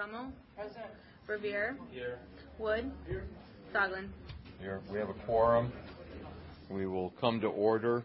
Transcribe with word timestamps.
Rummel. 0.00 0.32
Verveer. 1.28 1.76
Wood. 2.58 2.90
Soglin. 3.74 4.08
Here. 4.58 4.80
We 4.90 4.98
have 4.98 5.10
a 5.10 5.26
quorum. 5.26 5.70
We 6.70 6.86
will 6.86 7.12
come 7.20 7.38
to 7.42 7.48
order. 7.48 8.02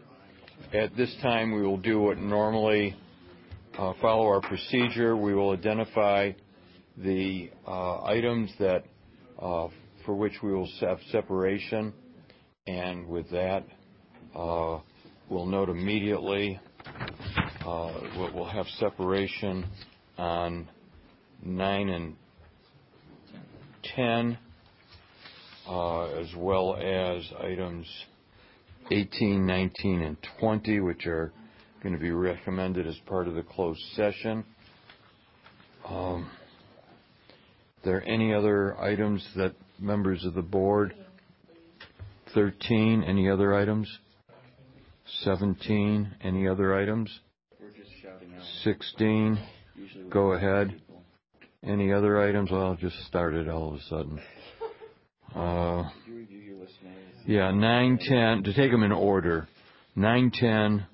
At 0.74 0.94
this 0.94 1.16
time, 1.22 1.54
we 1.54 1.62
will 1.62 1.78
do 1.78 2.02
what 2.02 2.18
normally 2.18 2.94
uh, 3.78 3.94
follow 4.02 4.26
our 4.26 4.42
procedure. 4.42 5.16
We 5.16 5.32
will 5.32 5.52
identify 5.52 6.32
the 6.98 7.48
uh, 7.66 8.02
items 8.04 8.52
that 8.58 8.84
uh, 9.40 9.68
for 10.04 10.14
which 10.14 10.34
we 10.42 10.52
will 10.52 10.68
have 10.80 10.98
separation. 11.10 11.94
And 12.66 13.08
with 13.08 13.30
that, 13.30 13.64
we'll 14.34 15.46
note 15.46 15.70
immediately 15.70 16.60
what 17.64 18.34
we'll 18.34 18.44
have 18.44 18.66
separation 18.78 19.64
on 20.18 20.68
nine 21.42 21.88
and 21.88 22.14
10, 23.94 24.38
uh, 25.68 26.04
as 26.18 26.28
well 26.36 26.76
as 26.76 27.24
items 27.40 27.86
18, 28.90 29.46
19, 29.46 30.02
and 30.02 30.16
20, 30.40 30.80
which 30.80 31.06
are 31.06 31.32
going 31.82 31.94
to 31.94 32.00
be 32.00 32.10
recommended 32.10 32.86
as 32.86 32.96
part 33.06 33.28
of 33.28 33.34
the 33.34 33.42
closed 33.42 33.80
session. 33.94 34.44
Are 35.84 36.24
there 37.84 38.06
any 38.08 38.34
other 38.34 38.76
items 38.80 39.26
that 39.36 39.54
members 39.78 40.24
of 40.24 40.34
the 40.34 40.42
board? 40.42 40.94
13, 42.34 43.04
any 43.04 43.30
other 43.30 43.54
items? 43.54 43.88
17, 45.22 46.14
any 46.22 46.48
other 46.48 46.74
items? 46.74 47.20
We're 47.60 47.70
just 47.70 47.90
shouting 48.02 48.34
out. 48.34 48.42
16, 48.64 49.38
go 50.10 50.32
ahead. 50.32 50.80
Any 51.66 51.92
other 51.92 52.22
items? 52.22 52.50
Well, 52.52 52.74
it 52.74 52.78
just 52.78 52.96
started 53.06 53.48
all 53.48 53.70
of 53.70 53.74
a 53.74 53.82
sudden. 53.88 54.20
Could 55.32 55.38
uh, 55.40 55.90
you 56.06 56.14
review 56.14 56.38
your 56.38 56.58
list, 56.58 56.74
Mayor? 56.84 56.94
Yeah. 57.26 57.50
Nine, 57.50 57.98
10. 58.00 58.44
To 58.44 58.54
take 58.54 58.70
them 58.70 58.84
in 58.84 58.92
order. 58.92 59.48
Nine, 59.96 60.30
10, 60.32 60.86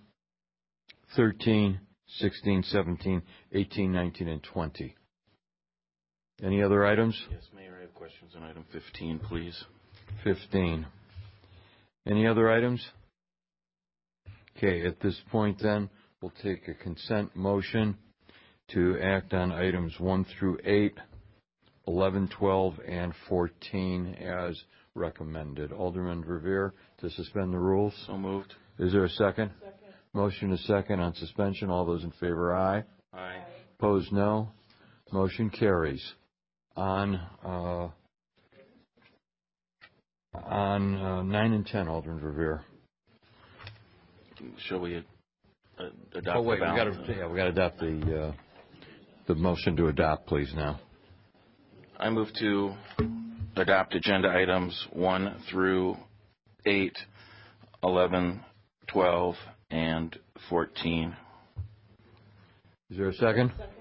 13, 1.15 1.79
16, 2.19 2.63
17, 2.63 3.23
18, 3.53 3.93
19, 3.93 4.29
and 4.29 4.43
20. 4.43 4.95
Any 6.43 6.63
other 6.63 6.87
items? 6.87 7.21
Yes, 7.31 7.43
Mayor, 7.55 7.77
I 7.79 7.83
have 7.83 7.95
questions 7.95 8.33
on 8.35 8.43
item 8.43 8.65
15, 8.73 9.19
please. 9.19 9.65
15. 10.25 10.87
Any 12.07 12.27
other 12.27 12.51
items? 12.51 12.83
Okay. 14.57 14.87
At 14.87 15.01
this 15.01 15.21
point, 15.31 15.59
then, 15.63 15.91
we'll 16.23 16.33
take 16.43 16.67
a 16.69 16.75
consent 16.75 17.37
motion 17.37 17.99
to 18.71 18.99
act 19.01 19.35
on 19.35 19.53
items 19.53 19.99
one 19.99 20.25
through 20.39 20.59
eight, 20.65 20.97
11, 21.87 22.29
12, 22.39 22.75
and 22.89 23.13
14 23.29 24.15
as 24.15 24.61
recommended. 24.95 25.73
Alderman 25.73 26.23
Verveer, 26.25 26.73
to 27.01 27.11
suspend 27.11 27.53
the 27.53 27.59
rules. 27.59 27.95
So 28.07 28.17
moved. 28.17 28.55
Is 28.79 28.93
there 28.93 29.05
a 29.05 29.11
second? 29.11 29.51
Second. 29.61 29.79
Motion 30.15 30.53
is 30.53 30.65
second 30.67 31.01
on 31.01 31.15
suspension. 31.15 31.71
All 31.71 31.85
those 31.85 32.05
in 32.05 32.11
favor, 32.13 32.55
aye. 32.55 32.85
Aye. 33.15 33.43
Opposed, 33.79 34.13
no. 34.13 34.49
Motion 35.11 35.51
carries. 35.51 36.03
On 36.77 37.21
uh, 37.45 37.89
on 40.35 40.95
uh, 40.97 41.23
nine 41.23 41.53
and 41.53 41.67
10, 41.67 41.89
Alderman 41.89 42.21
Verveer. 42.21 42.61
Shall 44.69 44.81
we 44.81 44.97
uh, 44.97 45.01
adopt 46.15 46.15
the 46.15 46.21
balance? 46.23 46.37
Oh, 46.37 46.43
wait. 46.43 46.61
We 47.31 47.37
got 47.37 47.45
to 47.45 47.51
adopt 47.51 47.79
the 47.79 48.35
motion 49.29 49.77
to 49.77 49.89
adopt, 49.89 50.27
please, 50.27 50.53
now. 50.55 50.81
I 51.99 52.11
move 52.11 52.29
to 52.41 52.75
adopt 53.57 53.95
agenda 53.95 54.29
items 54.29 54.89
one 54.93 55.37
through 55.51 55.97
eight, 56.67 56.97
11, 57.83 58.41
12, 58.89 59.35
and 59.71 60.19
14. 60.49 61.17
Is 62.91 62.99
there 62.99 63.09
a 63.09 63.15
second? 63.15 63.53
Second. 63.57 63.73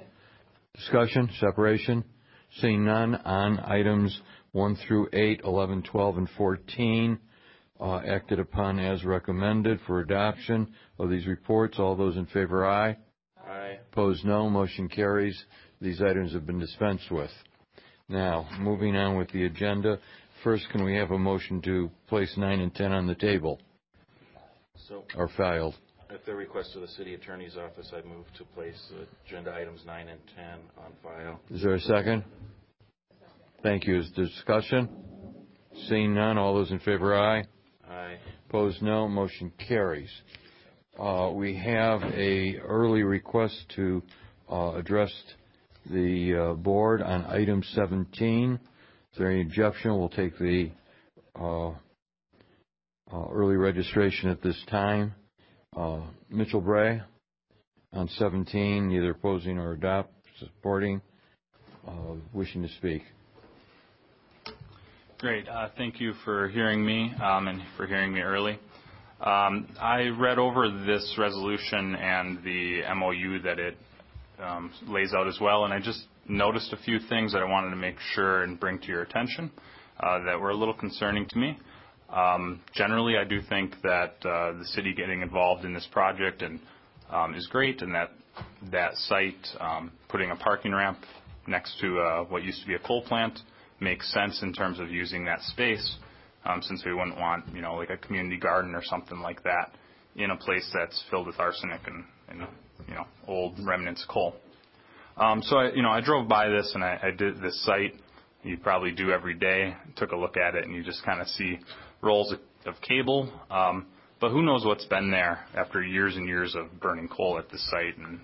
Discussion, 0.76 1.30
separation. 1.40 2.04
Seeing 2.60 2.86
none 2.86 3.16
on 3.16 3.60
items 3.60 4.22
one 4.52 4.76
through 4.88 5.10
eight, 5.14 5.42
11, 5.44 5.84
12, 5.84 6.18
and 6.18 6.30
14, 6.38 7.20
uh, 7.80 8.00
acted 8.08 8.40
upon 8.40 8.80
as 8.80 9.04
recommended 9.04 9.80
for 9.88 10.00
adoption 10.02 10.74
of 11.00 11.10
these 11.10 11.26
reports. 11.26 11.80
All 11.80 11.96
those 11.96 12.18
in 12.18 12.26
favor, 12.28 12.66
aye. 12.66 12.98
Opposed, 13.92 14.26
no. 14.26 14.50
Motion 14.50 14.88
carries. 14.88 15.46
These 15.80 16.02
items 16.02 16.34
have 16.34 16.46
been 16.46 16.60
dispensed 16.60 17.10
with. 17.12 17.32
Now, 18.08 18.48
moving 18.60 18.96
on 18.96 19.18
with 19.18 19.32
the 19.32 19.46
agenda. 19.46 20.00
First, 20.44 20.68
can 20.72 20.84
we 20.84 20.96
have 20.96 21.12
a 21.12 21.18
motion 21.20 21.62
to 21.64 21.90
place 22.08 22.34
nine 22.38 22.60
and 22.60 22.74
10 22.74 22.92
on 22.92 23.08
the 23.08 23.16
table? 23.16 23.60
So- 24.88 25.06
or 25.16 25.28
Filed. 25.30 25.76
At 26.10 26.26
the 26.26 26.36
request 26.36 26.76
of 26.76 26.82
the 26.82 26.90
city 26.90 27.14
attorney's 27.14 27.56
office, 27.56 27.94
I 27.94 28.02
move 28.06 28.26
to 28.38 28.44
place 28.54 28.92
agenda 29.26 29.54
items 29.56 29.86
nine 29.86 30.10
and 30.10 30.20
10 30.36 30.46
on 30.78 30.92
file. 31.02 31.40
Is 31.50 31.62
there 31.62 31.74
a 31.76 31.80
second? 31.80 32.24
Second. 32.24 32.24
Thank 33.64 33.88
you. 33.88 34.00
Is 34.00 34.12
there 34.16 34.26
discussion? 34.26 34.90
Seeing 35.88 36.14
none, 36.14 36.38
all 36.38 36.54
those 36.56 36.72
in 36.72 36.80
favor, 36.80 37.16
aye. 37.16 37.46
Aye. 37.90 38.18
Opposed, 38.50 38.82
no. 38.82 39.08
Motion 39.08 39.54
carries. 39.58 40.12
Uh, 41.02 41.32
we 41.34 41.56
have 41.56 42.04
an 42.04 42.62
early 42.64 43.02
request 43.02 43.58
to 43.76 44.04
uh, 44.52 44.76
address 44.76 45.12
the 45.90 46.52
uh, 46.52 46.54
board 46.54 47.02
on 47.02 47.26
item 47.26 47.64
17. 47.74 48.54
Is 48.54 49.18
there 49.18 49.32
any 49.32 49.42
objection? 49.42 49.98
We'll 49.98 50.10
take 50.10 50.38
the 50.38 50.70
early 53.12 53.56
registration 53.56 54.30
at 54.30 54.44
this 54.44 54.64
time. 54.70 55.16
Mitchell 56.30 56.62
Bray 56.62 57.02
on 57.94 58.08
17, 58.08 58.88
neither 58.88 59.10
opposing 59.10 59.58
or 59.58 59.72
adopt, 59.72 60.14
supporting. 60.38 61.02
Wishing 62.32 62.62
to 62.62 62.70
speak. 62.78 63.02
Great. 65.18 65.48
Thank 65.78 66.00
you 66.00 66.14
for 66.24 66.48
hearing 66.50 66.86
me, 66.86 67.12
um, 67.24 67.48
and 67.48 67.60
for 67.76 67.88
hearing 67.88 68.14
me 68.14 68.22
early. 68.22 68.60
Um, 69.22 69.68
I 69.80 70.08
read 70.08 70.40
over 70.40 70.68
this 70.84 71.16
resolution 71.16 71.96
and 71.96 72.44
the 72.44 72.82
MOU 72.96 73.44
that 73.44 73.60
it 73.60 73.78
um, 74.42 74.72
lays 74.88 75.14
out 75.14 75.28
as 75.28 75.38
well, 75.40 75.66
and 75.66 75.72
I 75.72 75.80
just 75.80 76.06
noticed 76.28 76.74
a 76.74 76.78
few 76.78 76.98
things 77.08 77.32
that 77.34 77.44
I 77.44 77.46
wanted 77.46 77.70
to 77.70 77.76
make 77.76 77.98
sure 78.16 78.42
and 78.42 78.60
bring 78.60 78.80
to 78.80 78.88
your 78.88 79.04
attention 79.04 79.52
uh, 80.00 80.24
that 80.24 80.40
were 80.40 80.50
a 80.50 80.56
little 80.56 80.74
concerning 80.74 81.28
to 81.30 81.38
me. 81.38 81.56
Um, 82.10 82.62
generally, 82.74 83.16
I 83.16 83.24
do 83.24 83.42
think 83.48 83.76
that 83.84 84.16
uh, 84.26 84.58
the 84.58 84.66
city 84.74 84.92
getting 84.92 85.22
involved 85.22 85.66
in 85.66 85.74
this 85.76 85.88
project 85.92 86.42
is 86.42 87.48
great, 87.52 87.84
and 87.84 87.94
that 87.94 88.96
site, 88.96 89.48
putting 90.10 90.32
a 90.32 90.36
parking 90.36 90.72
ramp 90.72 90.98
next 91.46 91.80
to 91.80 92.00
uh, 92.00 92.24
what 92.24 92.42
used 92.42 92.62
to 92.62 92.68
be 92.68 92.74
a 92.74 92.80
coal 92.80 93.04
plant 93.04 93.38
makes 93.80 94.12
sense 94.12 94.42
in 94.42 94.52
terms 94.52 94.80
of 94.80 94.90
using 94.90 95.26
that 95.26 95.42
space, 95.42 95.98
Um, 96.44 96.62
since 96.64 96.84
we 96.86 96.94
wouldn't 96.94 97.18
want 97.18 97.46
you 97.54 97.62
know, 97.62 97.76
like 97.76 97.92
a 97.92 97.98
community 97.98 98.38
garden 98.38 98.74
or 98.74 98.84
something 98.84 99.20
like 99.20 99.44
that 99.44 99.76
in 100.16 100.32
a 100.32 100.38
place 100.38 100.70
that's 100.74 101.04
filled 101.10 101.28
with 101.28 101.40
arsenic 101.40 101.82
and 101.86 102.04
and 102.30 102.48
you 102.88 102.96
know, 102.96 103.06
old 103.28 103.56
remnants 103.64 104.04
of 104.04 104.10
coal. 104.10 104.36
Um, 105.18 105.44
I 105.52 105.72
you 105.76 105.82
know, 105.82 105.92
I 105.92 106.02
drove 106.02 106.28
by 106.28 106.48
this, 106.50 106.72
and 106.74 106.84
I 106.84 107.12
did 107.12 107.42
this 107.42 107.64
site. 107.66 107.94
You 108.44 108.58
probably 108.58 108.92
do 108.92 109.12
every 109.12 109.36
day. 109.36 109.76
Took 109.98 110.12
a 110.12 110.16
look 110.16 110.36
at 110.38 110.56
it, 110.56 110.66
and 110.66 110.74
you 110.74 110.84
just 110.84 111.04
kind 111.06 111.22
of 111.22 111.28
see 111.28 111.60
rolls 112.02 112.34
of 112.66 112.76
cable. 112.82 113.32
Um, 113.50 113.88
but 114.20 114.32
who 114.32 114.44
knows 114.44 114.66
what's 114.66 114.86
been 114.86 115.12
there 115.12 115.46
after 115.56 115.84
years 115.84 116.16
and 116.16 116.28
years 116.28 116.56
of 116.56 116.80
burning 116.80 117.08
coal 117.08 117.40
at 117.40 117.50
this 117.50 117.68
site. 117.72 117.98
And 117.98 118.20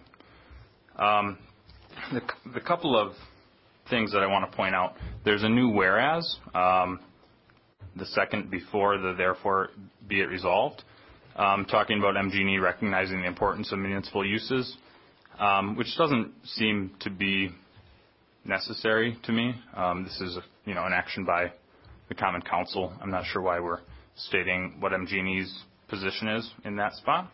um, 0.98 1.38
the 2.54 2.62
couple 2.62 2.96
of 2.96 3.14
things 3.90 4.12
that 4.12 4.20
I 4.20 4.28
want 4.28 4.50
to 4.50 4.56
point 4.56 4.76
out, 4.76 4.94
there's 5.26 5.44
a 5.44 5.50
new 5.50 5.70
whereas, 5.70 6.38
the 7.98 8.06
second 8.08 8.50
before 8.50 8.98
the 8.98 9.14
therefore 9.18 9.70
be 10.08 10.22
it 10.22 10.26
resolved, 10.26 10.84
um, 11.36 11.66
talking 11.66 12.00
about 12.00 12.16
MGE 12.16 12.62
recognizing 12.62 13.22
the 13.22 13.28
importance 13.28 13.72
of 13.72 13.80
municipal 13.80 14.26
uses, 14.26 14.76
um, 15.40 15.76
which 15.76 15.96
doesn't 15.98 16.32
seem 16.44 16.92
to 17.02 17.10
be 17.10 17.50
necessary 18.46 19.18
to 19.24 19.32
me. 19.32 19.54
Um, 19.76 20.04
this 20.04 20.20
is 20.22 20.38
you 20.66 20.74
know, 20.74 20.86
an 20.86 20.94
action 20.94 21.26
by 21.26 21.52
the 22.10 22.16
Common 22.16 22.42
Council. 22.42 22.94
I'm 23.02 23.12
not 23.12 23.26
sure 23.26 23.42
why 23.42 23.60
we're 23.60 23.80
stating 24.16 24.78
what 24.80 24.92
MGE's 24.92 25.64
position 25.90 26.28
is 26.28 26.52
in 26.66 26.76
that 26.78 26.94
spot. 26.94 27.32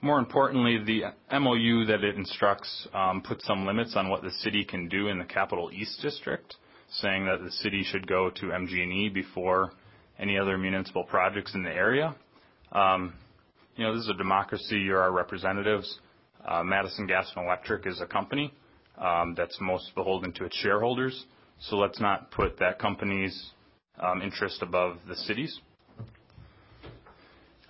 More 0.00 0.20
importantly, 0.20 0.78
the 0.84 1.38
MOU 1.40 1.86
that 1.86 2.04
it 2.04 2.14
instructs 2.14 2.86
puts 3.24 3.44
some 3.44 3.66
limits 3.66 3.94
on 3.96 4.08
what 4.08 4.22
the 4.22 4.30
city 4.30 4.64
can 4.64 4.88
do 4.88 5.08
in 5.08 5.18
the 5.18 5.24
Capital 5.24 5.70
East 5.72 6.00
District, 6.00 6.54
saying 6.90 7.26
that 7.26 7.42
the 7.42 7.50
city 7.50 7.82
should 7.84 8.06
go 8.06 8.30
to 8.30 8.46
MGE 8.46 9.12
before 9.12 9.72
any 10.18 10.38
other 10.38 10.58
municipal 10.58 11.04
projects 11.04 11.54
in 11.54 11.62
the 11.62 11.70
area. 11.70 12.14
You 12.74 13.84
know, 13.84 13.94
this 13.94 14.04
is 14.04 14.10
a 14.10 14.14
democracy. 14.18 14.78
You're 14.78 15.00
our 15.00 15.12
representatives. 15.12 15.98
Madison 16.64 17.06
Gas 17.06 17.30
and 17.36 17.44
Electric 17.44 17.86
is 17.86 18.00
a 18.00 18.06
company. 18.06 18.52
um, 18.98 19.34
that's 19.36 19.56
most 19.60 19.94
beholden 19.94 20.32
to 20.34 20.44
its 20.44 20.56
shareholders. 20.56 21.24
So 21.60 21.76
let's 21.76 22.00
not 22.00 22.30
put 22.30 22.58
that 22.58 22.78
company's 22.78 23.50
um, 24.00 24.22
interest 24.22 24.62
above 24.62 24.98
the 25.08 25.16
city's. 25.16 25.58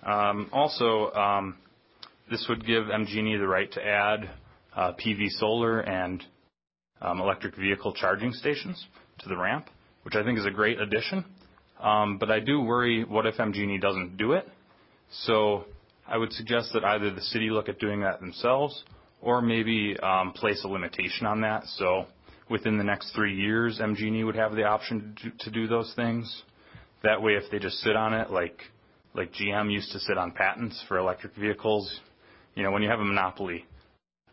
Um, 0.03 0.49
also, 0.53 1.11
um, 1.11 1.57
this 2.29 2.45
would 2.49 2.65
give 2.65 2.85
MGE 2.85 3.39
the 3.39 3.47
right 3.47 3.71
to 3.73 3.85
add 3.85 4.29
uh, 4.75 4.93
PV 4.93 5.29
solar 5.39 5.79
and 5.81 6.23
um, 7.01 7.19
electric 7.19 7.55
vehicle 7.55 7.93
charging 7.93 8.31
stations 8.33 8.85
to 9.19 9.29
the 9.29 9.37
ramp, 9.37 9.67
which 10.03 10.15
I 10.15 10.23
think 10.23 10.39
is 10.39 10.45
a 10.45 10.51
great 10.51 10.79
addition. 10.79 11.25
Um, 11.79 12.17
but 12.17 12.29
I 12.29 12.39
do 12.39 12.61
worry, 12.61 13.03
what 13.03 13.25
if 13.25 13.35
MGE 13.35 13.79
doesn't 13.81 14.17
do 14.17 14.33
it? 14.33 14.47
So 15.23 15.65
I 16.07 16.17
would 16.17 16.33
suggest 16.33 16.71
that 16.73 16.83
either 16.83 17.11
the 17.13 17.21
city 17.21 17.49
look 17.49 17.69
at 17.69 17.79
doing 17.79 18.01
that 18.01 18.19
themselves 18.19 18.83
or 19.21 19.41
maybe 19.41 19.97
um, 20.01 20.33
place 20.33 20.63
a 20.63 20.67
limitation 20.67 21.25
on 21.25 21.41
that. 21.41 21.63
So 21.77 22.05
within 22.49 22.77
the 22.77 22.83
next 22.83 23.11
three 23.15 23.35
years, 23.35 23.79
MGE 23.81 24.25
would 24.25 24.35
have 24.35 24.55
the 24.55 24.63
option 24.63 25.15
to 25.39 25.51
do, 25.51 25.67
those 25.67 25.93
things. 25.95 26.43
That 27.03 27.21
way, 27.21 27.33
if 27.33 27.49
they 27.51 27.59
just 27.59 27.77
sit 27.77 27.95
on 27.95 28.13
it, 28.13 28.29
like 28.29 28.59
like 29.15 29.31
GM 29.33 29.71
used 29.71 29.91
to 29.91 29.99
sit 29.99 30.17
on 30.17 30.31
patents 30.31 30.83
for 30.87 30.97
electric 30.97 31.35
vehicles, 31.35 31.99
you 32.55 32.63
know, 32.63 32.71
when 32.71 32.83
you 32.83 32.89
have 32.89 32.99
a 32.99 33.05
monopoly, 33.05 33.65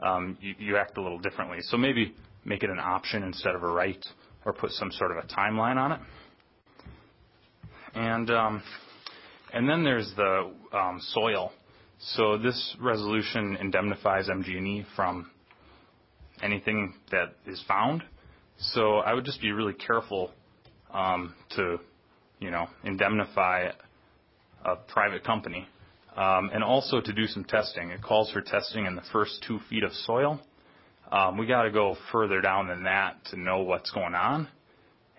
um, 0.00 0.36
you 0.40 0.76
act 0.76 0.98
a 0.98 1.02
little 1.02 1.18
differently. 1.18 1.58
So 1.62 1.76
maybe 1.76 2.14
make 2.44 2.62
it 2.62 2.70
an 2.70 2.78
option 2.78 3.22
instead 3.22 3.54
of 3.54 3.62
a 3.62 3.66
right, 3.66 4.04
or 4.46 4.52
put 4.54 4.70
some 4.70 4.90
sort 4.92 5.10
of 5.10 5.18
a 5.18 5.26
timeline 5.26 5.76
on 5.76 5.92
it. 5.92 6.00
And 7.94 8.30
um, 8.30 8.62
and 9.52 9.68
then 9.68 9.84
there's 9.84 10.10
the 10.16 10.52
um, 10.72 11.00
soil. 11.12 11.52
So 11.98 12.38
this 12.38 12.76
resolution 12.80 13.56
indemnifies 13.60 14.28
MG&E 14.28 14.86
from 14.94 15.30
anything 16.42 16.94
that 17.10 17.34
is 17.46 17.62
found. 17.66 18.02
So 18.58 18.96
I 18.96 19.14
would 19.14 19.24
just 19.24 19.40
be 19.40 19.50
really 19.50 19.72
careful 19.72 20.30
um, 20.92 21.34
to, 21.56 21.78
you 22.38 22.50
know, 22.50 22.66
indemnify 22.84 23.70
a 24.64 24.76
private 24.88 25.24
company, 25.24 25.66
um, 26.16 26.50
and 26.52 26.62
also 26.62 27.00
to 27.00 27.12
do 27.12 27.26
some 27.26 27.44
testing. 27.44 27.90
It 27.90 28.02
calls 28.02 28.30
for 28.30 28.42
testing 28.42 28.84
in 28.86 28.94
the 28.94 29.02
first 29.12 29.44
two 29.46 29.58
feet 29.70 29.84
of 29.84 29.92
soil. 29.92 30.40
Um, 31.12 31.38
we 31.38 31.46
got 31.46 31.62
to 31.62 31.70
go 31.70 31.96
further 32.10 32.40
down 32.40 32.68
than 32.68 32.84
that 32.84 33.24
to 33.30 33.36
know 33.38 33.60
what's 33.60 33.90
going 33.92 34.14
on, 34.14 34.48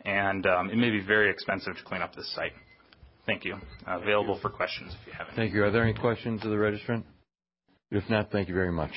and 0.06 0.46
um, 0.46 0.70
it 0.70 0.76
may 0.78 0.90
be 0.90 1.00
very 1.02 1.30
expensive 1.30 1.76
to 1.78 1.84
clean 1.84 2.02
up 2.02 2.16
this 2.16 2.30
site. 2.36 2.52
Thank 3.26 3.46
you. 3.46 3.56
Uh, 3.88 4.00
available 4.00 4.40
for 4.42 4.50
questions 4.50 4.94
if 5.02 5.08
you 5.08 5.14
have 5.14 5.28
any. 5.28 5.36
Thank 5.36 5.54
you. 5.54 5.64
Are 5.64 5.72
there 5.72 5.84
any 5.84 5.94
questions 5.94 6.44
of 6.44 6.50
the 6.52 6.58
registrant? 6.58 7.04
If 7.92 8.10
not, 8.10 8.32
thank 8.32 8.48
you 8.50 8.54
very 8.56 8.72
much. 8.72 8.92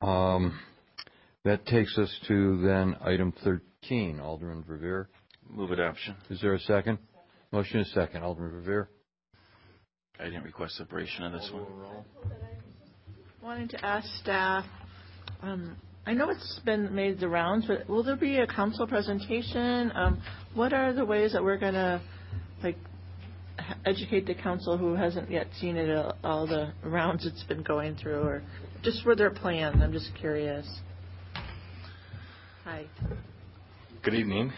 Um, 0.00 0.58
That 1.44 1.64
takes 1.66 1.96
us 1.96 2.14
to 2.28 2.60
then 2.62 2.96
item 3.02 3.32
13, 3.44 4.20
Alderman 4.20 4.62
Verveer. 4.64 5.06
Move 5.48 5.70
adoption. 5.70 6.14
Is 6.28 6.40
there 6.40 6.54
a 6.54 6.60
second? 6.60 6.98
Motion 7.50 7.80
is 7.80 7.92
second. 7.92 8.22
Alderman 8.22 8.52
Verveer. 8.62 8.88
I 10.18 10.24
didn't 10.24 10.44
request 10.44 10.76
separation 10.76 11.24
on 11.24 11.32
this 11.32 11.50
one. 11.52 11.66
Wanting 13.42 13.68
to 13.68 13.82
ask 13.82 14.06
staff, 14.20 14.66
um, 15.40 15.74
I 16.04 16.12
know 16.12 16.28
it's 16.28 16.60
been 16.66 16.94
made 16.94 17.20
the 17.20 17.28
rounds, 17.28 17.66
but 17.66 17.88
will 17.88 18.02
there 18.02 18.16
be 18.16 18.36
a 18.36 18.46
council 18.46 18.86
presentation? 18.86 19.90
Um, 19.94 20.22
What 20.54 20.74
are 20.74 20.92
the 20.92 21.06
ways 21.06 21.32
that 21.32 21.42
we're 21.42 21.56
going 21.56 21.72
to, 21.72 22.02
like, 22.62 22.76
educate 23.86 24.26
the 24.26 24.34
council 24.34 24.76
who 24.76 24.94
hasn't 24.94 25.30
yet 25.30 25.46
seen 25.58 25.78
it, 25.78 25.88
uh, 25.88 26.12
all 26.22 26.46
the 26.46 26.74
rounds 26.84 27.24
it's 27.24 27.42
been 27.44 27.62
going 27.62 27.94
through, 27.96 28.20
or 28.20 28.42
just 28.82 29.02
for 29.04 29.16
their 29.16 29.30
plan? 29.30 29.80
I'm 29.82 29.92
just 29.92 30.14
curious. 30.20 30.66
Hi. 32.64 32.84
Good 34.02 34.14
evening. 34.14 34.52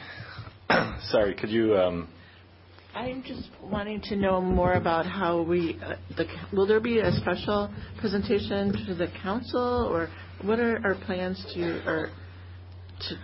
Sorry, 1.11 1.37
could 1.37 1.51
you, 1.51 1.77
um, 1.77 2.09
I'm 2.95 3.23
just 3.23 3.49
wanting 3.63 4.03
to 4.03 4.17
know 4.17 4.41
more 4.41 4.75
about 4.75 5.07
how 5.07 5.43
we, 5.43 5.79
uh, 5.83 5.95
the, 6.17 6.27
will 6.53 6.67
there 6.67 6.81
be 6.81 6.99
a 6.99 7.11
special 7.13 7.73
presentation 7.99 8.73
to 8.87 8.95
the 8.95 9.09
council, 9.23 9.89
or 9.91 10.11
what 10.43 10.59
are 10.59 10.79
our 10.85 10.95
plans 11.07 11.43
to, 11.55 11.89
or 11.89 12.11
to, 13.09 13.15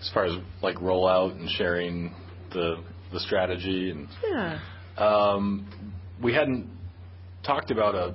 as 0.00 0.10
far 0.12 0.26
as 0.26 0.36
like 0.62 0.76
rollout 0.76 1.32
and 1.32 1.48
sharing 1.50 2.14
the 2.52 2.84
the 3.12 3.20
strategy 3.20 3.90
and 3.90 4.08
yeah, 4.28 4.60
um, 4.98 5.66
we 6.22 6.34
hadn't 6.34 6.68
talked 7.44 7.70
about 7.70 7.94
a 7.94 8.14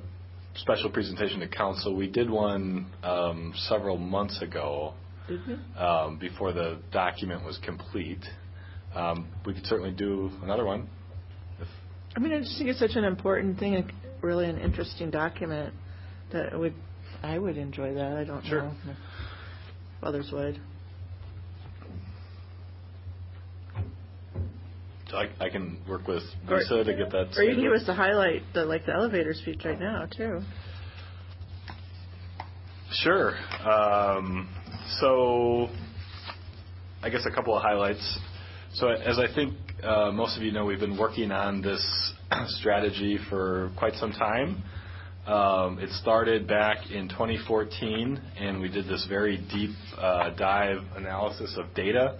special 0.56 0.90
presentation 0.92 1.40
to 1.40 1.48
council. 1.48 1.96
We 1.96 2.08
did 2.08 2.30
one 2.30 2.92
um, 3.02 3.54
several 3.68 3.98
months 3.98 4.42
ago 4.42 4.94
we? 5.30 5.56
um, 5.78 6.20
before 6.20 6.54
the 6.54 6.80
document 6.92 7.44
was 7.46 7.58
complete. 7.64 8.24
Um, 8.94 9.28
we 9.46 9.54
could 9.54 9.66
certainly 9.66 9.92
do 9.92 10.32
another 10.44 10.66
one. 10.66 10.90
I 12.20 12.22
mean, 12.22 12.34
I 12.34 12.40
just 12.42 12.58
think 12.58 12.70
it's 12.70 12.80
such 12.80 12.96
an 12.98 13.06
important 13.06 13.60
thing, 13.60 13.76
and 13.76 13.94
really 14.22 14.50
an 14.50 14.58
interesting 14.58 15.10
document 15.10 15.74
that 16.34 16.52
it 16.52 16.60
would, 16.60 16.74
I 17.24 17.40
would 17.40 17.56
enjoy 17.56 17.94
that. 17.94 18.18
I 18.18 18.26
don't 18.26 18.44
Sure. 18.46 18.64
know 18.64 18.74
if 18.90 18.98
others 20.04 20.30
would. 20.34 20.60
So 25.10 25.16
I, 25.16 25.30
I 25.40 25.50
can 25.50 25.78
work 25.88 26.10
with 26.10 26.24
Or- 26.50 26.58
Lisa 26.58 26.84
to 26.84 26.94
get 26.94 27.10
that. 27.12 27.16
Or 27.16 27.22
you 27.22 27.26
can 27.26 27.34
scheduled. 27.36 27.64
give 27.64 27.72
us 27.74 27.86
the 27.88 27.94
highlight, 27.94 28.42
the 28.54 28.66
like 28.66 28.86
the 28.86 28.92
elevator 28.94 29.34
speech 29.34 29.62
right 29.64 29.80
now 29.80 30.06
too. 30.06 30.42
Sure. 32.92 33.34
Um, 33.66 34.50
so, 35.00 35.70
I 37.02 37.10
guess 37.10 37.26
a 37.26 37.32
couple 37.34 37.56
of 37.56 37.62
highlights. 37.64 38.20
So, 38.74 38.90
as 38.90 39.18
I 39.18 39.34
think 39.34 39.54
most 39.84 40.38
of 40.38 40.44
you 40.44 40.52
know, 40.52 40.66
we've 40.66 40.80
been 40.80 40.98
working 40.98 41.32
on 41.32 41.62
this 41.62 42.14
strategy 42.60 43.18
for 43.30 43.72
quite 43.78 43.94
some 43.96 44.12
time. 44.12 44.64
Um, 45.26 45.80
it 45.80 45.90
started 46.02 46.48
back 46.48 46.90
in 46.92 47.08
2014, 47.10 48.20
and 48.40 48.62
we 48.62 48.70
did 48.70 48.88
this 48.88 49.06
very 49.08 49.38
deep 49.38 49.76
uh, 49.98 50.32
dive 50.32 50.80
analysis 50.96 51.56
of 51.58 51.74
data. 51.76 52.18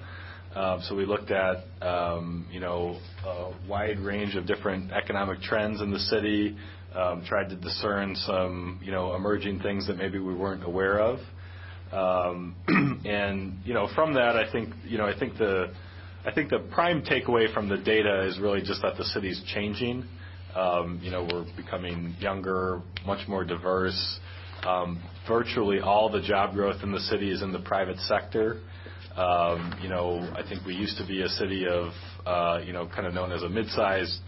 Um, 0.56 0.82
so 0.84 0.96
we 0.96 1.06
looked 1.06 1.32
at, 1.32 1.64
um, 1.82 2.48
you 2.52 2.60
know, 2.60 3.00
a 3.26 3.52
wide 3.68 4.00
range 4.00 4.36
of 4.36 4.46
different 4.46 4.92
economic 4.92 5.42
trends 5.42 5.82
in 5.82 5.92
the 5.92 6.00
city, 6.00 6.56
um, 6.96 7.24
tried 7.26 7.50
to 7.50 7.56
discern 7.56 8.16
some, 8.16 8.80
you 8.84 8.92
know, 8.92 9.16
emerging 9.16 9.60
things 9.60 9.88
that 9.88 9.98
maybe 9.98 10.20
we 10.20 10.34
weren't 10.34 10.64
aware 10.64 11.00
of. 11.00 11.20
Um, 11.92 12.56
and, 13.06 13.60
you 13.64 13.74
know, 13.74 13.88
from 13.96 14.14
that, 14.16 14.36
I 14.36 14.52
think, 14.52 14.74
you 14.86 14.98
know, 14.98 15.06
I 15.06 15.18
think 15.18 15.38
the, 15.38 15.74
I 16.30 16.32
think 16.32 16.52
the 16.52 16.60
prime 16.60 17.02
takeaway 17.02 17.52
from 17.52 17.70
the 17.70 17.78
data 17.78 18.28
is 18.28 18.38
really 18.38 18.62
just 18.62 18.84
that 18.84 18.98
the 18.98 19.04
city's 19.04 19.42
changing. 19.52 20.06
Um, 20.56 21.00
you 21.02 21.10
know, 21.10 21.24
we're 21.24 21.48
becoming 21.58 22.16
younger, 22.20 22.84
much 23.04 23.28
more 23.28 23.44
diverse. 23.44 24.20
Um, 24.64 25.02
virtually 25.28 25.80
all 25.80 26.08
the 26.12 26.22
job 26.22 26.54
growth 26.54 26.84
in 26.84 26.92
the 26.92 27.00
city 27.00 27.32
is 27.32 27.42
in 27.42 27.52
the 27.52 27.62
private 27.62 27.98
sector. 28.02 28.62
Um, 29.16 29.74
you 29.82 29.90
know, 29.90 30.20
I 30.38 30.48
think 30.48 30.64
we 30.68 30.76
used 30.76 31.00
to 31.00 31.08
be 31.08 31.24
a 31.24 31.30
city 31.30 31.66
of, 31.66 31.94
uh, 32.28 32.62
you 32.64 32.74
know, 32.74 32.88
kind 32.88 33.08
of 33.08 33.16
known 33.16 33.32
as 33.32 33.42
a 33.42 33.50
mid-sized 33.50 34.20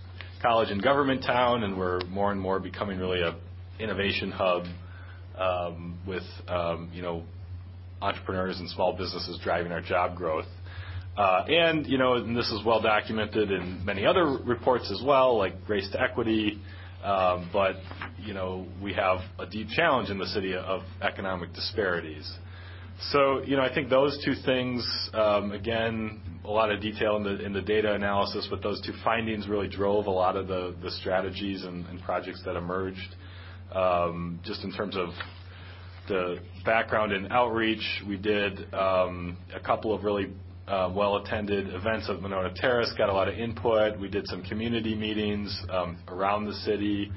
college 0.41 0.71
and 0.71 0.81
government 0.81 1.21
town, 1.21 1.61
and 1.63 1.77
we're 1.77 1.99
more 2.07 2.31
and 2.31 2.41
more 2.41 2.59
becoming 2.59 2.97
really 2.97 3.21
a 3.21 3.35
innovation 3.79 4.31
hub 4.31 4.63
um, 5.37 5.99
with, 6.07 6.23
um, 6.47 6.89
you 6.91 7.03
know, 7.03 7.21
entrepreneurs 8.01 8.59
and 8.59 8.67
small 8.71 8.97
businesses 8.97 9.39
driving 9.43 9.71
our 9.71 9.81
job 9.81 10.15
growth. 10.15 10.47
Uh, 11.17 11.43
and, 11.47 11.85
you 11.87 11.97
know, 11.97 12.13
and 12.15 12.35
this 12.35 12.49
is 12.51 12.63
well 12.65 12.81
documented 12.81 13.51
in 13.51 13.83
many 13.83 14.05
other 14.05 14.25
reports 14.25 14.89
as 14.91 15.05
well, 15.05 15.37
like 15.37 15.53
Race 15.67 15.89
to 15.91 16.01
Equity. 16.01 16.61
Um, 17.03 17.49
but, 17.51 17.75
you 18.19 18.33
know, 18.33 18.65
we 18.81 18.93
have 18.93 19.19
a 19.39 19.45
deep 19.45 19.67
challenge 19.69 20.09
in 20.09 20.17
the 20.17 20.27
city 20.27 20.53
of 20.55 20.83
economic 21.01 21.51
disparities. 21.53 22.31
So, 23.09 23.41
you 23.43 23.57
know, 23.57 23.63
I 23.63 23.73
think 23.73 23.89
those 23.89 24.23
two 24.23 24.35
things, 24.45 24.87
um, 25.13 25.51
again, 25.51 26.21
a 26.45 26.51
lot 26.51 26.71
of 26.71 26.81
detail 26.81 27.17
in 27.17 27.23
the, 27.23 27.43
in 27.43 27.51
the 27.51 27.61
data 27.61 27.93
analysis, 27.93 28.47
but 28.49 28.61
those 28.61 28.79
two 28.85 28.93
findings 29.03 29.47
really 29.47 29.67
drove 29.67 30.05
a 30.05 30.11
lot 30.11 30.35
of 30.35 30.47
the, 30.47 30.75
the 30.83 30.91
strategies 30.91 31.63
and, 31.63 31.85
and 31.87 32.01
projects 32.03 32.41
that 32.45 32.55
emerged. 32.55 33.15
Um, 33.73 34.39
just 34.43 34.63
in 34.63 34.71
terms 34.71 34.95
of 34.95 35.09
the 36.07 36.39
background 36.63 37.11
and 37.11 37.31
outreach, 37.31 38.03
we 38.07 38.17
did 38.17 38.71
um, 38.73 39.37
a 39.55 39.59
couple 39.59 39.93
of 39.95 40.03
really 40.03 40.31
uh, 40.71 40.89
well-attended 40.95 41.73
events 41.73 42.09
at 42.09 42.21
Monona 42.21 42.53
Terrace, 42.55 42.93
got 42.97 43.09
a 43.09 43.13
lot 43.13 43.27
of 43.27 43.35
input. 43.35 43.99
We 43.99 44.07
did 44.07 44.25
some 44.27 44.41
community 44.43 44.95
meetings 44.95 45.61
um, 45.69 45.97
around 46.07 46.45
the 46.45 46.53
city. 46.53 47.11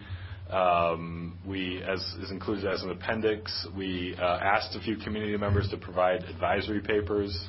Um, 0.51 1.39
we, 1.47 1.81
as 1.83 2.01
is 2.21 2.33
included 2.33 2.67
as 2.67 2.83
an 2.83 2.91
appendix, 2.91 3.67
we 3.77 4.17
uh, 4.21 4.41
asked 4.43 4.75
a 4.75 4.81
few 4.81 4.97
community 4.97 5.37
members 5.37 5.69
to 5.71 5.77
provide 5.77 6.25
advisory 6.25 6.81
papers. 6.81 7.47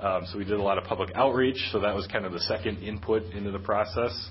Um, 0.00 0.26
so 0.26 0.38
we 0.38 0.44
did 0.44 0.58
a 0.58 0.62
lot 0.62 0.76
of 0.76 0.84
public 0.84 1.10
outreach. 1.14 1.58
So 1.70 1.78
that 1.80 1.94
was 1.94 2.08
kind 2.08 2.24
of 2.24 2.32
the 2.32 2.40
second 2.40 2.78
input 2.82 3.22
into 3.32 3.52
the 3.52 3.60
process. 3.60 4.30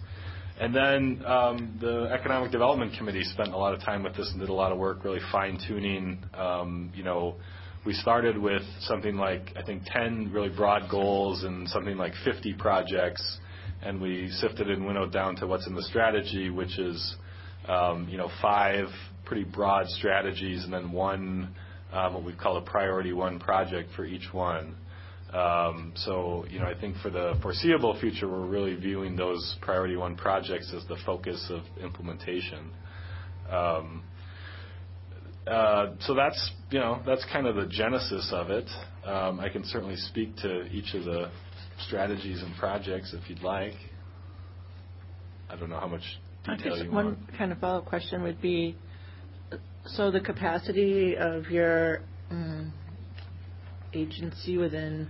And 0.59 0.75
then 0.75 1.23
um, 1.25 1.77
the 1.79 2.09
Economic 2.11 2.51
Development 2.51 2.91
Committee 2.97 3.23
spent 3.23 3.53
a 3.53 3.57
lot 3.57 3.73
of 3.73 3.79
time 3.81 4.03
with 4.03 4.17
this 4.17 4.29
and 4.31 4.41
did 4.41 4.49
a 4.49 4.53
lot 4.53 4.73
of 4.73 4.77
work 4.77 5.05
really 5.05 5.21
fine-tuning, 5.31 6.19
um, 6.33 6.91
you 6.93 7.03
know, 7.03 7.35
we 7.87 7.93
started 7.93 8.37
with 8.37 8.63
something 8.81 9.15
like, 9.15 9.53
I 9.55 9.63
think, 9.63 9.83
10 9.85 10.31
really 10.33 10.49
broad 10.49 10.91
goals 10.91 11.45
and 11.45 11.69
something 11.69 11.95
like 11.95 12.11
50 12.25 12.53
projects, 12.55 13.37
and 13.81 14.01
we 14.01 14.29
sifted 14.29 14.69
and 14.69 14.85
winnowed 14.85 15.13
down 15.13 15.37
to 15.37 15.47
what's 15.47 15.65
in 15.67 15.73
the 15.73 15.83
strategy, 15.83 16.49
which 16.49 16.77
is 16.77 17.15
um, 17.69 18.05
you 18.09 18.17
know, 18.17 18.29
five 18.41 18.87
pretty 19.23 19.45
broad 19.45 19.87
strategies 19.87 20.65
and 20.65 20.73
then 20.73 20.91
one, 20.91 21.55
um, 21.93 22.13
what 22.13 22.25
we 22.25 22.33
call 22.33 22.57
a 22.57 22.61
priority 22.61 23.13
one 23.13 23.39
project 23.39 23.89
for 23.95 24.03
each 24.03 24.33
one. 24.33 24.75
Um, 25.33 25.93
so, 25.95 26.45
you 26.49 26.59
know, 26.59 26.65
I 26.65 26.77
think 26.77 26.97
for 26.97 27.09
the 27.09 27.39
foreseeable 27.41 27.97
future, 28.01 28.27
we're 28.27 28.47
really 28.47 28.75
viewing 28.75 29.15
those 29.15 29.55
priority 29.61 29.95
one 29.95 30.17
projects 30.17 30.73
as 30.75 30.85
the 30.89 30.97
focus 31.05 31.49
of 31.49 31.61
implementation. 31.81 32.69
Uh, 35.47 35.95
that's 36.15 36.51
you 36.71 36.79
know 36.79 37.01
that's 37.05 37.25
kind 37.31 37.47
of 37.47 37.55
the 37.55 37.67
genesis 37.67 38.29
of 38.33 38.49
it. 38.49 38.67
Um, 39.05 39.39
I 39.39 39.49
can 39.49 39.63
certainly 39.65 39.95
speak 39.95 40.35
to 40.37 40.65
each 40.67 40.93
of 40.93 41.05
the 41.05 41.31
strategies 41.87 42.41
and 42.41 42.55
projects 42.57 43.13
if 43.13 43.29
you'd 43.29 43.43
like. 43.43 43.73
I 45.49 45.55
don't 45.55 45.69
know 45.69 45.79
how 45.79 45.87
much 45.87 46.01
detail 46.45 46.77
you 46.83 46.91
want. 46.91 47.05
One 47.05 47.27
kind 47.37 47.51
of 47.51 47.59
follow-up 47.59 47.85
question 47.85 48.21
would 48.23 48.41
be, 48.41 48.75
so 49.85 50.11
the 50.11 50.19
capacity 50.19 51.15
of 51.15 51.45
your 51.45 52.01
um, 52.29 52.73
agency 53.93 54.57
within 54.57 55.07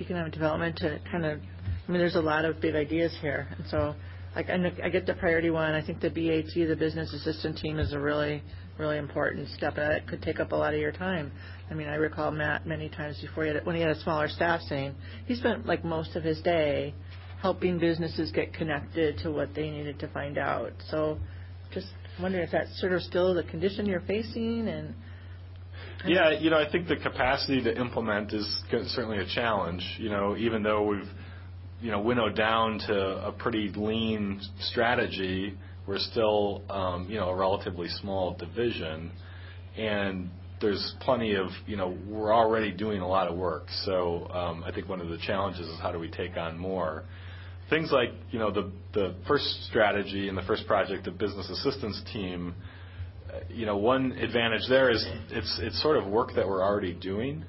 economic 0.00 0.32
development 0.32 0.76
to 0.76 1.00
kind 1.10 1.24
of, 1.24 1.40
I 1.88 1.90
mean, 1.90 1.98
there's 1.98 2.14
a 2.14 2.20
lot 2.20 2.44
of 2.44 2.60
big 2.60 2.76
ideas 2.76 3.16
here. 3.20 3.48
And 3.56 3.66
so 3.68 3.94
like 4.34 4.50
I, 4.50 4.72
I 4.82 4.88
get 4.88 5.06
the 5.06 5.14
priority 5.14 5.50
one. 5.50 5.72
I 5.74 5.84
think 5.84 6.00
the 6.00 6.10
BAT, 6.10 6.54
the 6.54 6.76
business 6.76 7.12
assistant 7.12 7.58
team, 7.58 7.78
is 7.78 7.92
a 7.92 7.98
really 7.98 8.42
important 8.78 9.48
step, 9.50 9.76
and 9.76 9.90
that 9.90 10.06
could 10.06 10.22
take 10.22 10.40
up 10.40 10.52
a 10.52 10.56
lot 10.56 10.74
of 10.74 10.80
your 10.80 10.92
time. 10.92 11.32
I 11.70 11.74
mean, 11.74 11.88
I 11.88 11.94
recall 11.94 12.30
Matt 12.30 12.66
many 12.66 12.88
times 12.88 13.20
before, 13.20 13.44
he 13.44 13.52
when 13.64 13.76
he 13.76 13.82
had 13.82 13.90
a 13.90 14.00
smaller 14.00 14.28
staff, 14.28 14.60
saying 14.62 14.94
he 15.26 15.34
spent 15.34 15.66
like 15.66 15.84
most 15.84 16.16
of 16.16 16.22
his 16.22 16.40
day 16.42 16.94
helping 17.40 17.78
businesses 17.78 18.30
get 18.32 18.52
connected 18.54 19.18
to 19.18 19.30
what 19.30 19.54
they 19.54 19.70
needed 19.70 19.98
to 20.00 20.08
find 20.08 20.38
out. 20.38 20.72
So, 20.90 21.18
just 21.72 21.88
wondering 22.20 22.44
if 22.44 22.50
that's 22.52 22.80
sort 22.80 22.92
of 22.92 23.02
still 23.02 23.34
the 23.34 23.44
condition 23.44 23.86
you're 23.86 24.00
facing 24.00 24.68
and 24.68 24.94
Yeah. 26.06 26.30
You 26.30 26.50
know, 26.50 26.58
I 26.58 26.70
think 26.70 26.88
the 26.88 26.96
capacity 26.96 27.62
to 27.62 27.76
implement 27.78 28.32
is 28.32 28.62
certainly 28.88 29.18
a 29.18 29.26
challenge. 29.26 29.84
You 29.98 30.10
know, 30.10 30.36
even 30.36 30.62
though 30.62 30.82
we've 30.86 31.08
you 31.84 31.90
know, 31.90 32.00
winnowed 32.00 32.34
down 32.34 32.78
to 32.78 33.26
a 33.26 33.32
pretty 33.32 33.68
lean 33.76 34.40
strategy, 34.58 35.54
we're 35.86 35.98
still 35.98 36.62
um, 36.70 37.06
you 37.08 37.16
know, 37.16 37.28
a 37.28 37.36
relatively 37.36 37.88
small 37.88 38.34
division, 38.34 39.12
and 39.76 40.30
there's 40.60 40.94
plenty 41.00 41.34
of, 41.34 41.48
you 41.66 41.76
know, 41.76 41.96
we're 42.08 42.32
already 42.32 42.72
doing 42.72 43.00
a 43.00 43.08
lot 43.08 43.28
of 43.28 43.36
work. 43.36 43.64
So 43.84 44.28
um, 44.30 44.64
I 44.64 44.72
think 44.72 44.88
one 44.88 45.00
of 45.00 45.08
the 45.08 45.18
challenges 45.18 45.66
is 45.68 45.78
how 45.80 45.92
do 45.92 45.98
we 45.98 46.10
take 46.10 46.36
on 46.36 46.56
more. 46.58 47.04
Things 47.70 47.90
like 47.92 48.10
you 48.30 48.38
know, 48.38 48.50
the 48.50 48.70
the 48.92 49.14
first 49.26 49.64
strategy 49.68 50.28
and 50.28 50.38
the 50.38 50.42
first 50.42 50.66
project, 50.66 51.04
the 51.04 51.10
business 51.10 51.50
assistance 51.50 52.00
team, 52.12 52.54
You 53.48 53.66
know, 53.66 53.76
one 53.76 54.12
advantage 54.12 54.62
there 54.68 54.90
is 54.90 55.04
it's 55.30 55.58
it's 55.62 55.82
sort 55.82 55.96
of 55.96 56.06
work 56.06 56.30
that 56.36 56.46
we're 56.46 56.62
already 56.62 56.94
doing. 56.94 57.44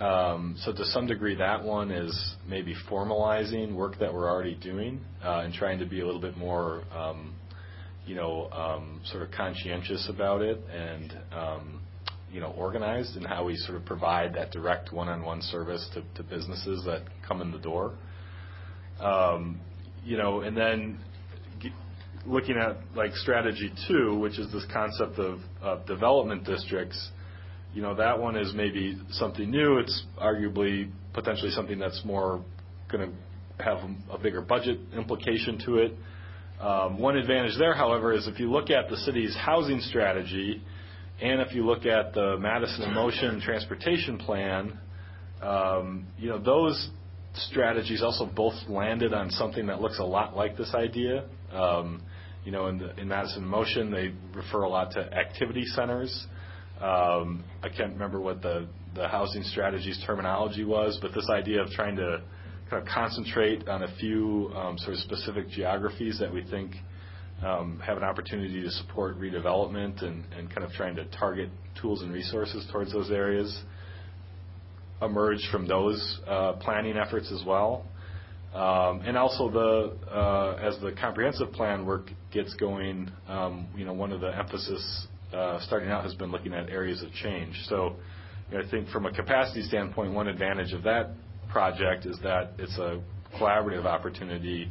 Um, 0.00 0.56
so 0.64 0.72
to 0.72 0.84
some 0.86 1.06
degree, 1.06 1.36
that 1.36 1.62
one 1.62 1.90
is 1.90 2.34
maybe 2.48 2.74
formalizing 2.90 3.74
work 3.74 3.98
that 4.00 4.12
we're 4.12 4.28
already 4.28 4.54
doing, 4.56 5.00
and 5.22 5.52
trying 5.54 5.78
to 5.78 5.86
be 5.86 6.00
a 6.00 6.06
little 6.06 6.20
bit 6.20 6.36
more 6.36 6.82
sort 8.16 9.22
of 9.22 9.30
conscientious 9.30 10.08
about 10.08 10.42
it 10.42 10.58
and 10.72 11.12
um, 11.32 11.80
you 12.32 12.40
know, 12.40 12.52
organized 12.56 13.16
in 13.16 13.24
how 13.24 13.44
we 13.44 13.56
sort 13.56 13.76
of 13.76 13.84
provide 13.84 14.34
that 14.34 14.52
direct 14.52 14.92
one-on-one 14.92 15.42
service 15.42 15.88
to 15.94 16.02
to 16.14 16.22
businesses 16.22 16.84
that 16.84 17.02
come 17.26 17.40
in 17.40 17.50
the 17.50 17.58
door. 17.58 17.94
Um, 19.00 19.60
you 20.04 20.16
know, 20.16 20.40
and 20.40 20.56
then 20.56 20.98
g- 21.60 21.72
looking 22.26 22.56
at 22.56 22.76
like 22.94 23.14
strategy 23.16 23.72
2, 23.88 24.16
which 24.18 24.38
is 24.38 24.52
this 24.52 24.64
concept 24.72 25.18
of 25.18 25.86
development 25.86 26.44
districts, 26.44 27.10
You 27.74 27.82
know, 27.82 27.94
that 27.94 28.18
one 28.18 28.36
is 28.36 28.52
maybe 28.54 28.98
something 29.10 29.50
new. 29.50 29.78
It's 29.78 30.04
arguably 30.20 30.90
potentially 31.12 31.50
something 31.50 31.78
that's 31.78 32.04
more 32.04 32.44
going 32.90 33.10
to 33.10 33.64
have 33.64 33.78
a 34.10 34.18
bigger 34.18 34.40
budget 34.40 34.78
implication 34.96 35.58
to 35.66 35.76
it. 35.78 35.94
One 36.60 37.16
advantage 37.16 37.56
there, 37.58 37.74
however, 37.74 38.12
is 38.12 38.26
if 38.26 38.38
you 38.38 38.50
look 38.50 38.70
at 38.70 38.88
the 38.88 38.96
city's 38.96 39.36
housing 39.36 39.80
strategy, 39.80 40.62
and 41.20 41.40
if 41.40 41.54
you 41.54 41.64
look 41.64 41.86
at 41.86 42.14
the 42.14 42.36
Madison 42.38 42.92
Motion 42.94 43.40
transportation 43.40 44.18
plan, 44.18 44.78
um 45.42 46.06
you 46.18 46.28
know 46.28 46.38
those 46.38 46.90
strategies 47.34 48.02
also 48.02 48.26
both 48.26 48.54
landed 48.68 49.14
on 49.14 49.30
something 49.30 49.66
that 49.66 49.80
looks 49.80 49.98
a 49.98 50.04
lot 50.04 50.36
like 50.36 50.56
this 50.56 50.74
idea. 50.74 51.24
Um 51.52 52.02
you 52.44 52.52
know, 52.52 52.68
in 52.68 52.78
Madison 52.78 52.98
in 53.00 53.08
Madison 53.08 53.44
Motion, 53.44 53.90
they 53.90 54.12
refer 54.34 54.62
a 54.62 54.68
lot 54.68 54.92
to 54.92 55.00
activity 55.00 55.64
centers. 55.66 56.26
I 56.80 57.68
can't 57.76 57.92
remember 57.92 58.20
what 58.20 58.40
the 58.42 58.66
housing 59.08 59.42
strategy's 59.44 60.02
terminology 60.06 60.64
was, 60.64 60.98
but 61.02 61.12
this 61.14 61.28
idea 61.30 61.62
of 61.62 61.68
trying 61.70 61.96
to 61.96 62.22
kind 62.70 62.82
of 62.82 62.88
concentrate 62.88 63.68
on 63.68 63.82
a 63.82 63.96
few 63.98 64.50
um, 64.54 64.78
sort 64.78 64.94
of 64.94 65.00
specific 65.00 65.48
geographies 65.48 66.18
that 66.20 66.32
we 66.32 66.44
think 66.50 66.72
um, 67.42 67.80
have 67.84 67.96
an 67.96 68.04
opportunity 68.04 68.62
to 68.62 68.70
support 68.70 69.18
redevelopment 69.18 70.02
and 70.04 70.24
kind 70.50 70.62
of 70.62 70.70
trying 70.72 70.94
to 70.94 71.04
target 71.06 71.50
tools 71.80 72.02
and 72.02 72.12
resources 72.12 72.66
towards 72.70 72.92
those 72.92 73.10
areas 73.10 73.62
emerge 75.02 75.40
from 75.50 75.66
those 75.66 76.20
uh, 76.26 76.52
planning 76.54 76.96
efforts 76.96 77.32
as 77.32 77.44
well. 77.46 77.84
Um 78.54 79.02
and 79.02 79.16
also, 79.16 79.48
uh, 80.10 80.58
as 80.60 80.76
the 80.80 80.92
comprehensive 81.00 81.52
plan 81.52 81.86
work 81.86 82.10
gets 82.32 82.52
going, 82.54 83.08
um 83.28 83.68
you 83.76 83.84
know 83.84 83.92
one 83.92 84.12
of 84.12 84.20
the 84.20 84.36
emphasis 84.36 85.06
uh, 85.32 85.60
starting 85.60 85.88
out 85.88 86.02
has 86.02 86.14
been 86.14 86.32
looking 86.32 86.52
at 86.52 86.68
areas 86.68 87.00
of 87.00 87.12
change. 87.12 87.54
So 87.68 87.94
I 88.50 88.68
think 88.68 88.88
from 88.88 89.06
a 89.06 89.12
capacity 89.12 89.62
standpoint, 89.62 90.12
one 90.12 90.26
advantage 90.26 90.72
of 90.72 90.82
that 90.82 91.10
project 91.50 92.06
is 92.06 92.18
that 92.22 92.52
it's 92.58 92.76
a 92.78 93.00
collaborative 93.38 93.84
opportunity 93.84 94.70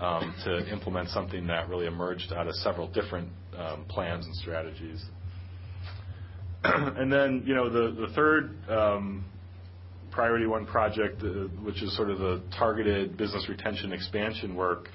um, 0.00 0.34
to 0.44 0.70
implement 0.72 1.08
something 1.10 1.46
that 1.46 1.68
really 1.68 1.86
emerged 1.86 2.32
out 2.32 2.48
of 2.48 2.54
several 2.56 2.88
different 2.88 3.28
um, 3.56 3.84
plans 3.88 4.26
and 4.26 4.34
strategies. 4.36 5.04
And 6.64 7.12
then, 7.12 7.42
you 7.44 7.54
know, 7.54 7.68
the 7.68 8.06
the 8.06 8.12
third 8.14 8.56
um, 8.68 9.24
priority 10.12 10.46
one 10.46 10.64
project, 10.64 11.20
uh, 11.22 11.48
which 11.64 11.82
is 11.82 11.94
sort 11.96 12.10
of 12.10 12.18
the 12.18 12.40
targeted 12.56 13.16
business 13.16 13.48
retention 13.48 13.92
expansion 13.92 14.54
work. 14.54 14.88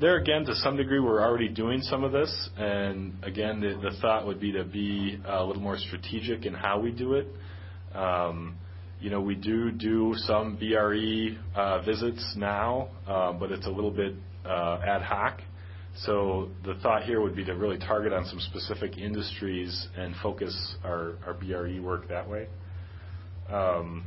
There 0.00 0.16
again, 0.18 0.44
to 0.44 0.54
some 0.56 0.76
degree, 0.76 1.00
we're 1.00 1.22
already 1.22 1.48
doing 1.48 1.80
some 1.82 2.04
of 2.04 2.12
this. 2.12 2.50
And 2.56 3.14
again, 3.24 3.60
the 3.60 3.90
thought 4.00 4.24
would 4.26 4.40
be 4.40 4.52
to 4.52 4.64
be 4.64 5.20
a 5.26 5.44
little 5.44 5.62
more 5.62 5.78
strategic 5.78 6.46
in 6.46 6.54
how 6.54 6.78
we 6.78 6.92
do 6.92 7.14
it. 7.14 7.26
You 8.98 9.10
know, 9.10 9.20
we 9.20 9.34
do 9.34 9.70
do 9.70 10.14
some 10.16 10.56
BRE 10.56 11.36
uh, 11.54 11.82
visits 11.82 12.34
now, 12.34 12.88
um, 13.06 13.38
but 13.38 13.52
it's 13.52 13.66
a 13.66 13.70
little 13.70 13.90
bit 13.90 14.14
uh, 14.46 14.80
ad 14.86 15.02
hoc. 15.02 15.40
So 16.04 16.48
the 16.64 16.74
thought 16.82 17.02
here 17.04 17.20
would 17.20 17.36
be 17.36 17.44
to 17.44 17.54
really 17.54 17.78
target 17.78 18.14
on 18.14 18.24
some 18.24 18.40
specific 18.40 18.96
industries 18.96 19.88
and 19.96 20.14
focus 20.22 20.76
our 20.82 21.16
our 21.26 21.34
BRE 21.34 21.78
work 21.80 22.08
that 22.08 22.28
way. 22.28 22.48
Um, 23.50 24.04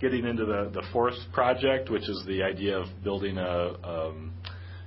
getting 0.00 0.26
into 0.26 0.44
the 0.44 0.82
fourth 0.92 1.16
project, 1.32 1.90
which 1.90 2.08
is 2.08 2.22
the 2.26 2.42
idea 2.42 2.78
of 2.78 2.86
building 3.02 3.38
a, 3.38 3.74
um, 3.82 4.34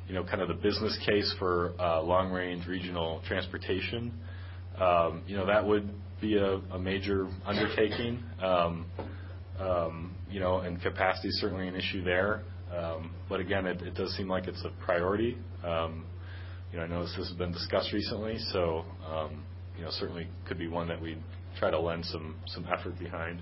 you 0.07 0.13
know, 0.13 0.23
kind 0.23 0.41
of 0.41 0.47
the 0.47 0.53
business 0.53 0.95
case 1.05 1.33
for 1.39 1.73
uh, 1.79 2.01
long-range 2.01 2.67
regional 2.67 3.21
transportation. 3.27 4.13
You 5.27 5.37
know, 5.37 5.45
that 5.47 5.65
would 5.65 5.89
be 6.21 6.37
a 6.37 6.79
major 6.79 7.27
undertaking. 7.45 8.23
Um, 8.41 8.85
um, 9.59 10.15
you 10.29 10.39
know, 10.39 10.59
and 10.59 10.81
capacity 10.81 11.29
is 11.29 11.39
certainly 11.39 11.67
an 11.67 11.75
issue 11.75 12.03
there. 12.03 12.43
But 13.29 13.39
again, 13.39 13.65
it 13.65 13.95
does 13.95 14.15
seem 14.15 14.27
like 14.27 14.47
it's 14.47 14.63
a 14.63 14.71
priority. 14.83 15.37
You 15.63 16.79
know, 16.79 16.83
I 16.83 16.87
know 16.87 17.03
this 17.03 17.15
has 17.15 17.31
been 17.31 17.51
discussed 17.51 17.93
recently, 17.93 18.37
so 18.51 18.83
um, 19.09 19.43
you 19.77 19.83
know, 19.83 19.89
certainly 19.91 20.27
could 20.47 20.57
be 20.57 20.67
one 20.67 20.87
that 20.89 21.01
we'd 21.01 21.21
try 21.59 21.71
to 21.71 21.79
lend 21.79 22.05
some 22.05 22.35
some 22.47 22.67
effort 22.71 22.99
behind. 22.99 23.41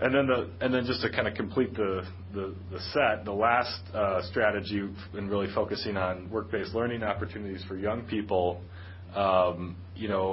And 0.00 0.14
then, 0.14 0.26
the 0.26 0.50
and 0.60 0.72
then 0.72 0.84
just 0.86 1.02
to 1.02 1.10
kind 1.10 1.28
of 1.28 1.34
complete 1.34 1.74
the 1.74 2.04
set, 2.92 3.24
the 3.24 3.32
last 3.32 3.80
strategy 4.30 4.88
in 5.14 5.28
really 5.28 5.52
focusing 5.54 5.96
on 5.96 6.30
work-based 6.30 6.74
learning 6.74 7.02
opportunities 7.02 7.64
for 7.68 7.76
young 7.76 8.02
people. 8.02 8.60
Um, 9.14 9.76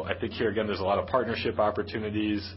I 0.09 0.13
think 0.19 0.33
here 0.33 0.50
again, 0.50 0.67
there's 0.67 0.79
a 0.79 0.83
lot 0.83 1.00
of 1.00 1.07
partnership 1.07 1.59
opportunities. 1.59 2.48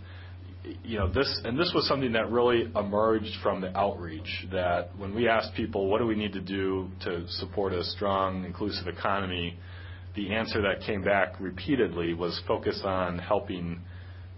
You 0.85 0.99
know, 0.99 1.13
this 1.13 1.41
and 1.45 1.59
this 1.59 1.73
was 1.75 1.87
something 1.89 2.13
that 2.13 2.31
really 2.31 2.71
emerged 2.77 3.35
from 3.43 3.61
the 3.61 3.77
outreach, 3.77 4.47
that 4.53 4.97
when 4.97 5.15
we 5.15 5.29
asked 5.29 5.55
people, 5.55 5.89
what 5.89 5.99
do 5.99 6.07
we 6.07 6.15
need 6.15 6.33
to 6.33 6.41
do 6.41 6.89
to 7.03 7.27
support 7.29 7.73
a 7.73 7.83
strong, 7.85 8.45
inclusive 8.45 8.87
economy? 8.87 9.59
The 10.15 10.33
answer 10.33 10.63
that 10.63 10.87
came 10.87 11.03
back 11.03 11.41
repeatedly 11.41 12.15
was 12.15 12.41
focus 12.47 12.81
on 12.85 13.19
helping 13.19 13.81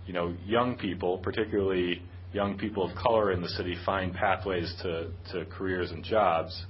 you 0.07 0.13
know, 0.13 0.35
young 0.45 0.77
people, 0.77 1.19
particularly 1.19 2.03
young 2.33 2.59
people 2.59 2.91
of 2.91 2.97
color 2.97 3.33
in 3.33 3.41
the 3.41 3.49
city, 3.49 3.77
find 3.85 4.13
pathways 4.13 4.75
to 4.83 5.11
to 5.33 5.45
careers 5.47 5.91
and 5.91 6.03
jobs. 6.05 6.65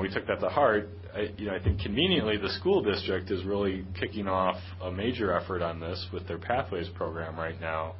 We 0.00 0.08
took 0.08 0.26
that 0.26 0.40
to 0.40 0.48
heart. 0.48 0.88
I 1.14 1.32
you 1.36 1.46
know, 1.46 1.54
I 1.54 1.62
think 1.62 1.80
conveniently, 1.80 2.36
the 2.36 2.50
school 2.50 2.82
district 2.82 3.30
is 3.30 3.44
really 3.44 3.84
kicking 3.98 4.28
off 4.28 4.56
a 4.82 4.90
major 4.90 5.32
effort 5.32 5.62
on 5.62 5.80
this 5.80 6.06
with 6.12 6.26
their 6.26 6.38
Pathways 6.38 6.88
program 6.90 7.36
right 7.36 7.60
now. 7.60 7.94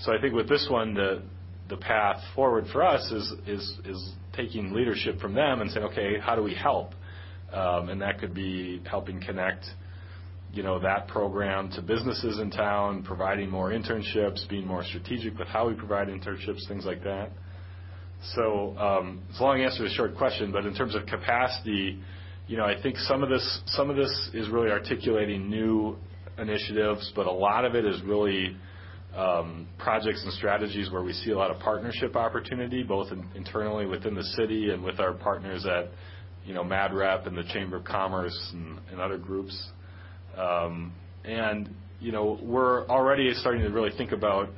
So 0.00 0.12
I 0.12 0.20
think 0.20 0.34
with 0.34 0.48
this 0.48 0.66
one, 0.70 0.94
the 0.94 1.22
the 1.68 1.76
path 1.76 2.20
forward 2.34 2.66
for 2.72 2.82
us 2.82 3.10
is 3.10 3.32
is 3.46 3.78
is 3.84 4.12
taking 4.34 4.72
leadership 4.72 5.20
from 5.20 5.34
them 5.34 5.60
and 5.60 5.70
saying, 5.70 5.86
"Okay, 5.86 6.18
how 6.18 6.34
do 6.36 6.42
we 6.42 6.54
help?" 6.54 6.92
Um, 7.52 7.88
and 7.88 8.02
that 8.02 8.18
could 8.18 8.34
be 8.34 8.82
helping 8.84 9.20
connect 9.20 9.64
you 10.54 10.62
know, 10.62 10.78
that 10.78 11.08
program 11.08 11.68
to 11.72 11.82
businesses 11.82 12.38
in 12.38 12.50
town, 12.50 13.02
providing 13.02 13.50
more 13.50 13.70
internships, 13.70 14.48
being 14.48 14.66
more 14.66 14.84
strategic 14.84 15.36
with 15.36 15.48
how 15.48 15.68
we 15.68 15.74
provide 15.74 16.06
internships, 16.08 16.66
things 16.68 16.84
like 16.84 17.02
that. 17.02 17.30
It's 18.20 18.36
a 18.38 19.42
long 19.42 19.60
answer 19.62 19.84
to 19.84 19.90
a 19.90 19.94
short 19.94 20.16
question, 20.16 20.50
but 20.52 20.64
in 20.64 20.74
terms 20.74 20.94
of 20.94 21.06
capacity, 21.06 22.00
you 22.46 22.56
know, 22.56 22.64
I 22.64 22.80
think 22.82 22.96
some 22.98 23.22
of 23.22 23.28
this 23.28 23.60
some 23.66 23.90
of 23.90 23.96
this 23.96 24.30
is 24.34 24.48
really 24.48 24.70
articulating 24.70 25.48
new 25.48 25.96
initiatives, 26.38 27.12
but 27.14 27.26
a 27.26 27.32
lot 27.32 27.64
of 27.64 27.74
it 27.74 27.84
is 27.84 28.00
really 28.02 28.56
projects 29.78 30.22
and 30.24 30.32
strategies 30.34 30.90
where 30.90 31.02
we 31.02 31.12
see 31.12 31.30
a 31.30 31.38
lot 31.38 31.50
of 31.50 31.60
partnership 31.60 32.16
opportunity, 32.16 32.82
both 32.82 33.08
internally 33.34 33.86
within 33.86 34.14
the 34.14 34.24
city 34.36 34.70
and 34.70 34.82
with 34.82 34.98
our 34.98 35.12
partners 35.12 35.64
at 35.66 35.90
you 36.44 36.52
know 36.54 36.64
MadRep 36.64 37.26
and 37.26 37.36
the 37.36 37.44
Chamber 37.52 37.76
of 37.76 37.84
Commerce 37.84 38.36
and 38.52 39.00
other 39.00 39.18
groups. 39.18 39.70
Um 40.36 40.92
and 41.24 41.70
you 42.00 42.12
know, 42.12 42.38
we're 42.42 42.86
already 42.88 43.32
starting 43.34 43.62
to 43.62 43.70
really 43.70 43.96
think 43.96 44.12
about, 44.12 44.50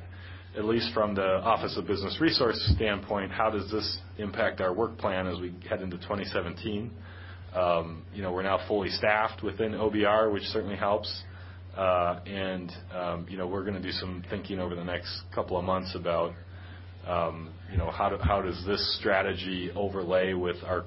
at 0.57 0.65
least 0.65 0.91
from 0.93 1.13
the 1.13 1.39
Office 1.41 1.77
of 1.77 1.85
Business 1.85 2.17
Resources 2.19 2.73
standpoint, 2.75 3.31
how 3.31 3.49
does 3.49 3.69
this 3.71 3.99
impact 4.17 4.59
our 4.59 4.73
work 4.73 4.97
plan 4.97 5.27
as 5.27 5.39
we 5.39 5.53
head 5.69 5.81
into 5.81 5.97
2017? 5.97 6.91
Um, 7.53 8.03
you 8.13 8.23
know, 8.23 8.31
We're 8.31 8.43
now 8.43 8.59
fully 8.67 8.89
staffed 8.89 9.43
within 9.43 9.73
OBR, 9.73 10.33
which 10.33 10.43
certainly 10.43 10.75
helps. 10.75 11.23
Uh, 11.75 12.19
and, 12.25 12.71
um, 12.91 13.27
you 13.29 13.37
know, 13.37 13.45
we're 13.45 13.61
going 13.61 13.75
to 13.75 13.81
do 13.81 13.91
some 13.91 14.23
thinking 14.31 14.59
over 14.59 14.73
the 14.73 14.83
next 14.83 15.21
couple 15.33 15.57
of 15.57 15.63
months 15.63 15.95
about 15.95 16.33
um, 17.07 17.53
you 17.71 17.77
know, 17.77 17.89
how 17.89 18.17
how 18.21 18.41
does 18.41 18.61
this 18.65 18.97
strategy 18.99 19.71
overlay 19.75 20.33
with 20.33 20.57
our 20.65 20.83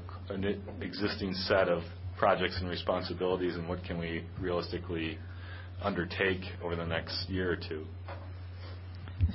existing 0.83 1.33
set 1.33 1.69
of 1.69 1.83
projects 2.19 2.59
and 2.61 2.69
responsibilities, 2.69 3.55
and 3.57 3.67
what 3.67 3.83
can 3.85 3.99
we 3.99 4.25
realistically 4.39 5.19
undertake 5.83 6.43
over 6.63 6.77
the 6.77 6.85
next 6.85 7.29
year 7.31 7.51
or 7.53 7.57
two. 7.57 7.87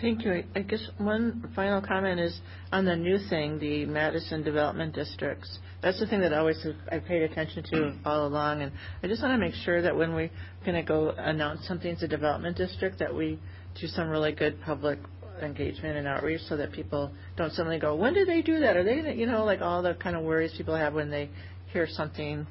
Thank 0.01 0.25
you. 0.25 0.43
I 0.55 0.61
guess 0.61 0.87
one 0.97 1.51
final 1.55 1.81
comment 1.81 2.19
is 2.19 2.39
on 2.71 2.85
the 2.85 2.95
new 2.95 3.17
thing, 3.29 3.59
the 3.59 3.85
Madison 3.85 4.43
Development 4.43 4.93
Districts. 4.93 5.59
That's 5.81 5.99
the 5.99 6.07
thing 6.07 6.21
that 6.21 6.33
I 6.33 6.39
always 6.39 6.65
I 6.91 6.99
paid 6.99 7.21
attention 7.23 7.63
to 7.71 7.95
all 8.05 8.27
along, 8.27 8.61
and 8.61 8.71
I 9.01 9.07
just 9.07 9.21
want 9.21 9.33
to 9.33 9.37
make 9.37 9.53
sure 9.53 9.81
that 9.81 9.95
when 9.95 10.13
we're 10.13 10.31
going 10.65 10.75
to 10.75 10.83
go 10.83 11.09
announce 11.11 11.65
something 11.67 11.91
as 11.91 12.03
a 12.03 12.07
development 12.07 12.57
district, 12.57 12.99
that 12.99 13.13
we 13.13 13.39
do 13.79 13.87
some 13.87 14.09
really 14.09 14.33
good 14.33 14.61
public 14.61 14.99
engagement 15.41 15.97
and 15.97 16.07
outreach 16.07 16.41
so 16.47 16.57
that 16.57 16.71
people 16.71 17.11
don't 17.37 17.53
suddenly 17.53 17.79
go, 17.79 17.95
"When 17.95 18.13
did 18.13 18.27
they 18.27 18.41
do 18.41 18.59
that?" 18.59 18.75
Are 18.75 18.83
they, 18.83 19.13
you 19.13 19.27
know, 19.27 19.45
like 19.45 19.61
all 19.61 19.81
the 19.81 19.93
kind 19.93 20.15
of 20.15 20.23
worries 20.23 20.53
people 20.57 20.75
have 20.75 20.93
when 20.93 21.09
they 21.09 21.29
hear 21.71 21.87
something 21.87 22.47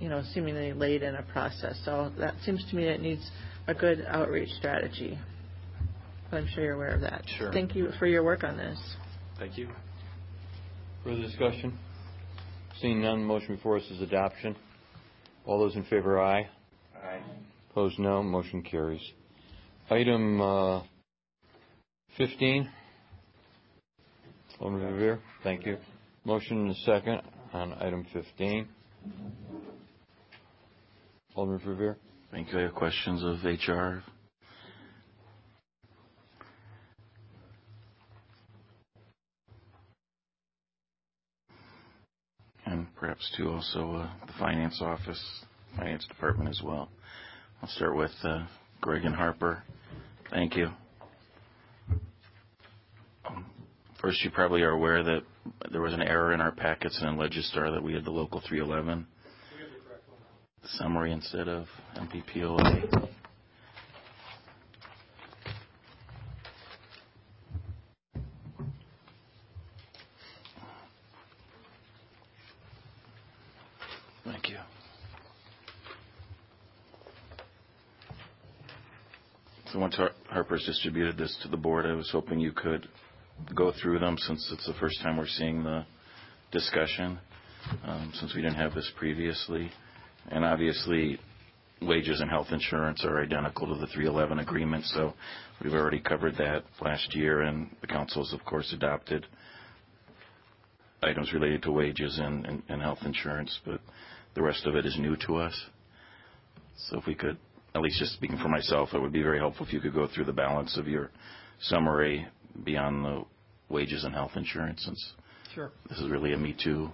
you 0.00 0.08
know, 0.08 0.22
seemingly 0.32 0.72
late 0.72 1.02
in 1.02 1.14
a 1.16 1.22
process. 1.22 1.78
So 1.84 2.12
that 2.18 2.34
seems 2.44 2.64
to 2.70 2.76
me 2.76 2.84
it 2.84 3.00
needs 3.00 3.28
a 3.66 3.74
good 3.74 4.04
outreach 4.08 4.50
strategy. 4.50 5.18
I'm 6.32 6.46
sure 6.54 6.64
you're 6.64 6.74
aware 6.74 6.94
of 6.94 7.00
that. 7.02 7.24
Sure. 7.38 7.52
Thank 7.52 7.74
you 7.74 7.90
for 7.98 8.06
your 8.06 8.22
work 8.22 8.44
on 8.44 8.56
this. 8.56 8.78
Thank 9.38 9.56
you. 9.56 9.68
Further 11.04 11.22
discussion? 11.22 11.78
Seeing 12.80 13.00
none, 13.02 13.24
motion 13.24 13.56
before 13.56 13.78
us 13.78 13.84
is 13.90 14.02
adoption. 14.02 14.54
All 15.46 15.58
those 15.58 15.74
in 15.74 15.84
favor, 15.84 16.20
aye. 16.20 16.48
Aye. 17.02 17.20
Opposed, 17.70 17.98
no. 17.98 18.22
Motion 18.22 18.62
carries. 18.62 19.00
Item 19.90 20.40
uh, 20.40 20.82
15. 22.18 22.68
Alderman 24.60 24.92
Verveer. 24.92 25.18
Thank 25.42 25.64
you. 25.64 25.78
Motion 26.24 26.58
and 26.62 26.70
a 26.72 26.74
second 26.80 27.22
on 27.52 27.72
item 27.74 28.04
15. 28.12 28.68
Alderman 31.34 31.60
Verveer. 31.60 31.96
Thank 32.30 32.52
you. 32.52 32.58
I 32.58 32.62
have 32.62 32.74
questions 32.74 33.22
of 33.24 33.44
HR. 33.44 34.02
Perhaps 42.98 43.32
too, 43.36 43.50
also, 43.50 43.92
uh, 43.94 44.26
the 44.26 44.32
finance 44.40 44.80
office, 44.82 45.22
finance 45.76 46.04
department 46.06 46.50
as 46.50 46.60
well. 46.64 46.88
I'll 47.62 47.68
start 47.68 47.96
with 47.96 48.10
uh, 48.24 48.44
Greg 48.80 49.04
and 49.04 49.14
Harper. 49.14 49.62
Thank 50.30 50.56
you. 50.56 50.70
Um, 53.24 53.46
first, 54.00 54.24
you 54.24 54.30
probably 54.30 54.62
are 54.62 54.70
aware 54.70 55.04
that 55.04 55.22
there 55.70 55.80
was 55.80 55.92
an 55.92 56.02
error 56.02 56.32
in 56.32 56.40
our 56.40 56.50
packets 56.50 56.98
and 57.00 57.10
in 57.10 57.16
Legistar 57.16 57.72
that 57.72 57.82
we 57.82 57.94
had 57.94 58.04
the 58.04 58.10
Local 58.10 58.42
311. 58.48 59.06
We 59.56 59.62
have 59.62 59.70
the 59.70 59.88
correct 59.88 60.08
one. 60.08 60.18
Summary 60.78 61.12
instead 61.12 61.46
of 61.46 61.66
MPPOA. 61.96 63.08
Thank 74.24 74.50
you. 74.50 74.56
Once 79.74 79.98
Distributed 80.66 81.16
this 81.16 81.36
to 81.42 81.48
the 81.48 81.56
board, 81.56 81.86
I 81.86 81.94
was 81.94 82.10
hoping 82.10 82.40
you 82.40 82.52
could 82.52 82.88
go 83.54 83.72
through 83.80 84.00
them 84.00 84.16
since 84.18 84.50
it's 84.52 84.66
the 84.66 84.74
first 84.74 85.00
time 85.02 85.16
we're 85.16 85.26
seeing 85.26 85.62
the 85.62 85.84
discussion, 86.52 87.18
um, 87.84 88.12
since 88.14 88.34
we 88.34 88.42
didn't 88.42 88.56
have 88.56 88.74
this 88.74 88.90
previously. 88.96 89.70
And 90.30 90.44
obviously, 90.44 91.18
wages 91.80 92.20
and 92.20 92.28
health 92.28 92.48
insurance 92.50 93.04
are 93.04 93.22
identical 93.22 93.66
to 93.66 93.80
the 93.80 93.86
311 93.86 94.40
agreement, 94.40 94.84
so 94.86 95.14
we've 95.62 95.74
already 95.74 96.00
covered 96.00 96.36
that 96.36 96.64
last 96.80 97.14
year, 97.14 97.42
and 97.42 97.74
the 97.80 97.86
council 97.86 98.24
has, 98.24 98.32
of 98.32 98.44
course, 98.44 98.72
adopted 98.72 99.26
items 101.02 101.32
related 101.32 101.62
to 101.62 101.72
wages 101.72 102.18
and 102.18 102.62
health 102.82 102.98
insurance, 103.04 103.58
but 103.64 103.80
the 104.34 104.42
rest 104.42 104.66
of 104.66 104.74
it 104.74 104.84
is 104.84 104.96
new 104.98 105.16
to 105.26 105.36
us. 105.36 105.58
So 106.88 106.98
if 106.98 107.06
we 107.06 107.14
could, 107.14 107.38
at 107.78 107.84
least 107.84 107.98
just 107.98 108.12
speaking 108.14 108.38
for 108.38 108.48
myself, 108.48 108.90
it 108.92 109.00
would 109.00 109.12
be 109.12 109.22
very 109.22 109.38
helpful 109.38 109.66
if 109.66 109.72
you 109.72 109.80
could 109.80 109.94
go 109.94 110.06
through 110.14 110.24
the 110.24 110.32
balance 110.32 110.76
of 110.76 110.86
your 110.88 111.10
summary 111.60 112.26
beyond 112.64 113.04
the 113.04 113.24
wages 113.68 114.04
and 114.04 114.14
health 114.14 114.32
insurance 114.36 114.84
since- 114.84 115.12
Sure 115.54 115.70
this 115.88 115.98
is 115.98 116.08
really 116.10 116.34
a 116.34 116.36
me 116.36 116.54
too. 116.62 116.90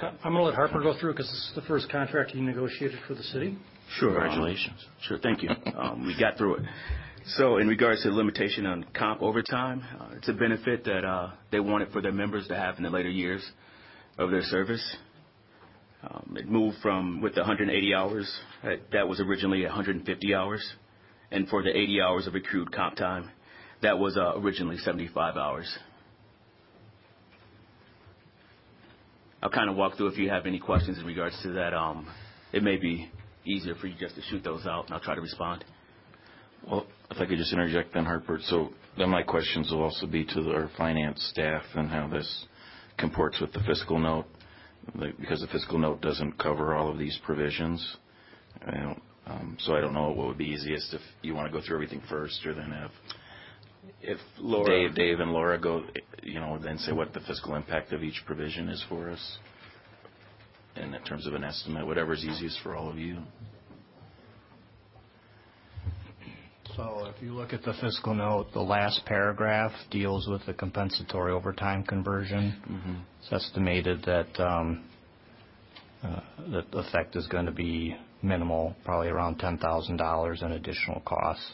I'm 0.00 0.16
going 0.22 0.34
to 0.34 0.42
let 0.42 0.54
Harper 0.54 0.80
go 0.80 0.94
through 0.98 1.12
because 1.12 1.26
this 1.26 1.48
is 1.48 1.52
the 1.54 1.62
first 1.62 1.90
contract 1.90 2.30
he 2.30 2.40
negotiated 2.40 2.98
for 3.08 3.14
the 3.14 3.22
city. 3.22 3.56
Sure. 3.98 4.10
Congratulations. 4.12 4.84
Sure. 5.02 5.18
Thank 5.18 5.42
you. 5.42 5.48
Um, 5.76 6.06
we 6.06 6.14
got 6.18 6.36
through 6.36 6.56
it. 6.56 6.62
So 7.28 7.56
in 7.58 7.66
regards 7.66 8.02
to 8.02 8.10
the 8.10 8.14
limitation 8.14 8.66
on 8.66 8.84
comp 8.96 9.22
overtime, 9.22 9.82
uh, 9.98 10.16
it's 10.16 10.28
a 10.28 10.32
benefit 10.34 10.84
that 10.84 11.04
uh, 11.04 11.30
they 11.50 11.60
wanted 11.60 11.88
for 11.92 12.00
their 12.02 12.12
members 12.12 12.46
to 12.48 12.54
have 12.56 12.76
in 12.76 12.82
the 12.84 12.90
later 12.90 13.08
years 13.10 13.44
of 14.18 14.30
their 14.30 14.42
service. 14.42 14.96
Um, 16.08 16.36
it 16.38 16.48
moved 16.48 16.78
from, 16.82 17.20
with 17.20 17.34
the 17.34 17.40
180 17.40 17.94
hours, 17.94 18.32
uh, 18.62 18.76
that 18.92 19.08
was 19.08 19.20
originally 19.20 19.64
150 19.64 20.34
hours. 20.34 20.64
And 21.30 21.48
for 21.48 21.62
the 21.62 21.70
80 21.70 22.00
hours 22.00 22.26
of 22.26 22.34
accrued 22.34 22.72
comp 22.72 22.96
time, 22.96 23.30
that 23.82 23.98
was 23.98 24.16
uh, 24.16 24.38
originally 24.38 24.76
75 24.78 25.36
hours. 25.36 25.78
I'll 29.42 29.50
kind 29.50 29.68
of 29.68 29.76
walk 29.76 29.96
through 29.96 30.08
if 30.08 30.18
you 30.18 30.30
have 30.30 30.46
any 30.46 30.58
questions 30.58 30.98
in 30.98 31.04
regards 31.04 31.36
to 31.42 31.52
that. 31.52 31.74
Um, 31.74 32.08
it 32.52 32.62
may 32.62 32.76
be 32.76 33.10
easier 33.44 33.74
for 33.74 33.86
you 33.86 33.94
just 33.98 34.14
to 34.14 34.22
shoot 34.22 34.42
those 34.44 34.66
out, 34.66 34.86
and 34.86 34.94
I'll 34.94 35.00
try 35.00 35.14
to 35.14 35.20
respond. 35.20 35.64
Well, 36.68 36.86
if 37.10 37.20
I 37.20 37.26
could 37.26 37.38
just 37.38 37.52
interject 37.52 37.92
Ben 37.92 38.04
Hartford 38.04 38.40
so 38.42 38.70
then. 38.96 39.10
My 39.10 39.22
questions 39.22 39.70
will 39.70 39.82
also 39.82 40.06
be 40.06 40.24
to 40.24 40.52
our 40.52 40.70
finance 40.76 41.22
staff 41.32 41.62
and 41.74 41.90
how 41.90 42.08
this 42.08 42.46
comports 42.98 43.40
with 43.40 43.52
the 43.52 43.60
fiscal 43.60 43.98
note, 43.98 44.26
because 45.18 45.40
the 45.40 45.46
fiscal 45.48 45.78
note 45.78 46.00
doesn't 46.00 46.38
cover 46.38 46.74
all 46.74 46.90
of 46.90 46.98
these 46.98 47.18
provisions. 47.24 47.96
Um, 49.26 49.56
so 49.60 49.74
I 49.74 49.80
don't 49.80 49.92
know 49.92 50.10
what 50.10 50.28
would 50.28 50.38
be 50.38 50.46
easiest, 50.46 50.94
if 50.94 51.00
you 51.22 51.34
want 51.34 51.50
to 51.50 51.52
go 51.52 51.64
through 51.64 51.76
everything 51.76 52.00
first 52.08 52.44
or 52.46 52.54
then 52.54 52.70
have- 52.70 52.92
If 54.00 54.18
Laura- 54.38 54.88
Dave 54.92 55.20
and 55.20 55.32
Laura 55.32 55.58
go, 55.58 55.84
you 56.22 56.38
know, 56.38 56.58
then 56.58 56.78
say 56.78 56.92
what 56.92 57.12
the 57.12 57.20
fiscal 57.20 57.54
impact 57.56 57.92
of 57.92 58.02
each 58.04 58.24
provision 58.24 58.68
is 58.68 58.82
for 58.88 59.10
us 59.10 59.38
And 60.76 60.94
in 60.94 61.02
terms 61.04 61.26
of 61.26 61.34
an 61.34 61.42
estimate, 61.42 61.86
whatever's 61.86 62.22
easiest 62.24 62.60
for 62.60 62.76
all 62.76 62.88
of 62.90 62.98
you. 62.98 63.16
So 66.76 67.10
if 67.14 67.22
you 67.22 67.32
look 67.32 67.54
at 67.54 67.62
the 67.62 67.72
fiscal 67.80 68.14
note, 68.14 68.48
the 68.52 68.60
last 68.60 69.00
paragraph 69.06 69.72
deals 69.90 70.28
with 70.28 70.44
the 70.44 70.52
compensatory 70.52 71.32
overtime 71.32 71.82
conversion. 71.84 72.54
It's 73.22 73.32
estimated 73.32 74.02
that 74.04 74.38
um, 74.38 74.84
uh, 76.02 76.20
the 76.50 76.78
effect 76.78 77.16
is 77.16 77.26
going 77.28 77.46
to 77.46 77.52
be 77.52 77.96
minimal, 78.22 78.76
probably 78.84 79.08
around 79.08 79.38
$10,000 79.38 80.42
in 80.42 80.52
additional 80.52 81.00
costs. 81.06 81.50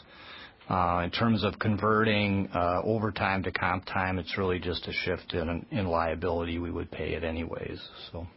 Uh, 0.69 1.01
In 1.05 1.11
terms 1.11 1.43
of 1.43 1.57
converting 1.59 2.49
uh, 2.53 2.81
overtime 2.83 3.43
to 3.43 3.51
comp 3.51 3.85
time, 3.85 4.19
it's 4.19 4.37
really 4.37 4.59
just 4.59 4.87
a 4.87 4.93
shift 4.93 5.33
in 5.33 5.65
in 5.71 5.87
liability. 5.87 6.57
We 6.57 6.71
would 6.71 6.89
pay 6.89 7.13
it 7.13 7.23
anyways, 7.23 7.81
so. 8.11 8.27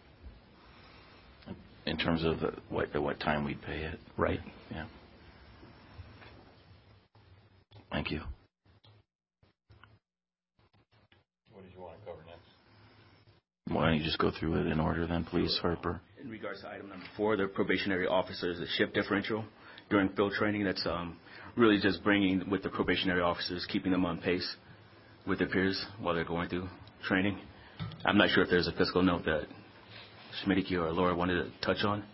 In 1.87 1.97
terms 1.97 2.25
of 2.25 2.41
the- 2.41 2.55
what, 2.69 2.95
at 2.95 3.03
what 3.03 3.21
time 3.21 3.45
we'd 3.45 3.63
pay 3.63 3.79
it? 3.79 3.99
Right. 4.17 4.41
Yeah. 4.73 4.87
Thank 8.09 8.21
you. 8.23 8.27
What 11.53 11.65
did 11.65 11.73
you 11.75 11.81
want 11.81 11.99
to 11.99 12.07
cover 12.07 12.19
next? 12.29 13.75
Why 13.75 13.87
don't 13.87 13.99
you 13.99 14.05
just 14.05 14.19
go 14.19 14.31
through 14.31 14.61
it 14.61 14.69
in 14.69 14.79
order 14.79 15.09
then, 15.09 15.25
please, 15.25 15.59
Harper? 15.61 16.01
In 16.23 16.31
regards 16.31 16.61
to 16.61 16.69
item 16.69 16.89
number 16.89 17.05
four, 17.17 17.37
the 17.37 17.49
probationary 17.49 18.07
officers, 18.07 18.61
the 18.61 18.67
shift 18.77 18.95
differential 18.95 19.45
during 19.91 20.11
field 20.11 20.35
training, 20.35 20.63
that's 20.63 20.87
um, 20.87 21.17
really 21.57 21.81
just 21.81 22.05
bringing 22.05 22.49
with 22.49 22.63
the 22.63 22.69
probationary 22.69 23.23
officers, 23.23 23.67
keeping 23.69 23.91
them 23.91 24.05
on 24.05 24.19
pace 24.19 24.55
with 25.27 25.41
their 25.41 25.49
peers 25.49 25.85
while 25.99 26.15
they're 26.15 26.25
going 26.25 26.49
through 26.49 26.69
training. 27.09 27.41
I'm 28.05 28.17
not 28.17 28.31
sure 28.31 28.45
if 28.45 28.51
there's 28.51 28.69
a 28.69 28.73
fiscal 28.73 29.03
note 29.03 29.25
that 29.25 29.47
Schmiedicke 30.45 30.75
or 30.75 30.93
Laura 30.93 31.17
wanted 31.17 31.43
to 31.43 31.51
touch 31.61 31.83
on. 31.83 32.05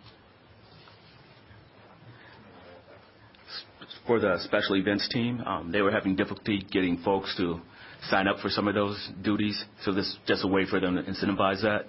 For 4.05 4.19
the 4.19 4.37
special 4.43 4.75
events 4.75 5.07
team, 5.09 5.41
um, 5.41 5.71
they 5.71 5.81
were 5.81 5.91
having 5.91 6.15
difficulty 6.15 6.65
getting 6.71 6.97
folks 7.03 7.35
to 7.37 7.61
sign 8.09 8.27
up 8.27 8.39
for 8.39 8.49
some 8.49 8.67
of 8.67 8.75
those 8.75 9.09
duties, 9.21 9.63
so 9.83 9.93
this 9.93 10.05
is 10.05 10.17
just 10.27 10.43
a 10.43 10.47
way 10.47 10.65
for 10.69 10.79
them 10.79 10.95
to 10.95 11.03
incentivize 11.03 11.61
that. 11.61 11.85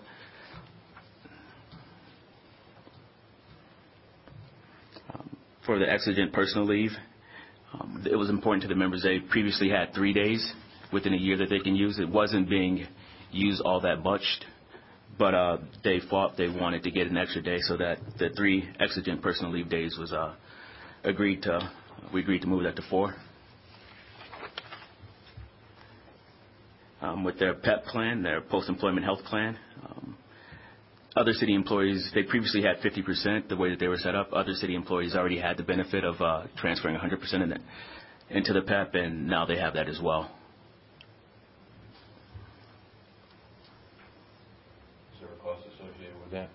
for 5.64 5.79
the 5.79 5.90
exigent 5.90 6.33
personal 6.33 6.66
leave. 6.66 6.90
Um, 7.72 8.05
it 8.11 8.16
was 8.16 8.31
important 8.31 8.62
to 8.62 8.68
the 8.68 8.74
members. 8.74 9.03
They 9.03 9.18
previously 9.20 9.68
had 9.68 9.94
three 9.94 10.12
days 10.12 10.53
within 10.92 11.14
a 11.14 11.16
year 11.16 11.37
that 11.38 11.48
they 11.50 11.59
can 11.59 11.74
use. 11.74 11.98
It 11.98 12.09
wasn't 12.09 12.48
being 12.48 12.87
used 13.33 13.62
all 13.62 13.81
that 13.81 14.03
much, 14.03 14.22
but 15.18 15.35
uh, 15.35 15.59
they 15.83 16.00
fought. 16.09 16.37
They 16.37 16.48
wanted 16.48 16.83
to 16.85 16.90
get 16.90 17.09
an 17.09 17.16
extra 17.16 17.42
day, 17.42 17.59
so 17.61 17.77
that 17.79 17.98
the 18.18 18.31
three 18.37 18.68
exigent 18.79 19.22
personal 19.22 19.53
leave 19.53 19.68
days 19.68 19.96
was 19.98 20.12
uh, 20.12 20.35
agreed 21.03 21.42
to. 21.42 21.70
We 22.12 22.20
agreed 22.20 22.42
to 22.42 22.48
move 22.48 22.64
that 22.64 22.76
to 22.76 22.82
four. 22.90 23.14
Um, 27.00 27.24
with 27.24 27.38
their 27.38 27.54
PEP 27.54 27.84
plan, 27.86 28.22
their 28.22 28.40
post-employment 28.40 29.04
health 29.04 29.22
plan, 29.24 29.58
um, 29.84 30.16
other 31.16 31.32
city 31.32 31.54
employees, 31.54 32.10
they 32.14 32.22
previously 32.22 32.62
had 32.62 32.78
50% 32.78 33.48
the 33.48 33.56
way 33.56 33.70
that 33.70 33.78
they 33.78 33.88
were 33.88 33.98
set 33.98 34.14
up. 34.14 34.30
Other 34.32 34.54
city 34.54 34.74
employees 34.74 35.14
already 35.14 35.38
had 35.38 35.56
the 35.56 35.62
benefit 35.62 36.02
of 36.02 36.20
uh, 36.20 36.44
transferring 36.56 36.96
100% 36.96 37.34
in 37.34 37.52
it, 37.52 37.60
into 38.30 38.52
the 38.52 38.62
PEP, 38.62 38.94
and 38.94 39.28
now 39.28 39.44
they 39.44 39.56
have 39.58 39.74
that 39.74 39.88
as 39.88 40.00
well. 40.02 40.30
Is 45.14 45.20
there 45.20 45.28
a 45.28 45.42
cost 45.42 45.62
associated 45.66 46.20
with 46.22 46.32
that? 46.32 46.48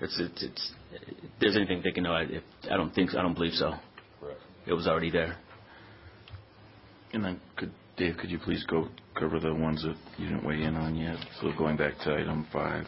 It's, 0.00 0.20
it's, 0.20 0.42
it's, 0.44 0.70
if 0.92 1.30
there's 1.40 1.56
anything 1.56 1.80
they 1.82 1.90
can 1.90 2.04
know, 2.04 2.12
I, 2.12 2.22
if, 2.22 2.42
I 2.70 2.76
don't 2.76 2.94
think, 2.94 3.16
I 3.16 3.22
don't 3.22 3.34
believe 3.34 3.54
so. 3.54 3.72
Correct. 4.68 4.70
It 4.70 4.74
was 4.74 4.86
already 4.86 5.10
there. 5.10 5.36
And 7.12 7.24
then, 7.24 7.40
could 7.56 7.72
Dave, 7.96 8.16
could 8.20 8.30
you 8.30 8.38
please 8.38 8.64
go 8.70 8.88
cover 9.18 9.40
the 9.40 9.52
ones 9.52 9.82
that 9.82 9.96
you 10.18 10.28
didn't 10.28 10.44
weigh 10.46 10.62
in 10.62 10.76
on 10.76 10.94
yet? 10.94 11.16
So 11.40 11.50
going 11.56 11.76
back 11.76 11.98
to 12.04 12.14
item 12.14 12.46
five. 12.52 12.86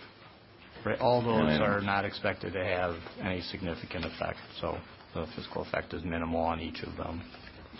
Right, 0.87 0.99
All 1.01 1.21
those 1.21 1.41
And 1.41 1.63
I- 1.63 1.67
are 1.67 1.81
not 1.81 2.05
expected 2.05 2.53
to 2.55 2.65
have 2.65 2.97
any 3.21 3.41
significant 3.43 4.05
effect, 4.07 4.39
so 4.61 4.79
the 5.15 5.27
fiscal 5.37 5.63
effect 5.63 5.93
is 5.93 6.03
minimal 6.05 6.41
on 6.41 6.61
each 6.61 6.83
of 6.83 6.97
them. 6.97 7.23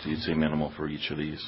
So 0.03 0.09
you'd 0.09 0.19
say 0.19 0.33
minimal 0.33 0.71
for 0.71 0.87
each 0.87 1.09
of 1.09 1.17
these? 1.17 1.43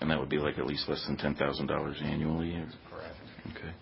And 0.00 0.10
that 0.10 0.18
would 0.20 0.28
be 0.28 0.38
like 0.38 0.58
at 0.58 0.66
least 0.66 0.88
less 0.88 1.04
than 1.06 1.16
$10,000 1.16 2.00
annually? 2.02 2.54
or- 2.56 2.68
Correct. 2.90 3.16
Okay. 3.56 3.72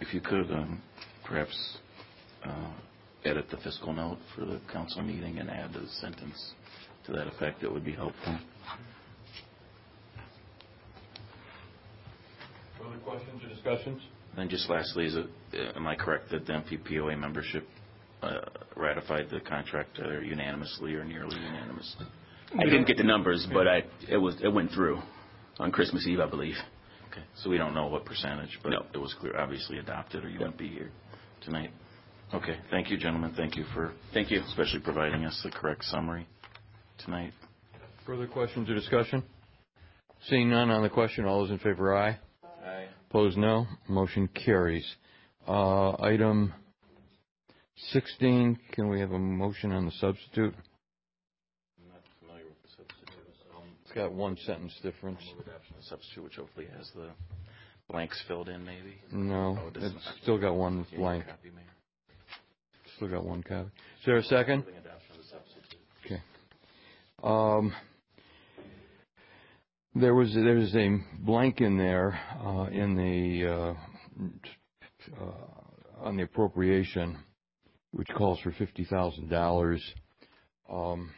If 0.00 0.14
you 0.14 0.20
could, 0.20 0.50
um, 0.52 0.80
perhaps 1.24 1.78
uh, 2.44 2.70
edit 3.26 3.46
the 3.50 3.56
fiscal 3.58 3.92
note 3.92 4.18
for 4.34 4.44
the 4.44 4.60
council 4.72 5.02
meeting 5.02 5.38
and 5.38 5.50
add 5.50 5.74
a 5.74 5.88
sentence 6.00 6.52
to 7.06 7.12
that 7.12 7.26
effect, 7.26 7.60
that 7.62 7.72
would 7.72 7.84
be 7.84 7.92
helpful. 7.92 8.38
Further 12.78 12.98
questions 12.98 13.42
or 13.42 13.48
discussions? 13.48 14.02
And 14.36 14.50
just 14.50 14.68
lastly, 14.68 15.06
is 15.06 15.16
it, 15.16 15.26
uh, 15.54 15.76
am 15.76 15.86
I 15.86 15.96
correct 15.96 16.30
that 16.30 16.46
the 16.46 16.52
MPPOA 16.52 17.18
membership 17.18 17.66
uh, 18.22 18.40
ratified 18.76 19.28
the 19.30 19.40
contract 19.40 19.98
either 19.98 20.22
unanimously 20.22 20.94
or 20.94 21.04
nearly 21.04 21.36
unanimously? 21.36 22.06
I 22.58 22.64
didn't 22.64 22.86
get 22.86 22.96
the 22.96 23.02
numbers, 23.04 23.46
but 23.52 23.66
I, 23.66 23.82
it 24.08 24.18
was, 24.18 24.36
it 24.42 24.48
went 24.48 24.70
through 24.72 25.00
on 25.58 25.72
Christmas 25.72 26.06
Eve, 26.06 26.20
I 26.20 26.28
believe. 26.28 26.54
Okay, 27.10 27.22
so 27.42 27.50
we 27.50 27.56
don't 27.58 27.74
know 27.74 27.86
what 27.86 28.04
percentage, 28.04 28.58
but 28.62 28.70
No. 28.70 28.84
it 28.92 28.98
was 28.98 29.14
clear, 29.20 29.36
obviously 29.38 29.78
adopted, 29.78 30.24
or 30.24 30.28
you 30.28 30.38
wouldn't 30.38 30.58
be 30.58 30.68
here 30.68 30.90
tonight. 31.44 31.70
Okay, 32.34 32.56
thank 32.70 32.90
you, 32.90 32.96
gentlemen. 32.98 33.32
Thank 33.36 33.56
you 33.56 33.64
for 33.72 33.92
Thank 34.12 34.30
you. 34.30 34.42
especially 34.48 34.80
providing 34.80 35.24
us 35.24 35.38
the 35.44 35.50
correct 35.50 35.84
summary 35.84 36.26
tonight. 36.98 37.32
Further 38.04 38.26
questions 38.26 38.68
or 38.68 38.74
discussion? 38.74 39.22
Seeing 40.28 40.50
none 40.50 40.70
on 40.70 40.82
the 40.82 40.88
question, 40.88 41.24
all 41.24 41.40
those 41.42 41.50
in 41.50 41.58
favor, 41.58 41.94
aye. 41.94 42.18
Aye. 42.64 42.86
Opposed, 43.10 43.36
no. 43.38 43.66
Motion 43.88 44.28
carries. 44.28 44.84
Uh, 45.46 45.92
Item 46.02 46.52
16, 47.92 48.58
can 48.72 48.88
we 48.88 48.98
have 49.00 49.12
a 49.12 49.18
motion 49.18 49.70
on 49.72 49.86
the 49.86 49.92
substitute? 49.92 50.54
I'm 51.78 51.88
not 51.88 52.00
familiar 52.20 52.44
with 52.44 52.60
the 52.62 52.68
substitute. 52.76 53.14
It's 53.84 53.92
got 53.94 54.12
one 54.12 54.36
sentence 54.44 54.74
difference. 54.82 55.20
Substitute, 55.88 56.24
which 56.24 56.36
hopefully 56.36 56.66
has 56.76 56.90
the 56.96 57.08
blanks 57.88 58.20
filled 58.26 58.48
in, 58.48 58.64
maybe? 58.64 58.96
No, 59.12 59.58
Oh, 59.62 59.68
it 59.68 59.74
does 59.74 59.92
it's 59.92 60.10
still 60.22 60.38
got 60.38 60.54
one 60.54 60.84
blank. 60.96 61.26
copy, 61.26 61.50
Mayor? 61.50 61.62
Still 62.96 63.08
got 63.08 63.24
one 63.24 63.42
copy. 63.42 63.68
Is 64.00 64.06
there 64.06 64.16
a 64.16 64.22
second? 64.22 64.64
The 64.64 64.70
adoption 64.70 65.10
of 65.10 65.16
the 65.18 65.28
substitute. 65.28 65.80
Okay. 66.06 66.22
Um, 67.22 67.72
There 69.94 70.14
was, 70.14 70.34
there 70.34 70.54
was 70.56 70.74
a 70.74 70.98
blank 71.20 71.60
in 71.60 71.76
there, 71.78 72.18
uh, 72.44 72.66
in 72.70 72.94
the, 72.94 73.46
uh, 73.46 73.74
uh, 75.22 76.04
on 76.04 76.16
the 76.16 76.22
appropriation, 76.24 77.18
which 77.92 78.08
calls 78.16 78.38
for 78.40 78.52
$50,000. 78.52 79.80
Um, 80.70 81.10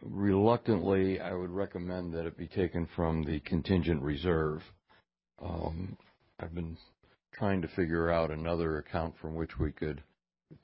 Reluctantly, 0.00 1.20
I 1.20 1.32
would 1.34 1.50
recommend 1.50 2.14
that 2.14 2.24
it 2.24 2.36
be 2.36 2.46
taken 2.46 2.86
from 2.94 3.24
the 3.24 3.40
contingent 3.40 4.00
reserve. 4.00 4.62
Um, 5.42 5.96
I've 6.38 6.54
been 6.54 6.76
trying 7.34 7.62
to 7.62 7.68
figure 7.68 8.10
out 8.10 8.30
another 8.30 8.78
account 8.78 9.14
from 9.20 9.34
which 9.34 9.58
we 9.58 9.72
could 9.72 10.02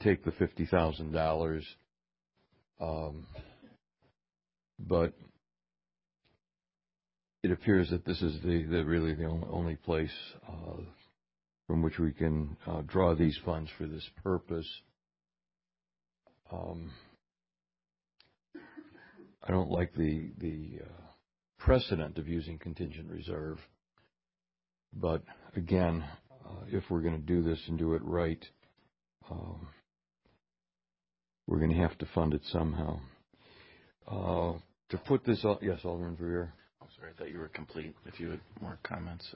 take 0.01 0.25
the 0.25 0.33
$50,000. 0.33 1.63
Um, 2.81 3.27
But 4.79 5.13
it 7.43 7.53
appears 7.53 7.91
that 7.91 8.05
this 8.05 8.21
is 8.23 8.41
the, 8.43 8.65
the 8.65 8.85
really 8.85 9.15
the 9.15 9.27
only, 9.27 9.49
only 9.51 9.77
place 9.77 10.13
uh, 10.49 10.81
from 11.67 11.83
which 11.83 11.99
we 11.99 12.13
can 12.13 12.57
uh, 12.67 12.83
draw 12.87 13.15
these 13.15 13.39
funds 13.45 13.71
for 13.79 13.87
this 13.87 14.09
purpose. 14.23 14.69
Um, 16.53 16.91
I 19.47 19.53
don't 19.53 19.71
like 19.71 19.95
the 19.95 20.31
the 20.39 20.81
uh, 20.83 21.03
precedent 21.59 22.19
of 22.19 22.29
using 22.29 22.59
contingent 22.59 23.11
reserve, 23.11 23.59
but 24.93 25.23
again, 25.57 26.05
uh, 26.45 26.65
if 26.69 26.85
we're 26.91 27.01
going 27.01 27.17
to 27.17 27.27
do 27.27 27.43
this 27.43 27.59
and 27.69 27.79
do 27.79 27.95
it 27.95 28.03
right, 28.05 28.45
um, 29.31 29.69
we're 31.47 31.59
going 31.59 31.71
to 31.71 31.77
have 31.77 31.97
to 31.99 32.07
fund 32.15 32.35
it 32.35 32.43
somehow. 32.51 32.99
Uh, 34.07 34.59
to 34.91 34.99
put 34.99 35.25
this, 35.25 35.45
up, 35.45 35.63
yes, 35.63 35.81
Alderman 35.85 36.17
Verveer. 36.17 36.49
I'm 36.81 36.89
sorry, 36.99 37.13
I 37.15 37.19
thought 37.19 37.31
you 37.31 37.39
were 37.39 37.49
complete. 37.49 37.95
If 38.05 38.21
you 38.21 38.31
had 38.31 38.41
more 38.61 38.79
comments. 38.83 39.27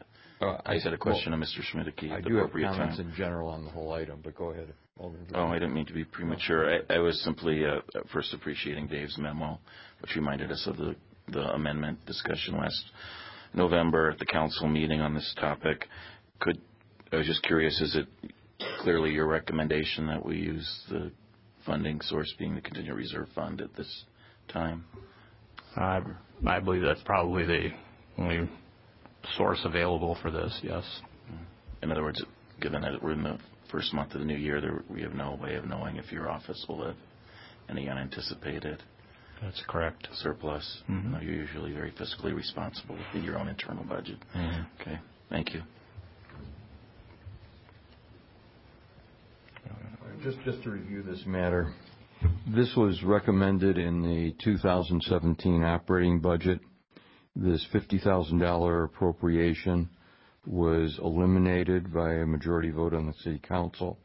Uh, 0.40 0.59
I 0.66 0.75
just 0.75 0.85
had 0.85 0.92
a 0.92 0.99
question 0.99 1.33
of 1.33 1.40
Mr. 1.40 1.61
Schmiedicke 1.62 2.12
I 2.12 2.18
at 2.18 2.25
the 2.25 2.29
do 2.29 2.37
have 2.37 2.51
comments 2.51 2.99
time. 2.99 3.09
in 3.09 3.14
general 3.14 3.49
on 3.49 3.64
the 3.64 3.71
whole 3.71 3.92
item, 3.92 4.21
but 4.23 4.35
go 4.35 4.51
ahead, 4.51 4.73
Alderman. 4.99 5.27
Oh, 5.35 5.47
I 5.47 5.55
didn't 5.55 5.75
mean 5.75 5.87
to 5.87 5.94
be 5.94 6.05
premature. 6.05 6.83
I, 6.90 6.94
I 6.94 6.99
was 6.99 7.21
simply 7.23 7.64
uh, 7.64 7.81
first 8.12 8.35
appreciating 8.35 8.88
Dave's 8.88 9.16
memo, 9.16 9.59
which 10.03 10.14
reminded 10.14 10.51
us 10.53 10.62
of 10.66 10.77
the, 10.77 10.94
the 11.29 11.53
amendment 11.55 12.05
discussion 12.05 12.59
last 12.59 12.85
November 13.55 14.11
at 14.11 14.18
the 14.18 14.27
council 14.27 14.68
meeting 14.68 15.01
on 15.01 15.14
this 15.14 15.35
topic. 15.40 15.87
Could 16.40 16.61
I 17.12 17.16
was 17.16 17.27
just 17.27 17.42
curious, 17.42 17.81
is 17.81 17.97
it 17.97 18.07
clearly 18.83 19.11
your 19.12 19.27
recommendation 19.27 20.07
that 20.09 20.25
we 20.25 20.37
use 20.37 20.83
the 20.90 21.11
funding 21.64 22.01
source 22.03 22.33
being 22.38 22.55
the 22.55 22.61
contingent 22.61 22.97
reserve 22.97 23.29
fund 23.35 23.61
at 23.61 23.75
this 23.77 24.05
time? 24.49 24.85
I 25.77 26.01
I 26.47 26.61
believe 26.61 26.83
that's 26.83 27.03
probably 27.05 27.44
the 27.44 27.71
only 28.18 28.49
source 29.37 29.61
available 29.64 30.16
for 30.23 30.31
this, 30.31 30.59
yes. 30.62 30.85
In 31.83 31.90
other 31.92 32.03
words, 32.03 32.23
given 32.61 32.83
that 32.83 33.03
we're 33.03 33.12
in 33.12 33.23
the 33.23 33.38
first 33.71 33.92
month 33.94 34.14
of 34.14 34.21
the 34.21 34.27
new 34.27 34.37
year, 34.37 34.61
there, 34.61 34.83
we 34.90 35.03
have 35.03 35.14
no 35.14 35.38
way 35.40 35.55
of 35.55 35.64
knowing 35.66 35.97
if 35.97 36.11
your 36.11 36.29
office 36.29 36.64
will 36.68 36.85
have 36.85 36.97
any 37.68 37.88
unanticipated 37.88 38.83
That's 39.42 39.62
correct. 39.68 40.09
surplus. 40.14 40.83
Mhm. 40.88 41.12
No, 41.12 41.21
You're 41.21 41.35
usually 41.35 41.73
very 41.73 41.92
fiscally 41.92 42.35
responsible 42.35 42.97
within 42.97 43.23
your 43.23 43.38
own 43.38 43.47
internal 43.49 43.85
budget. 43.85 44.18
Mhm. 44.35 44.66
Okay, 44.81 44.99
thank 45.29 45.55
you. 45.55 45.62
Just, 50.23 50.63
to 50.65 50.71
review 50.71 51.03
this 51.03 51.23
matter, 51.27 51.73
this 52.49 52.75
was 52.77 53.05
recommended 53.05 53.79
in 53.79 54.03
the 54.03 54.35
2017 54.43 55.63
operating 55.63 56.19
budget. 56.19 56.59
This 57.37 57.65
$50,000 57.73 58.85
appropriation 58.85 59.89
was 60.45 60.99
eliminated 61.01 61.95
by 61.95 62.15
a 62.15 62.27
majority 62.27 62.71
vote 62.71 62.95
on 62.95 63.07
the 63.07 63.13
city 63.23 63.39
council. 63.39 63.97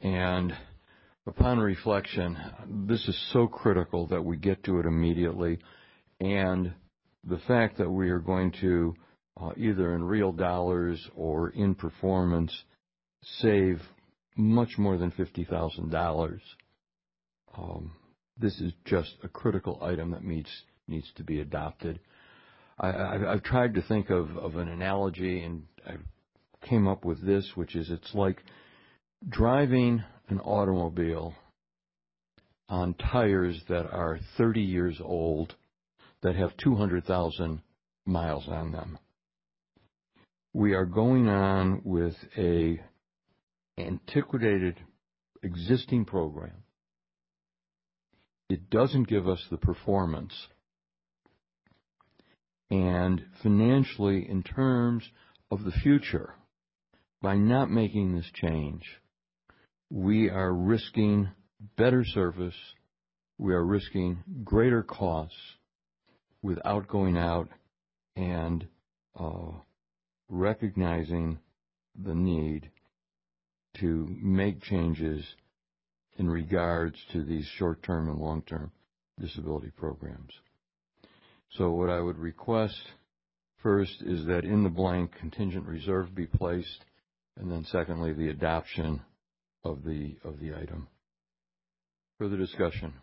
And 0.00 0.56
upon 1.26 1.58
reflection, 1.58 2.36
this 2.88 3.06
is 3.06 3.30
so 3.32 3.46
critical 3.46 4.08
that 4.08 4.24
we 4.24 4.36
get 4.36 4.64
to 4.64 4.80
it 4.80 4.86
immediately. 4.86 5.60
And 6.20 6.72
the 7.22 7.38
fact 7.46 7.78
that 7.78 7.90
we 7.90 8.10
are 8.10 8.18
going 8.18 8.52
to, 8.60 8.96
uh, 9.40 9.52
either 9.56 9.94
in 9.94 10.02
real 10.02 10.32
dollars 10.32 11.00
or 11.14 11.50
in 11.50 11.76
performance, 11.76 12.52
save 13.40 13.80
much 14.36 14.78
more 14.78 14.96
than 14.96 15.10
$50,000. 15.12 16.40
Um, 17.56 17.92
This 18.38 18.58
is 18.60 18.72
just 18.86 19.14
a 19.22 19.28
critical 19.28 19.78
item 19.82 20.10
that 20.12 20.24
needs 20.24 20.50
needs 20.88 21.12
to 21.14 21.22
be 21.22 21.40
adopted. 21.40 22.00
I- 22.78 23.26
I've 23.32 23.42
tried 23.42 23.74
to 23.74 23.82
think 23.82 24.10
of 24.10 24.36
of 24.38 24.56
an 24.56 24.68
analogy, 24.68 25.42
and 25.42 25.66
I 25.86 25.98
came 26.62 26.88
up 26.88 27.04
with 27.04 27.20
this, 27.20 27.54
which 27.54 27.76
is 27.76 27.90
it's 27.90 28.14
like 28.14 28.42
driving 29.28 30.02
an 30.28 30.40
automobile 30.40 31.34
on 32.68 32.94
tires 32.94 33.62
that 33.68 33.86
are 33.92 34.18
30 34.38 34.62
years 34.62 34.98
old 35.00 35.54
that 36.22 36.34
have 36.34 36.56
200,000 36.56 37.60
miles 38.06 38.48
on 38.48 38.72
them. 38.72 38.98
We 40.54 40.74
are 40.74 40.86
going 40.86 41.28
on 41.28 41.82
with 41.84 42.16
a 42.36 42.80
antiquated 43.78 44.78
existing 45.42 46.04
program. 46.04 46.64
It 48.48 48.70
doesn't 48.70 49.08
give 49.08 49.28
us 49.28 49.42
the 49.50 49.56
performance. 49.56 50.34
And 52.70 53.22
financially, 53.42 54.26
in 54.28 54.42
terms 54.42 55.04
of 55.50 55.64
the 55.64 55.70
future, 55.70 56.34
by 57.20 57.36
not 57.36 57.70
making 57.70 58.14
this 58.14 58.30
change, 58.34 58.82
we 59.90 60.28
are 60.28 60.52
risking 60.52 61.28
better 61.76 62.04
service, 62.04 62.54
we 63.38 63.54
are 63.54 63.64
risking 63.64 64.22
greater 64.44 64.82
costs 64.82 65.36
without 66.42 66.88
going 66.88 67.16
out 67.16 67.48
and 68.16 68.66
uh, 69.18 69.52
recognizing 70.28 71.38
the 71.94 72.14
need 72.14 72.70
to 73.80 74.06
make 74.20 74.62
changes 74.62 75.24
in 76.18 76.28
regards 76.28 76.96
to 77.12 77.24
these 77.24 77.46
short-term 77.56 78.08
and 78.08 78.18
long-term 78.18 78.70
disability 79.18 79.70
programs. 79.76 80.32
So 81.56 81.70
what 81.70 81.90
I 81.90 82.00
would 82.00 82.18
request 82.18 82.80
first 83.62 84.02
is 84.02 84.26
that 84.26 84.44
in 84.44 84.62
the 84.62 84.70
blank 84.70 85.12
contingent 85.18 85.66
reserve 85.66 86.14
be 86.14 86.26
placed, 86.26 86.84
and 87.38 87.50
then 87.50 87.64
secondly, 87.70 88.12
the 88.12 88.28
adoption 88.28 89.00
of 89.64 89.84
the 89.84 90.16
of 90.24 90.38
the 90.40 90.54
item. 90.54 90.88
Further 92.18 92.36
discussion. 92.36 92.94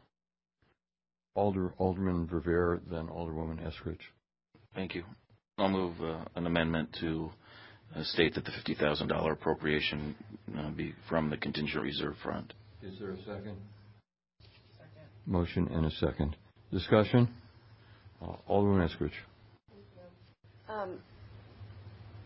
Alder, 1.35 1.73
Alderman 1.77 2.27
Verveer, 2.27 2.81
then 2.89 3.07
Alderwoman 3.07 3.59
Eskrich. 3.61 4.01
Thank 4.75 4.95
you. 4.95 5.03
I'll 5.57 5.69
move 5.69 6.01
uh, 6.01 6.25
an 6.35 6.47
amendment 6.47 6.95
to 7.01 7.31
state 8.03 8.35
that 8.35 8.45
the 8.45 8.51
$50,000 8.51 9.31
appropriation 9.31 10.15
uh, 10.57 10.69
be 10.71 10.93
from 11.07 11.29
the 11.29 11.37
contingent 11.37 11.83
reserve 11.83 12.15
fund. 12.23 12.53
Is 12.81 12.97
there 12.99 13.11
a 13.11 13.17
second? 13.17 13.57
Second. 14.77 15.07
Motion 15.25 15.67
and 15.67 15.85
a 15.85 15.91
second. 15.91 16.35
Discussion? 16.71 17.27
Uh, 18.21 18.33
Alderman 18.47 18.87
Eskrich. 18.87 19.11
Um, 20.69 20.99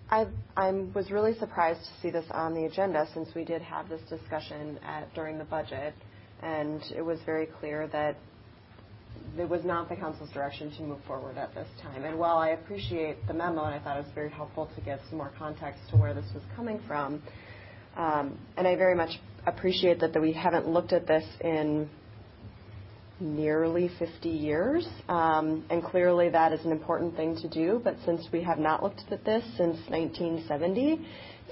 I 0.09 0.27
I 0.57 0.69
was 0.93 1.09
really 1.11 1.33
surprised 1.39 1.79
to 1.79 2.01
see 2.01 2.09
this 2.11 2.25
on 2.31 2.53
the 2.53 2.65
agenda 2.65 3.07
since 3.13 3.29
we 3.33 3.45
did 3.45 3.61
have 3.61 3.87
this 3.89 4.01
discussion 4.09 4.77
at, 4.85 5.13
during 5.13 5.37
the 5.37 5.45
budget, 5.45 5.93
and 6.41 6.81
it 6.95 7.01
was 7.01 7.19
very 7.25 7.45
clear 7.45 7.87
that 7.87 8.17
it 9.37 9.49
was 9.49 9.63
not 9.63 9.89
the 9.89 9.95
council's 9.95 10.29
direction 10.31 10.71
to 10.77 10.83
move 10.83 10.99
forward 11.07 11.37
at 11.37 11.53
this 11.55 11.67
time. 11.81 12.03
And 12.03 12.19
while 12.19 12.37
I 12.37 12.49
appreciate 12.49 13.25
the 13.27 13.33
memo, 13.33 13.63
and 13.63 13.73
I 13.73 13.79
thought 13.79 13.97
it 13.97 14.05
was 14.05 14.13
very 14.13 14.29
helpful 14.29 14.69
to 14.75 14.81
give 14.81 14.99
some 15.09 15.17
more 15.17 15.31
context 15.37 15.81
to 15.89 15.97
where 15.97 16.13
this 16.13 16.25
was 16.33 16.43
coming 16.55 16.79
from, 16.87 17.21
um, 17.95 18.37
and 18.57 18.67
I 18.67 18.75
very 18.75 18.95
much 18.95 19.11
appreciate 19.45 19.99
that, 19.99 20.13
that 20.13 20.21
we 20.21 20.33
haven't 20.33 20.67
looked 20.67 20.93
at 20.93 21.07
this 21.07 21.25
in 21.41 21.89
nearly 23.19 23.89
50 23.99 24.29
years. 24.29 24.87
Um, 25.07 25.65
and 25.69 25.83
clearly 25.83 26.29
that 26.29 26.53
is 26.53 26.63
an 26.65 26.71
important 26.71 27.15
thing 27.15 27.35
to 27.37 27.47
do. 27.47 27.81
But 27.83 27.95
since 28.05 28.27
we 28.31 28.43
have 28.43 28.59
not 28.59 28.83
looked 28.83 29.03
at 29.11 29.23
this 29.25 29.43
since 29.57 29.77
1970, 29.89 30.93
it 30.93 30.99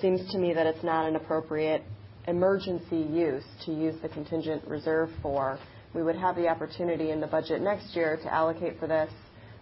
seems 0.02 0.32
to 0.32 0.38
me 0.38 0.54
that 0.54 0.67
it's 0.67 0.84
not 0.84 1.08
an 1.08 1.15
appropriate 1.15 1.84
emergency 2.28 2.98
use 2.98 3.44
to 3.65 3.72
use 3.72 3.96
the 4.02 4.10
contingent 4.10 4.67
reserve 4.67 5.10
for. 5.22 5.58
We 5.94 6.04
would 6.04 6.16
have 6.16 6.36
the 6.36 6.48
opportunity 6.48 7.12
in 7.12 7.20
the 7.20 7.28
budget 7.28 7.62
next 7.62 7.96
year 7.96 8.18
to 8.24 8.34
allocate 8.34 8.80
for 8.80 8.88
this, 8.88 9.12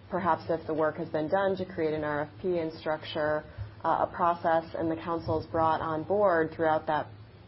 perhaps 0.10 0.44
if 0.50 0.65
the 0.68 0.74
work 0.74 0.98
has 0.98 1.08
been 1.10 1.28
done 1.28 1.56
to 1.58 1.65
create 1.65 1.94
an 1.94 2.02
RFP 2.02 2.62
and 2.62 2.72
structure 2.74 3.44
uh, 3.84 4.06
a 4.08 4.13
process 4.13 4.63
and 4.78 4.92
the 4.92 4.96
council 4.96 5.39
is 5.39 5.46
brought 5.48 5.82
on 5.82 6.04
board 6.04 6.52
throughout 6.56 6.86
that 6.88 7.08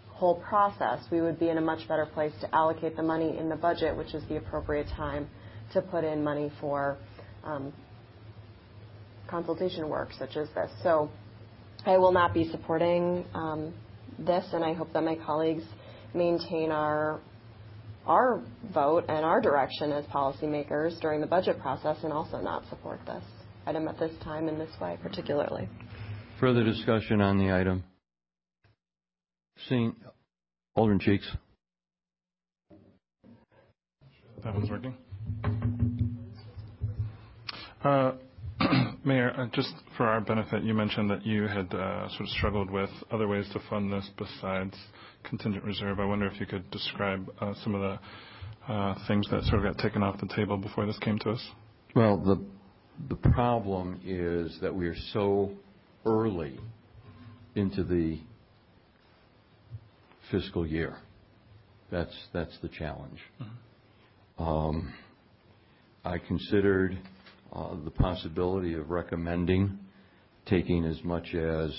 whole 0.10 0.36
process, 0.36 1.00
we 1.12 1.22
would 1.22 1.40
be 1.40 1.50
in 1.50 1.58
a 1.58 1.62
much 1.62 1.88
better 1.88 2.06
place 2.06 2.32
to 2.42 2.56
allocate 2.56 2.96
the 2.96 3.04
money 3.04 3.38
in 3.38 3.50
the 3.50 3.56
budget, 3.56 3.96
which 3.96 4.14
is 4.14 4.24
the 4.30 4.38
appropriate 4.38 4.88
time 4.96 5.28
to 5.74 5.82
put 5.82 6.04
in 6.04 6.24
money 6.24 6.52
for 6.60 6.98
um, 7.44 7.74
consultation 9.28 9.90
work 9.90 10.10
such 10.18 10.38
as 10.38 10.48
this. 10.56 10.70
So 10.84 11.10
I 11.86 11.98
will 11.98 12.12
not 12.12 12.34
be 12.34 12.50
supporting 12.52 13.26
um, 13.34 13.74
this, 14.20 14.46
and 14.54 14.64
I 14.64 14.74
hope 14.74 14.94
that 14.94 15.04
my 15.04 15.16
colleagues 15.16 15.64
maintain 16.14 16.72
our 16.72 17.20
our 18.06 18.42
vote 18.74 19.06
and 19.10 19.24
our 19.26 19.42
direction 19.42 19.92
as 19.92 20.06
policymakers 20.06 21.00
during 21.02 21.22
the 21.22 21.28
budget 21.28 21.60
process 21.60 21.98
and 22.04 22.12
also 22.12 22.40
not 22.40 22.68
support 22.70 23.00
this 23.06 23.24
item 23.66 23.88
at 23.88 24.00
this 24.00 24.12
time 24.24 24.48
in 24.48 24.58
this 24.58 24.72
way 24.82 24.98
particularly. 25.02 25.70
Further 26.40 26.64
discussion 26.64 27.22
on 27.22 27.38
the 27.38 27.54
item? 27.54 27.84
Seeing, 29.70 29.96
Alderman 30.76 31.00
Cheeks. 31.00 31.30
That 34.44 34.56
one's 34.56 34.72
working. 34.72 34.96
Uh, 37.84 38.14
Mayor, 39.06 39.34
uh, 39.38 39.48
just 39.54 39.74
for 39.98 40.08
our 40.08 40.22
benefit, 40.22 40.64
you 40.64 40.74
mentioned 40.74 41.12
that 41.12 41.26
you 41.26 41.44
had 41.48 41.72
uh, 41.74 42.08
sort 42.10 42.22
of 42.22 42.28
struggled 42.30 42.72
with 42.72 42.90
other 43.12 43.28
ways 43.28 43.48
to 43.54 43.60
fund 43.70 43.92
this 43.92 44.10
besides 44.18 44.76
contingent 45.24 45.64
reserve. 45.64 46.00
I 46.00 46.06
wonder 46.06 46.28
if 46.28 46.40
you 46.40 46.46
could 46.46 46.70
describe 46.72 47.30
uh, 47.40 47.54
some 47.64 47.76
of 47.76 47.82
the 47.82 48.72
uh, 48.72 48.96
things 49.08 49.28
that 49.32 49.44
sort 49.44 49.66
of 49.66 49.76
got 49.76 49.82
taken 49.82 50.04
off 50.04 50.20
the 50.20 50.34
table 50.36 50.58
before 50.58 50.86
this 50.86 50.98
came 51.00 51.18
to 51.20 51.32
us. 51.32 51.50
Well, 51.96 52.18
the 52.18 52.44
the 53.10 53.16
problem 53.16 54.00
is 54.06 54.58
that 54.62 54.74
we 54.74 54.88
are 54.88 54.96
so 55.14 55.52
early 56.06 56.60
into 57.56 57.84
the 57.84 58.20
fiscal 60.30 60.66
year. 60.66 60.96
That's 61.92 62.16
that's 62.34 62.58
the 62.62 62.70
challenge. 62.70 63.20
Um, 64.38 64.94
I 66.06 66.18
considered 66.18 66.98
uh, 67.54 67.76
the 67.84 67.92
possibility 67.92 68.74
of 68.74 68.90
recommending 68.90 69.78
taking 70.46 70.86
as 70.86 71.04
much 71.04 71.34
as 71.34 71.72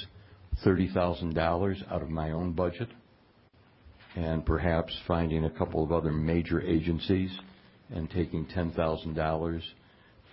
$30,000 0.65 1.93
out 1.93 2.03
of 2.03 2.11
my 2.11 2.31
own 2.31 2.53
budget 2.53 2.89
and 4.17 4.45
perhaps 4.45 4.93
finding 5.07 5.45
a 5.45 5.51
couple 5.51 5.83
of 5.83 5.93
other 5.93 6.13
major 6.13 6.61
agencies 6.61 7.31
and 7.95 8.11
taking 8.11 8.47
$10,000 8.47 9.63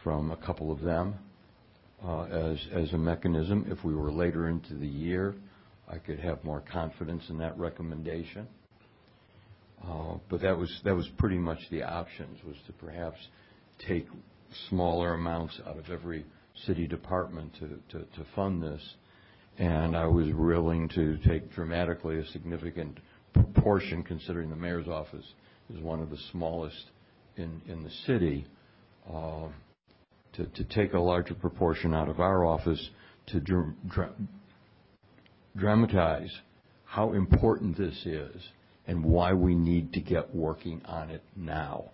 from 0.03 0.31
a 0.31 0.37
couple 0.37 0.71
of 0.71 0.81
them 0.81 1.15
uh, 2.05 2.23
as 2.23 2.57
as 2.73 2.93
a 2.93 2.97
mechanism. 2.97 3.65
If 3.69 3.83
we 3.83 3.93
were 3.95 4.11
later 4.11 4.47
into 4.47 4.75
the 4.75 4.87
year, 4.87 5.35
I 5.89 5.97
could 5.97 6.19
have 6.19 6.43
more 6.43 6.63
confidence 6.71 7.23
in 7.29 7.37
that 7.39 7.57
recommendation. 7.57 8.47
Uh, 9.83 10.15
But 10.29 10.41
that 10.41 10.57
was, 10.57 10.69
that 10.83 10.95
was 10.95 11.07
pretty 11.17 11.37
much 11.37 11.59
the 11.71 11.83
options, 11.83 12.43
was 12.43 12.55
to 12.67 12.73
perhaps 12.73 13.17
take 13.87 14.07
smaller 14.69 15.13
amounts 15.13 15.59
out 15.67 15.77
of 15.77 15.89
every 15.89 16.25
city 16.65 16.87
department 16.87 17.53
to 17.59 18.25
fund 18.35 18.61
this. 18.61 18.81
And 19.57 19.95
I 19.95 20.05
was 20.05 20.27
willing 20.33 20.89
to 20.89 21.17
take 21.27 21.51
dramatically 21.51 22.17
a 22.17 22.25
significant 22.27 22.97
proportion, 23.33 24.03
considering 24.03 24.49
the 24.49 24.55
mayor's 24.55 24.87
office 24.87 25.25
is 25.73 25.79
one 25.81 26.01
of 26.01 26.09
the 26.09 26.17
smallest 26.31 26.91
in, 27.37 27.61
in 27.67 27.83
the 27.83 27.91
city, 28.05 28.45
uh, 29.11 29.47
to, 30.33 30.63
take 30.65 30.93
a 30.93 30.99
larger 30.99 31.33
proportion 31.33 31.93
out 31.93 32.07
of 32.07 32.19
our 32.19 32.45
office 32.45 32.89
to 33.27 33.39
dr- 33.39 33.73
dra- 33.87 34.13
dramatize 35.57 36.31
how 36.85 37.13
important 37.13 37.77
this 37.77 38.05
is 38.05 38.41
and 38.87 39.03
why 39.03 39.33
we 39.33 39.53
need 39.53 39.93
to 39.93 39.99
get 39.99 40.33
working 40.33 40.81
on 40.85 41.09
it 41.09 41.23
now. 41.35 41.85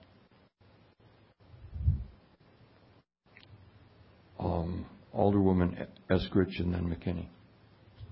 Um, 4.40 4.86
Alderwoman 5.16 5.88
Eskrich 6.10 6.60
and 6.60 6.74
then 6.74 6.84
McKinney. 6.84 7.28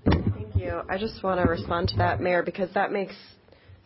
Thank 0.06 0.56
you. 0.56 0.82
I 0.90 0.98
just 0.98 1.24
want 1.24 1.42
to 1.42 1.50
respond 1.50 1.90
to 1.90 1.98
that, 1.98 2.20
Mayor, 2.20 2.44
because 2.44 2.70
that 2.74 2.92
makes 2.92 3.16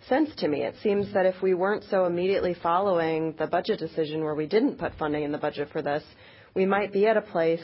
sense 0.08 0.30
to 0.38 0.47
me. 0.47 0.63
It 0.63 0.75
seems 0.82 1.13
that 1.13 1.25
if 1.25 1.41
we 1.41 1.53
weren't 1.53 1.84
so 1.89 2.06
immediately 2.06 2.56
following 2.62 3.34
the 3.38 3.47
budget 3.47 3.80
decision 3.80 4.23
where 4.23 4.36
we 4.36 4.47
didn't 4.47 4.77
put 4.77 4.93
funding 4.97 5.23
in 5.23 5.32
the 5.32 5.38
budget 5.38 5.69
for 5.71 5.82
this, 5.82 6.03
we 6.56 6.65
might 6.65 6.93
be 6.93 7.08
at 7.08 7.17
a 7.17 7.21
place 7.21 7.63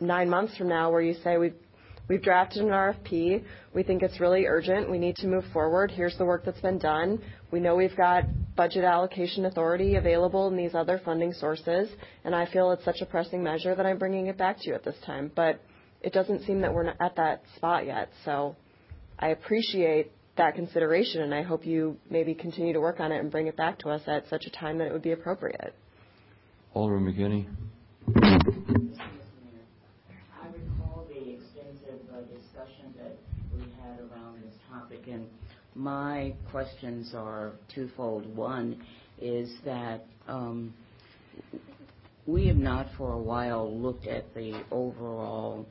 nine 0.00 0.28
months 0.28 0.56
from 0.56 0.68
now 0.68 0.90
where 0.90 1.02
you 1.02 1.14
say 1.24 1.38
we've 1.38 1.54
We've 2.08 2.22
drafted 2.22 2.62
an 2.62 2.68
RFP. 2.68 3.42
We 3.74 3.82
think 3.82 4.02
it's 4.02 4.20
really 4.20 4.46
urgent. 4.46 4.88
We 4.88 4.98
need 4.98 5.16
to 5.16 5.26
move 5.26 5.44
forward. 5.52 5.90
Here's 5.90 6.16
the 6.16 6.24
work 6.24 6.44
that's 6.44 6.60
been 6.60 6.78
done. 6.78 7.20
We 7.50 7.58
know 7.58 7.74
we've 7.74 7.96
got 7.96 8.24
budget 8.54 8.84
allocation 8.84 9.46
authority 9.46 9.96
available 9.96 10.46
in 10.46 10.56
these 10.56 10.74
other 10.74 11.00
funding 11.04 11.32
sources, 11.32 11.88
and 12.24 12.34
I 12.34 12.46
feel 12.46 12.70
it's 12.70 12.84
such 12.84 13.00
a 13.00 13.06
pressing 13.06 13.42
measure 13.42 13.74
that 13.74 13.84
I'm 13.84 13.98
bringing 13.98 14.28
it 14.28 14.38
back 14.38 14.58
to 14.60 14.68
you 14.68 14.74
at 14.74 14.84
this 14.84 14.94
time. 15.04 15.32
But 15.34 15.60
it 16.00 16.12
doesn't 16.12 16.44
seem 16.44 16.60
that 16.60 16.72
we're 16.72 16.88
at 16.88 17.16
that 17.16 17.42
spot 17.56 17.86
yet. 17.86 18.10
So 18.24 18.56
I 19.18 19.28
appreciate 19.28 20.12
that 20.36 20.54
consideration, 20.54 21.22
and 21.22 21.34
I 21.34 21.42
hope 21.42 21.66
you 21.66 21.96
maybe 22.10 22.34
continue 22.34 22.72
to 22.74 22.80
work 22.80 23.00
on 23.00 23.12
it 23.12 23.18
and 23.18 23.30
bring 23.30 23.46
it 23.46 23.56
back 23.56 23.78
to 23.80 23.88
us 23.88 24.02
at 24.06 24.28
such 24.28 24.44
a 24.46 24.50
time 24.50 24.78
that 24.78 24.86
it 24.86 24.92
would 24.92 25.02
be 25.02 25.12
appropriate. 25.12 25.74
Alderman 26.74 27.14
McKinney. 27.14 27.46
I 28.14 28.36
recall 30.48 31.06
the 31.08 31.30
extensive 31.30 32.00
uh, 32.12 32.20
discussion 32.32 32.92
that 32.98 33.16
we 33.54 33.60
had 33.80 33.98
around 34.00 34.42
this 34.42 34.54
topic, 34.70 35.04
and 35.10 35.26
my 35.74 36.34
questions 36.50 37.14
are 37.14 37.52
twofold. 37.74 38.36
One 38.36 38.82
is 39.20 39.50
that 39.64 40.04
um, 40.28 40.74
we 42.26 42.46
have 42.48 42.56
not 42.56 42.88
for 42.98 43.12
a 43.12 43.18
while 43.18 43.74
looked 43.74 44.06
at 44.06 44.34
the 44.34 44.62
overall 44.70 45.66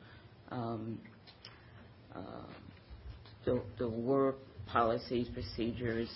the, 3.45 3.61
the 3.77 3.89
work 3.89 4.37
policies, 4.67 5.27
procedures 5.33 6.09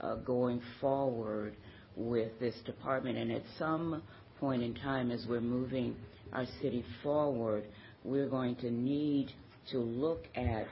uh, 0.00 0.16
going 0.16 0.60
forward 0.80 1.56
with 1.96 2.38
this 2.40 2.54
department. 2.66 3.16
And 3.16 3.32
at 3.32 3.42
some 3.58 4.02
point 4.38 4.62
in 4.62 4.74
time, 4.74 5.10
as 5.10 5.26
we're 5.28 5.40
moving 5.40 5.96
our 6.32 6.46
city 6.60 6.84
forward, 7.02 7.64
we're 8.04 8.28
going 8.28 8.56
to 8.56 8.70
need 8.70 9.30
to 9.70 9.78
look 9.78 10.24
at 10.34 10.66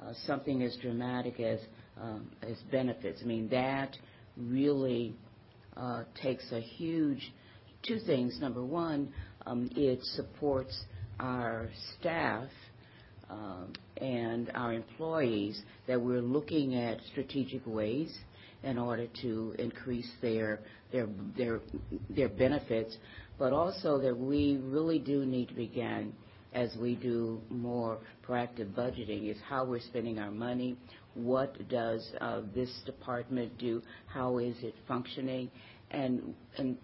uh, 0.00 0.12
something 0.26 0.62
as 0.62 0.76
dramatic 0.80 1.40
as 1.40 1.58
um, 2.00 2.30
as 2.42 2.56
benefits. 2.70 3.20
I 3.22 3.26
mean, 3.26 3.48
that 3.48 3.96
really 4.36 5.16
uh, 5.76 6.04
takes 6.22 6.50
a 6.52 6.60
huge 6.60 7.32
two 7.82 7.98
things. 8.06 8.38
Number 8.40 8.64
one, 8.64 9.12
um, 9.46 9.68
it 9.74 9.98
supports 10.02 10.84
our 11.20 11.68
staff 11.98 12.48
um, 13.30 13.72
and 13.98 14.50
our 14.54 14.72
employees 14.72 15.60
that 15.86 16.00
we're 16.00 16.22
looking 16.22 16.74
at 16.74 16.98
strategic 17.10 17.66
ways 17.66 18.16
in 18.62 18.78
order 18.78 19.06
to 19.22 19.54
increase 19.58 20.10
their 20.20 20.60
their 20.92 21.08
their 21.36 21.60
their 22.10 22.28
benefits, 22.28 22.96
but 23.38 23.52
also 23.52 23.98
that 23.98 24.16
we 24.16 24.58
really 24.64 24.98
do 24.98 25.24
need 25.24 25.48
to 25.48 25.54
begin 25.54 26.12
as 26.54 26.74
we 26.80 26.94
do 26.94 27.40
more 27.50 27.98
proactive 28.26 28.72
budgeting 28.74 29.30
is 29.30 29.36
how 29.48 29.64
we're 29.64 29.80
spending 29.80 30.18
our 30.18 30.30
money, 30.30 30.76
what 31.14 31.68
does 31.68 32.10
uh, 32.20 32.40
this 32.54 32.70
department 32.86 33.56
do, 33.58 33.82
how 34.06 34.38
is 34.38 34.56
it 34.62 34.74
functioning, 34.86 35.50
and 35.90 36.34
and 36.56 36.76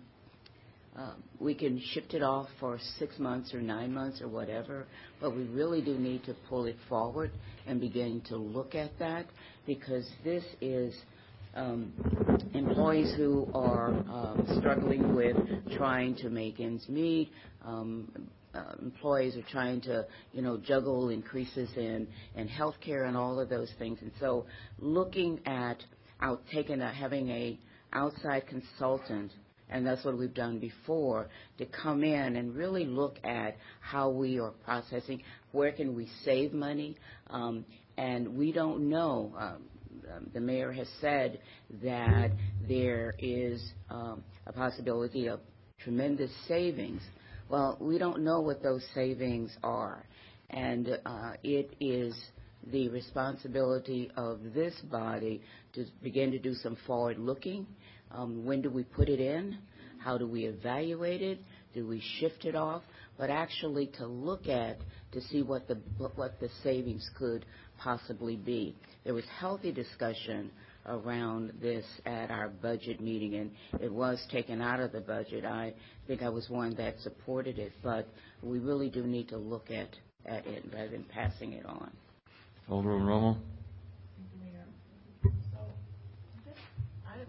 we 1.41 1.55
can 1.55 1.81
shift 1.93 2.15
it 2.15 2.23
off 2.23 2.47
for 2.61 2.79
six 2.99 3.19
months 3.19 3.53
or 3.53 3.61
nine 3.61 3.93
months 3.93 4.21
or 4.21 4.29
whatever, 4.29 4.87
but 5.21 5.35
we 5.35 5.45
really 5.45 5.83
do 5.83 5.99
need 5.99 6.25
to 6.25 6.35
pull 6.49 6.67
it 6.67 6.77
forward 6.89 7.31
and 7.67 7.81
begin 7.81 8.23
to 8.29 8.37
look 8.37 8.75
at 8.75 8.97
that 8.99 9.27
because 9.67 10.09
this 10.23 10.45
is 10.61 10.95
um, 11.55 11.93
employees 12.55 13.15
who 13.17 13.49
are 13.55 13.91
um, 13.91 14.47
struggling 14.59 15.15
with 15.15 15.37
trying 15.77 16.15
to 16.17 16.29
make 16.29 16.61
ends 16.61 16.89
meet. 16.89 17.31
Um, 17.65 18.29
uh, 18.55 18.75
employees 18.81 19.37
are 19.37 19.51
trying 19.51 19.81
to, 19.81 20.07
you 20.33 20.41
know, 20.41 20.57
juggle 20.57 21.09
increases 21.09 21.69
in 21.77 22.07
in 22.37 22.49
healthcare 22.49 23.09
and 23.09 23.17
all 23.17 23.41
of 23.41 23.49
those 23.49 23.71
things. 23.79 23.99
And 24.01 24.13
so, 24.21 24.47
looking 24.79 25.41
at 25.47 25.79
out 26.21 26.41
taking 26.53 26.81
a, 26.81 26.93
having 26.93 27.29
a 27.31 27.59
outside 27.93 28.47
consultant 28.47 29.33
and 29.75 29.85
that's 29.85 30.05
what 30.05 30.17
we've 30.17 30.33
done 30.33 30.61
before, 30.61 31.27
to 31.59 31.67
come 31.67 32.05
in 32.05 32.37
and 32.37 32.55
really 32.55 32.85
look 32.85 33.17
at 33.25 33.57
how 33.81 34.09
we 34.09 34.39
are 34.39 34.53
processing, 34.65 35.21
where 35.51 35.73
can 35.73 35.97
we 35.97 36.09
save 36.25 36.53
money, 36.53 36.97
um, 37.31 37.65
and 37.97 38.39
we 38.39 38.53
don't 38.53 38.89
know. 38.89 39.33
Um, 39.37 39.65
um, 40.15 40.31
the 40.33 40.39
mayor 40.39 40.71
has 40.71 40.87
said 41.01 41.41
that 41.83 42.31
there 42.69 43.17
is 43.19 43.73
um, 43.91 44.23
a 44.47 44.53
possibility 44.53 45.27
of 45.27 45.41
tremendous 45.81 46.31
savings. 46.47 47.03
Well, 47.49 47.77
we 47.81 47.99
don't 47.99 48.23
know 48.23 48.41
what 48.41 48.63
those 48.63 48.85
savings 48.95 49.57
are, 49.65 50.07
and 50.51 51.01
uh, 51.05 51.33
it 51.43 51.75
is 51.81 52.15
the 52.71 52.89
responsibility 52.91 54.09
of 54.17 54.39
this 54.55 54.75
body 54.89 55.43
to 55.73 55.85
begin 56.01 56.31
to 56.31 56.39
do 56.39 56.55
some 56.55 56.77
forward 56.87 57.19
looking 57.19 57.67
um, 58.15 58.45
when 58.45 58.63
do 58.63 58.71
we 58.71 58.85
put 58.85 59.09
it 59.09 59.21
in? 59.21 59.59
How 59.99 60.19
do 60.19 60.27
we 60.27 60.45
evaluate 60.45 61.23
it? 61.23 61.39
Do 61.75 61.87
we 61.87 62.03
shift 62.19 62.45
it 62.45 62.55
off? 62.55 62.83
But 63.19 63.31
actually 63.31 63.87
to 63.99 64.07
look 64.07 64.47
at 64.49 64.79
to 65.13 65.21
see 65.23 65.43
what 65.43 65.67
the 65.69 65.81
what 65.99 66.41
the 66.41 66.49
savings 66.63 67.09
could 67.19 67.45
possibly 67.79 68.37
be. 68.37 68.77
There 69.05 69.15
was 69.15 69.25
healthy 69.39 69.73
discussion 69.73 70.51
around 70.87 71.53
this 71.61 71.85
at 72.05 72.31
our 72.31 72.49
budget 72.49 73.01
meeting, 73.01 73.35
and 73.37 73.51
it 73.81 73.93
was 73.93 74.23
taken 74.31 74.61
out 74.61 74.81
of 74.81 74.93
the 74.93 75.01
budget. 75.01 75.45
I 75.45 75.75
think 76.07 76.23
I 76.23 76.29
was 76.29 76.49
one 76.51 76.75
that 76.77 76.99
supported 77.01 77.59
it, 77.59 77.73
but 77.83 78.07
we 78.43 78.59
really 78.59 78.91
do 78.91 79.05
need 79.05 79.29
to 79.29 79.39
look 79.39 79.71
at, 79.71 79.89
at 80.27 80.47
it 80.47 80.65
rather 80.73 80.91
than 80.91 81.05
passing 81.05 81.55
it 81.55 81.65
on. 81.65 81.91
Alderman 82.69 83.07
Rummel. 83.07 83.39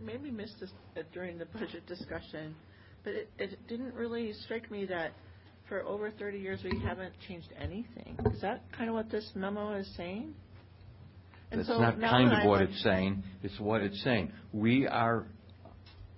Maybe 0.06 0.32
missed 0.32 0.60
this 0.60 0.72
uh, 0.98 1.02
during 1.14 1.38
the 1.38 1.46
budget 1.46 1.86
discussion, 1.88 2.56
but 3.04 3.14
it, 3.14 3.30
it 3.38 3.68
didn't 3.68 3.94
really 3.94 4.34
strike 4.34 4.70
me 4.70 4.86
that 4.86 5.12
for 5.68 5.84
over 5.84 6.12
30 6.12 6.38
years 6.38 6.60
we 6.64 6.80
haven't 6.80 7.14
changed 7.28 7.50
anything. 7.60 8.18
Is 8.34 8.42
that 8.42 8.62
kind 8.72 8.90
of 8.90 8.96
what 8.96 9.10
this 9.10 9.30
memo 9.36 9.76
is 9.76 9.90
saying? 9.98 10.34
And 11.52 11.60
That's 11.60 11.70
so 11.70 11.80
not 11.80 12.00
kind 12.00 12.32
of 12.32 12.48
what 12.48 12.62
it's 12.62 12.82
saying. 12.84 13.24
It's 13.44 13.60
what 13.60 13.82
it's 13.82 14.02
saying. 14.04 14.32
We 14.52 14.88
are 14.88 15.26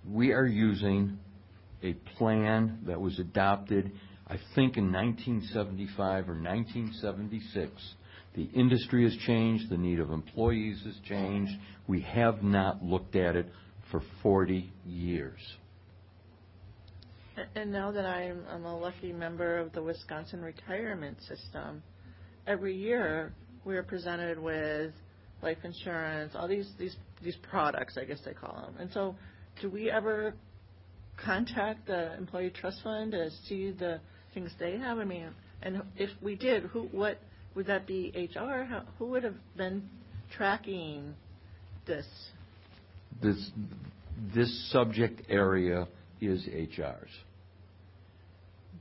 we 0.10 0.32
are 0.32 0.46
using 0.46 1.20
a 1.84 1.94
plan 2.18 2.80
that 2.88 3.00
was 3.00 3.20
adopted, 3.20 3.92
I 4.28 4.38
think, 4.56 4.78
in 4.78 4.92
1975 4.92 6.30
or 6.30 6.34
1976. 6.34 7.72
The 8.36 8.44
industry 8.54 9.04
has 9.04 9.16
changed. 9.26 9.70
The 9.70 9.78
need 9.78 10.00
of 10.00 10.12
employees 10.12 10.82
has 10.86 10.96
changed. 11.08 11.52
We 11.88 12.02
have 12.02 12.42
not 12.42 12.84
looked 12.84 13.16
at 13.16 13.36
it 13.36 13.48
for 13.92 14.02
40 14.22 14.72
years. 14.86 15.40
And 17.56 17.72
now 17.72 17.92
that 17.92 18.06
I'm, 18.06 18.44
I'm 18.50 18.66
a 18.66 18.78
lucky 18.78 19.14
member 19.14 19.60
of 19.60 19.72
the 19.74 19.84
Wisconsin 19.84 20.42
retirement 20.42 21.18
system, 21.22 21.84
every 22.48 22.76
year 22.76 23.34
we 23.64 23.78
are 23.78 23.84
presented 23.84 24.40
with 24.40 24.92
life 25.44 25.58
insurance, 25.64 26.34
all 26.36 26.48
these, 26.48 26.70
these, 26.80 26.96
these 27.24 27.38
products, 27.50 27.98
I 28.02 28.06
guess 28.06 28.20
they 28.26 28.34
call 28.34 28.56
them. 28.62 28.76
And 28.80 28.92
so 28.92 29.16
do 29.62 29.70
we 29.70 29.92
ever 29.92 30.34
contact 31.24 31.88
the 31.88 32.16
employee 32.18 32.50
trust 32.50 32.82
fund 32.84 33.12
to 33.12 33.30
see 33.48 33.72
the 33.72 34.00
things 34.34 34.52
they 34.60 34.78
have? 34.78 34.98
I 34.98 35.04
mean, 35.04 35.30
and 35.62 35.84
if 35.96 36.10
we 36.22 36.36
did, 36.36 36.64
who, 36.64 36.84
what, 36.92 37.20
would 37.56 37.68
that 37.68 37.86
be 37.88 38.12
HR? 38.16 38.64
How, 38.64 38.84
who 38.98 39.08
would 39.08 39.24
have 39.24 39.36
been 39.56 39.90
tracking 40.36 41.14
this? 41.86 42.06
This, 43.22 43.52
this 44.36 44.72
subject 44.72 45.22
area 45.30 45.88
is 46.22 46.46
HR's. 46.48 47.10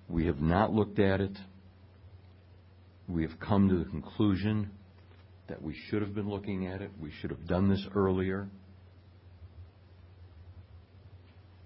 We 0.08 0.26
have 0.26 0.40
not 0.40 0.72
looked 0.72 0.98
at 0.98 1.20
it. 1.20 1.36
We 3.08 3.22
have 3.22 3.38
come 3.40 3.68
to 3.68 3.76
the 3.76 3.90
conclusion 3.90 4.70
that 5.48 5.62
we 5.62 5.76
should 5.88 6.02
have 6.02 6.14
been 6.14 6.28
looking 6.28 6.66
at 6.66 6.80
it. 6.80 6.90
We 7.00 7.10
should 7.20 7.30
have 7.30 7.46
done 7.46 7.68
this 7.68 7.84
earlier. 7.94 8.48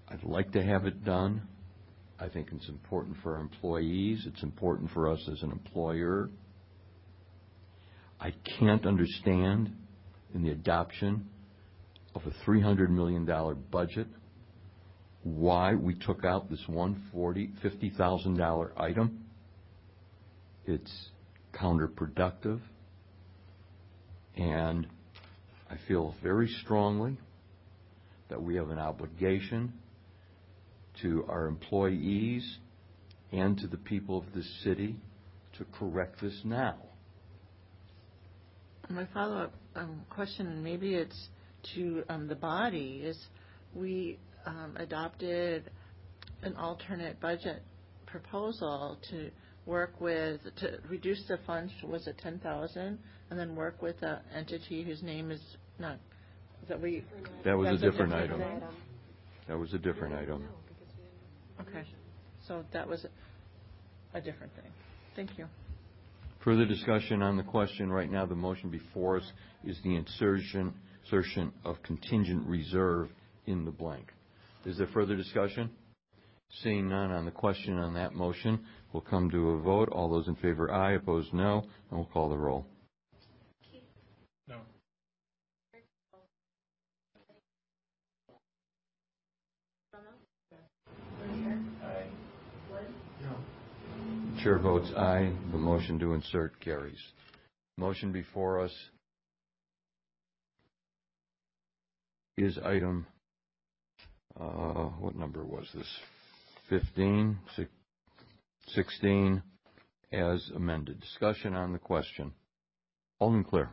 I'd 0.07 0.23
like 0.23 0.51
to 0.53 0.63
have 0.63 0.85
it 0.85 1.03
done. 1.03 1.43
I 2.19 2.29
think 2.29 2.49
it's 2.51 2.69
important 2.69 3.17
for 3.23 3.35
our 3.35 3.41
employees. 3.41 4.25
It's 4.27 4.43
important 4.43 4.91
for 4.91 5.09
us 5.09 5.19
as 5.31 5.41
an 5.41 5.51
employer. 5.51 6.29
I 8.19 8.33
can't 8.59 8.85
understand 8.85 9.73
in 10.35 10.43
the 10.43 10.51
adoption 10.51 11.27
of 12.15 12.23
a 12.25 12.49
$300 12.49 12.89
million 12.89 13.25
budget 13.71 14.07
why 15.23 15.75
we 15.75 15.93
took 15.93 16.25
out 16.25 16.49
this 16.49 16.63
$150,000 16.67 18.71
item. 18.77 19.25
It's 20.65 21.09
counterproductive. 21.53 22.59
And 24.35 24.87
I 25.69 25.75
feel 25.87 26.15
very 26.23 26.47
strongly 26.63 27.17
that 28.29 28.41
we 28.41 28.55
have 28.55 28.69
an 28.69 28.79
obligation 28.79 29.73
to 31.01 31.25
our 31.27 31.47
employees 31.47 32.57
and 33.31 33.57
to 33.57 33.67
the 33.67 33.77
people 33.77 34.17
of 34.17 34.25
this 34.33 34.49
city 34.63 34.95
to 35.57 35.65
correct 35.77 36.21
this 36.21 36.39
now. 36.43 36.75
My 38.89 39.07
follow-up 39.13 39.53
um, 39.75 40.01
question, 40.09 40.63
maybe 40.63 40.95
it's 40.95 41.27
to 41.75 42.03
um, 42.09 42.27
the 42.27 42.35
body, 42.35 43.01
is 43.03 43.17
we 43.73 44.17
um, 44.45 44.75
adopted 44.77 45.69
an 46.43 46.55
alternate 46.55 47.19
budget 47.19 47.61
proposal 48.05 48.97
to 49.09 49.29
work 49.65 49.93
with, 49.99 50.41
to 50.57 50.79
reduce 50.89 51.23
the 51.27 51.37
funds, 51.45 51.71
was 51.83 52.07
it 52.07 52.17
10,000? 52.17 52.97
And 53.29 53.39
then 53.39 53.55
work 53.55 53.81
with 53.81 54.01
an 54.01 54.19
entity 54.35 54.83
whose 54.83 55.01
name 55.01 55.31
is 55.31 55.41
not, 55.79 55.97
that 56.67 56.81
we. 56.81 57.05
That 57.45 57.57
was 57.57 57.81
a 57.81 57.91
different 57.91 58.13
item. 58.13 58.41
That 59.47 59.57
was 59.57 59.73
a 59.73 59.77
different 59.77 60.15
item. 60.15 60.45
Okay, 61.61 61.87
so 62.47 62.65
that 62.73 62.87
was 62.87 63.05
a 64.13 64.21
different 64.21 64.53
thing. 64.55 64.71
Thank 65.15 65.37
you. 65.37 65.45
Further 66.43 66.65
discussion 66.65 67.21
on 67.21 67.37
the 67.37 67.43
question. 67.43 67.91
Right 67.91 68.11
now, 68.11 68.25
the 68.25 68.35
motion 68.35 68.69
before 68.69 69.17
us 69.17 69.31
is 69.63 69.77
the 69.83 69.95
insertion 69.95 70.73
insertion 71.11 71.51
of 71.65 71.81
contingent 71.83 72.45
reserve 72.47 73.09
in 73.45 73.65
the 73.65 73.71
blank. 73.71 74.11
Is 74.65 74.77
there 74.77 74.87
further 74.93 75.15
discussion? 75.15 75.69
Seeing 76.63 76.89
none 76.89 77.11
on 77.11 77.25
the 77.25 77.31
question 77.31 77.77
on 77.77 77.93
that 77.95 78.13
motion, 78.13 78.59
we'll 78.93 79.01
come 79.01 79.29
to 79.31 79.51
a 79.51 79.61
vote. 79.61 79.89
All 79.89 80.09
those 80.09 80.27
in 80.27 80.35
favor, 80.35 80.71
aye. 80.71 80.93
Opposed, 80.93 81.33
no. 81.33 81.65
And 81.89 81.99
we'll 81.99 82.09
call 82.13 82.29
the 82.29 82.37
roll. 82.37 82.65
No. 84.47 84.57
Chair 94.43 94.59
votes 94.59 94.91
aye. 94.97 95.31
The 95.51 95.57
motion 95.57 95.99
to 95.99 96.13
insert 96.13 96.59
carries. 96.59 96.99
Motion 97.77 98.11
before 98.11 98.61
us 98.61 98.71
is 102.41 102.57
item, 102.63 103.05
uh, 104.39 104.89
what 104.99 105.15
number 105.15 105.43
was 105.43 105.67
this? 105.73 105.87
15, 106.69 107.37
16, 108.67 109.43
as 110.11 110.51
amended. 110.55 110.99
Discussion 110.99 111.53
on 111.53 111.73
the 111.73 111.79
question. 111.79 112.31
All 113.19 113.33
in 113.35 113.43
Clear. 113.43 113.69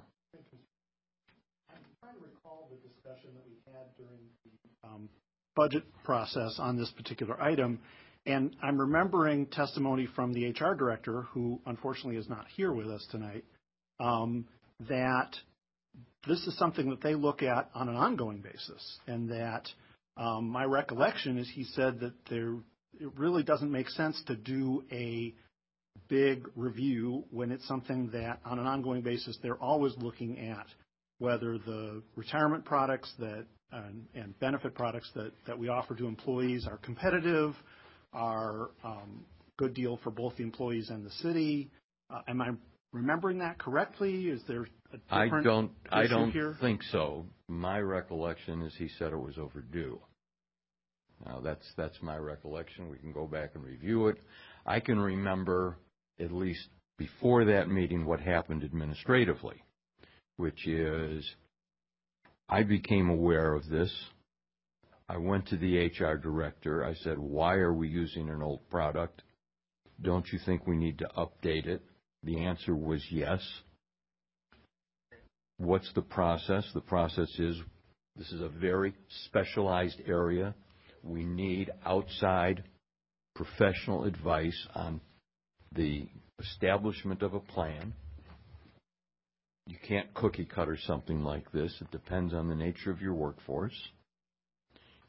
I'm 1.71 1.79
trying 2.03 2.15
to 2.15 2.21
recall 2.21 2.69
the 2.71 2.89
discussion 2.89 3.31
that 3.35 3.45
we 3.47 3.73
had 3.73 3.87
during 3.97 4.21
the 4.45 4.89
um, 4.89 5.09
budget 5.57 5.85
process 6.05 6.57
on 6.59 6.77
this 6.77 6.91
particular 6.91 7.41
item, 7.41 7.81
and 8.27 8.55
I'm 8.63 8.79
remembering 8.79 9.47
testimony 9.47 10.07
from 10.15 10.33
the 10.33 10.51
HR 10.51 10.75
director, 10.75 11.23
who 11.33 11.61
unfortunately 11.67 12.17
is 12.17 12.29
not 12.29 12.47
here 12.55 12.73
with 12.73 12.89
us 12.89 13.07
tonight, 13.11 13.45
um, 14.01 14.47
that 14.89 15.31
this 16.27 16.47
is 16.47 16.57
something 16.59 16.91
that 16.91 17.03
they 17.03 17.15
look 17.15 17.43
at 17.43 17.71
on 17.75 17.89
an 17.89 17.97
ongoing 17.97 18.41
basis, 18.41 18.99
and 19.07 19.31
that 19.31 19.69
um, 20.17 20.49
my 20.49 20.65
recollection 20.65 21.39
is 21.39 21.49
he 21.55 21.65
said 21.65 22.01
that 22.01 22.15
there 22.29 22.55
it 23.01 23.17
really 23.17 23.43
doesn't 23.43 23.71
make 23.71 23.89
sense 23.91 24.21
to 24.27 24.35
do 24.35 24.83
a 24.91 25.33
big 26.09 26.49
review 26.57 27.25
when 27.31 27.53
it's 27.53 27.67
something 27.69 28.11
that 28.13 28.41
on 28.45 28.59
an 28.59 28.67
ongoing 28.67 29.03
basis 29.03 29.39
they're 29.43 29.63
always 29.63 29.93
looking 29.99 30.39
at 30.49 30.67
whether 31.19 31.59
the 31.59 32.03
retirement 32.17 32.65
products 32.65 33.13
that 33.19 33.45
and, 33.73 34.39
benefit 34.41 34.75
products 34.75 35.11
that, 35.15 35.33
that 35.47 35.59
we 35.59 35.69
offer 35.69 35.95
to 35.95 36.07
employees 36.07 36.67
are 36.67 36.79
competitive, 36.79 37.55
are 38.13 38.71
um, 38.85 39.25
good 39.59 39.75
deal 39.75 39.99
for 40.03 40.11
both 40.11 40.37
the 40.37 40.43
employees 40.43 40.91
and 40.91 41.05
the 41.05 41.11
city. 41.11 41.71
Uh, 42.11 42.21
am 42.29 42.41
I 42.41 42.51
remembering 42.93 43.39
that 43.39 43.59
correctly? 43.59 44.29
Is 44.29 44.41
there 44.49 44.67
a 44.93 45.15
I 45.15 45.29
don't, 45.43 45.71
I 45.91 46.07
don't 46.07 46.35
think 46.61 46.83
so. 46.85 47.27
My 47.49 47.79
recollection 47.81 48.63
is 48.63 48.75
he 48.77 48.89
said 48.99 49.13
it 49.13 49.17
was 49.17 49.39
overdue. 49.39 50.01
Now, 51.27 51.41
that's, 51.41 51.67
that's 51.77 52.01
my 52.01 52.17
recollection. 52.17 52.89
We 52.89 52.99
can 52.99 53.13
go 53.13 53.27
back 53.27 53.51
and 53.55 53.65
review 53.65 54.09
it. 54.09 54.19
I 54.65 54.81
can 54.81 54.99
remember, 54.99 55.77
at 56.21 56.33
least 56.33 56.69
before 56.97 57.45
that 57.47 57.69
meeting, 57.69 58.07
what 58.07 58.21
happened 58.21 58.65
administratively, 58.65 59.63
which 60.37 60.67
is 60.67 61.29
I 62.49 62.63
became 62.63 63.11
aware 63.11 63.55
of 63.55 63.69
this. 63.69 63.93
I 65.09 65.17
went 65.17 65.49
to 65.49 65.57
the 65.57 65.87
HR 65.87 66.17
director. 66.17 66.85
I 66.85 66.95
said, 66.95 67.19
why 67.19 67.55
are 67.55 67.73
we 67.73 67.89
using 67.89 68.29
an 68.29 68.43
old 68.43 68.69
product? 68.71 69.23
Don't 70.01 70.27
you 70.33 70.39
think 70.45 70.67
we 70.67 70.77
need 70.77 70.99
to 70.99 71.09
update 71.17 71.67
it? 71.67 71.83
The 72.23 72.45
answer 72.45 72.75
was 72.75 73.03
yes. 73.11 73.41
What's 75.59 75.93
the 75.95 76.03
process? 76.03 76.65
The 76.73 76.81
process 76.81 77.29
is 77.39 77.57
this 78.17 78.33
is 78.33 78.41
a 78.41 78.49
very 78.49 78.95
specialized 79.27 80.01
area. 80.07 80.55
We 81.03 81.25
need 81.25 81.71
outside 81.85 82.65
professional 83.35 84.05
advice 84.05 84.67
on 84.75 85.01
the 85.73 86.09
establishment 86.41 87.23
of 87.23 87.35
a 87.35 87.41
plan. 87.41 87.93
You 89.67 89.77
can't 89.87 90.13
cookie 90.15 90.47
cutter 90.47 90.79
something 90.87 91.23
like 91.23 91.51
this. 91.53 91.75
It 91.81 91.91
depends 91.91 92.33
on 92.35 92.49
the 92.49 92.55
nature 92.55 92.91
of 92.91 93.01
your 93.01 93.15
workforce. 93.15 93.77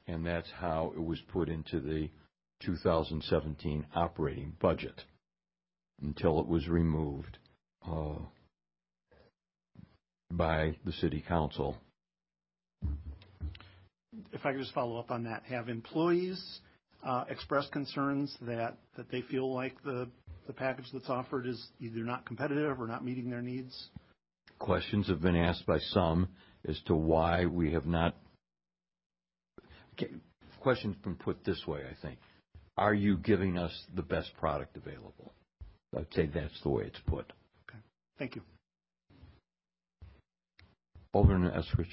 And 0.07 0.25
that's 0.25 0.49
how 0.59 0.93
it 0.95 1.01
was 1.01 1.19
put 1.31 1.49
into 1.49 1.79
the 1.79 2.09
2017 2.63 3.85
operating 3.95 4.53
budget 4.59 5.03
until 6.01 6.39
it 6.39 6.47
was 6.47 6.67
removed 6.67 7.37
uh, 7.87 8.19
by 10.32 10.75
the 10.86 10.91
city 10.93 11.23
council. 11.27 11.77
If 14.32 14.45
I 14.45 14.51
could 14.51 14.61
just 14.61 14.73
follow 14.73 14.97
up 14.99 15.11
on 15.11 15.23
that, 15.23 15.43
have 15.43 15.69
employees 15.69 16.59
uh, 17.05 17.25
expressed 17.30 17.71
concerns 17.71 18.36
that, 18.41 18.77
that 18.97 19.09
they 19.11 19.21
feel 19.21 19.53
like 19.53 19.82
the, 19.84 20.09
the 20.47 20.53
package 20.53 20.86
that's 20.93 21.09
offered 21.09 21.47
is 21.47 21.67
either 21.80 22.03
not 22.03 22.25
competitive 22.25 22.80
or 22.80 22.88
not 22.88 23.03
meeting 23.03 23.30
their 23.30 23.41
needs? 23.41 23.89
Questions 24.59 25.07
have 25.07 25.21
been 25.21 25.36
asked 25.36 25.65
by 25.65 25.80
some 25.80 26.27
as 26.67 26.80
to 26.88 26.95
why 26.95 27.45
we 27.45 27.71
have 27.73 27.86
not. 27.86 28.15
Okay, 29.93 30.11
Question's 30.59 30.97
been 30.97 31.15
put 31.15 31.43
this 31.45 31.65
way, 31.65 31.82
I 31.89 31.95
think. 32.01 32.19
Are 32.77 32.93
you 32.93 33.17
giving 33.17 33.57
us 33.57 33.71
the 33.95 34.01
best 34.01 34.32
product 34.38 34.75
available? 34.77 35.34
I'd 35.97 36.13
say 36.13 36.27
that's 36.27 36.61
the 36.61 36.69
way 36.69 36.84
it's 36.84 36.99
put. 37.07 37.32
Okay. 37.69 37.80
Thank 38.17 38.36
you. 38.36 38.41
Alderman 41.12 41.49
Eskrich. 41.49 41.89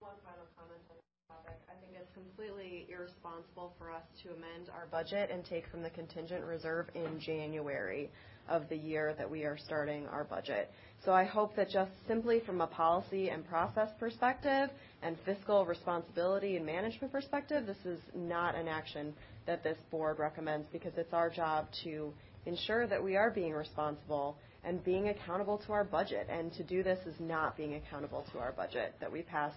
One 0.00 0.16
final 0.24 0.48
comment 0.56 0.80
on 0.88 0.96
this 0.96 1.04
topic. 1.28 1.60
I 1.68 1.76
think 1.78 1.92
it's 2.00 2.10
completely 2.14 2.86
irresponsible 2.90 3.74
for 3.78 3.90
us 3.90 4.04
to 4.22 4.30
amend 4.30 4.70
our 4.72 4.86
budget 4.90 5.28
and 5.30 5.44
take 5.44 5.68
from 5.68 5.82
the 5.82 5.90
contingent 5.90 6.42
reserve 6.42 6.86
in 6.94 7.20
January 7.20 8.08
of 8.48 8.66
the 8.70 8.76
year 8.76 9.14
that 9.18 9.30
we 9.30 9.44
are 9.44 9.58
starting 9.58 10.06
our 10.06 10.24
budget. 10.24 10.70
So 11.04 11.12
I 11.12 11.24
hope 11.24 11.54
that 11.56 11.68
just 11.68 11.90
simply 12.08 12.40
from 12.46 12.62
a 12.62 12.66
policy 12.66 13.28
and 13.28 13.46
process 13.46 13.90
perspective 14.00 14.70
and 15.02 15.18
fiscal 15.26 15.66
responsibility 15.66 16.56
and 16.56 16.64
management 16.64 17.12
perspective, 17.12 17.66
this 17.66 17.84
is 17.84 18.00
not 18.14 18.54
an 18.54 18.68
action 18.68 19.12
that 19.46 19.64
this 19.64 19.76
board 19.90 20.18
recommends 20.18 20.66
because 20.72 20.92
it's 20.96 21.12
our 21.12 21.28
job 21.28 21.66
to 21.84 22.10
ensure 22.46 22.86
that 22.86 23.04
we 23.04 23.16
are 23.16 23.30
being 23.30 23.52
responsible 23.52 24.38
and 24.66 24.82
being 24.84 25.08
accountable 25.08 25.58
to 25.58 25.72
our 25.72 25.84
budget. 25.84 26.26
And 26.28 26.52
to 26.54 26.64
do 26.64 26.82
this 26.82 26.98
is 27.06 27.14
not 27.20 27.56
being 27.56 27.74
accountable 27.74 28.26
to 28.32 28.38
our 28.38 28.52
budget 28.52 28.94
that 29.00 29.10
we 29.10 29.22
passed 29.22 29.56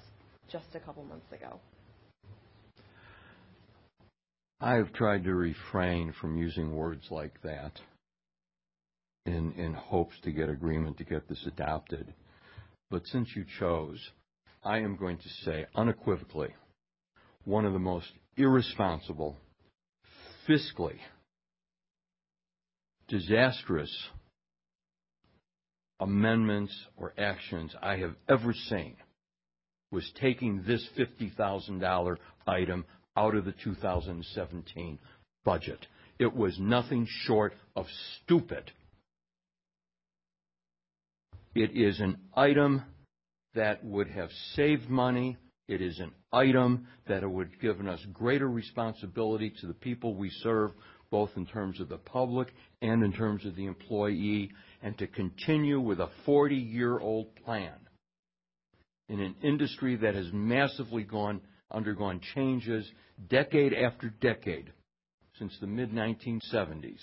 just 0.49 0.67
a 0.75 0.79
couple 0.79 1.03
months 1.03 1.31
ago. 1.33 1.59
I've 4.61 4.93
tried 4.93 5.23
to 5.23 5.33
refrain 5.33 6.13
from 6.21 6.37
using 6.37 6.75
words 6.75 7.07
like 7.09 7.41
that 7.43 7.71
in, 9.25 9.53
in 9.53 9.73
hopes 9.73 10.15
to 10.23 10.31
get 10.31 10.49
agreement 10.49 10.97
to 10.99 11.05
get 11.05 11.27
this 11.27 11.43
adopted. 11.47 12.13
But 12.91 13.07
since 13.07 13.29
you 13.35 13.45
chose, 13.59 13.99
I 14.63 14.79
am 14.79 14.95
going 14.95 15.17
to 15.17 15.29
say 15.45 15.65
unequivocally 15.75 16.53
one 17.45 17.65
of 17.65 17.73
the 17.73 17.79
most 17.79 18.11
irresponsible, 18.37 19.37
fiscally 20.47 20.97
disastrous 23.07 23.91
amendments 25.99 26.73
or 26.97 27.13
actions 27.17 27.75
I 27.81 27.97
have 27.97 28.15
ever 28.27 28.53
seen 28.53 28.95
was 29.91 30.09
taking 30.19 30.63
this 30.67 30.87
$50,000 30.97 32.17
item 32.47 32.85
out 33.17 33.35
of 33.35 33.45
the 33.45 33.53
2017 33.63 34.99
budget. 35.43 35.85
It 36.19 36.35
was 36.35 36.57
nothing 36.59 37.07
short 37.25 37.53
of 37.75 37.85
stupid. 38.23 38.71
It 41.55 41.71
is 41.75 41.99
an 41.99 42.17
item 42.35 42.83
that 43.55 43.83
would 43.83 44.07
have 44.09 44.29
saved 44.53 44.89
money. 44.89 45.37
It 45.67 45.81
is 45.81 45.99
an 45.99 46.11
item 46.31 46.87
that 47.07 47.29
would 47.29 47.49
have 47.49 47.61
given 47.61 47.87
us 47.87 47.99
greater 48.13 48.47
responsibility 48.47 49.53
to 49.61 49.67
the 49.67 49.73
people 49.73 50.13
we 50.15 50.29
serve, 50.29 50.71
both 51.11 51.31
in 51.35 51.45
terms 51.45 51.79
of 51.79 51.89
the 51.89 51.97
public 51.97 52.49
and 52.81 53.03
in 53.03 53.11
terms 53.11 53.45
of 53.45 53.55
the 53.55 53.65
employee, 53.65 54.51
and 54.81 54.97
to 54.97 55.07
continue 55.07 55.79
with 55.79 55.99
a 55.99 56.09
40-year-old 56.27 57.35
plan 57.43 57.73
in 59.09 59.19
an 59.19 59.35
industry 59.41 59.95
that 59.95 60.15
has 60.15 60.27
massively 60.31 61.03
gone, 61.03 61.41
undergone 61.71 62.21
changes 62.35 62.89
decade 63.29 63.73
after 63.73 64.09
decade 64.21 64.71
since 65.37 65.57
the 65.59 65.67
mid-1970s. 65.67 66.99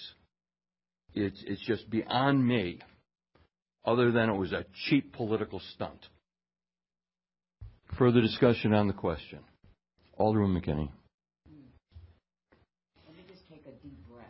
It's 1.14 1.66
just 1.66 1.88
beyond 1.90 2.46
me, 2.46 2.78
other 3.84 4.12
than 4.12 4.28
it 4.28 4.36
was 4.36 4.52
a 4.52 4.66
cheap 4.88 5.14
political 5.14 5.60
stunt. 5.74 5.98
Further 7.98 8.20
discussion 8.20 8.74
on 8.74 8.86
the 8.86 8.92
question. 8.92 9.38
Alderman 10.18 10.60
McKinney. 10.60 10.90
Let 13.06 13.16
me 13.16 13.22
just 13.28 13.48
take 13.48 13.64
a 13.66 13.72
deep 13.82 13.98
breath. 14.06 14.26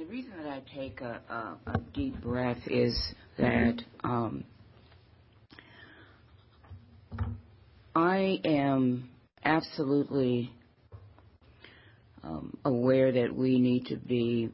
The 0.00 0.06
reason 0.06 0.32
that 0.42 0.48
I 0.48 0.62
take 0.74 1.02
a 1.02 1.58
deep 1.92 2.22
breath 2.22 2.66
is 2.68 2.98
that 3.36 3.82
um, 4.02 4.44
I 7.94 8.40
am 8.42 9.10
absolutely 9.44 10.50
um, 12.22 12.56
aware 12.64 13.12
that 13.12 13.36
we 13.36 13.60
need 13.60 13.84
to 13.88 13.96
be 13.96 14.48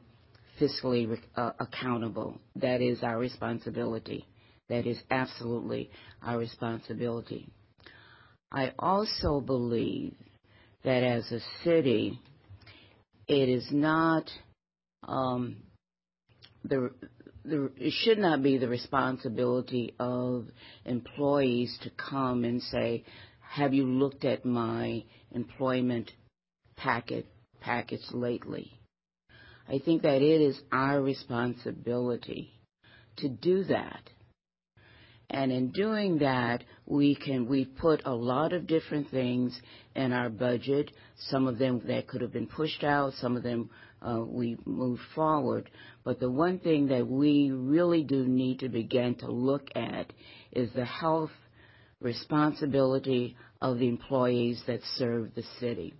fiscally 0.59 1.17
uh, 1.37 1.51
accountable. 1.61 2.41
That 2.57 2.81
is 2.81 3.01
our 3.01 3.17
responsibility. 3.17 4.25
That 4.67 4.85
is 4.85 4.99
absolutely 5.09 5.89
our 6.21 6.37
responsibility. 6.37 7.47
I 8.51 8.73
also 8.77 9.39
believe 9.39 10.13
that 10.83 11.03
as 11.03 11.31
a 11.31 11.39
city, 11.63 12.19
it 13.29 13.47
Um, 15.07 15.57
should 17.89 18.17
not 18.17 18.43
be 18.43 18.57
the 18.57 18.67
responsibility 18.67 19.93
of 19.99 20.47
employees 20.85 21.77
to 21.83 21.89
come 21.91 22.43
and 22.43 22.61
say, 22.61 23.05
"Have 23.39 23.73
you 23.73 23.85
looked 23.85 24.25
at 24.25 24.45
my 24.45 25.05
employment 25.31 26.11
package 26.75 27.25
lately?" 28.11 28.79
I 29.69 29.79
think 29.79 30.01
that 30.03 30.21
it 30.21 30.41
is 30.41 30.59
our 30.71 31.01
responsibility 31.01 32.53
to 33.17 33.29
do 33.29 33.63
that. 33.65 34.09
And 35.29 35.51
in 35.51 35.71
doing 35.71 36.19
that, 36.19 36.63
we 36.85 37.15
can 37.15 37.47
we 37.47 37.65
put 37.65 38.01
a 38.05 38.15
lot 38.15 38.53
of 38.53 38.65
different 38.65 39.09
things 39.09 39.59
in 39.93 40.13
our 40.13 40.29
budget, 40.29 40.91
some 41.29 41.47
of 41.47 41.57
them 41.57 41.81
that 41.87 42.07
could 42.07 42.21
have 42.21 42.31
been 42.31 42.47
pushed 42.47 42.83
out, 42.83 43.13
some 43.15 43.35
of 43.35 43.43
them 43.43 43.69
Uh, 44.01 44.21
we 44.25 44.57
move 44.65 44.99
forward. 45.15 45.69
But 46.03 46.19
the 46.19 46.29
one 46.29 46.59
thing 46.59 46.87
that 46.87 47.07
we 47.07 47.51
really 47.51 48.03
do 48.03 48.25
need 48.25 48.59
to 48.59 48.69
begin 48.69 49.15
to 49.15 49.31
look 49.31 49.69
at 49.75 50.13
is 50.51 50.69
the 50.73 50.85
health 50.85 51.31
responsibility 51.99 53.35
of 53.61 53.79
the 53.79 53.87
employees 53.87 54.61
that 54.67 54.81
serve 54.95 55.33
the 55.35 55.43
city. 55.59 55.93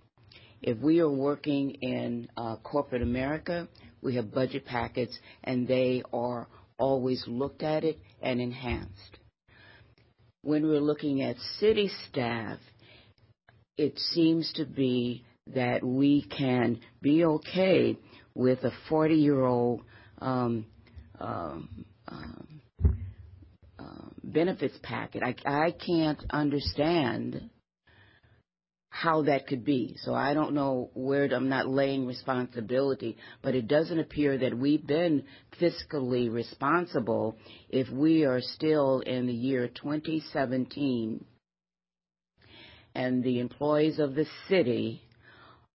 If 0.61 0.79
we 0.79 0.99
are 0.99 1.09
working 1.09 1.71
in 1.81 2.29
uh, 2.35 2.57
corporate 2.57 3.01
America, 3.01 3.67
we 4.01 4.15
have 4.15 4.33
budget 4.33 4.65
packets, 4.65 5.17
and 5.43 5.67
they 5.67 6.03
are 6.13 6.47
always 6.77 7.23
looked 7.27 7.63
at 7.63 7.83
it 7.83 7.99
and 8.21 8.39
enhanced. 8.39 9.17
When 10.41 10.67
we're 10.67 10.79
looking 10.79 11.21
at 11.21 11.35
city 11.59 11.89
staff, 12.09 12.59
it 13.77 13.99
seems 13.99 14.51
to 14.53 14.65
be 14.65 15.23
that 15.55 15.83
we 15.83 16.23
can 16.23 16.79
be 17.01 17.25
okay 17.25 17.97
with 18.33 18.63
a 18.63 18.71
40-year-old 18.89 19.81
um, 20.19 20.65
um, 21.19 21.85
um, 22.07 22.61
benefits 24.23 24.77
packet. 24.83 25.23
I 25.23 25.71
can't 25.71 26.23
understand 26.29 27.49
how 28.89 29.23
that 29.23 29.45
could 29.45 29.63
be. 29.63 29.95
So 30.01 30.13
I 30.15 30.33
don't 30.33 30.53
know 30.53 30.89
where 30.95 31.25
I'm 31.25 31.49
not 31.49 31.67
laying 31.67 32.07
responsibility, 32.07 33.17
but 33.43 33.53
it 33.53 33.67
doesn't 33.67 33.99
appear 33.99 34.39
that 34.39 34.57
we've 34.57 34.85
been 34.85 35.23
fiscally 35.61 36.31
responsible 36.31 37.37
if 37.69 37.89
we 37.89 38.25
are 38.25 38.41
still 38.41 39.01
in 39.01 39.27
the 39.27 39.33
year 39.33 39.67
2017, 39.67 41.23
and 42.95 43.23
the 43.23 43.39
employees 43.39 43.99
of 43.99 44.15
the 44.15 44.25
city 44.49 45.03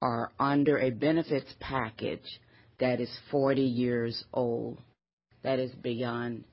are 0.02 0.32
under 0.38 0.78
a 0.78 0.90
benefits 0.90 1.54
package 1.60 2.40
that 2.80 3.00
is 3.00 3.10
40 3.30 3.62
years 3.62 4.24
old. 4.34 4.78
That 5.44 5.60
is 5.60 5.72
beyond. 5.76 6.44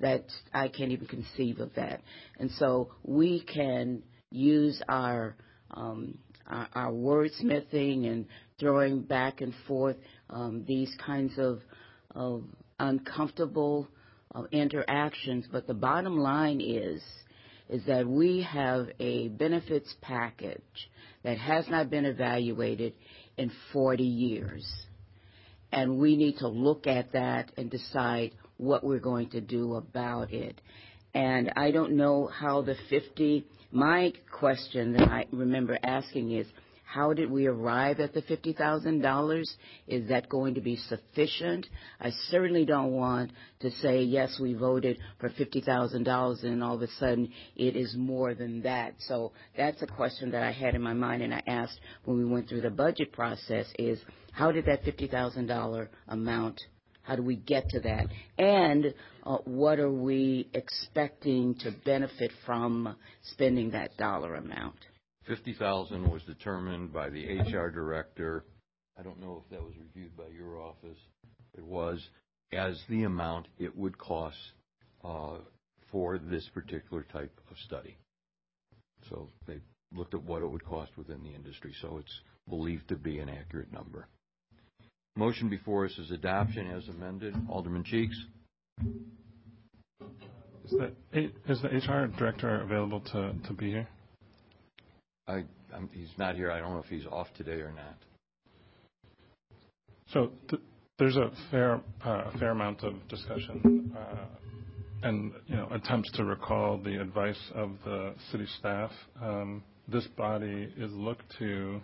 That 0.00 0.24
I 0.52 0.68
can't 0.68 0.92
even 0.92 1.06
conceive 1.06 1.58
of 1.58 1.74
that. 1.74 2.02
And 2.38 2.50
so 2.52 2.90
we 3.02 3.42
can 3.42 4.02
use 4.30 4.80
our 4.88 5.34
um 5.72 6.18
our 6.46 6.90
wordsmithing 6.92 8.06
and 8.06 8.26
throwing 8.58 9.02
back 9.02 9.40
and 9.40 9.54
forth 9.68 9.96
um, 10.30 10.64
these 10.66 10.94
kinds 11.04 11.38
of 11.38 11.60
of 12.14 12.44
uncomfortable 12.78 13.88
interactions. 14.52 15.46
But 15.50 15.66
the 15.66 15.74
bottom 15.74 16.18
line 16.18 16.60
is 16.60 17.02
is 17.68 17.84
that 17.86 18.06
we 18.06 18.42
have 18.42 18.88
a 18.98 19.28
benefits 19.28 19.94
package 20.02 20.89
that 21.22 21.38
has 21.38 21.68
not 21.68 21.90
been 21.90 22.04
evaluated 22.04 22.94
in 23.36 23.50
40 23.72 24.02
years, 24.02 24.66
and 25.72 25.98
we 25.98 26.16
need 26.16 26.38
to 26.38 26.48
look 26.48 26.86
at 26.86 27.12
that 27.12 27.52
and 27.56 27.70
decide 27.70 28.32
what 28.56 28.84
we're 28.84 28.98
going 28.98 29.30
to 29.30 29.40
do 29.40 29.74
about 29.74 30.32
it. 30.32 30.60
And 31.14 31.52
I 31.56 31.70
don't 31.70 31.96
know 31.96 32.26
how 32.26 32.62
the 32.62 32.76
50. 32.88 33.46
My 33.72 34.12
question 34.30 34.92
that 34.94 35.08
I 35.08 35.26
remember 35.32 35.78
asking 35.82 36.32
is, 36.32 36.46
how 36.92 37.12
did 37.12 37.30
we 37.30 37.46
arrive 37.46 38.00
at 38.00 38.12
the 38.14 38.22
$50,000? 38.22 39.44
Is 39.86 40.08
that 40.08 40.28
going 40.28 40.54
to 40.54 40.60
be 40.60 40.74
sufficient? 40.74 41.66
I 42.00 42.10
certainly 42.30 42.64
don't 42.64 42.90
want 42.90 43.30
to 43.60 43.70
say, 43.70 44.02
yes, 44.02 44.40
we 44.40 44.54
voted 44.54 44.98
for 45.20 45.30
$50,000, 45.30 46.44
and 46.44 46.64
all 46.64 46.74
of 46.74 46.82
a 46.82 46.88
sudden 46.98 47.30
it 47.54 47.76
is 47.76 47.94
more 47.96 48.34
than 48.34 48.62
that. 48.62 48.94
So 49.06 49.30
that's 49.56 49.80
a 49.82 49.86
question 49.86 50.32
that 50.32 50.42
I 50.42 50.50
had 50.50 50.74
in 50.74 50.82
my 50.82 50.92
mind, 50.92 51.22
and 51.22 51.32
I 51.32 51.42
asked 51.46 51.78
when 52.06 52.18
we 52.18 52.24
went 52.24 52.48
through 52.48 52.62
the 52.62 52.70
budget 52.70 53.12
process 53.12 53.66
is, 53.78 54.00
how 54.32 54.50
did 54.50 54.64
that 54.64 54.82
$50,000 54.82 55.88
amount, 56.08 56.60
how 57.02 57.14
do 57.14 57.22
we 57.22 57.36
get 57.36 57.68
to 57.68 57.80
that? 57.80 58.06
And 58.36 58.94
uh, 59.24 59.38
what 59.44 59.78
are 59.78 59.92
we 59.92 60.48
expecting 60.54 61.54
to 61.60 61.70
benefit 61.84 62.32
from 62.44 62.96
spending 63.22 63.70
that 63.70 63.96
dollar 63.96 64.34
amount? 64.34 64.74
50,000 65.26 66.10
was 66.10 66.22
determined 66.22 66.92
by 66.92 67.10
the 67.10 67.38
HR 67.38 67.70
director. 67.70 68.44
I 68.98 69.02
don't 69.02 69.20
know 69.20 69.42
if 69.44 69.50
that 69.50 69.62
was 69.62 69.74
reviewed 69.78 70.16
by 70.16 70.28
your 70.34 70.60
office. 70.60 70.98
It 71.56 71.64
was 71.64 72.00
as 72.52 72.80
the 72.88 73.04
amount 73.04 73.46
it 73.58 73.76
would 73.76 73.96
cost 73.98 74.36
uh, 75.04 75.38
for 75.92 76.18
this 76.18 76.48
particular 76.52 77.06
type 77.12 77.38
of 77.50 77.56
study. 77.66 77.96
So 79.08 79.28
they 79.46 79.60
looked 79.94 80.14
at 80.14 80.22
what 80.22 80.42
it 80.42 80.50
would 80.50 80.64
cost 80.64 80.92
within 80.96 81.22
the 81.22 81.34
industry. 81.34 81.74
So 81.80 81.98
it's 81.98 82.20
believed 82.48 82.88
to 82.88 82.96
be 82.96 83.18
an 83.18 83.28
accurate 83.28 83.72
number. 83.72 84.06
Motion 85.16 85.48
before 85.48 85.86
us 85.86 85.92
is 85.98 86.10
adoption 86.10 86.70
as 86.70 86.88
amended. 86.88 87.34
Alderman 87.48 87.84
Cheeks. 87.84 88.16
Is 91.12 91.60
the 91.62 91.68
HR 91.68 92.06
director 92.16 92.60
available 92.62 93.00
to, 93.12 93.34
to 93.46 93.52
be 93.52 93.70
here? 93.70 93.88
I, 95.30 95.44
I'm- 95.74 95.88
he's 95.92 96.12
not 96.18 96.34
here. 96.36 96.50
I 96.50 96.58
don't 96.60 96.72
know 96.74 96.80
if 96.80 96.86
he's 96.96 97.06
off 97.06 97.28
today 97.36 97.60
or 97.60 97.72
not. 97.72 97.96
So 100.12 100.30
th- 100.48 100.62
there's 100.98 101.16
a 101.16 101.30
fair, 101.50 101.80
uh, 102.04 102.30
fair 102.38 102.50
amount 102.50 102.82
of 102.82 102.94
discussion 103.08 103.94
uh, 103.96 104.26
and, 105.02 105.32
you 105.46 105.56
know, 105.56 105.68
attempts 105.70 106.10
to 106.12 106.24
recall 106.24 106.78
the 106.78 107.00
advice 107.00 107.40
of 107.54 107.70
the 107.84 108.14
city 108.30 108.46
staff. 108.58 108.90
Um, 109.22 109.62
This 109.88 110.06
body 110.16 110.72
is 110.76 110.92
looked 110.92 111.24
to 111.38 111.80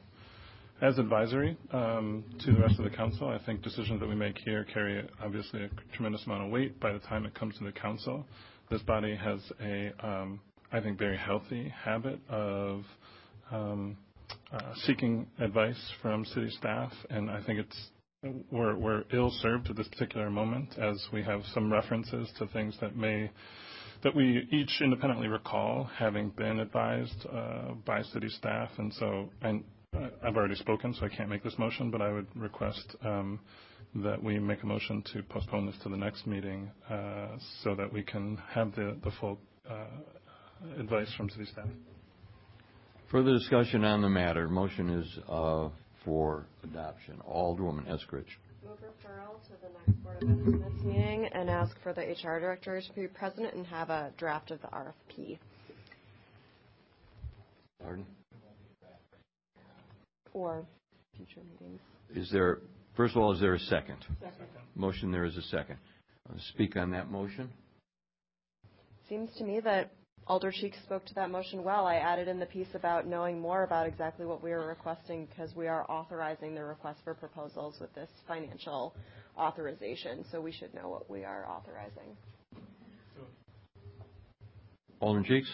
as 0.82 0.98
advisory 0.98 1.56
um, 1.72 2.22
to 2.44 2.52
the 2.52 2.60
rest 2.60 2.78
of 2.78 2.84
the 2.84 2.90
council. 2.96 3.28
I 3.28 3.38
think 3.46 3.62
decisions 3.62 3.98
that 4.00 4.08
we 4.08 4.14
make 4.14 4.36
here 4.44 4.64
carry 4.64 5.08
obviously 5.24 5.64
a 5.64 5.70
tremendous 5.94 6.24
amount 6.26 6.44
of 6.44 6.50
weight 6.50 6.78
by 6.78 6.92
the 6.92 6.98
time 7.00 7.24
it 7.26 7.34
comes 7.34 7.56
to 7.58 7.64
the 7.64 7.72
council. 7.72 8.26
This 8.70 8.82
body 8.82 9.14
has 9.16 9.40
a, 9.60 9.92
um, 10.06 10.40
I 10.72 10.80
think, 10.80 10.98
very 10.98 11.16
healthy 11.16 11.72
habit 11.84 12.18
of 12.28 12.82
seeking 14.84 15.26
advice 15.38 15.80
from 16.02 16.24
city 16.24 16.50
staff, 16.50 16.92
and 17.10 17.30
I 17.30 17.42
think 17.42 17.60
it's 17.60 17.90
we're, 18.50 18.76
we're 18.76 19.04
ill 19.12 19.30
served 19.42 19.70
at 19.70 19.76
this 19.76 19.88
particular 19.88 20.30
moment 20.30 20.76
as 20.78 21.06
we 21.12 21.22
have 21.22 21.42
some 21.54 21.72
references 21.72 22.28
to 22.38 22.46
things 22.48 22.76
that 22.80 22.96
may 22.96 23.30
that 24.02 24.14
we 24.14 24.46
each 24.52 24.80
independently 24.82 25.26
recall 25.26 25.84
having 25.96 26.28
been 26.30 26.60
advised 26.60 27.26
uh, 27.32 27.72
by 27.86 28.02
city 28.02 28.28
staff, 28.28 28.68
and 28.78 28.92
so 28.94 29.30
and 29.42 29.64
uh, 29.96 30.08
I've 30.22 30.36
already 30.36 30.54
spoken, 30.54 30.94
so 30.94 31.06
I 31.06 31.08
can't 31.08 31.30
make 31.30 31.42
this 31.42 31.58
motion, 31.58 31.90
but 31.90 32.02
I 32.02 32.12
would 32.12 32.26
request 32.36 32.94
um, 33.02 33.40
that 33.96 34.22
we 34.22 34.38
make 34.38 34.62
a 34.62 34.66
motion 34.66 35.02
to 35.14 35.22
postpone 35.22 35.66
this 35.66 35.76
to 35.82 35.88
the 35.88 35.96
next 35.96 36.26
meeting 36.26 36.70
uh, 36.90 37.28
so 37.64 37.74
that 37.74 37.90
we 37.90 38.02
can 38.02 38.36
have 38.50 38.74
the 38.74 38.96
the 39.02 39.10
full 39.18 39.38
uh, 39.68 39.86
advice 40.78 41.12
from 41.16 41.30
city 41.30 41.46
staff. 41.46 41.66
Further 43.10 43.32
discussion 43.34 43.84
on 43.84 44.02
the 44.02 44.08
matter. 44.08 44.48
Motion 44.48 44.90
is 44.90 45.18
uh, 45.28 45.68
for 46.04 46.44
adoption. 46.64 47.20
Alderwoman 47.28 47.86
Eskrich. 47.86 48.26
Move 48.64 48.78
referral 48.80 49.40
to 49.46 49.52
the 49.62 49.68
next 49.78 50.02
Board 50.02 50.22
of 50.22 50.28
Estimates 50.28 50.82
meeting 50.84 51.28
and 51.32 51.48
ask 51.48 51.76
for 51.84 51.92
the 51.92 52.00
HR 52.00 52.40
director 52.40 52.80
to 52.80 52.92
be 52.94 53.06
present 53.06 53.54
and 53.54 53.64
have 53.64 53.90
a 53.90 54.10
draft 54.16 54.50
of 54.50 54.60
the 54.60 54.66
RFP. 54.68 55.38
Pardon? 57.80 58.06
Or 60.32 60.64
future 61.16 61.40
meetings. 61.60 61.80
Is 62.12 62.28
there, 62.32 62.58
first 62.96 63.14
of 63.14 63.22
all, 63.22 63.32
is 63.32 63.40
there 63.40 63.54
a 63.54 63.58
second? 63.60 63.98
Motion, 64.74 65.12
there 65.12 65.24
is 65.24 65.36
a 65.36 65.42
second. 65.42 65.76
Uh, 66.28 66.34
Speak 66.54 66.76
on 66.76 66.90
that 66.90 67.08
motion. 67.08 67.50
Seems 69.08 69.30
to 69.38 69.44
me 69.44 69.60
that 69.60 69.92
Alder 70.28 70.50
Cheek 70.50 70.74
spoke 70.82 71.06
to 71.06 71.14
that 71.14 71.30
motion 71.30 71.62
well. 71.62 71.86
I 71.86 71.96
added 71.96 72.26
in 72.26 72.40
the 72.40 72.46
piece 72.46 72.74
about 72.74 73.06
knowing 73.06 73.40
more 73.40 73.62
about 73.62 73.86
exactly 73.86 74.26
what 74.26 74.42
we 74.42 74.50
are 74.50 74.66
requesting 74.66 75.26
because 75.26 75.54
we 75.54 75.68
are 75.68 75.88
authorizing 75.88 76.54
the 76.54 76.64
request 76.64 76.98
for 77.04 77.14
proposals 77.14 77.76
with 77.80 77.94
this 77.94 78.08
financial 78.26 78.96
authorization, 79.38 80.24
so 80.32 80.40
we 80.40 80.50
should 80.50 80.74
know 80.74 80.88
what 80.88 81.08
we 81.08 81.22
are 81.22 81.46
authorizing. 81.48 82.16
Alderman 85.00 85.24
Cheeks? 85.24 85.50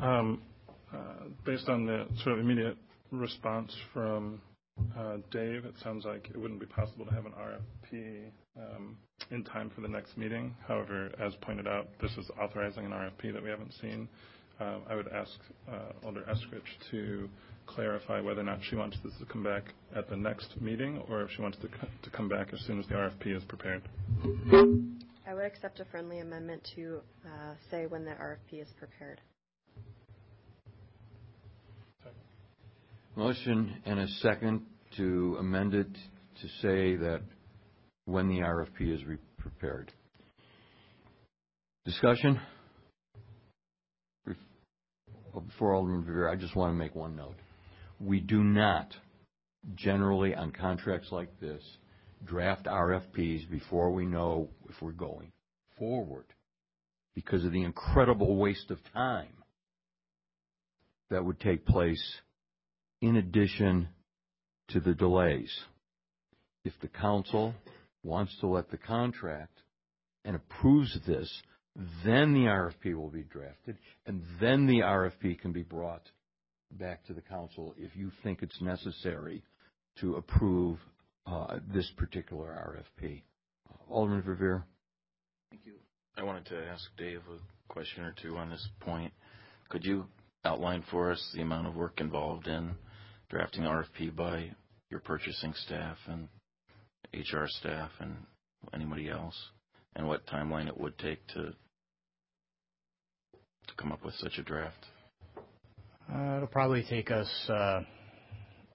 Um, 0.00 0.42
uh, 0.94 0.96
Based 1.44 1.68
on 1.68 1.84
the 1.84 2.06
sort 2.22 2.38
of 2.38 2.44
immediate 2.44 2.76
response 3.10 3.74
from 3.92 4.40
uh, 4.96 5.16
Dave, 5.32 5.64
it 5.64 5.74
sounds 5.82 6.04
like 6.04 6.28
it 6.32 6.36
wouldn't 6.36 6.60
be 6.60 6.66
possible 6.66 7.04
to 7.06 7.12
have 7.12 7.26
an 7.26 7.32
RFP 7.32 8.30
in 9.30 9.44
time 9.44 9.70
for 9.74 9.80
the 9.80 9.88
next 9.88 10.16
meeting. 10.18 10.54
However, 10.66 11.10
as 11.20 11.34
pointed 11.42 11.66
out, 11.66 11.88
this 12.02 12.10
is 12.16 12.30
authorizing 12.40 12.84
an 12.84 12.90
RFP 12.92 13.32
that 13.32 13.42
we 13.42 13.48
haven't 13.50 13.72
seen. 13.80 14.08
Uh, 14.60 14.80
I 14.88 14.94
would 14.94 15.08
ask 15.08 15.30
uh, 15.70 15.92
Alder 16.04 16.22
Eskrich 16.28 16.90
to 16.90 17.28
clarify 17.66 18.20
whether 18.20 18.40
or 18.40 18.44
not 18.44 18.58
she 18.68 18.76
wants 18.76 18.98
this 19.04 19.12
to 19.20 19.26
come 19.26 19.42
back 19.42 19.62
at 19.94 20.08
the 20.10 20.16
next 20.16 20.60
meeting 20.60 20.98
or 21.08 21.22
if 21.22 21.30
she 21.34 21.40
wants 21.42 21.56
to 21.58 21.68
co- 21.68 21.88
to 22.02 22.10
come 22.10 22.28
back 22.28 22.52
as 22.52 22.60
soon 22.66 22.78
as 22.80 22.86
the 22.88 22.94
RFP 22.94 23.36
is 23.36 23.44
prepared. 23.44 23.82
I 25.26 25.34
would 25.34 25.44
accept 25.44 25.78
a 25.80 25.84
friendly 25.86 26.18
amendment 26.18 26.68
to 26.74 27.00
uh, 27.24 27.54
say 27.70 27.86
when 27.86 28.04
the 28.04 28.10
RFP 28.10 28.60
is 28.60 28.68
prepared. 28.78 29.20
Motion 33.16 33.80
and 33.86 34.00
a 34.00 34.08
second 34.20 34.66
to 34.96 35.36
amend 35.38 35.74
it 35.74 35.92
to 35.92 36.48
say 36.60 36.96
that 36.96 37.22
when 38.06 38.28
the 38.28 38.38
RFP 38.38 38.94
is 38.94 39.04
re- 39.04 39.18
prepared. 39.38 39.92
Discussion? 41.84 42.40
Before 45.32 45.74
Alderman 45.74 46.04
Rivera, 46.04 46.32
I 46.32 46.36
just 46.36 46.56
want 46.56 46.72
to 46.72 46.76
make 46.76 46.94
one 46.94 47.16
note. 47.16 47.36
We 48.00 48.20
do 48.20 48.42
not 48.42 48.94
generally, 49.74 50.34
on 50.34 50.52
contracts 50.52 51.08
like 51.10 51.38
this, 51.40 51.62
draft 52.24 52.66
RFPs 52.66 53.50
before 53.50 53.90
we 53.90 54.06
know 54.06 54.48
if 54.68 54.80
we're 54.80 54.92
going 54.92 55.32
forward 55.78 56.26
because 57.14 57.44
of 57.44 57.52
the 57.52 57.62
incredible 57.62 58.36
waste 58.36 58.70
of 58.70 58.78
time 58.92 59.32
that 61.10 61.24
would 61.24 61.40
take 61.40 61.66
place 61.66 62.02
in 63.00 63.16
addition 63.16 63.88
to 64.68 64.80
the 64.80 64.94
delays. 64.94 65.52
If 66.64 66.74
the 66.80 66.88
council 66.88 67.54
wants 68.02 68.36
to 68.40 68.46
let 68.46 68.70
the 68.70 68.78
contract 68.78 69.58
and 70.24 70.36
approves 70.36 70.96
this, 71.06 71.30
then 72.04 72.32
the 72.32 72.46
RFP 72.46 72.94
will 72.94 73.10
be 73.10 73.22
drafted, 73.22 73.78
and 74.06 74.22
then 74.40 74.66
the 74.66 74.80
RFP 74.80 75.40
can 75.40 75.52
be 75.52 75.62
brought 75.62 76.10
back 76.72 77.04
to 77.06 77.14
the 77.14 77.20
council 77.20 77.74
if 77.78 77.96
you 77.96 78.10
think 78.22 78.42
it's 78.42 78.60
necessary 78.60 79.42
to 80.00 80.16
approve 80.16 80.78
uh, 81.26 81.58
this 81.72 81.90
particular 81.96 82.48
RFP. 83.02 83.22
Alderman 83.88 84.22
Verveer? 84.22 84.64
Thank 85.50 85.66
you. 85.66 85.74
I 86.16 86.22
wanted 86.22 86.46
to 86.46 86.66
ask 86.66 86.84
Dave 86.96 87.20
a 87.30 87.72
question 87.72 88.04
or 88.04 88.14
two 88.20 88.36
on 88.36 88.50
this 88.50 88.66
point. 88.80 89.12
Could 89.68 89.84
you 89.84 90.06
outline 90.44 90.84
for 90.90 91.12
us 91.12 91.30
the 91.34 91.42
amount 91.42 91.66
of 91.68 91.74
work 91.74 92.00
involved 92.00 92.46
in 92.46 92.74
drafting 93.30 93.62
RFP 93.62 94.14
by 94.16 94.50
your 94.90 95.00
purchasing 95.00 95.54
staff 95.66 95.96
and 96.06 96.28
HR 97.12 97.46
staff 97.46 97.90
and 98.00 98.16
anybody 98.74 99.08
else, 99.08 99.36
and 99.96 100.06
what 100.06 100.26
timeline 100.26 100.68
it 100.68 100.78
would 100.78 100.98
take 100.98 101.26
to 101.28 101.52
to 103.66 103.74
come 103.76 103.92
up 103.92 104.04
with 104.04 104.14
such 104.14 104.38
a 104.38 104.42
draft? 104.42 104.86
Uh, 106.12 106.36
It'll 106.36 106.48
probably 106.48 106.84
take 106.88 107.10
us, 107.10 107.28
uh, 107.48 107.80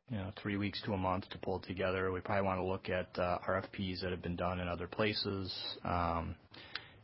you 0.09 0.17
know, 0.17 0.31
three 0.41 0.57
weeks 0.57 0.81
to 0.85 0.93
a 0.93 0.97
month 0.97 1.29
to 1.31 1.37
pull 1.39 1.57
it 1.57 1.63
together. 1.67 2.11
We 2.11 2.21
probably 2.21 2.45
want 2.45 2.59
to 2.59 2.65
look 2.65 2.89
at 2.89 3.09
uh, 3.19 3.39
RFPs 3.47 4.01
that 4.01 4.11
have 4.11 4.21
been 4.21 4.37
done 4.37 4.59
in 4.59 4.67
other 4.67 4.87
places, 4.87 5.53
um, 5.83 6.35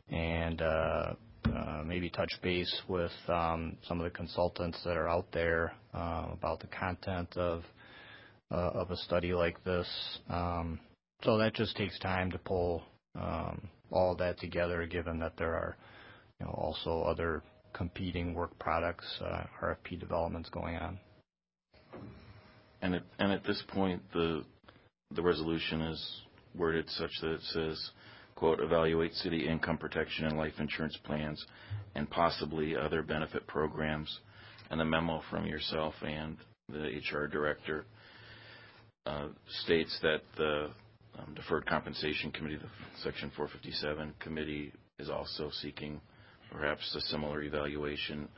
and 0.08 0.62
uh, 0.62 1.14
uh, 1.54 1.82
maybe 1.84 2.08
touch 2.08 2.32
base 2.42 2.82
with 2.88 3.12
um, 3.28 3.76
some 3.86 4.00
of 4.00 4.04
the 4.04 4.10
consultants 4.10 4.78
that 4.84 4.96
are 4.96 5.08
out 5.08 5.26
there 5.32 5.72
uh, 5.94 6.26
about 6.32 6.60
the 6.60 6.68
content 6.68 7.36
of 7.36 7.62
uh, 8.50 8.70
of 8.74 8.90
a 8.90 8.96
study 8.96 9.32
like 9.32 9.62
this. 9.64 9.86
Um, 10.28 10.78
So 11.22 11.38
that 11.38 11.54
just 11.54 11.76
takes 11.76 11.98
time 12.00 12.32
to 12.32 12.38
pull 12.38 12.82
um, 13.14 13.68
all 13.90 14.16
that 14.16 14.38
together, 14.40 14.86
given 14.86 15.18
that 15.20 15.34
there 15.36 15.54
are, 15.54 15.76
you 16.40 16.46
know, 16.46 16.52
also 16.52 17.02
other 17.02 17.42
competing 17.72 18.34
work 18.34 18.58
products, 18.58 19.06
uh, 19.24 19.44
RFP 19.62 20.00
developments 20.00 20.48
going 20.50 20.76
on. 20.76 20.98
And 22.80 22.96
at, 22.96 23.02
and 23.18 23.30
at 23.30 23.44
this 23.44 23.62
point, 23.68 24.02
the 24.12 24.44
the 25.14 25.22
resolution 25.22 25.82
is 25.82 26.20
worded 26.54 26.88
such 26.90 27.10
that 27.20 27.32
it 27.32 27.42
says, 27.52 27.90
quote, 28.34 28.60
evaluate 28.60 29.12
city 29.14 29.46
income 29.46 29.78
protection 29.78 30.24
and 30.24 30.38
life 30.38 30.54
insurance 30.58 30.98
plans 31.04 31.44
and 31.94 32.08
possibly 32.10 32.74
other 32.76 33.02
benefit 33.02 33.46
programs. 33.46 34.20
And 34.70 34.80
the 34.80 34.84
memo 34.86 35.22
from 35.30 35.46
yourself 35.46 35.94
and 36.02 36.38
the 36.68 36.98
HR 37.10 37.26
director 37.26 37.84
uh, 39.04 39.28
states 39.64 39.96
that 40.02 40.22
the 40.38 40.70
um, 41.18 41.34
Deferred 41.34 41.66
Compensation 41.66 42.30
Committee, 42.32 42.56
the 42.56 42.68
Section 43.02 43.30
457 43.36 44.14
committee, 44.20 44.72
is 44.98 45.10
also 45.10 45.50
seeking 45.60 46.00
perhaps 46.50 46.94
a 46.94 47.00
similar 47.02 47.42
evaluation. 47.42 48.28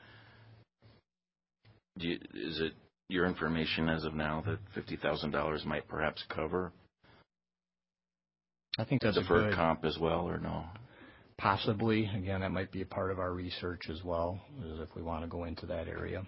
Do 1.99 2.09
you, 2.09 2.18
is 2.35 2.61
it 2.61 2.72
your 3.09 3.27
information 3.27 3.89
as 3.89 4.05
of 4.05 4.14
now 4.14 4.43
that 4.47 4.59
$50,000 4.77 5.64
might 5.66 5.87
perhaps 5.89 6.22
cover 6.29 6.72
I 8.79 8.85
think 8.85 9.03
that's 9.03 9.16
a 9.16 9.20
deferred 9.20 9.51
good, 9.51 9.55
comp 9.57 9.85
as 9.85 9.99
well, 9.99 10.29
or 10.29 10.39
no? 10.39 10.64
possibly, 11.39 12.07
again, 12.16 12.41
that 12.41 12.51
might 12.51 12.72
be 12.72 12.83
a 12.83 12.87
part 12.87 13.11
of 13.11 13.18
our 13.18 13.33
research 13.33 13.89
as 13.91 14.03
well, 14.05 14.41
is 14.64 14.81
if 14.81 14.89
we 14.95 15.03
want 15.03 15.22
to 15.22 15.29
go 15.29 15.45
into 15.45 15.66
that 15.66 15.89
area. 15.89 16.25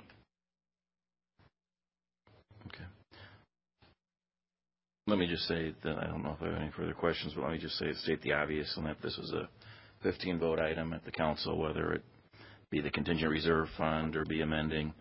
Let 5.08 5.20
me 5.20 5.28
just 5.28 5.46
say 5.46 5.72
that 5.84 5.98
I 5.98 6.08
don't 6.08 6.24
know 6.24 6.36
if 6.36 6.42
I 6.42 6.50
have 6.50 6.60
any 6.60 6.72
further 6.76 6.92
questions, 6.92 7.32
but 7.32 7.44
let 7.44 7.52
me 7.52 7.58
just 7.58 7.78
say, 7.78 7.92
state 7.92 8.20
the 8.22 8.32
obvious, 8.32 8.76
and 8.76 8.86
that 8.86 9.00
this 9.02 9.16
is 9.18 9.32
a 9.32 9.48
15-vote 10.04 10.58
item 10.58 10.92
at 10.92 11.04
the 11.04 11.12
council, 11.12 11.58
whether 11.58 11.92
it 11.92 12.02
be 12.72 12.80
the 12.80 12.90
contingent 12.90 13.30
reserve 13.30 13.68
fund 13.78 14.16
or 14.16 14.24
be 14.24 14.40
amending 14.40 14.92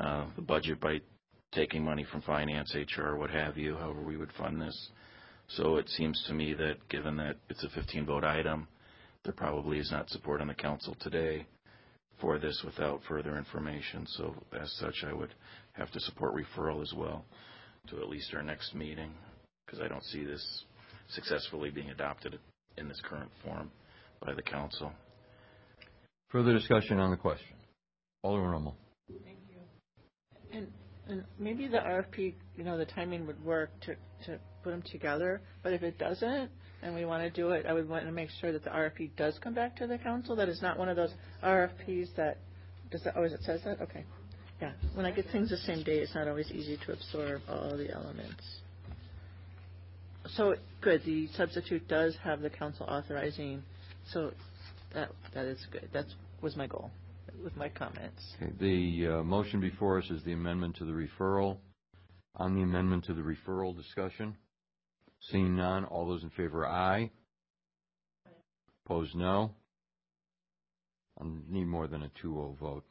uh, 0.00 0.26
the 0.34 0.42
budget 0.42 0.80
by 0.80 1.00
taking 1.52 1.84
money 1.84 2.04
from 2.10 2.22
finance, 2.22 2.74
HR, 2.74 3.14
what 3.14 3.30
have 3.30 3.56
you, 3.56 3.76
however 3.76 4.02
we 4.02 4.16
would 4.16 4.32
fund 4.32 4.60
this. 4.60 4.90
So 5.46 5.76
It 5.76 5.88
seems 5.90 6.20
to 6.26 6.34
me 6.34 6.52
that 6.54 6.88
given 6.88 7.16
that 7.18 7.36
it's 7.48 7.62
a 7.62 7.68
15-vote 7.68 8.24
item, 8.24 8.66
there 9.22 9.32
probably 9.32 9.78
is 9.78 9.92
not 9.92 10.10
support 10.10 10.40
on 10.40 10.48
the 10.48 10.54
council 10.54 10.96
today 10.98 11.46
for 12.20 12.40
this 12.40 12.60
without 12.64 13.00
further 13.08 13.38
information. 13.38 14.08
So 14.08 14.34
As 14.60 14.72
such, 14.80 15.04
I 15.08 15.12
would 15.12 15.34
have 15.74 15.92
to 15.92 16.00
support 16.00 16.34
referral 16.34 16.82
as 16.82 16.92
well 16.96 17.24
to 17.90 17.98
at 17.98 18.08
least 18.08 18.34
our 18.34 18.42
next 18.42 18.74
meeting, 18.74 19.12
because 19.66 19.80
I 19.80 19.88
don't 19.88 20.04
see 20.04 20.24
this 20.24 20.64
successfully 21.08 21.70
being 21.70 21.90
adopted 21.90 22.38
in 22.78 22.88
this 22.88 23.00
current 23.08 23.30
form 23.44 23.70
by 24.24 24.34
the 24.34 24.42
council. 24.42 24.92
Further 26.30 26.52
discussion 26.52 26.98
on 26.98 27.10
the 27.10 27.16
question? 27.16 27.56
Alderman 28.22 28.50
Rummel. 28.50 28.74
Thank 29.24 29.38
you. 29.50 30.58
And, 30.58 30.68
and 31.08 31.24
maybe 31.38 31.68
the 31.68 31.78
RFP, 31.78 32.34
you 32.56 32.64
know, 32.64 32.76
the 32.76 32.86
timing 32.86 33.26
would 33.26 33.42
work 33.44 33.70
to, 33.82 33.94
to 34.26 34.38
put 34.62 34.70
them 34.70 34.82
together, 34.90 35.40
but 35.62 35.72
if 35.72 35.82
it 35.82 35.98
doesn't, 35.98 36.50
and 36.82 36.94
we 36.94 37.04
want 37.04 37.22
to 37.22 37.30
do 37.30 37.50
it, 37.50 37.66
I 37.66 37.72
would 37.72 37.88
want 37.88 38.04
to 38.04 38.12
make 38.12 38.30
sure 38.40 38.52
that 38.52 38.64
the 38.64 38.70
RFP 38.70 39.10
does 39.16 39.38
come 39.42 39.54
back 39.54 39.76
to 39.76 39.86
the 39.86 39.98
council, 39.98 40.36
that 40.36 40.48
it's 40.48 40.62
not 40.62 40.78
one 40.78 40.88
of 40.88 40.96
those 40.96 41.12
RFPs 41.42 42.14
that, 42.16 42.38
does 42.90 43.02
that, 43.04 43.14
oh, 43.16 43.22
it 43.22 43.32
says 43.42 43.60
that? 43.64 43.80
Okay. 43.80 44.04
Yeah, 44.60 44.72
when 44.94 45.04
I 45.04 45.10
get 45.10 45.26
things 45.30 45.50
the 45.50 45.58
same 45.58 45.82
day, 45.82 45.98
it's 45.98 46.14
not 46.14 46.28
always 46.28 46.50
easy 46.50 46.78
to 46.86 46.92
absorb 46.92 47.42
all 47.48 47.76
the 47.76 47.92
elements. 47.92 48.42
So, 50.30 50.56
good, 50.80 51.02
the 51.04 51.28
substitute 51.28 51.86
does 51.88 52.16
have 52.22 52.40
the 52.40 52.50
council 52.50 52.86
authorizing, 52.86 53.62
so 54.10 54.32
that, 54.94 55.10
that 55.34 55.44
is 55.44 55.64
good. 55.70 55.88
That 55.92 56.06
was 56.42 56.56
my 56.56 56.66
goal 56.66 56.90
with 57.42 57.56
my 57.56 57.68
comments. 57.68 58.22
Okay, 58.42 58.52
the 58.58 59.18
uh, 59.18 59.22
motion 59.22 59.60
before 59.60 59.98
us 59.98 60.10
is 60.10 60.22
the 60.24 60.32
amendment 60.32 60.76
to 60.76 60.84
the 60.84 60.92
referral. 60.92 61.58
On 62.36 62.54
the 62.54 62.62
amendment 62.62 63.04
to 63.04 63.14
the 63.14 63.22
referral 63.22 63.74
discussion, 63.76 64.36
seeing 65.30 65.56
none, 65.56 65.84
all 65.84 66.06
those 66.06 66.22
in 66.22 66.30
favor, 66.30 66.66
aye. 66.66 67.10
Opposed, 68.84 69.14
no. 69.14 69.52
I 71.18 71.24
need 71.48 71.64
more 71.66 71.86
than 71.86 72.02
a 72.02 72.10
2-0 72.22 72.58
vote. 72.58 72.84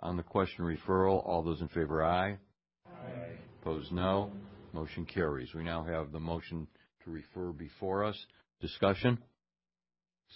On 0.00 0.16
the 0.16 0.22
question 0.22 0.64
referral, 0.64 1.26
all 1.26 1.42
those 1.42 1.60
in 1.60 1.68
favor, 1.68 2.04
aye. 2.04 2.38
Aye. 2.86 3.32
Opposed, 3.60 3.92
no. 3.92 4.30
Motion 4.72 5.04
carries. 5.04 5.52
We 5.52 5.64
now 5.64 5.84
have 5.84 6.12
the 6.12 6.20
motion 6.20 6.66
to 7.04 7.10
refer 7.10 7.52
before 7.52 8.04
us. 8.04 8.16
Discussion? 8.60 9.18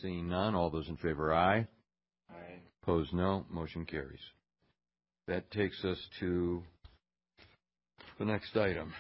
Seeing 0.03 0.29
none, 0.29 0.55
all 0.55 0.71
those 0.71 0.89
in 0.89 0.97
favor, 0.97 1.33
aye. 1.33 1.67
Aye. 2.31 2.61
Opposed, 2.83 3.15
no. 3.15 3.47
Motion 3.51 3.85
carries. 3.85 4.21
That 5.29 5.51
takes 5.51 5.85
us 5.85 5.99
to 6.21 6.63
the 8.19 8.25
next 8.25 8.57
item. 8.57 8.93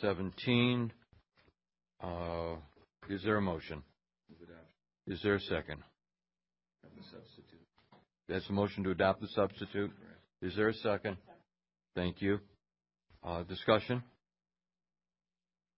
17. 0.00 0.92
Uh, 2.02 2.56
is 3.08 3.22
there 3.22 3.36
a 3.36 3.42
motion? 3.42 3.82
Is 5.06 5.20
there 5.22 5.34
a 5.36 5.40
second? 5.40 5.82
That's 8.28 8.48
a 8.48 8.52
motion 8.52 8.84
to 8.84 8.90
adopt 8.90 9.20
the 9.20 9.28
substitute. 9.28 9.90
Is 10.42 10.54
there 10.56 10.68
a 10.68 10.74
second? 10.74 11.16
Thank 11.94 12.20
you. 12.20 12.40
Uh, 13.24 13.42
discussion? 13.44 14.02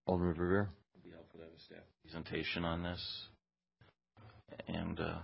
Alderman 0.09 0.33
Verveer? 0.33 0.69
It'd 0.95 1.03
be 1.03 1.11
helpful 1.11 1.39
to 1.39 1.45
have 1.45 1.53
a 1.53 1.61
staff 1.61 1.83
presentation 2.01 2.65
on 2.65 2.81
this. 2.81 3.27
And 4.67 4.99
uh, 4.99 5.19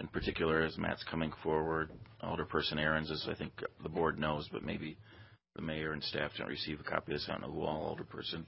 in 0.00 0.08
particular, 0.08 0.62
as 0.62 0.78
Matt's 0.78 1.04
coming 1.10 1.30
forward, 1.42 1.90
Alderperson 2.24 2.78
Ahrens, 2.78 3.10
as 3.10 3.26
I 3.28 3.34
think 3.34 3.52
the 3.82 3.90
board 3.90 4.18
knows, 4.18 4.48
but 4.50 4.62
maybe 4.64 4.96
the 5.56 5.60
mayor 5.60 5.92
and 5.92 6.02
staff 6.02 6.30
didn't 6.32 6.48
receive 6.48 6.80
a 6.80 6.84
copy 6.84 7.12
of 7.12 7.18
this. 7.18 7.26
I 7.28 7.32
don't 7.32 7.42
know 7.42 7.52
who 7.52 7.66
all 7.66 7.94
Alderperson 7.94 8.46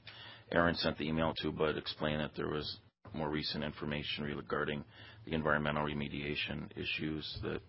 Ahrens 0.50 0.80
sent 0.80 0.96
the 0.96 1.08
email 1.08 1.34
to, 1.42 1.52
but 1.52 1.76
explained 1.76 2.22
that 2.22 2.34
there 2.34 2.48
was 2.48 2.78
more 3.12 3.28
recent 3.28 3.64
information 3.64 4.24
regarding 4.24 4.82
the 5.26 5.34
environmental 5.34 5.84
remediation 5.84 6.70
issues 6.74 7.38
that 7.42 7.60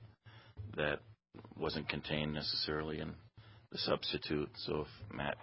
that 0.78 1.00
wasn't 1.58 1.90
contained 1.90 2.34
necessarily 2.34 3.02
in 3.02 3.14
the 3.74 3.78
substitute. 3.80 4.50
So 4.66 4.86
if 4.86 5.14
Matt 5.14 5.36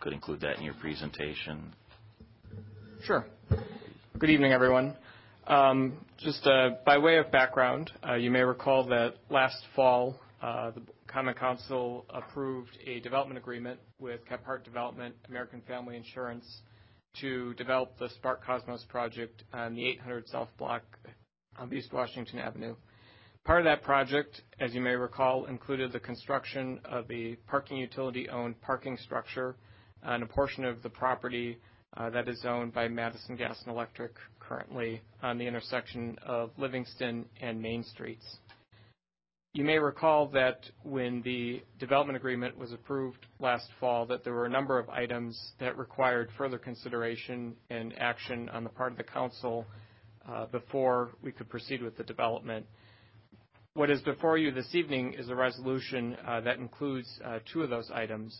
could 0.00 0.12
include 0.12 0.40
that 0.40 0.58
in 0.58 0.64
your 0.64 0.74
presentation. 0.74 1.72
Sure. 3.02 3.26
Good 4.18 4.30
evening, 4.30 4.52
everyone. 4.52 4.96
Um, 5.46 5.98
just 6.18 6.46
uh, 6.46 6.70
by 6.86 6.98
way 6.98 7.18
of 7.18 7.30
background, 7.30 7.90
uh, 8.08 8.14
you 8.14 8.30
may 8.30 8.42
recall 8.42 8.84
that 8.88 9.14
last 9.28 9.62
fall, 9.76 10.18
uh, 10.42 10.70
the 10.70 10.82
Common 11.06 11.34
Council 11.34 12.06
approved 12.10 12.76
a 12.86 13.00
development 13.00 13.38
agreement 13.38 13.78
with 13.98 14.20
Gebhardt 14.28 14.64
Development, 14.64 15.14
American 15.28 15.60
Family 15.68 15.96
Insurance, 15.96 16.44
to 17.20 17.54
develop 17.54 17.98
the 17.98 18.08
Spark 18.10 18.44
Cosmos 18.44 18.84
project 18.88 19.44
on 19.52 19.74
the 19.74 19.86
800 19.86 20.28
South 20.28 20.48
Block 20.58 20.82
on 21.58 21.72
East 21.72 21.92
Washington 21.92 22.38
Avenue. 22.38 22.74
Part 23.44 23.60
of 23.60 23.64
that 23.66 23.82
project, 23.82 24.40
as 24.58 24.74
you 24.74 24.80
may 24.80 24.94
recall, 24.96 25.44
included 25.44 25.92
the 25.92 26.00
construction 26.00 26.80
of 26.84 27.10
a 27.10 27.36
parking 27.46 27.76
utility-owned 27.76 28.60
parking 28.62 28.96
structure 28.96 29.56
on 30.04 30.22
a 30.22 30.26
portion 30.26 30.64
of 30.64 30.82
the 30.82 30.90
property 30.90 31.58
uh, 31.96 32.10
that 32.10 32.28
is 32.28 32.44
owned 32.44 32.72
by 32.72 32.88
Madison 32.88 33.36
Gas 33.36 33.60
and 33.64 33.74
Electric 33.74 34.12
currently 34.40 35.00
on 35.22 35.38
the 35.38 35.46
intersection 35.46 36.18
of 36.26 36.50
Livingston 36.58 37.24
and 37.40 37.60
Main 37.60 37.84
Streets. 37.84 38.38
You 39.52 39.62
may 39.62 39.78
recall 39.78 40.26
that 40.30 40.68
when 40.82 41.22
the 41.22 41.62
development 41.78 42.16
agreement 42.16 42.58
was 42.58 42.72
approved 42.72 43.24
last 43.38 43.68
fall, 43.78 44.04
that 44.06 44.24
there 44.24 44.32
were 44.32 44.46
a 44.46 44.50
number 44.50 44.80
of 44.80 44.88
items 44.88 45.52
that 45.60 45.78
required 45.78 46.28
further 46.36 46.58
consideration 46.58 47.54
and 47.70 47.94
action 47.96 48.48
on 48.48 48.64
the 48.64 48.70
part 48.70 48.90
of 48.90 48.98
the 48.98 49.04
council 49.04 49.64
uh, 50.28 50.46
before 50.46 51.10
we 51.22 51.30
could 51.30 51.48
proceed 51.48 51.82
with 51.82 51.96
the 51.96 52.02
development. 52.02 52.66
What 53.74 53.90
is 53.90 54.00
before 54.00 54.38
you 54.38 54.50
this 54.50 54.74
evening 54.74 55.14
is 55.14 55.28
a 55.28 55.36
resolution 55.36 56.16
uh, 56.26 56.40
that 56.40 56.58
includes 56.58 57.20
two 57.52 57.62
of 57.62 57.70
those 57.70 57.90
items. 57.94 58.36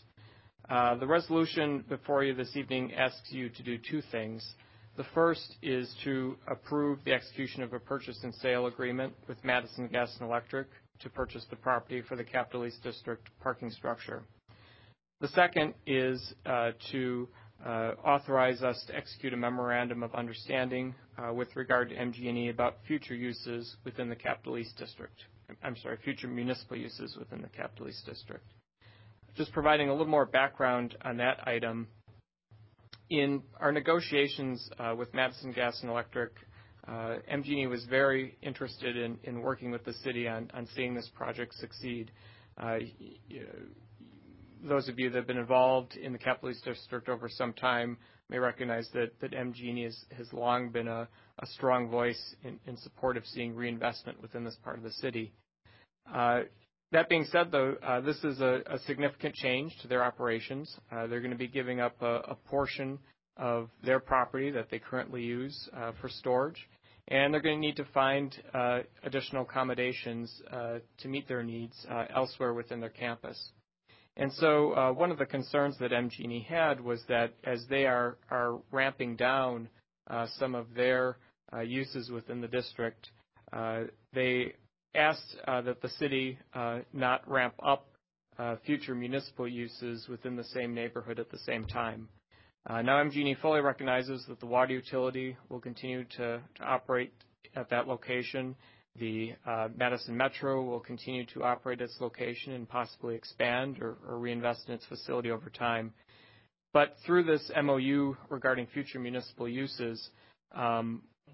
The 0.68 1.06
resolution 1.06 1.84
before 1.88 2.24
you 2.24 2.34
this 2.34 2.56
evening 2.56 2.94
asks 2.94 3.32
you 3.32 3.48
to 3.50 3.62
do 3.62 3.78
two 3.78 4.00
things. 4.10 4.54
The 4.96 5.04
first 5.14 5.56
is 5.62 5.92
to 6.04 6.36
approve 6.46 7.00
the 7.04 7.12
execution 7.12 7.62
of 7.62 7.72
a 7.72 7.80
purchase 7.80 8.22
and 8.22 8.34
sale 8.36 8.66
agreement 8.66 9.12
with 9.28 9.42
Madison 9.44 9.88
Gas 9.88 10.14
and 10.20 10.28
Electric 10.28 10.68
to 11.00 11.10
purchase 11.10 11.44
the 11.50 11.56
property 11.56 12.00
for 12.00 12.14
the 12.16 12.22
Capital 12.24 12.64
East 12.64 12.82
District 12.82 13.28
parking 13.42 13.70
structure. 13.70 14.22
The 15.20 15.28
second 15.28 15.74
is 15.86 16.34
to 16.92 17.28
uh, 17.64 17.92
authorize 18.04 18.62
us 18.62 18.82
to 18.86 18.96
execute 18.96 19.32
a 19.32 19.36
memorandum 19.36 20.02
of 20.02 20.14
understanding 20.14 20.94
uh, 21.18 21.32
with 21.32 21.54
regard 21.56 21.88
to 21.88 21.96
MGE 21.96 22.50
about 22.50 22.76
future 22.86 23.14
uses 23.14 23.76
within 23.84 24.08
the 24.08 24.16
Capital 24.16 24.58
East 24.58 24.76
District. 24.78 25.14
I'm 25.62 25.76
sorry, 25.76 25.96
future 26.02 26.28
municipal 26.28 26.76
uses 26.76 27.16
within 27.16 27.42
the 27.42 27.48
Capital 27.48 27.88
East 27.88 28.06
District. 28.06 28.44
Just 29.36 29.52
providing 29.52 29.88
a 29.88 29.92
little 29.92 30.06
more 30.06 30.26
background 30.26 30.96
on 31.02 31.16
that 31.18 31.46
item. 31.46 31.88
In 33.10 33.42
our 33.60 33.72
negotiations 33.72 34.70
uh, 34.78 34.94
with 34.96 35.12
Madison 35.12 35.52
Gas 35.52 35.78
and 35.82 35.90
Electric, 35.90 36.32
uh, 36.86 37.16
MGE 37.32 37.68
was 37.68 37.84
very 37.84 38.36
interested 38.42 38.96
in 38.96 39.40
working 39.40 39.70
with 39.70 39.84
the 39.84 39.92
city 39.94 40.28
on 40.28 40.48
seeing 40.74 40.94
this 40.94 41.10
project 41.14 41.54
succeed 41.54 42.10
uh, 42.58 42.78
those 44.62 44.88
of 44.88 44.98
you 44.98 45.10
that 45.10 45.16
have 45.16 45.26
been 45.26 45.38
involved 45.38 45.96
in 45.96 46.12
the 46.12 46.18
Capital 46.18 46.50
East 46.50 46.64
District 46.64 47.08
over 47.08 47.28
some 47.28 47.52
time 47.52 47.98
may 48.30 48.38
recognize 48.38 48.88
that, 48.94 49.10
MGE 49.20 49.84
has, 50.16 50.32
long 50.32 50.70
been 50.70 50.88
a, 50.88 51.08
strong 51.44 51.90
voice 51.90 52.34
in 52.42 52.76
support 52.78 53.16
of 53.16 53.26
seeing 53.26 53.54
reinvestment 53.54 54.20
within 54.22 54.44
this 54.44 54.56
part 54.64 54.78
of 54.78 54.82
the 54.82 54.92
city. 54.92 55.32
Uh, 56.12 56.40
That 56.94 57.08
being 57.08 57.26
said, 57.32 57.50
though, 57.50 57.74
uh, 57.82 58.02
this 58.02 58.22
is 58.22 58.40
a, 58.40 58.62
significant 58.86 59.34
change 59.34 59.76
to 59.82 59.88
their 59.88 60.04
operations. 60.04 60.72
Uh, 60.92 61.08
they're 61.08 61.18
going 61.18 61.32
to 61.32 61.36
be 61.36 61.48
giving 61.48 61.80
up 61.80 62.00
a, 62.00 62.36
portion 62.48 63.00
of 63.36 63.68
their 63.82 63.98
property 63.98 64.52
that 64.52 64.70
they 64.70 64.78
currently 64.78 65.20
use 65.20 65.68
uh, 65.76 65.90
for 66.00 66.08
storage, 66.08 66.68
and 67.08 67.34
they're 67.34 67.40
going 67.40 67.56
to 67.56 67.60
need 67.60 67.74
to 67.78 67.84
find 67.86 68.40
uh, 68.54 68.78
additional 69.02 69.42
accommodations 69.42 70.40
uh, 70.52 70.78
to 70.98 71.08
meet 71.08 71.26
their 71.26 71.42
needs 71.42 71.74
uh, 71.90 72.04
elsewhere 72.14 72.54
within 72.54 72.78
their 72.78 72.90
campus. 72.90 73.50
And 74.16 74.32
so 74.34 74.92
one 74.92 75.10
of 75.10 75.18
the 75.18 75.26
concerns 75.26 75.76
that 75.80 75.90
MGE 75.90 76.46
had 76.46 76.80
was 76.80 77.02
that 77.08 77.32
as 77.42 77.66
they 77.68 77.86
are, 77.86 78.18
ramping 78.70 79.16
down 79.16 79.68
some 80.38 80.54
of 80.54 80.72
their 80.76 81.16
uses 81.64 82.08
within 82.12 82.40
the 82.40 82.46
district, 82.46 83.10
they 84.12 84.52
asked 84.94 85.36
uh, 85.46 85.60
that 85.62 85.82
the 85.82 85.88
city 85.88 86.38
uh, 86.54 86.80
not 86.92 87.28
ramp 87.30 87.54
up 87.62 87.88
future 88.66 88.96
municipal 88.96 89.46
uses 89.46 90.08
within 90.08 90.34
the 90.34 90.42
same 90.42 90.74
neighborhood 90.74 91.20
at 91.20 91.30
the 91.30 91.38
same 91.38 91.64
time. 91.64 92.08
now 92.68 93.00
MGE 93.02 93.40
fully 93.40 93.60
recognizes 93.60 94.24
that 94.26 94.40
the 94.40 94.46
water 94.46 94.72
utility 94.72 95.36
will 95.48 95.60
continue 95.60 96.02
to, 96.16 96.40
to 96.56 96.62
operate 96.64 97.12
at 97.54 97.70
that 97.70 97.86
location 97.86 98.56
The 98.98 99.34
Madison 99.76 100.16
Metro 100.16 100.62
will 100.62 100.80
continue 100.80 101.24
to 101.26 101.42
operate 101.44 101.80
its 101.80 101.96
location 102.00 102.52
and 102.52 102.68
possibly 102.68 103.14
expand 103.14 103.78
or 103.80 103.96
reinvest 104.02 104.68
in 104.68 104.74
its 104.74 104.86
facility 104.86 105.30
over 105.30 105.50
time. 105.50 105.92
But 106.72 106.96
through 107.06 107.24
this 107.24 107.50
MOU 107.60 108.16
regarding 108.30 108.66
future 108.66 108.98
municipal 108.98 109.48
uses, 109.48 110.10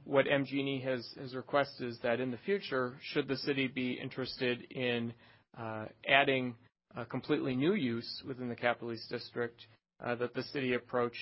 what 0.05 0.27
MGE 0.27 0.83
has 0.83 1.35
requested 1.35 1.89
is 1.89 1.99
that 2.03 2.21
in 2.21 2.31
the 2.31 2.39
future, 2.39 2.95
should 3.13 3.29
the 3.29 3.37
city 3.37 3.69
be 3.69 3.93
interested 3.93 4.63
in 4.73 5.13
uh, 5.59 5.87
adding 6.09 6.55
a 6.97 7.05
completely 7.05 7.55
new 7.55 7.75
use 7.75 8.23
within 8.27 8.49
the 8.49 8.57
Capital 8.57 8.93
East 8.93 9.09
District, 9.09 9.61
uh, 10.05 10.15
that 10.17 10.35
the 10.35 10.43
city 10.45 10.75
approach 10.75 11.15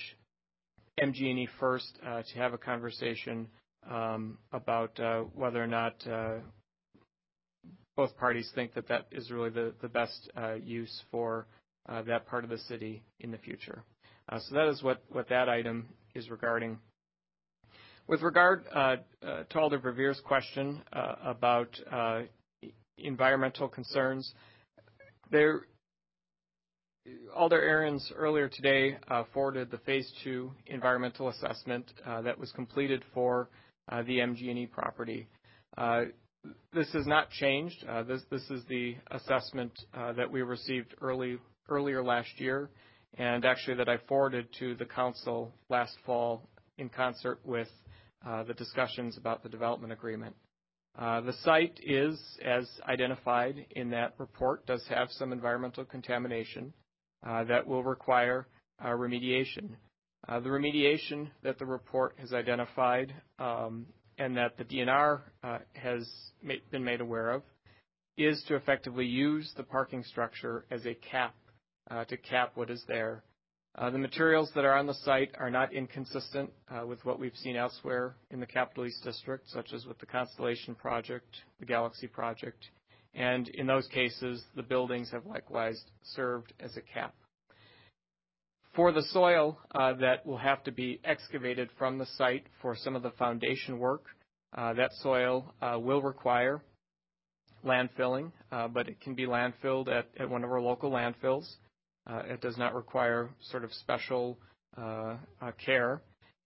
MGE 0.99 1.47
first 1.59 1.99
uh, 2.05 2.23
to 2.23 2.37
have 2.39 2.53
a 2.53 2.57
conversation 2.57 3.47
um, 3.89 4.37
about 4.51 4.99
whether 5.35 5.63
or 5.63 5.67
not 5.67 5.95
both 7.95 8.15
parties 8.17 8.49
think 8.55 8.73
that 8.73 8.87
that 8.87 9.07
is 9.11 9.29
really 9.29 9.49
the 9.49 9.89
best 9.89 10.29
use 10.63 11.03
for 11.11 11.47
that 11.87 12.25
part 12.27 12.43
of 12.43 12.49
the 12.49 12.57
city 12.57 13.03
in 13.19 13.31
the 13.31 13.37
future. 13.37 13.83
Uh 14.29 14.39
so 14.39 14.55
that 14.55 14.67
is 14.67 14.83
what 14.83 15.01
that 15.29 15.49
item 15.49 15.87
is 16.13 16.29
regarding. 16.29 16.77
With 18.09 18.23
regard 18.23 18.63
uh, 18.73 18.95
uh, 19.23 19.43
to 19.51 19.59
Alder 19.59 19.77
Verveer's 19.77 20.19
question 20.21 20.81
uh, 20.91 21.13
about 21.23 21.69
environmental 22.97 23.67
concerns, 23.67 24.33
Alder 27.35 27.61
Ahrens 27.61 28.11
earlier 28.15 28.49
today 28.49 28.97
forwarded 29.31 29.69
the 29.69 29.77
phase 29.77 30.11
two 30.23 30.51
environmental 30.65 31.29
assessment 31.29 31.85
that 32.23 32.35
was 32.35 32.51
completed 32.53 33.03
for 33.13 33.47
the 33.91 34.17
MGE 34.17 34.71
property. 34.71 35.27
This 36.73 36.91
has 36.93 37.05
not 37.05 37.29
changed. 37.29 37.85
This 38.07 38.49
is 38.49 38.63
the 38.67 38.95
assessment 39.11 39.71
that 39.93 40.31
we 40.31 40.41
received 40.41 40.95
earlier 40.99 42.03
last 42.03 42.39
year, 42.39 42.71
and 43.19 43.45
actually 43.45 43.75
that 43.75 43.87
I 43.87 43.97
forwarded 44.07 44.47
to 44.57 44.73
the 44.73 44.85
council 44.85 45.53
last 45.69 45.95
fall 46.07 46.49
in 46.79 46.89
concert 46.89 47.39
with 47.45 47.67
Uh, 48.25 48.43
the 48.43 48.53
discussions 48.55 49.17
about 49.17 49.41
the 49.43 49.47
development 49.47 49.93
agreement. 49.93 50.35
Uh, 50.97 51.21
the 51.21 51.31
site 51.45 51.79
is, 51.81 52.19
as 52.43 52.69
identified 52.85 53.65
in 53.77 53.89
that 53.89 54.13
report, 54.17 54.65
does 54.65 54.85
have 54.89 55.07
some 55.11 55.31
environmental 55.31 55.85
contamination 55.85 56.73
uh, 57.25 57.45
that 57.45 57.65
will 57.65 57.81
require 57.81 58.45
remediation. 58.83 59.69
The 60.27 60.49
remediation 60.49 61.29
that 61.43 61.59
the 61.59 61.65
report 61.65 62.15
has 62.19 62.33
identified, 62.33 63.13
um, 63.39 63.85
and 64.17 64.35
that 64.35 64.57
the 64.57 64.65
DNR 64.65 65.21
has 65.73 66.09
been 66.71 66.83
made 66.83 66.99
aware 66.99 67.31
of, 67.31 67.43
is 68.17 68.43
to 68.49 68.55
effectively 68.55 69.05
use 69.05 69.49
the 69.55 69.63
parking 69.63 70.03
structure 70.03 70.65
as 70.71 70.85
a 70.85 70.93
cap 70.93 71.35
to 72.09 72.17
cap 72.17 72.51
what 72.55 72.69
is 72.69 72.83
there. 72.85 73.23
Uh, 73.75 73.89
the 73.89 73.97
materials 73.97 74.51
that 74.55 74.65
are 74.65 74.75
on 74.75 74.87
the 74.87 74.93
site 74.93 75.31
are 75.37 75.49
not 75.49 75.71
inconsistent 75.73 76.51
uh, 76.69 76.85
with 76.85 77.03
what 77.05 77.19
we've 77.19 77.35
seen 77.35 77.55
elsewhere 77.55 78.15
in 78.31 78.39
the 78.39 78.45
Capital 78.45 78.85
East 78.85 79.03
District, 79.03 79.47
such 79.49 79.73
as 79.73 79.85
with 79.85 79.97
the 79.99 80.05
Constellation 80.05 80.75
project, 80.75 81.37
the 81.59 81.65
Galaxy 81.65 82.07
project, 82.07 82.65
and 83.13 83.47
in 83.49 83.67
those 83.67 83.87
cases, 83.87 84.43
the 84.55 84.63
buildings 84.63 85.09
have 85.11 85.25
likewise 85.25 85.81
served 86.03 86.51
as 86.59 86.75
a 86.77 86.81
cap. 86.81 87.13
For 88.75 88.91
the 88.91 89.03
soil 89.03 89.57
uh, 89.73 89.93
that 89.93 90.25
will 90.25 90.37
have 90.37 90.63
to 90.63 90.71
be 90.71 90.99
excavated 91.03 91.69
from 91.77 91.97
the 91.97 92.05
site 92.17 92.47
for 92.61 92.75
some 92.75 92.95
of 92.95 93.03
the 93.03 93.11
foundation 93.11 93.79
work, 93.79 94.03
that 94.55 94.91
soil 95.01 95.53
will 95.61 96.01
require 96.01 96.61
landfilling, 97.65 98.31
but 98.49 98.87
it 98.87 99.01
can 99.01 99.15
be 99.15 99.25
landfilled 99.25 99.89
at 99.89 100.29
one 100.29 100.43
of 100.43 100.51
our 100.51 100.61
local 100.61 100.91
landfills. 100.91 101.47
Uh, 102.09 102.23
it 102.25 102.41
does 102.41 102.57
not 102.57 102.73
require 102.73 103.29
sort 103.51 103.63
of 103.63 103.71
special 103.73 104.37
uh, 104.77 105.15
uh, 105.41 105.51
care. 105.63 106.01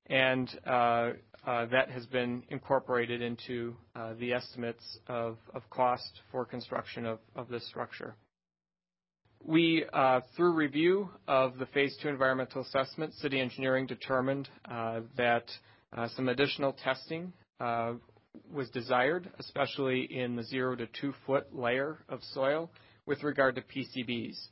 And 0.08 0.50
that 0.66 1.90
has 1.90 2.06
been 2.08 2.44
incorporated 2.50 3.22
into 3.22 3.76
the 4.20 4.34
estimates 4.34 5.00
of 5.08 5.38
of 5.54 5.62
cost 5.70 6.22
for 6.32 6.46
construction 6.46 7.06
of 7.06 7.48
this 7.50 7.66
structure. 7.68 8.16
We, 9.46 9.86
through 10.36 10.54
review 10.54 11.10
of 11.28 11.58
the 11.58 11.66
phase 11.68 11.98
two 12.02 12.10
environmental 12.10 12.62
assessment, 12.62 13.14
city 13.16 13.40
engineering 13.40 13.88
determined 13.88 14.50
that 15.18 15.46
some 16.16 16.28
additional 16.28 16.74
testing 16.74 17.32
was 18.52 18.70
desired, 18.72 19.30
especially 19.40 20.02
in 20.14 20.36
the 20.36 20.44
zero 20.44 20.76
to 20.76 20.88
two-foot 21.00 21.56
layer 21.56 22.00
of 22.10 22.20
soil 22.34 22.70
with 23.06 23.24
regard 23.24 23.56
to 23.56 23.62
PCBs. 23.62 24.48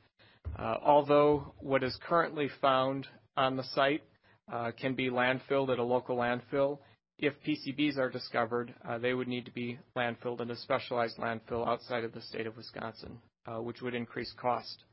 Uh, 0.58 0.76
although 0.84 1.54
what 1.60 1.84
is 1.84 1.98
currently 2.08 2.50
found 2.62 3.08
on 3.36 3.58
the 3.58 3.64
site 3.76 4.04
uh, 4.52 4.72
can 4.80 4.94
be 4.94 5.10
landfilled 5.10 5.72
at 5.72 5.80
a 5.80 5.84
local 5.84 6.18
landfill, 6.18 6.80
if 7.18 7.34
PCBs 7.48 7.98
are 7.98 8.10
discovered, 8.10 8.74
uh, 8.88 8.98
they 8.98 9.14
would 9.14 9.28
need 9.28 9.46
to 9.46 9.52
be 9.52 9.80
landfilled 9.96 10.42
in 10.42 10.52
a 10.52 10.56
specialized 10.56 11.18
landfill 11.18 11.68
outside 11.68 12.04
of 12.04 12.14
the 12.14 12.22
state 12.22 12.48
of 12.48 12.58
Wisconsin, 12.58 13.20
which 13.60 13.82
would 13.82 13.94
increase 13.94 14.34
cost. 14.40 14.84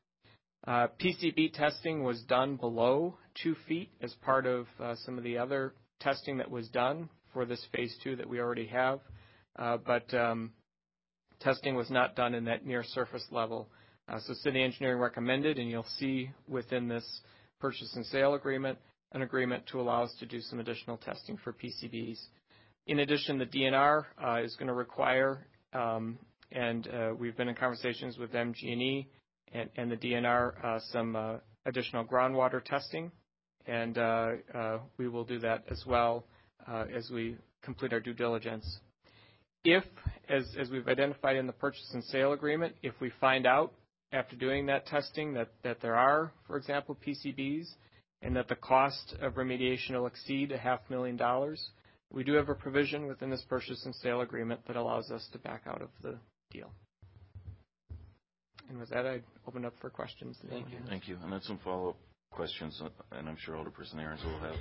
PCB 0.67 1.55
testing 1.55 2.03
was 2.03 2.23
done 2.23 2.57
below 2.57 3.17
two 3.43 3.57
feet 3.67 3.91
as 4.03 4.13
part 4.23 4.47
of 4.47 4.67
some 5.05 5.17
of 5.17 5.25
the 5.25 5.39
other 5.39 5.73
testing 6.01 6.37
that 6.39 6.51
was 6.51 6.69
done 6.69 7.09
for 7.33 7.45
this 7.45 7.65
phase 7.73 7.97
two 8.03 8.17
that 8.17 8.29
we 8.29 8.41
already 8.41 8.67
have. 8.67 9.01
But 9.57 10.13
um, 10.13 10.53
testing 11.41 11.75
was 11.75 11.91
not 11.91 12.17
done 12.17 12.35
in 12.35 12.45
that 12.45 12.67
near 12.67 12.85
surface 12.85 13.27
level. 13.31 13.69
Uh, 14.09 14.19
City 14.21 14.63
engineering 14.63 14.99
recommended, 14.99 15.59
and 15.59 15.69
you'll 15.69 15.85
see 15.99 16.31
within 16.49 16.89
this 16.89 17.05
purchase 17.61 17.93
and 17.95 18.07
sale 18.07 18.35
agreement, 18.35 18.79
an 19.13 19.21
agreement 19.21 19.67
to 19.67 19.81
allow 19.81 20.03
us 20.03 20.15
to 20.19 20.25
do 20.27 20.41
some 20.41 20.61
additional 20.61 20.97
testing 20.97 21.37
for 21.45 21.53
PCBs. 21.53 22.19
In 22.87 23.01
addition, 23.01 23.39
the 23.39 23.45
DNR 23.45 24.05
uh, 24.23 24.43
is 24.43 24.57
going 24.57 24.69
to 24.69 24.75
require, 24.75 25.47
um, 25.75 26.19
and 26.53 26.89
uh, 26.89 27.11
we've 27.19 27.37
been 27.37 27.49
in 27.49 27.55
conversations 27.55 28.17
with 28.17 28.33
MGE 28.33 29.07
and 29.53 29.91
the 29.91 29.97
DNR, 29.97 30.81
some 30.91 31.41
additional 31.67 32.05
groundwater 32.05 32.65
testing. 32.65 33.11
And 33.67 33.97
we 34.97 35.09
will 35.09 35.25
do 35.25 35.39
that 35.41 35.65
as 35.71 35.83
well 35.87 36.25
as 36.67 37.11
we 37.11 37.37
complete 37.63 37.93
our 37.93 38.01
due 38.01 38.15
diligence. 38.15 38.79
If, 39.65 39.85
as 40.29 40.71
we've 40.71 40.89
identified 40.89 41.37
in 41.37 41.47
the 41.47 41.53
purchase 41.53 41.91
and 41.93 42.05
sale 42.05 42.33
agreement, 42.33 42.75
if 42.83 42.95
we 43.01 43.11
find 43.21 43.47
out 43.47 43.73
after 44.13 44.37
doing 44.37 44.67
that 44.67 44.87
testing 44.87 45.35
that 45.35 45.49
that 45.63 45.81
there 45.81 45.97
are, 45.97 46.33
for 46.47 46.57
example, 46.57 46.97
PCBs, 47.07 47.67
and 48.23 48.35
that 48.37 48.49
the 48.49 48.57
cost 48.57 49.15
of 49.21 49.35
remediation 49.35 49.91
will 49.93 50.07
exceed 50.07 50.53
a 50.53 50.59
half 50.59 50.81
million 50.89 51.17
dollars, 51.17 51.71
we 52.13 52.25
do 52.25 52.33
have 52.35 52.49
a 52.49 52.55
provision 52.55 53.07
within 53.07 53.31
this 53.31 53.45
purchase 53.49 53.85
and 53.85 53.95
sale 53.97 54.23
agreement 54.23 54.61
that 54.67 54.77
allows 54.77 55.11
us 55.11 55.27
to 55.33 55.39
back 55.39 55.63
out 55.67 55.83
of 55.83 55.91
the 56.03 56.19
deal. 56.51 56.73
And 58.69 58.79
with 58.79 58.91
that, 58.91 59.07
I 59.07 59.21
open 59.47 59.65
up 59.65 59.75
for 59.81 59.89
questions. 59.91 60.37
Thank 60.49 60.71
you. 60.71 60.79
Thank 60.89 61.09
you. 61.09 61.17
And 61.23 61.33
then 61.33 61.41
some 61.43 61.59
follow-up 61.65 61.97
questions, 62.31 62.81
and 63.13 63.29
I'm 63.29 63.37
sure 63.39 63.55
Alderperson 63.55 63.99
Ahrens 63.99 64.23
will 64.25 64.39
have 64.41 64.57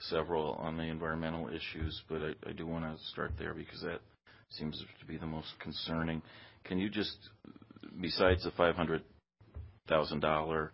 several 0.00 0.52
on 0.54 0.76
the 0.76 0.84
environmental 0.84 1.48
issues, 1.48 2.02
but 2.08 2.20
I 2.46 2.52
do 2.52 2.66
want 2.66 2.84
to 2.84 3.04
start 3.06 3.32
there 3.38 3.54
because 3.54 3.82
that 3.82 4.00
seems 4.50 4.82
to 5.00 5.06
be 5.06 5.16
the 5.16 5.26
most 5.26 5.48
concerning. 5.60 6.22
Can 6.64 6.78
you 6.78 6.88
just, 6.88 7.16
besides 8.00 8.44
the 8.44 8.50
$500,000 8.50 10.68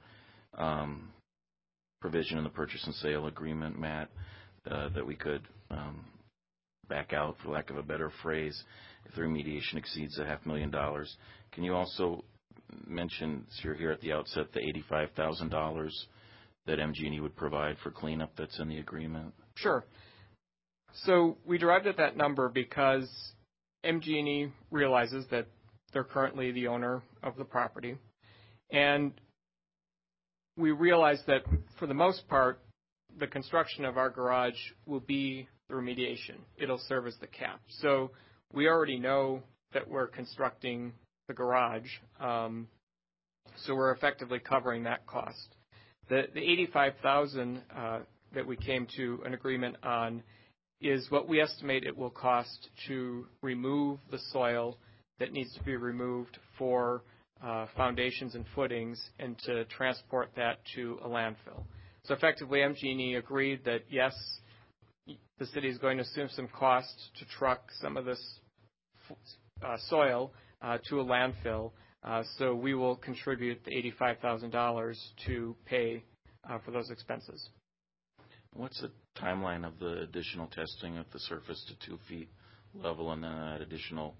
um, 0.58 1.08
provision 2.00 2.38
in 2.38 2.44
the 2.44 2.50
purchase 2.50 2.82
and 2.84 2.94
sale 2.96 3.26
agreement, 3.26 3.78
Matt, 3.78 4.10
uh, 4.70 4.88
that 4.90 5.06
we 5.06 5.14
could 5.14 5.42
um, 5.70 6.04
back 6.88 7.12
out, 7.12 7.36
for 7.42 7.50
lack 7.50 7.70
of 7.70 7.76
a 7.76 7.82
better 7.82 8.10
phrase, 8.22 8.62
if 9.06 9.14
the 9.14 9.22
remediation 9.22 9.76
exceeds 9.76 10.18
a 10.18 10.24
half 10.24 10.44
million 10.44 10.70
dollars, 10.70 11.16
can 11.52 11.64
you 11.64 11.74
also 11.74 12.24
mention 12.86 13.44
so 13.50 13.60
you're 13.64 13.74
here 13.74 13.90
at 13.90 14.00
the 14.00 14.12
outset 14.12 14.46
the 14.52 14.60
$85,000 14.90 15.90
that 16.66 16.78
MGE 16.78 17.20
would 17.20 17.36
provide 17.36 17.76
for 17.82 17.90
cleanup 17.90 18.32
that's 18.36 18.58
in 18.58 18.68
the 18.68 18.78
agreement? 18.78 19.32
Sure. 19.54 19.84
So 21.04 21.36
we 21.46 21.58
derived 21.58 21.86
at 21.86 21.96
that 21.98 22.16
number 22.16 22.48
because 22.48 23.08
MGE 23.84 24.50
realizes 24.70 25.24
that 25.30 25.46
they're 25.92 26.04
currently 26.04 26.52
the 26.52 26.68
owner 26.68 27.02
of 27.22 27.36
the 27.36 27.44
property. 27.44 27.96
And 28.70 29.12
we 30.56 30.70
realize 30.70 31.20
that 31.26 31.42
for 31.78 31.86
the 31.86 31.94
most 31.94 32.28
part, 32.28 32.60
the 33.18 33.26
construction 33.26 33.84
of 33.84 33.96
our 33.96 34.10
garage 34.10 34.58
will 34.86 35.00
be 35.00 35.48
the 35.68 35.74
remediation. 35.74 36.36
It'll 36.56 36.80
serve 36.88 37.06
as 37.06 37.16
the 37.20 37.26
cap. 37.26 37.60
So 37.80 38.10
we 38.52 38.68
already 38.68 38.98
know 38.98 39.42
that 39.72 39.88
we're 39.88 40.08
constructing 40.08 40.92
the 41.28 41.34
garage, 41.34 41.88
um, 42.18 42.68
so 43.64 43.74
we're 43.74 43.92
effectively 43.92 44.38
covering 44.40 44.84
that 44.84 45.06
cost. 45.06 45.56
The 46.08 46.26
$85,000 46.74 47.60
uh, 47.76 48.00
that 48.34 48.46
we 48.46 48.56
came 48.56 48.86
to 48.96 49.20
an 49.24 49.34
agreement 49.34 49.76
on 49.84 50.22
is 50.80 51.08
what 51.10 51.28
we 51.28 51.40
estimate 51.40 51.84
it 51.84 51.96
will 51.96 52.10
cost 52.10 52.68
to 52.88 53.26
remove 53.42 54.00
the 54.10 54.18
soil 54.32 54.78
that 55.20 55.32
needs 55.32 55.54
to 55.54 55.62
be 55.62 55.76
removed 55.76 56.38
for 56.58 57.02
uh, 57.42 57.66
foundations 57.76 58.34
and 58.34 58.44
footings 58.54 59.00
and 59.18 59.38
to 59.38 59.64
transport 59.66 60.30
that 60.36 60.58
to 60.74 60.98
a 61.04 61.08
landfill. 61.08 61.62
So 62.04 62.14
effectively, 62.14 62.60
MG&E 62.60 63.14
agreed 63.14 63.64
that 63.64 63.82
yes, 63.88 64.14
the 65.38 65.46
city 65.46 65.68
is 65.68 65.78
going 65.78 65.98
to 65.98 66.02
assume 66.02 66.28
some 66.30 66.48
cost 66.48 66.92
to 67.18 67.24
truck 67.38 67.62
some 67.80 67.96
of 67.96 68.04
this 68.04 68.20
uh, 69.62 69.76
soil 69.88 70.32
uh, 70.62 70.78
to 70.88 71.00
a 71.00 71.04
landfill. 71.04 71.72
Uh, 72.02 72.22
so 72.38 72.54
we 72.54 72.74
will 72.74 72.96
contribute 72.96 73.62
the 73.64 73.72
$85,000 74.00 74.96
to 75.26 75.54
pay 75.66 76.02
uh, 76.48 76.58
for 76.64 76.70
those 76.70 76.90
expenses. 76.90 77.50
What's 78.54 78.80
the 78.80 78.90
timeline 79.20 79.66
of 79.66 79.78
the 79.78 80.00
additional 80.02 80.46
testing 80.46 80.96
at 80.96 81.10
the 81.12 81.20
surface 81.20 81.62
to 81.68 81.86
two 81.86 81.98
feet 82.08 82.28
level 82.74 83.12
and 83.12 83.22
then 83.22 83.32
that 83.32 83.60
additional 83.60 84.14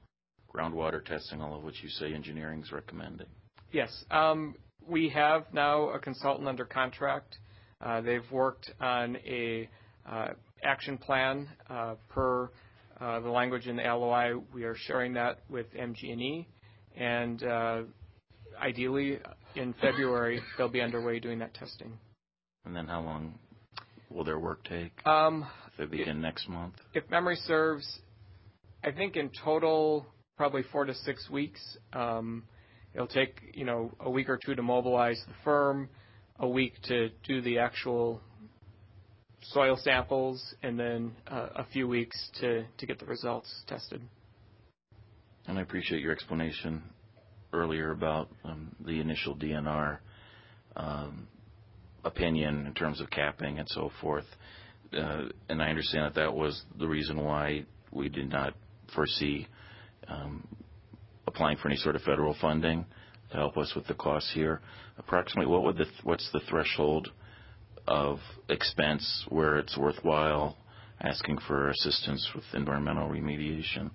groundwater 0.54 1.04
testing, 1.04 1.40
all 1.40 1.56
of 1.56 1.62
which 1.62 1.82
you 1.82 1.88
say 1.88 2.12
engineering 2.12 2.62
is 2.62 2.72
recommending? 2.72 3.26
Yes. 3.72 4.04
Um, 4.10 4.54
we 4.86 5.08
have 5.10 5.44
now 5.52 5.90
a 5.90 5.98
consultant 5.98 6.48
under 6.48 6.64
contract. 6.64 7.38
Uh, 7.80 8.00
they've 8.00 8.30
worked 8.30 8.70
on 8.80 9.16
a 9.26 9.68
uh, 10.08 10.28
action 10.62 10.98
plan 10.98 11.48
uh, 11.68 11.94
per 12.08 12.50
uh, 13.00 13.20
the 13.20 13.30
language 13.30 13.66
in 13.66 13.76
the 13.76 13.82
LOI. 13.82 14.34
We 14.52 14.64
are 14.64 14.76
sharing 14.76 15.14
that 15.14 15.38
with 15.48 15.66
MG&E, 15.72 16.46
and 16.96 17.42
uh, 17.42 17.82
ideally 18.60 19.18
in 19.56 19.74
February 19.80 20.40
they'll 20.58 20.68
be 20.68 20.82
underway 20.82 21.18
doing 21.18 21.38
that 21.38 21.54
testing. 21.54 21.98
And 22.66 22.76
then 22.76 22.86
how 22.86 23.00
long 23.00 23.38
will 24.10 24.24
their 24.24 24.38
work 24.38 24.64
take? 24.64 24.92
Um, 25.06 25.46
if 25.68 25.78
they 25.78 25.96
begin 25.96 26.20
next 26.20 26.48
month? 26.48 26.74
If 26.92 27.08
memory 27.10 27.36
serves, 27.46 28.00
I 28.84 28.90
think 28.90 29.16
in 29.16 29.30
total 29.42 30.06
probably 30.40 30.62
four 30.72 30.86
to 30.86 30.94
six 30.94 31.28
weeks. 31.28 31.60
Um, 31.92 32.44
it'll 32.94 33.06
take 33.06 33.52
you 33.52 33.66
know 33.66 33.92
a 34.00 34.08
week 34.08 34.30
or 34.30 34.38
two 34.42 34.54
to 34.54 34.62
mobilize 34.62 35.22
the 35.28 35.34
firm, 35.44 35.86
a 36.38 36.48
week 36.48 36.72
to 36.84 37.10
do 37.28 37.42
the 37.42 37.58
actual 37.58 38.22
soil 39.42 39.76
samples, 39.76 40.42
and 40.62 40.80
then 40.80 41.12
uh, 41.30 41.48
a 41.56 41.66
few 41.70 41.86
weeks 41.86 42.16
to, 42.40 42.64
to 42.78 42.86
get 42.86 42.98
the 42.98 43.04
results 43.04 43.54
tested. 43.66 44.00
And 45.46 45.58
I 45.58 45.60
appreciate 45.60 46.00
your 46.00 46.12
explanation 46.12 46.84
earlier 47.52 47.90
about 47.90 48.30
um, 48.42 48.74
the 48.82 48.98
initial 48.98 49.36
DNR 49.36 49.98
um, 50.74 51.28
opinion 52.02 52.66
in 52.66 52.72
terms 52.72 53.02
of 53.02 53.10
capping 53.10 53.58
and 53.58 53.68
so 53.68 53.90
forth. 54.00 54.24
Uh, 54.90 55.24
and 55.50 55.62
I 55.62 55.68
understand 55.68 56.06
that 56.06 56.14
that 56.14 56.32
was 56.32 56.62
the 56.78 56.88
reason 56.88 57.22
why 57.22 57.66
we 57.92 58.08
did 58.08 58.30
not 58.30 58.54
foresee 58.94 59.46
um, 60.10 60.46
applying 61.26 61.56
for 61.56 61.68
any 61.68 61.76
sort 61.76 61.96
of 61.96 62.02
federal 62.02 62.36
funding 62.40 62.84
to 63.30 63.36
help 63.36 63.56
us 63.56 63.72
with 63.74 63.86
the 63.86 63.94
costs 63.94 64.30
here. 64.34 64.60
Approximately, 64.98 65.50
what 65.50 65.62
would 65.64 65.76
the 65.76 65.86
what's 66.02 66.30
the 66.32 66.40
threshold 66.48 67.08
of 67.86 68.18
expense 68.48 69.24
where 69.28 69.56
it's 69.58 69.76
worthwhile 69.76 70.56
asking 71.00 71.38
for 71.46 71.70
assistance 71.70 72.28
with 72.34 72.44
environmental 72.54 73.08
remediation? 73.08 73.90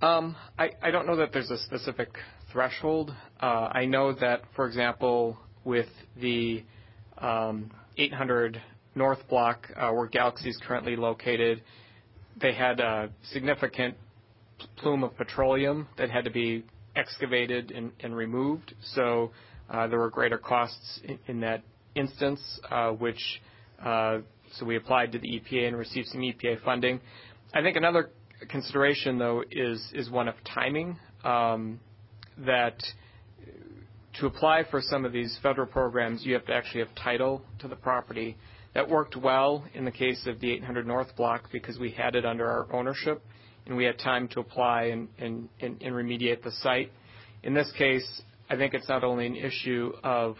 Um, 0.00 0.34
I, 0.58 0.70
I 0.82 0.90
don't 0.90 1.06
know 1.06 1.16
that 1.16 1.32
there's 1.32 1.50
a 1.50 1.58
specific 1.58 2.08
threshold. 2.50 3.14
Uh, 3.40 3.68
I 3.70 3.84
know 3.84 4.12
that, 4.14 4.42
for 4.56 4.66
example, 4.66 5.38
with 5.64 5.86
the 6.20 6.64
um, 7.18 7.70
800 7.96 8.60
North 8.94 9.20
Block, 9.28 9.68
uh, 9.76 9.90
where 9.90 10.08
Galaxy 10.08 10.48
is 10.48 10.58
currently 10.66 10.96
located, 10.96 11.62
they 12.40 12.52
had 12.52 12.80
a 12.80 13.10
significant 13.32 13.94
plume 14.76 15.04
of 15.04 15.16
petroleum 15.16 15.88
that 15.98 16.10
had 16.10 16.24
to 16.24 16.30
be 16.30 16.64
excavated 16.96 17.70
and, 17.70 17.92
and 18.00 18.14
removed. 18.14 18.74
So 18.94 19.30
uh, 19.70 19.86
there 19.88 19.98
were 19.98 20.10
greater 20.10 20.38
costs 20.38 21.00
in, 21.04 21.18
in 21.26 21.40
that 21.40 21.62
instance, 21.94 22.40
uh, 22.70 22.90
which 22.90 23.40
uh, 23.84 24.18
so 24.54 24.66
we 24.66 24.76
applied 24.76 25.12
to 25.12 25.18
the 25.18 25.28
EPA 25.28 25.68
and 25.68 25.76
received 25.76 26.08
some 26.08 26.20
EPA 26.20 26.62
funding. 26.62 27.00
I 27.54 27.62
think 27.62 27.76
another 27.76 28.10
consideration, 28.48 29.18
though, 29.18 29.42
is 29.50 29.82
is 29.94 30.10
one 30.10 30.28
of 30.28 30.34
timing. 30.54 30.98
Um, 31.24 31.80
that 32.38 32.82
to 34.14 34.26
apply 34.26 34.64
for 34.70 34.80
some 34.82 35.04
of 35.04 35.12
these 35.12 35.38
federal 35.42 35.66
programs, 35.66 36.24
you 36.24 36.34
have 36.34 36.44
to 36.46 36.52
actually 36.52 36.80
have 36.80 36.94
title 36.94 37.42
to 37.60 37.68
the 37.68 37.76
property. 37.76 38.36
That 38.74 38.88
worked 38.88 39.16
well 39.16 39.64
in 39.74 39.84
the 39.84 39.90
case 39.90 40.26
of 40.26 40.40
the 40.40 40.50
800 40.52 40.86
North 40.86 41.14
Block 41.16 41.50
because 41.52 41.78
we 41.78 41.90
had 41.90 42.14
it 42.14 42.24
under 42.24 42.46
our 42.46 42.72
ownership 42.72 43.22
and 43.66 43.76
we 43.76 43.84
had 43.84 43.98
time 43.98 44.28
to 44.28 44.40
apply 44.40 44.84
and, 44.84 45.08
and, 45.18 45.48
and, 45.60 45.80
and 45.82 45.94
remediate 45.94 46.42
the 46.42 46.50
site. 46.50 46.90
In 47.42 47.54
this 47.54 47.70
case, 47.76 48.22
I 48.50 48.56
think 48.56 48.74
it's 48.74 48.88
not 48.88 49.04
only 49.04 49.26
an 49.26 49.36
issue 49.36 49.92
of 50.02 50.36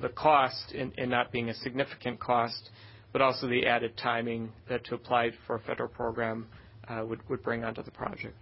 the 0.00 0.08
cost 0.10 0.72
and, 0.76 0.92
and 0.98 1.10
not 1.10 1.32
being 1.32 1.48
a 1.48 1.54
significant 1.54 2.20
cost, 2.20 2.70
but 3.12 3.22
also 3.22 3.48
the 3.48 3.66
added 3.66 3.96
timing 3.96 4.50
that 4.68 4.84
to 4.84 4.94
apply 4.94 5.30
for 5.46 5.56
a 5.56 5.60
federal 5.60 5.88
program 5.88 6.46
uh, 6.88 7.04
would, 7.04 7.26
would 7.28 7.42
bring 7.42 7.64
onto 7.64 7.82
the 7.82 7.90
project. 7.90 8.36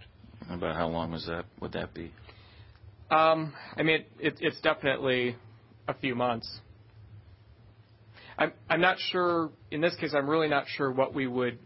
About 0.49 0.75
how 0.75 0.87
long 0.87 1.11
was 1.11 1.25
that? 1.25 1.45
Would 1.61 1.73
that 1.73 1.93
be? 1.93 2.11
Um, 3.09 3.53
I 3.75 3.83
mean, 3.83 4.03
it, 4.19 4.35
it's 4.39 4.59
definitely 4.61 5.35
a 5.87 5.93
few 5.93 6.15
months. 6.15 6.59
I'm, 8.37 8.51
I'm 8.69 8.81
not 8.81 8.97
sure. 8.99 9.49
In 9.71 9.81
this 9.81 9.95
case, 9.95 10.13
I'm 10.13 10.29
really 10.29 10.49
not 10.49 10.65
sure 10.67 10.91
what 10.91 11.13
we 11.13 11.25
would 11.25 11.57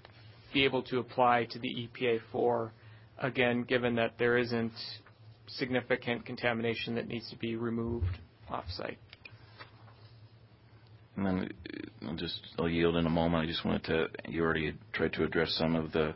be 0.54 0.66
able 0.66 0.84
to 0.84 1.00
apply 1.00 1.48
to 1.52 1.60
the 1.60 1.68
EPA 1.70 2.20
for. 2.32 2.74
Again, 3.20 3.64
given 3.64 3.96
that 3.96 4.14
there 4.18 4.38
isn't 4.38 4.74
significant 5.48 6.26
contamination 6.26 6.96
that 6.96 7.08
needs 7.08 7.30
to 7.30 7.38
be 7.38 7.56
removed 7.56 8.20
off-site. 8.50 8.98
And 11.16 11.26
then 11.26 11.50
uh, 12.04 12.08
I'll 12.08 12.16
just 12.16 12.40
I'll 12.58 12.70
yield 12.70 12.96
in 12.96 13.06
a 13.06 13.10
moment. 13.10 13.44
I 13.44 13.48
just 13.48 13.66
wanted 13.66 13.84
to. 13.86 14.08
You 14.30 14.44
already 14.44 14.74
tried 14.94 15.14
to 15.14 15.24
address 15.24 15.54
some 15.56 15.76
of 15.76 15.92
the 15.92 16.16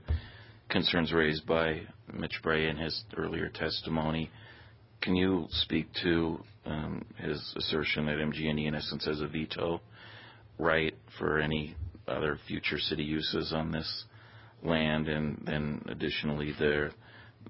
concerns 0.69 1.13
raised 1.13 1.45
by 1.45 1.81
Mitch 2.13 2.39
Bray 2.41 2.69
in 2.69 2.77
his 2.77 3.03
earlier 3.17 3.49
testimony. 3.49 4.31
Can 5.01 5.15
you 5.15 5.47
speak 5.49 5.87
to 6.01 6.39
um, 6.65 7.05
his 7.17 7.53
assertion 7.57 8.05
that 8.07 8.17
MG&E, 8.17 8.65
in 8.65 8.73
essence, 8.73 9.05
has 9.05 9.21
a 9.21 9.27
veto 9.27 9.81
right 10.57 10.95
for 11.19 11.39
any 11.39 11.75
other 12.07 12.39
future 12.47 12.79
city 12.79 13.03
uses 13.03 13.53
on 13.53 13.71
this 13.71 14.05
land, 14.65 15.07
and 15.07 15.41
then 15.45 15.81
additionally, 15.89 16.53
the 16.59 16.91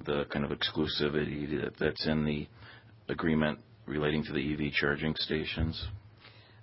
the 0.06 0.26
kind 0.26 0.44
of 0.44 0.52
exclusivity 0.52 1.62
that, 1.62 1.74
that's 1.80 2.06
in 2.06 2.26
the 2.26 2.48
agreement 3.08 3.60
relating 3.86 4.24
to 4.24 4.34
the 4.34 4.54
EV 4.54 4.74
charging 4.74 5.16
stations? 5.18 5.88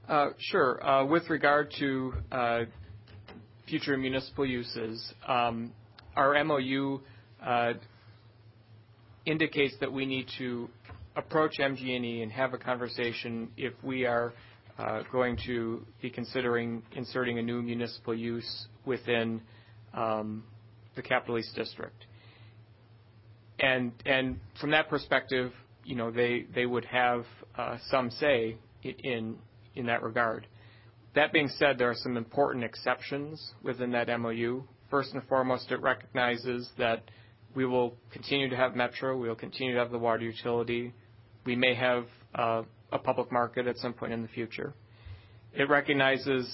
Uh, 0.09 0.31
sure. 0.39 0.85
Uh, 0.85 1.05
with 1.07 1.29
regard 1.31 1.73
to 1.79 2.13
uh, 2.31 2.61
future 3.69 3.97
municipal 3.97 4.45
uses, 4.45 5.13
um, 5.27 5.73
our 6.17 6.43
MOU 6.45 7.01
uh, 7.45 7.73
indicates 9.25 9.75
that 9.81 9.91
we 9.91 10.05
need 10.05 10.27
to 10.39 10.69
approach 11.17 11.59
MG&E 11.59 12.23
and 12.23 12.33
have 12.33 12.55
a 12.55 12.59
conversation 12.59 13.49
if 13.57 13.73
we 13.83 14.05
are 14.05 14.33
uh, 14.79 15.03
going 15.13 15.39
to 15.47 15.85
be 16.01 16.11
considering 16.11 16.83
inserting 16.97 17.39
a 17.39 17.43
new 17.43 17.63
municipal 17.63 18.15
use 18.15 18.67
within 18.85 19.41
um, 19.95 20.45
the 20.97 21.03
Capital 21.03 21.39
East 21.39 21.55
District. 21.55 22.07
And 23.61 23.93
and 24.07 24.41
from 24.61 24.71
that 24.73 24.89
perspective, 24.89 25.53
you 25.85 25.95
know, 25.95 26.11
they 26.11 26.47
they 26.55 26.67
would 26.67 26.85
have 26.87 27.25
uh, 27.57 27.77
some 27.91 28.11
say 28.11 28.57
in 28.83 29.37
in 29.75 29.87
that 29.87 30.03
regard. 30.03 30.47
That 31.15 31.33
being 31.33 31.49
said, 31.49 31.77
there 31.79 31.91
are 31.91 31.95
some 31.95 32.17
important 32.17 32.65
exceptions 32.65 33.53
within 33.63 33.93
that 33.93 34.09
MOU. 34.19 34.63
First 34.91 35.13
and 35.13 35.23
foremost, 35.29 35.71
it 35.71 35.81
recognizes 35.81 36.71
that 36.79 37.03
we 37.55 37.67
will 37.67 37.95
continue 38.11 38.49
to 38.49 38.57
have 38.57 38.75
Metro, 38.75 39.17
we 39.17 39.29
will 39.29 39.37
continue 39.37 39.75
to 39.75 39.79
have 39.79 39.91
the 39.91 39.99
water 39.99 40.25
utility. 40.25 40.93
We 41.45 41.55
may 41.55 41.75
have 41.75 42.07
uh, 42.35 42.63
a 42.93 42.99
public 42.99 43.31
market 43.31 43.67
at 43.67 43.77
some 43.79 43.93
point 43.93 44.13
in 44.13 44.23
the 44.23 44.29
future. 44.29 44.75
It 45.55 45.69
recognizes, 45.69 46.49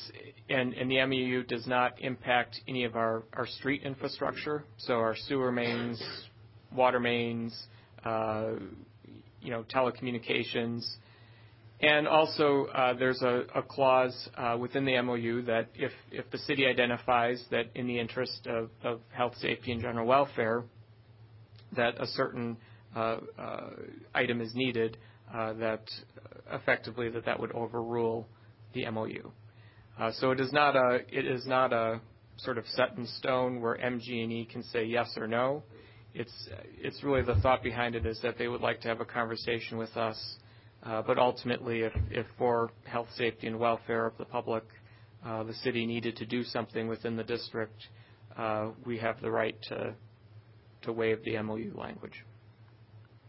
and, 0.48 0.74
the 0.90 1.04
MOU 1.06 1.44
does 1.44 1.66
not 1.68 2.00
impact 2.00 2.60
any 2.66 2.82
of 2.84 2.96
our, 2.96 3.22
street 3.58 3.82
infrastructure, 3.84 4.64
so 4.76 4.94
our 4.94 5.14
sewer 5.14 5.52
mains, 5.52 6.02
water 6.74 6.98
mains, 6.98 7.56
uh, 8.04 8.54
you 9.40 9.50
know, 9.52 9.64
telecommunications. 9.72 10.84
And 11.80 12.08
also, 12.08 12.66
uh, 12.74 12.94
there's 12.94 13.22
a, 13.22 13.44
clause 13.68 14.28
uh, 14.36 14.56
within 14.58 14.84
the 14.84 15.00
MOU 15.00 15.42
that 15.42 15.68
if, 15.76 15.92
the 16.32 16.38
city 16.38 16.66
identifies 16.66 17.44
that 17.52 17.66
in 17.76 17.86
the 17.86 18.00
interest 18.00 18.48
of, 18.48 19.00
health, 19.10 19.36
safety, 19.38 19.70
and 19.70 19.80
general 19.80 20.08
welfare, 20.08 20.64
that 21.76 22.02
a 22.02 22.06
certain 22.08 22.56
item 24.12 24.40
is 24.40 24.56
needed, 24.56 24.96
that 25.32 25.82
effectively 26.50 27.10
that 27.10 27.38
would 27.38 27.52
overrule 27.52 28.26
the 28.74 28.90
MOU. 28.90 29.30
Uh, 29.98 30.12
so 30.12 30.30
it 30.30 30.40
is 30.40 30.52
not 30.52 30.76
a 30.76 31.00
it 31.10 31.26
is 31.26 31.46
not 31.46 31.72
a 31.72 32.00
sort 32.38 32.58
of 32.58 32.64
set 32.68 32.96
in 32.96 33.06
stone 33.06 33.60
where 33.60 33.76
MG&E 33.76 34.48
can 34.50 34.62
say 34.62 34.84
yes 34.84 35.08
or 35.16 35.26
no. 35.26 35.62
It's, 36.14 36.48
it's 36.78 37.02
really 37.02 37.22
the 37.22 37.34
thought 37.36 37.62
behind 37.62 37.94
it 37.94 38.06
is 38.06 38.20
that 38.22 38.38
they 38.38 38.48
would 38.48 38.60
like 38.60 38.80
to 38.82 38.88
have 38.88 39.00
a 39.00 39.04
conversation 39.04 39.76
with 39.76 39.96
us. 39.96 40.36
Uh, 40.82 41.02
but 41.02 41.18
ultimately, 41.18 41.80
if, 41.80 41.92
if 42.10 42.26
for 42.38 42.70
health, 42.84 43.08
safety, 43.16 43.48
and 43.48 43.58
welfare 43.58 44.06
of 44.06 44.16
the 44.16 44.24
public, 44.24 44.64
uh, 45.26 45.42
the 45.42 45.54
city 45.54 45.84
needed 45.84 46.16
to 46.16 46.24
do 46.24 46.44
something 46.44 46.86
within 46.86 47.16
the 47.16 47.24
district, 47.24 47.88
uh, 48.36 48.70
we 48.86 48.96
have 48.96 49.20
the 49.20 49.30
right 49.30 49.56
to, 49.62 49.92
to 50.82 50.92
waive 50.92 51.22
the 51.24 51.40
MOU 51.42 51.72
language. 51.74 52.24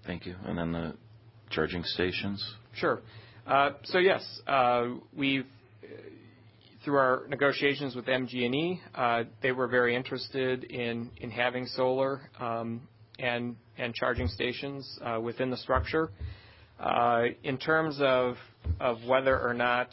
Thank 0.05 0.25
you. 0.27 0.35
And 0.45 0.57
then 0.57 0.71
the 0.71 0.93
charging 1.49 1.83
stations? 1.83 2.55
Sure. 2.73 3.01
Uh, 3.47 3.71
so 3.83 3.97
yes, 3.97 4.23
uh, 4.47 4.87
we've 5.15 5.45
through 6.83 6.97
our 6.97 7.23
negotiations 7.29 7.95
with 7.95 8.05
MG&E, 8.05 8.81
uh, 8.95 9.23
they 9.41 9.51
were 9.51 9.67
very 9.67 9.95
interested 9.95 10.63
in 10.63 11.09
in 11.17 11.29
having 11.29 11.65
solar 11.65 12.21
um, 12.39 12.81
and 13.17 13.55
and 13.77 13.93
charging 13.93 14.27
stations 14.27 14.99
uh, 15.03 15.19
within 15.19 15.49
the 15.49 15.57
structure. 15.57 16.09
Uh, 16.79 17.25
in 17.43 17.57
terms 17.57 17.97
of 17.99 18.35
of 18.79 18.97
whether 19.05 19.37
or 19.39 19.53
not, 19.53 19.89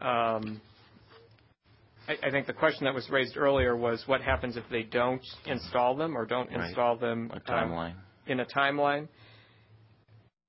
um, 0.00 0.60
I, 2.06 2.16
I, 2.22 2.30
think 2.30 2.46
the 2.46 2.52
question 2.52 2.84
that 2.84 2.94
was 2.94 3.08
raised 3.08 3.36
earlier 3.36 3.76
was 3.76 4.02
what 4.06 4.20
happens 4.20 4.56
if 4.56 4.64
they 4.70 4.82
don't 4.82 5.22
install 5.46 5.96
them 5.96 6.16
or 6.16 6.26
don't 6.26 6.50
install 6.50 6.96
them 6.96 7.30
a 7.32 7.40
timeline. 7.40 7.94
in 8.26 8.40
a 8.40 8.44
timeline. 8.44 9.08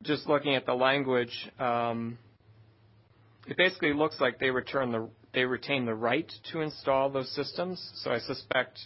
Just 0.05 0.27
looking 0.27 0.55
at 0.55 0.65
the 0.65 0.73
language, 0.73 1.33
um, 1.59 2.17
it 3.47 3.57
basically 3.57 3.93
looks 3.93 4.19
like 4.19 4.39
they 4.39 4.49
return 4.49 4.91
the 4.91 5.09
they 5.33 5.43
retain 5.43 5.85
the 5.85 5.93
right 5.95 6.31
to 6.51 6.61
install 6.61 7.09
those 7.09 7.29
systems. 7.35 7.83
So 8.03 8.11
I 8.11 8.19
suspect 8.19 8.79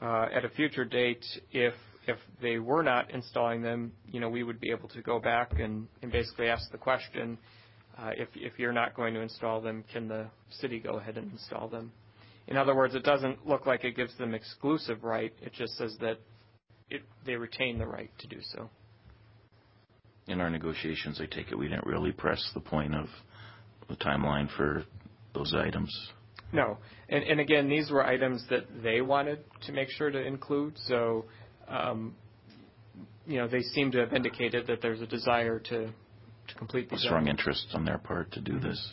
uh, 0.00 0.26
at 0.32 0.44
a 0.44 0.48
future 0.50 0.84
date, 0.84 1.24
if 1.50 1.74
if 2.06 2.18
they 2.40 2.58
were 2.58 2.82
not 2.82 3.10
installing 3.10 3.62
them, 3.62 3.92
you 4.06 4.20
know, 4.20 4.28
we 4.28 4.42
would 4.42 4.60
be 4.60 4.70
able 4.70 4.88
to 4.90 5.02
go 5.02 5.18
back 5.18 5.58
and, 5.58 5.88
and 6.02 6.12
basically 6.12 6.48
ask 6.48 6.70
the 6.70 6.78
question, 6.78 7.36
uh, 7.98 8.10
if 8.16 8.28
if 8.34 8.58
you're 8.58 8.72
not 8.72 8.94
going 8.94 9.14
to 9.14 9.20
install 9.20 9.60
them, 9.60 9.84
can 9.92 10.06
the 10.06 10.26
city 10.60 10.78
go 10.78 10.98
ahead 10.98 11.16
and 11.16 11.32
install 11.32 11.68
them? 11.68 11.90
In 12.48 12.56
other 12.56 12.74
words, 12.74 12.94
it 12.94 13.02
doesn't 13.02 13.46
look 13.46 13.66
like 13.66 13.82
it 13.84 13.96
gives 13.96 14.16
them 14.18 14.34
exclusive 14.34 15.02
right. 15.02 15.32
It 15.42 15.52
just 15.52 15.76
says 15.76 15.96
that 16.00 16.18
it, 16.90 17.02
they 17.24 17.34
retain 17.34 17.78
the 17.78 17.86
right 17.86 18.10
to 18.18 18.28
do 18.28 18.38
so. 18.40 18.70
In 20.28 20.40
our 20.40 20.50
negotiations, 20.50 21.20
I 21.20 21.26
take 21.26 21.52
it 21.52 21.58
we 21.58 21.68
didn't 21.68 21.86
really 21.86 22.12
press 22.12 22.50
the 22.54 22.60
point 22.60 22.94
of 22.94 23.06
the 23.88 23.96
timeline 23.96 24.48
for 24.56 24.84
those 25.34 25.54
items? 25.54 25.92
No. 26.52 26.78
And, 27.08 27.22
and 27.24 27.40
again, 27.40 27.68
these 27.68 27.90
were 27.90 28.04
items 28.04 28.44
that 28.50 28.66
they 28.82 29.00
wanted 29.00 29.40
to 29.66 29.72
make 29.72 29.88
sure 29.90 30.10
to 30.10 30.20
include. 30.20 30.74
So, 30.86 31.26
um, 31.68 32.14
you 33.26 33.38
know, 33.38 33.48
they 33.48 33.62
seem 33.62 33.90
to 33.92 33.98
have 33.98 34.12
indicated 34.12 34.66
that 34.68 34.80
there's 34.82 35.00
a 35.00 35.06
desire 35.06 35.58
to, 35.58 35.86
to 36.48 36.54
complete 36.56 36.90
these. 36.90 37.00
A 37.00 37.06
strong 37.06 37.28
items. 37.28 37.40
interest 37.40 37.66
on 37.74 37.84
their 37.84 37.98
part 37.98 38.32
to 38.32 38.40
do 38.40 38.52
mm-hmm. 38.52 38.68
this. 38.68 38.92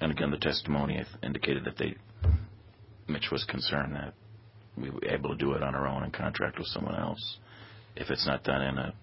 And 0.00 0.12
again, 0.12 0.30
the 0.30 0.38
testimony 0.38 1.04
indicated 1.22 1.64
that 1.64 1.76
they, 1.76 1.96
Mitch 3.08 3.30
was 3.32 3.44
concerned 3.44 3.96
that 3.96 4.14
we 4.76 4.90
were 4.90 5.04
able 5.04 5.30
to 5.30 5.36
do 5.36 5.52
it 5.52 5.62
on 5.62 5.74
our 5.74 5.88
own 5.88 6.04
and 6.04 6.12
contract 6.12 6.58
with 6.58 6.68
someone 6.68 6.94
else 6.94 7.38
if 7.96 8.10
it's 8.10 8.26
not 8.26 8.44
done 8.44 8.62
in 8.62 8.78
a 8.78 8.94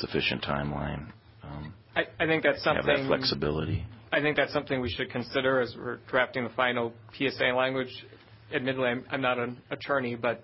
sufficient 0.00 0.42
timeline. 0.42 1.10
Um, 1.42 1.74
I, 1.94 2.04
I 2.18 2.26
think 2.26 2.42
that's 2.42 2.62
something. 2.62 2.86
Have 2.86 3.00
that 3.00 3.06
flexibility. 3.06 3.84
I 4.12 4.20
think 4.20 4.36
that's 4.36 4.52
something 4.52 4.80
we 4.80 4.90
should 4.90 5.10
consider 5.10 5.60
as 5.60 5.74
we're 5.76 5.98
drafting 6.08 6.44
the 6.44 6.50
final 6.50 6.92
PSA 7.16 7.52
language. 7.56 7.90
Admittedly, 8.54 8.88
I'm, 8.88 9.04
I'm 9.10 9.20
not 9.20 9.38
an 9.38 9.60
attorney, 9.70 10.14
but 10.14 10.42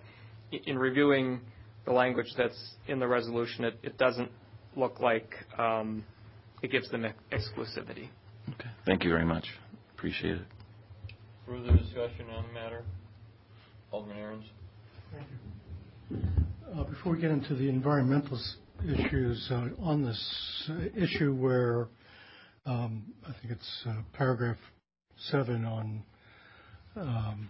in 0.50 0.78
reviewing 0.78 1.40
the 1.84 1.92
language 1.92 2.26
that's 2.36 2.74
in 2.88 2.98
the 2.98 3.06
resolution, 3.06 3.64
it, 3.64 3.78
it 3.82 3.98
doesn't 3.98 4.30
look 4.76 5.00
like 5.00 5.30
um, 5.58 6.04
it 6.62 6.70
gives 6.70 6.90
them 6.90 7.06
exclusivity. 7.30 8.08
Okay. 8.48 8.68
Thank 8.86 9.04
you 9.04 9.10
very 9.10 9.24
much. 9.24 9.46
Appreciate 9.94 10.36
it. 10.36 10.46
Further 11.46 11.76
discussion 11.76 12.28
on 12.30 12.46
the 12.46 12.52
matter? 12.52 12.82
Alderman 13.92 14.16
Ahrens. 14.16 14.44
Thank 15.12 15.26
you. 16.10 16.18
Uh, 16.74 16.84
before 16.84 17.12
we 17.12 17.20
get 17.20 17.30
into 17.30 17.54
the 17.54 17.68
environmental 17.68 18.40
issues, 18.88 19.48
uh, 19.50 19.68
on 19.80 20.02
this 20.02 20.70
uh, 20.70 21.00
issue 21.00 21.34
where 21.34 21.88
um, 22.66 23.04
I 23.24 23.32
think 23.40 23.52
it's 23.52 23.82
uh, 23.86 23.94
paragraph 24.12 24.56
seven 25.16 25.64
on 25.64 26.02
um, 26.96 27.48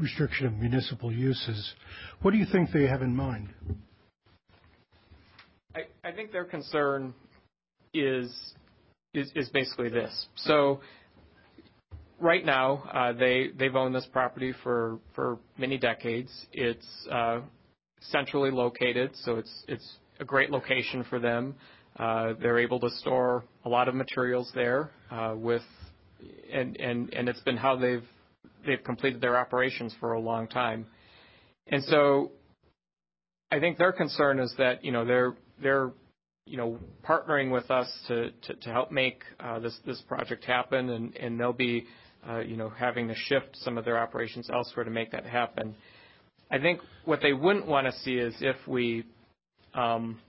restriction 0.00 0.46
of 0.46 0.54
municipal 0.54 1.12
uses. 1.12 1.74
What 2.22 2.32
do 2.32 2.38
you 2.38 2.46
think 2.50 2.70
they 2.72 2.86
have 2.86 3.02
in 3.02 3.14
mind? 3.14 3.48
I 6.04 6.12
think 6.12 6.32
their 6.32 6.46
concern 6.46 7.12
is 7.92 8.32
basically 9.52 9.90
this. 9.90 10.26
So 10.36 10.80
right 12.18 12.44
now, 12.44 13.14
they've 13.18 13.76
owned 13.76 13.94
this 13.94 14.06
property 14.10 14.54
for 14.62 14.98
many 15.58 15.76
decades. 15.76 16.30
It's 16.52 16.86
centrally 18.00 18.50
located, 18.50 19.10
so 19.24 19.36
it's 19.36 19.64
it's 19.68 19.96
a 20.20 20.24
great 20.24 20.50
location 20.50 21.04
for 21.04 21.18
them. 21.18 21.54
Uh, 21.98 22.34
they're 22.40 22.58
able 22.58 22.78
to 22.78 22.90
store 22.90 23.44
a 23.64 23.68
lot 23.68 23.88
of 23.88 23.94
materials 23.94 24.50
there 24.54 24.90
uh, 25.10 25.34
with, 25.36 25.62
and, 26.52 26.78
and, 26.78 27.12
and 27.14 27.28
it's 27.28 27.40
been 27.40 27.56
how 27.56 27.74
they've, 27.74 28.04
they've 28.66 28.84
completed 28.84 29.20
their 29.20 29.38
operations 29.38 29.94
for 29.98 30.12
a 30.12 30.20
long 30.20 30.46
time. 30.46 30.86
And 31.68 31.82
so 31.84 32.32
I 33.50 33.60
think 33.60 33.78
their 33.78 33.92
concern 33.92 34.40
is 34.40 34.54
that, 34.58 34.84
you 34.84 34.92
know, 34.92 35.06
they're, 35.06 35.36
they're, 35.62 35.92
you 36.44 36.58
know, 36.58 36.78
partnering 37.02 37.50
with 37.50 37.70
us 37.70 37.88
to, 38.08 38.30
to, 38.42 38.54
to 38.54 38.68
help 38.70 38.92
make 38.92 39.22
uh, 39.40 39.58
this, 39.58 39.76
this 39.86 40.00
project 40.02 40.44
happen 40.44 40.90
and, 40.90 41.16
and 41.16 41.40
they'll 41.40 41.52
be, 41.52 41.86
uh, 42.28 42.40
you 42.40 42.56
know, 42.56 42.68
having 42.68 43.08
to 43.08 43.14
shift 43.14 43.56
some 43.62 43.78
of 43.78 43.86
their 43.86 43.98
operations 43.98 44.50
elsewhere 44.52 44.84
to 44.84 44.90
make 44.90 45.12
that 45.12 45.24
happen. 45.24 45.74
I 46.50 46.58
think 46.58 46.80
what 47.04 47.20
they 47.22 47.32
wouldn't 47.32 47.66
want 47.66 47.86
to 47.86 47.92
see 48.00 48.14
is 48.14 48.34
if 48.40 48.56
we, 48.66 49.04
um, 49.74 50.20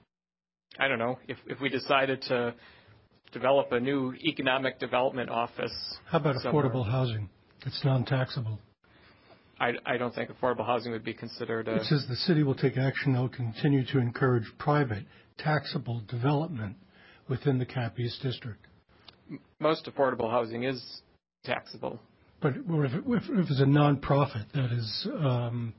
I 0.79 0.87
don't 0.87 0.99
know, 0.99 1.19
if, 1.27 1.37
if 1.47 1.59
we 1.59 1.69
decided 1.69 2.21
to 2.23 2.53
develop 3.31 3.71
a 3.71 3.79
new 3.79 4.13
economic 4.23 4.79
development 4.79 5.29
office. 5.29 5.73
How 6.09 6.19
about 6.19 6.37
somewhere. 6.37 6.65
affordable 6.65 6.89
housing? 6.89 7.29
It's 7.65 7.83
non-taxable. 7.83 8.59
I, 9.59 9.71
I 9.85 9.97
don't 9.97 10.13
think 10.13 10.29
affordable 10.29 10.65
housing 10.65 10.91
would 10.91 11.03
be 11.03 11.13
considered 11.13 11.67
a. 11.67 11.77
It 11.77 11.85
says 11.85 12.05
the 12.07 12.15
city 12.15 12.43
will 12.43 12.55
take 12.55 12.77
action 12.77 13.13
that 13.13 13.19
will 13.19 13.29
continue 13.29 13.83
to 13.87 13.99
encourage 13.99 14.45
private 14.59 15.03
taxable 15.37 16.03
development 16.07 16.75
within 17.27 17.57
the 17.57 17.65
Cap 17.65 17.99
East 17.99 18.21
district. 18.21 18.67
Most 19.59 19.85
affordable 19.85 20.29
housing 20.29 20.63
is 20.63 21.01
taxable. 21.43 21.99
But 22.39 22.53
if, 22.55 22.93
if, 22.93 23.23
if 23.29 23.49
it's 23.49 23.61
a 23.61 23.65
nonprofit 23.65 24.45
that 24.53 24.71
is 24.71 25.07
um, 25.19 25.73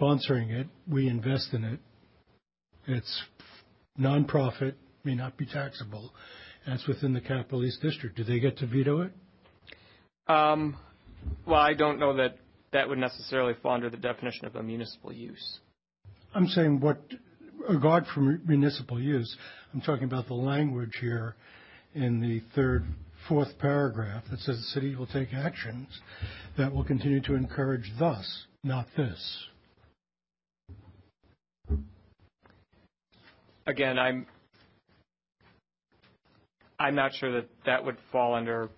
sponsoring 0.00 0.50
it, 0.50 0.66
we 0.88 1.08
invest 1.08 1.52
in 1.52 1.64
it. 1.64 1.80
It's 2.86 3.22
nonprofit, 3.98 4.74
may 5.04 5.14
not 5.14 5.36
be 5.36 5.46
taxable. 5.46 6.12
That's 6.66 6.86
within 6.86 7.12
the 7.12 7.20
Capital 7.20 7.64
East 7.64 7.82
District. 7.82 8.16
Do 8.16 8.24
they 8.24 8.40
get 8.40 8.58
to 8.58 8.66
veto 8.66 9.02
it? 9.02 9.12
Um, 10.26 10.76
well, 11.46 11.60
I 11.60 11.74
don't 11.74 11.98
know 11.98 12.16
that 12.16 12.36
that 12.72 12.88
would 12.88 12.98
necessarily 12.98 13.54
fall 13.62 13.72
under 13.72 13.90
the 13.90 13.96
definition 13.96 14.46
of 14.46 14.56
a 14.56 14.62
municipal 14.62 15.12
use. 15.12 15.58
I'm 16.34 16.48
saying 16.48 16.80
what, 16.80 16.98
regard 17.68 18.04
for 18.12 18.20
municipal 18.20 19.00
use, 19.00 19.36
I'm 19.72 19.80
talking 19.80 20.04
about 20.04 20.26
the 20.26 20.34
language 20.34 20.96
here 21.00 21.36
in 21.94 22.20
the 22.20 22.42
third, 22.54 22.84
fourth 23.28 23.58
paragraph 23.58 24.24
that 24.30 24.40
says 24.40 24.56
the 24.56 24.80
city 24.80 24.96
will 24.96 25.06
take 25.06 25.32
actions 25.32 25.88
that 26.58 26.72
will 26.72 26.84
continue 26.84 27.20
to 27.22 27.34
encourage 27.34 27.92
thus, 27.98 28.46
not 28.62 28.86
this. 28.96 29.46
Again, 33.66 33.98
I'm 33.98 34.26
I'm 36.78 36.94
not 36.94 37.14
sure 37.14 37.32
that 37.32 37.48
that 37.66 37.84
would 37.84 37.96
fall 38.10 38.34
under 38.34 38.68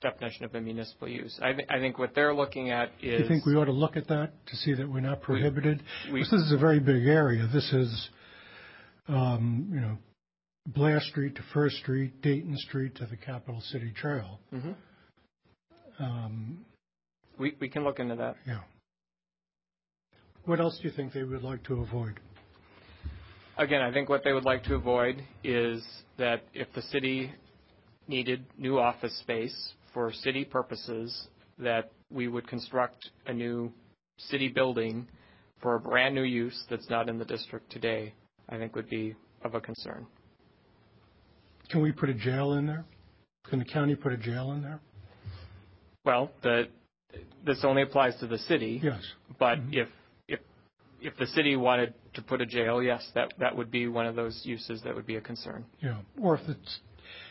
definition 0.00 0.44
of 0.44 0.54
a 0.54 0.60
municipal 0.60 1.08
use. 1.08 1.38
I, 1.42 1.52
th- 1.52 1.68
I 1.70 1.78
think 1.78 1.98
what 1.98 2.14
they're 2.14 2.34
looking 2.34 2.70
at 2.70 2.90
is. 3.00 3.18
Do 3.18 3.22
you 3.22 3.28
think 3.28 3.46
we 3.46 3.54
ought 3.54 3.66
to 3.66 3.72
look 3.72 3.96
at 3.96 4.08
that 4.08 4.32
to 4.46 4.56
see 4.56 4.74
that 4.74 4.88
we're 4.90 5.00
not 5.00 5.22
prohibited? 5.22 5.82
We, 6.12 6.20
this 6.20 6.32
is 6.32 6.52
a 6.52 6.58
very 6.58 6.80
big 6.80 7.06
area. 7.06 7.48
This 7.52 7.72
is, 7.72 8.08
um, 9.06 9.68
you 9.72 9.80
know, 9.80 9.98
Blair 10.66 11.00
Street 11.00 11.36
to 11.36 11.42
First 11.54 11.76
Street, 11.76 12.20
Dayton 12.22 12.56
Street 12.58 12.96
to 12.96 13.06
the 13.06 13.16
Capital 13.16 13.60
City 13.60 13.92
Trail. 13.96 14.40
Mm-hmm. 14.52 16.02
Um, 16.02 16.64
we 17.38 17.56
we 17.60 17.68
can 17.68 17.84
look 17.84 18.00
into 18.00 18.16
that. 18.16 18.36
Yeah. 18.46 18.60
What 20.44 20.60
else 20.60 20.78
do 20.80 20.88
you 20.88 20.94
think 20.94 21.12
they 21.12 21.24
would 21.24 21.42
like 21.42 21.62
to 21.64 21.82
avoid? 21.82 22.20
Again, 23.58 23.82
I 23.82 23.92
think 23.92 24.08
what 24.08 24.22
they 24.22 24.32
would 24.32 24.44
like 24.44 24.62
to 24.64 24.76
avoid 24.76 25.20
is 25.42 25.84
that 26.16 26.42
if 26.54 26.68
the 26.76 26.82
city 26.82 27.32
needed 28.06 28.46
new 28.56 28.78
office 28.78 29.18
space 29.18 29.72
for 29.92 30.12
city 30.12 30.44
purposes, 30.44 31.26
that 31.58 31.90
we 32.08 32.28
would 32.28 32.46
construct 32.46 33.10
a 33.26 33.32
new 33.32 33.72
city 34.16 34.46
building 34.46 35.08
for 35.60 35.74
a 35.74 35.80
brand-new 35.80 36.22
use 36.22 36.56
that's 36.70 36.88
not 36.88 37.08
in 37.08 37.18
the 37.18 37.24
district 37.24 37.72
today, 37.72 38.14
I 38.48 38.58
think 38.58 38.76
would 38.76 38.88
be 38.88 39.16
of 39.42 39.56
a 39.56 39.60
concern. 39.60 40.06
Can 41.68 41.82
we 41.82 41.90
put 41.90 42.08
a 42.08 42.14
jail 42.14 42.52
in 42.52 42.66
there? 42.66 42.84
Can 43.50 43.58
the 43.58 43.64
county 43.64 43.96
put 43.96 44.12
a 44.12 44.16
jail 44.16 44.52
in 44.52 44.62
there? 44.62 44.78
Well, 46.04 46.30
this 47.44 47.64
only 47.64 47.82
applies 47.82 48.14
to 48.20 48.28
the 48.28 48.38
city. 48.38 48.80
Yes. 48.84 49.02
But 49.40 49.58
mm-hmm. 49.58 49.74
if 49.74 49.88
the 51.18 51.26
city 51.26 51.56
wanted 51.56 51.94
to 52.14 52.22
put 52.22 52.40
a 52.40 52.46
jail, 52.46 52.82
yes, 52.82 53.08
that 53.14 53.32
that 53.38 53.56
would 53.56 53.70
be 53.70 53.88
one 53.88 54.06
of 54.06 54.16
those 54.16 54.40
uses 54.44 54.82
that 54.82 54.94
would 54.94 55.06
be 55.06 55.16
a 55.16 55.20
concern. 55.20 55.64
Yeah. 55.80 55.98
Or 56.20 56.38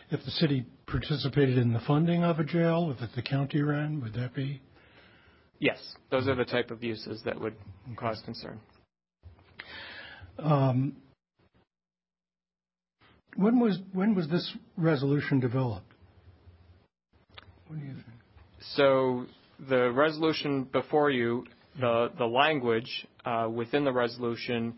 if 0.09 0.21
the 0.25 0.31
city 0.31 0.65
participated 0.85 1.57
in 1.57 1.73
the 1.73 1.81
funding 1.81 2.23
of 2.23 2.39
a 2.39 2.43
jail, 2.43 2.95
if 2.97 3.15
the 3.15 3.21
county 3.21 3.61
ran, 3.61 4.01
would 4.01 4.13
that 4.13 4.33
be? 4.33 4.61
Yes. 5.59 5.77
Those 6.11 6.27
are 6.27 6.35
the 6.35 6.45
type 6.45 6.71
of 6.71 6.83
uses 6.83 7.21
that 7.25 7.39
would 7.39 7.55
cause 7.95 8.21
concern. 8.25 8.59
Um. 10.39 10.95
When 13.35 13.59
was 13.59 14.27
this 14.29 14.51
resolution 14.77 15.39
developed? 15.39 15.93
What 17.67 17.79
do 17.79 17.85
you 17.85 17.93
think? 17.93 18.05
So 18.75 19.27
the 19.69 19.91
resolution 19.91 20.63
before 20.63 21.11
you, 21.11 21.45
the 21.79 22.25
language 22.25 23.07
uh, 23.25 23.47
within 23.51 23.83
the 23.83 23.91
resolution 23.91 24.75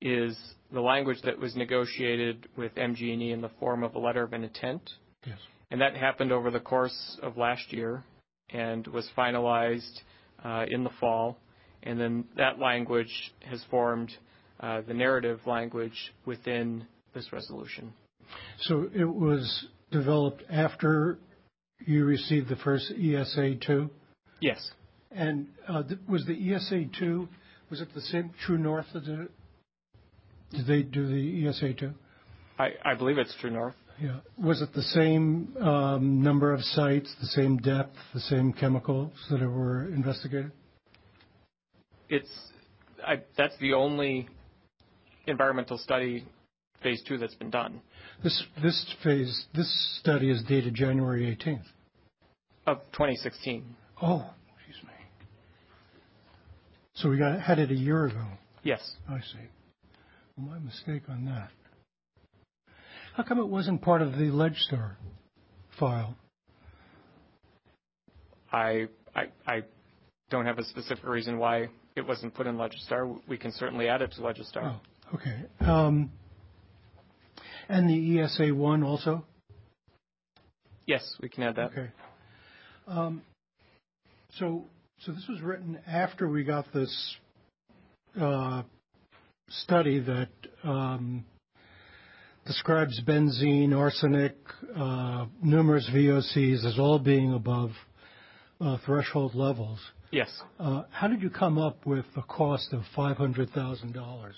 is 0.00 0.36
the 0.72 0.80
language 0.80 1.18
that 1.24 1.38
was 1.38 1.56
negotiated 1.56 2.48
with 2.56 2.74
MG&E 2.74 3.32
in 3.32 3.40
the 3.40 3.50
form 3.60 3.82
of 3.82 3.94
a 3.94 3.98
letter 3.98 4.22
of 4.22 4.32
intent. 4.32 4.82
Yes. 5.26 5.38
And 5.70 5.80
that 5.80 5.96
happened 5.96 6.32
over 6.32 6.50
the 6.50 6.60
course 6.60 7.18
of 7.22 7.36
last 7.36 7.72
year 7.72 8.04
and 8.50 8.86
was 8.88 9.08
finalized 9.16 10.00
uh, 10.44 10.66
in 10.68 10.84
the 10.84 10.90
fall. 11.00 11.38
And 11.82 11.98
then 11.98 12.24
that 12.36 12.58
language 12.58 13.32
has 13.40 13.62
formed 13.70 14.10
uh, 14.60 14.82
the 14.86 14.94
narrative 14.94 15.40
language 15.46 16.12
within 16.26 16.86
this 17.14 17.32
resolution. 17.32 17.92
So 18.60 18.88
it 18.94 19.04
was 19.04 19.66
developed 19.90 20.42
after 20.50 21.18
you 21.86 22.04
received 22.04 22.48
the 22.48 22.56
first 22.56 22.90
ESA-2? 22.90 23.90
Yes. 24.40 24.70
And 25.14 25.46
uh, 25.68 25.84
was 26.08 26.26
the 26.26 26.54
ESA-2, 26.54 27.28
was 27.70 27.80
it 27.80 27.88
the 27.94 28.00
same 28.00 28.32
True 28.44 28.58
North? 28.58 28.86
Did 28.92 30.66
they 30.66 30.82
do 30.82 31.06
the 31.06 31.48
ESA-2? 31.48 31.94
I 32.58 32.94
believe 32.94 33.18
it's 33.18 33.34
True 33.40 33.50
North. 33.50 33.74
Yeah. 34.00 34.20
Was 34.36 34.60
it 34.60 34.72
the 34.74 34.82
same 34.82 35.56
um, 35.60 36.22
number 36.22 36.52
of 36.52 36.60
sites, 36.62 37.14
the 37.20 37.28
same 37.28 37.58
depth, 37.58 37.96
the 38.12 38.20
same 38.20 38.52
chemicals 38.52 39.12
that 39.30 39.40
were 39.40 39.86
investigated? 39.88 40.50
That's 43.36 43.56
the 43.60 43.74
only 43.74 44.28
environmental 45.26 45.78
study, 45.78 46.24
phase 46.82 47.02
two, 47.06 47.18
that's 47.18 47.34
been 47.34 47.50
done. 47.50 47.80
This 48.22 48.44
phase, 49.02 49.46
this 49.54 49.98
study 50.00 50.30
is 50.30 50.42
dated 50.42 50.74
January 50.74 51.36
18th. 51.36 51.64
Of 52.66 52.78
2016. 52.92 53.76
Oh. 54.02 54.28
So 56.96 57.10
we 57.10 57.18
had 57.18 57.58
it 57.58 57.70
a 57.70 57.74
year 57.74 58.06
ago. 58.06 58.24
Yes. 58.62 58.80
I 59.08 59.18
see. 59.20 59.48
My 60.36 60.58
mistake 60.58 61.02
on 61.08 61.24
that. 61.26 61.50
How 63.14 63.22
come 63.22 63.38
it 63.38 63.46
wasn't 63.46 63.82
part 63.82 64.02
of 64.02 64.12
the 64.12 64.24
Legistar 64.30 64.96
file? 65.78 66.16
I 68.52 68.88
I, 69.14 69.26
I 69.46 69.62
don't 70.30 70.46
have 70.46 70.58
a 70.58 70.64
specific 70.64 71.04
reason 71.04 71.38
why 71.38 71.68
it 71.96 72.06
wasn't 72.06 72.34
put 72.34 72.46
in 72.46 72.56
Legistar. 72.56 73.20
We 73.28 73.38
can 73.38 73.52
certainly 73.52 73.88
add 73.88 74.02
it 74.02 74.12
to 74.12 74.20
Legistar. 74.20 74.74
Oh, 74.74 75.14
okay. 75.14 75.44
Um, 75.60 76.10
and 77.68 77.88
the 77.88 78.20
ESA-1 78.20 78.84
also? 78.84 79.24
Yes, 80.86 81.16
we 81.22 81.28
can 81.28 81.44
add 81.44 81.56
that. 81.56 81.70
Okay. 81.70 81.90
Um, 82.86 83.22
so 84.38 84.64
this 85.12 85.26
was 85.28 85.40
written 85.42 85.78
after 85.86 86.28
we 86.28 86.44
got 86.44 86.72
this 86.72 87.16
uh, 88.20 88.62
study 89.48 90.00
that 90.00 90.28
um, 90.62 91.24
describes 92.46 93.00
benzene, 93.06 93.76
arsenic, 93.76 94.36
uh, 94.76 95.26
numerous 95.42 95.88
VOCs 95.92 96.64
as 96.64 96.78
all 96.78 96.98
being 96.98 97.34
above 97.34 97.70
uh, 98.60 98.78
threshold 98.86 99.34
levels. 99.34 99.78
Yes. 100.10 100.30
How 100.58 101.08
did 101.08 101.20
you 101.20 101.28
come 101.28 101.58
up 101.58 101.84
with 101.84 102.04
the 102.14 102.22
cost 102.22 102.72
of 102.72 102.82
$500,000 102.96 104.30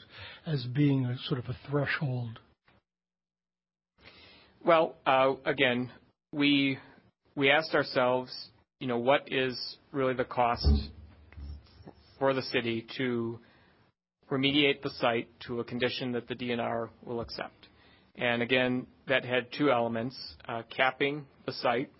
as 0.46 0.64
being 0.74 1.16
sort 1.26 1.38
of 1.38 1.46
a 1.50 1.56
threshold? 1.70 2.40
Well, 4.64 4.96
again, 5.44 5.92
we 6.32 6.78
we 7.36 7.50
asked 7.50 7.74
ourselves, 7.74 8.32
what 8.80 9.32
is 9.32 9.58
really 9.92 10.14
the 10.14 10.24
cost 10.24 10.66
for 12.18 12.34
the 12.34 12.42
city 12.42 12.86
to 12.98 13.38
remediate 14.30 14.82
the 14.82 14.90
site 15.00 15.28
to 15.46 15.60
a 15.60 15.64
condition 15.64 16.12
that 16.12 16.28
the 16.28 16.34
DNR 16.34 16.88
will 17.04 17.20
accept? 17.20 17.68
And 18.16 18.42
again, 18.42 18.86
that 19.08 19.24
had 19.24 19.46
two 19.56 19.70
elements, 19.70 20.16
uh, 20.48 20.62
capping 20.74 21.26
the 21.44 21.52
site, 21.52 21.90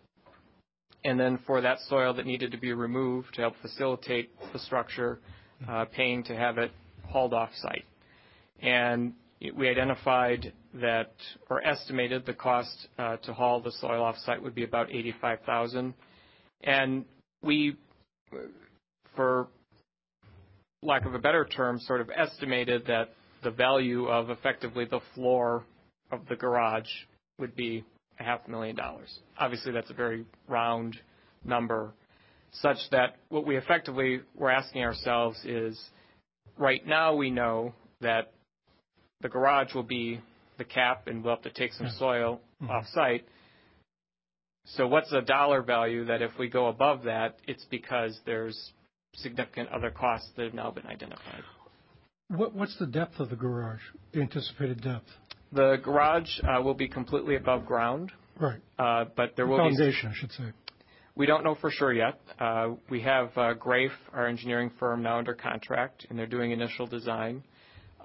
and 1.04 1.20
then 1.20 1.38
for 1.46 1.60
that 1.60 1.78
soil 1.88 2.14
that 2.14 2.26
needed 2.26 2.52
to 2.52 2.58
be 2.58 2.72
removed 2.72 3.34
to 3.34 3.42
help 3.42 3.54
facilitate 3.62 4.30
the 4.52 4.58
structure, 4.58 5.20
uh, 5.68 5.84
paying 5.86 6.24
to 6.24 6.34
have 6.34 6.58
it 6.58 6.72
hauled 7.08 7.32
off 7.32 7.50
site. 7.56 7.84
And 8.60 9.14
we 9.54 9.68
identified 9.68 10.52
that, 10.74 11.12
or 11.50 11.64
estimated 11.66 12.26
the 12.26 12.32
cost 12.34 12.88
uh, 12.98 13.18
to 13.18 13.32
haul 13.32 13.60
the 13.60 13.72
soil 13.72 14.02
off 14.02 14.16
site 14.24 14.42
would 14.42 14.54
be 14.54 14.64
about 14.64 14.88
$85,000. 14.88 15.94
And 16.62 17.04
we, 17.42 17.76
for 19.14 19.48
lack 20.82 21.04
of 21.04 21.14
a 21.14 21.18
better 21.18 21.44
term, 21.44 21.78
sort 21.80 22.00
of 22.00 22.10
estimated 22.14 22.86
that 22.86 23.10
the 23.42 23.50
value 23.50 24.06
of 24.06 24.30
effectively 24.30 24.84
the 24.84 25.00
floor 25.14 25.64
of 26.10 26.20
the 26.28 26.36
garage 26.36 26.88
would 27.38 27.54
be 27.54 27.84
a 28.18 28.22
half 28.22 28.46
million 28.48 28.76
dollars. 28.76 29.18
Obviously, 29.38 29.72
that's 29.72 29.90
a 29.90 29.94
very 29.94 30.24
round 30.48 30.96
number, 31.44 31.92
such 32.52 32.78
that 32.90 33.16
what 33.28 33.46
we 33.46 33.56
effectively 33.56 34.20
were 34.34 34.50
asking 34.50 34.82
ourselves 34.82 35.38
is, 35.44 35.78
right 36.56 36.86
now 36.86 37.14
we 37.14 37.30
know 37.30 37.74
that 38.00 38.32
the 39.20 39.28
garage 39.28 39.74
will 39.74 39.82
be 39.82 40.20
the 40.58 40.64
cap 40.64 41.06
and 41.06 41.22
we'll 41.22 41.34
have 41.34 41.42
to 41.44 41.50
take 41.50 41.72
some 41.72 41.90
soil 41.98 42.40
mm-hmm. 42.62 42.70
off 42.70 42.86
site. 42.92 43.24
So 44.74 44.86
what's 44.86 45.10
the 45.10 45.20
dollar 45.20 45.62
value 45.62 46.04
that 46.06 46.22
if 46.22 46.32
we 46.38 46.48
go 46.48 46.66
above 46.66 47.04
that, 47.04 47.36
it's 47.46 47.64
because 47.70 48.18
there's 48.26 48.72
significant 49.14 49.68
other 49.70 49.90
costs 49.90 50.28
that 50.36 50.44
have 50.44 50.54
now 50.54 50.70
been 50.70 50.86
identified. 50.86 51.42
What, 52.28 52.54
What's 52.54 52.76
the 52.78 52.86
depth 52.86 53.20
of 53.20 53.30
the 53.30 53.36
garage, 53.36 53.80
the 54.12 54.20
anticipated 54.20 54.82
depth? 54.82 55.06
The 55.52 55.76
garage 55.82 56.28
uh, 56.42 56.60
will 56.60 56.74
be 56.74 56.88
completely 56.88 57.36
above 57.36 57.66
ground. 57.66 58.10
Right. 58.40 58.60
Uh, 58.78 59.04
but 59.16 59.36
there 59.36 59.46
will 59.46 59.58
be. 59.70 59.76
Foundation, 59.76 60.10
I 60.10 60.14
should 60.14 60.32
say. 60.32 60.44
We 61.14 61.24
don't 61.24 61.44
know 61.44 61.54
for 61.54 61.70
sure 61.70 61.92
yet. 61.92 62.20
Uh, 62.38 62.72
we 62.90 63.00
have 63.02 63.30
Graef, 63.30 63.90
our 64.12 64.26
engineering 64.26 64.70
firm, 64.78 65.02
now 65.02 65.18
under 65.18 65.32
contract, 65.34 66.06
and 66.10 66.18
they're 66.18 66.26
doing 66.26 66.50
initial 66.50 66.86
design. 66.86 67.42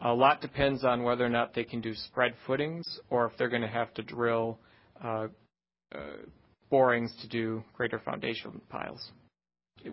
A 0.02 0.14
lot 0.14 0.40
depends 0.40 0.86
on 0.86 1.04
whether 1.04 1.26
or 1.26 1.30
not 1.30 1.54
they 1.54 1.66
can 1.66 1.82
do 1.82 1.94
spread 1.94 2.34
footings 2.48 3.00
or 3.10 3.26
if 3.26 3.34
they're 3.38 3.50
going 3.50 3.62
to 3.64 3.68
have 3.68 3.94
to 3.96 4.04
drill 4.04 4.60
borings 6.72 7.14
to 7.22 7.28
do 7.28 7.64
greater 7.76 8.00
foundation 8.00 8.62
piles. 8.70 9.12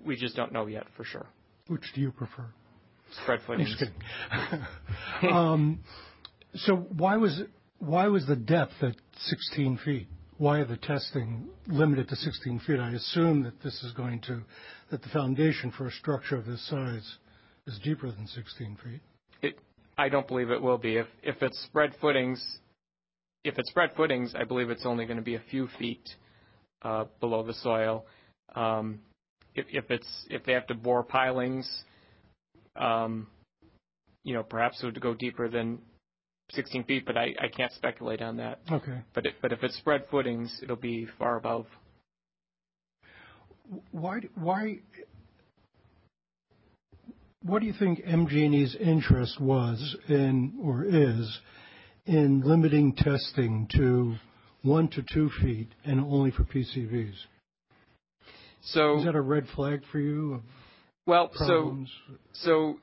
We 0.05 0.16
just 0.16 0.36
don't 0.36 0.52
know 0.52 0.66
yet 0.66 0.86
for 0.96 1.05
sure. 1.05 1.26
Which 1.66 1.82
do 1.94 2.00
you 2.00 2.12
prefer? 2.12 2.46
Spread 3.22 3.40
footings. 3.46 3.70
I'm 3.70 3.78
just 3.78 4.50
kidding. 5.20 5.32
Um, 5.34 5.80
so 6.55 6.76
why 6.76 7.16
was 7.16 8.26
the 8.26 8.36
depth 8.36 8.74
at 8.82 8.94
16 9.18 9.78
feet? 9.84 10.09
Why 10.38 10.60
are 10.60 10.64
the 10.64 10.76
testing 10.76 11.48
limited 11.66 12.09
to 12.09 12.16
16 12.16 12.60
feet? 12.60 12.78
I 12.78 12.92
assume 12.92 13.42
that 13.42 13.60
this 13.62 13.82
is 13.82 13.92
going 13.92 14.20
to, 14.22 14.42
that 14.90 15.02
the 15.02 15.09
foundation 15.09 15.72
for 15.76 15.88
a 15.88 15.90
structure 15.90 16.36
of 16.36 16.46
this 16.46 16.64
size 16.68 17.16
is 17.66 17.78
deeper 17.82 18.10
than 18.10 18.26
16 18.26 18.78
feet. 18.84 19.00
I 19.98 20.09
don't 20.09 20.28
believe 20.28 20.50
it 20.50 20.62
will 20.62 20.78
be. 20.78 20.96
If 20.96 21.09
if 21.24 21.42
it's 21.42 21.60
spread 21.64 21.92
footings, 22.00 22.40
if 23.42 23.59
it's 23.59 23.68
spread 23.68 23.90
footings, 23.96 24.32
I 24.38 24.44
believe 24.44 24.70
it's 24.70 24.86
only 24.86 25.05
going 25.06 25.16
to 25.16 25.24
be 25.24 25.34
a 25.34 25.42
few 25.50 25.68
feet 25.76 26.09
below 26.82 27.42
the 27.42 27.55
soil. 27.55 28.06
If 29.55 29.90
it's 29.90 30.26
if 30.30 30.44
they 30.44 30.52
have 30.52 30.66
to 30.68 30.74
bore 30.74 31.02
pilings, 31.02 31.68
um, 32.76 33.26
you 34.24 34.34
know, 34.34 34.42
perhaps 34.42 34.82
it 34.82 34.86
would 34.86 35.00
go 35.00 35.14
deeper 35.14 35.48
than 35.48 35.78
16 36.52 36.84
feet, 36.84 37.05
but 37.05 37.16
I 37.16 37.34
can't 37.55 37.72
speculate 37.72 38.22
on 38.22 38.36
that. 38.36 38.60
Okay. 38.70 39.00
But 39.14 39.26
if 39.26 39.62
it's 39.62 39.76
spread 39.78 40.05
footings, 40.10 40.60
it'll 40.62 40.76
be 40.76 41.06
far 41.18 41.36
above. 41.36 41.66
why, 43.90 44.20
why, 44.34 44.78
what 47.42 47.60
do 47.60 47.66
you 47.66 47.74
think 47.78 48.05
MG&E's 48.05 48.76
interest 48.76 49.40
was 49.40 49.96
in, 50.09 50.55
or 50.62 50.84
is, 50.84 51.38
in 52.06 52.40
limiting 52.40 52.94
testing 52.94 53.68
to 53.76 54.14
one 54.62 54.89
to 54.89 55.02
two 55.12 55.30
feet 55.43 55.68
and 55.85 56.01
only 56.01 56.30
for 56.30 56.44
PCBs? 56.44 57.14
So 58.62 58.98
Is 58.98 59.05
that 59.05 59.14
a 59.14 59.20
red 59.20 59.47
flag 59.55 59.82
for 59.90 59.98
you 59.98 60.43
Well, 61.06 61.30
so 61.35 61.47
problems? 61.47 61.90
so 62.32 62.80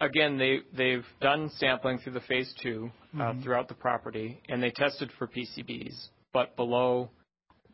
again, 0.00 0.38
they 0.38 0.60
they've 0.72 1.06
done 1.20 1.50
sampling 1.56 1.98
through 1.98 2.12
the 2.14 2.20
phase 2.20 2.52
2 2.62 2.90
uh, 3.14 3.18
Mhm. 3.18 3.42
throughout 3.42 3.68
the 3.68 3.74
property, 3.74 4.40
and 4.48 4.62
they 4.62 4.70
tested 4.70 5.10
for 5.12 5.26
PCBs, 5.26 6.10
but 6.32 6.54
below 6.56 7.10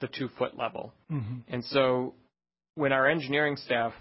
the 0.00 0.08
two 0.08 0.28
foot 0.30 0.56
level. 0.56 0.92
Mhm. 1.10 1.42
And 1.48 1.64
so, 1.66 2.14
when 2.74 2.92
our 2.92 3.06
engineering 3.08 3.56
staff 3.56 3.94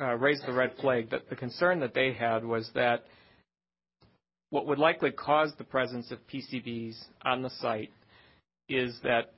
uh, 0.00 0.16
raised 0.16 0.44
the 0.44 0.52
red 0.52 0.76
flag, 0.78 1.10
that 1.10 1.28
the 1.28 1.36
concern 1.36 1.78
that 1.78 1.94
they 1.94 2.12
had 2.12 2.44
was 2.44 2.68
that 2.72 3.04
what 4.50 4.66
would 4.66 4.78
likely 4.78 5.12
cause 5.12 5.54
the 5.54 5.62
presence 5.64 6.10
of 6.10 6.18
PCBs 6.26 6.96
on 7.22 7.42
the 7.42 7.50
site 7.50 7.92
is 8.68 8.98
that 9.02 9.32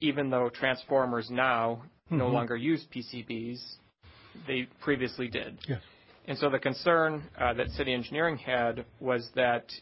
even 0.00 0.30
though 0.30 0.48
transformers 0.48 1.30
now 1.30 1.82
no 2.10 2.28
Mhm. 2.28 2.32
longer 2.32 2.56
use 2.56 2.84
PCBs, 2.86 3.78
they 4.46 4.64
previously 4.80 5.28
did. 5.28 5.58
Yes. 5.66 5.82
And 6.26 6.38
so 6.38 6.50
the 6.50 6.58
concern 6.58 7.22
uh, 7.38 7.54
that 7.54 7.70
city 7.70 7.92
engineering 7.92 8.36
had 8.36 8.84
was 9.00 9.30
that 9.32 9.72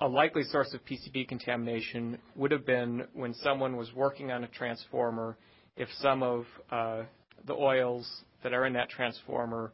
a 0.00 0.08
likely 0.08 0.42
source 0.44 0.74
of 0.74 0.84
PCB 0.84 1.26
contamination 1.28 2.20
would 2.34 2.50
have 2.50 2.66
been 2.66 3.06
when 3.14 3.34
someone 3.34 3.76
was 3.76 3.92
working 3.94 4.30
on 4.30 4.44
a 4.44 4.48
transformer, 4.48 5.36
if 5.76 5.88
some 5.94 6.22
of 6.22 6.46
uh, 6.70 7.02
the 7.46 7.54
oils 7.54 8.24
that 8.42 8.52
are 8.52 8.66
in 8.66 8.72
that 8.74 8.90
transformer 8.90 9.72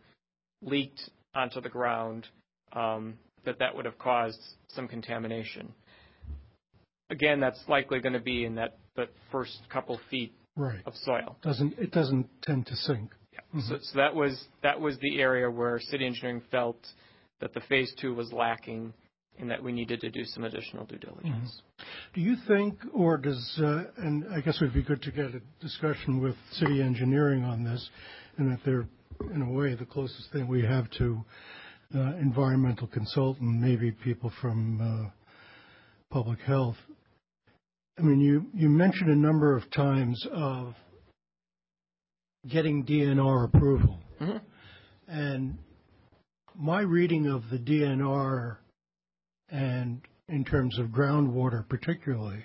leaked 0.63 1.11
onto 1.35 1.61
the 1.61 1.69
ground, 1.69 2.29
um, 2.73 3.19
that 3.45 3.59
that 3.59 3.75
would 3.75 3.85
have 3.85 3.99
caused 3.99 4.41
some 4.69 4.87
contamination. 4.87 5.75
Again, 7.12 7.40
that's 7.40 7.62
likely 7.68 8.01
going 8.01 8.14
to 8.14 8.20
be 8.20 8.44
in 8.44 8.55
that 8.56 8.78
the 8.97 9.06
first 9.30 9.59
couple 9.70 10.01
feet 10.10 10.32
Right. 10.55 10.80
of 10.84 10.94
soil. 10.97 11.36
Doesn't, 11.43 11.78
it 11.78 11.93
doesn't 11.93 12.28
tend 12.43 12.66
to 12.66 12.76
sink. 12.76 13.10
So, 13.68 13.76
so 13.80 13.98
that 13.98 14.14
was 14.14 14.43
that 14.62 14.78
was 14.78 14.98
the 15.01 15.20
area 15.20 15.51
where 15.51 15.78
city 15.80 16.05
engineering 16.06 16.43
felt 16.51 16.78
that 17.40 17.55
the 17.55 17.60
phase 17.68 17.93
two 18.01 18.14
was 18.14 18.30
lacking, 18.32 18.93
and 19.39 19.51
that 19.51 19.62
we 19.62 19.72
needed 19.72 20.01
to 20.02 20.10
do 20.10 20.24
some 20.24 20.44
additional 20.44 20.84
due 20.84 20.98
diligence. 20.98 21.62
Do 22.14 22.20
you 22.20 22.36
think, 22.47 22.78
or 22.94 23.16
does, 23.16 23.59
uh, 23.62 23.84
and 23.98 24.24
I 24.32 24.40
guess 24.40 24.56
it 24.60 24.64
would 24.64 24.74
be 24.74 24.82
good 24.82 25.02
to 25.02 25.10
get 25.10 25.26
a 25.34 25.40
discussion 25.60 26.20
with 26.20 26.34
city 26.52 26.82
engineering 26.82 27.44
on 27.44 27.64
this, 27.64 27.89
and 28.36 28.52
that 28.52 28.60
they're, 28.64 28.86
in 29.34 29.43
a 29.43 29.51
way, 29.51 29.74
the 29.74 29.86
closest 29.86 30.30
thing 30.32 30.48
we 30.48 30.62
have 30.64 30.90
to 30.98 31.24
uh, 31.94 32.16
environmental 32.16 32.86
consultant, 32.86 33.60
maybe 33.60 33.90
people 33.90 34.30
from 34.40 34.80
uh, 34.80 35.10
public 36.10 36.40
health. 36.40 36.76
I 37.98 38.02
mean, 38.02 38.20
you, 38.20 38.47
you 38.55 38.69
mentioned 38.69 39.10
a 39.10 39.16
number 39.16 39.55
of 39.55 39.70
times 39.70 40.27
of 40.32 40.74
getting 42.48 42.85
DNR 42.85 43.44
approval. 43.44 43.98
Mhm. 44.20 44.40
And 45.09 45.59
my 46.55 46.81
reading 46.81 47.27
of 47.27 47.48
the 47.51 47.59
DNR 47.59 48.56
and 49.51 50.01
in 50.28 50.44
terms 50.44 50.78
of 50.78 50.89
groundwater 50.89 51.69
particularly 51.69 52.44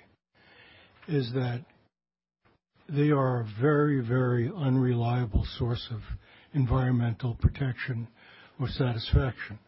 is 1.07 1.31
that 1.33 1.63
they 2.89 3.11
are 3.11 3.41
a 3.41 3.45
very, 3.61 4.01
very 4.01 4.51
unreliable 4.53 5.45
source 5.57 5.87
of 5.91 6.01
environmental 6.53 7.35
protection 7.35 8.07
or 8.59 8.67
satisfaction. 8.67 9.59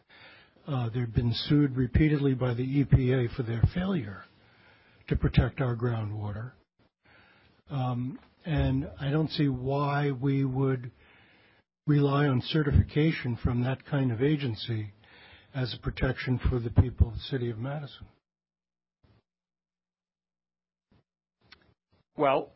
Uh, 0.66 0.90
they've 0.90 1.14
been 1.14 1.32
sued 1.32 1.74
repeatedly 1.76 2.34
by 2.34 2.52
the 2.52 2.84
EPA 2.84 3.34
for 3.34 3.42
their 3.42 3.62
failure 3.74 4.24
to 5.10 5.16
protect 5.16 5.60
our 5.60 5.76
groundwater. 5.76 6.52
Um, 7.68 8.18
and 8.46 8.88
I 9.00 9.10
don't 9.10 9.30
see 9.30 9.48
why 9.48 10.12
we 10.12 10.44
would 10.44 10.90
rely 11.86 12.26
on 12.26 12.40
certification 12.46 13.36
from 13.42 13.62
that 13.64 13.84
kind 13.84 14.12
of 14.12 14.22
agency 14.22 14.92
as 15.52 15.74
a 15.74 15.78
protection 15.78 16.40
for 16.48 16.60
the 16.60 16.70
people 16.70 17.08
of 17.08 17.14
the 17.14 17.20
city 17.20 17.50
of 17.50 17.58
Madison. 17.58 18.06
Well, 22.16 22.50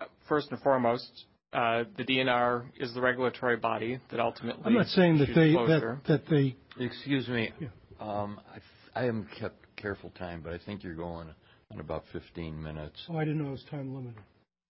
uh, 0.00 0.04
first 0.28 0.50
and 0.50 0.60
foremost, 0.60 1.24
uh, 1.54 1.84
the 1.96 2.04
DNR 2.04 2.66
is 2.78 2.92
the 2.92 3.00
regulatory 3.00 3.56
body 3.56 3.98
that 4.10 4.20
ultimately. 4.20 4.62
I'm 4.66 4.74
not 4.74 4.88
saying 4.88 5.18
that 5.18 5.30
issues 5.30 5.36
they, 5.36 5.52
closure. 5.52 6.00
that, 6.06 6.28
that 6.28 6.30
they, 6.30 6.56
Excuse 6.84 7.28
me. 7.28 7.50
Um, 7.98 8.40
I 8.52 9.00
I 9.00 9.04
haven't 9.04 9.28
kept 9.38 9.56
careful 9.76 10.10
time, 10.10 10.42
but 10.42 10.52
I 10.52 10.58
think 10.58 10.82
you're 10.82 10.94
going 10.94 11.28
on 11.74 11.80
about 11.80 12.04
15 12.12 12.62
minutes. 12.62 12.96
oh, 13.08 13.16
I 13.16 13.24
didn't 13.24 13.42
know 13.42 13.48
it 13.48 13.52
was 13.52 13.64
time 13.70 13.94
limited. 13.94 14.20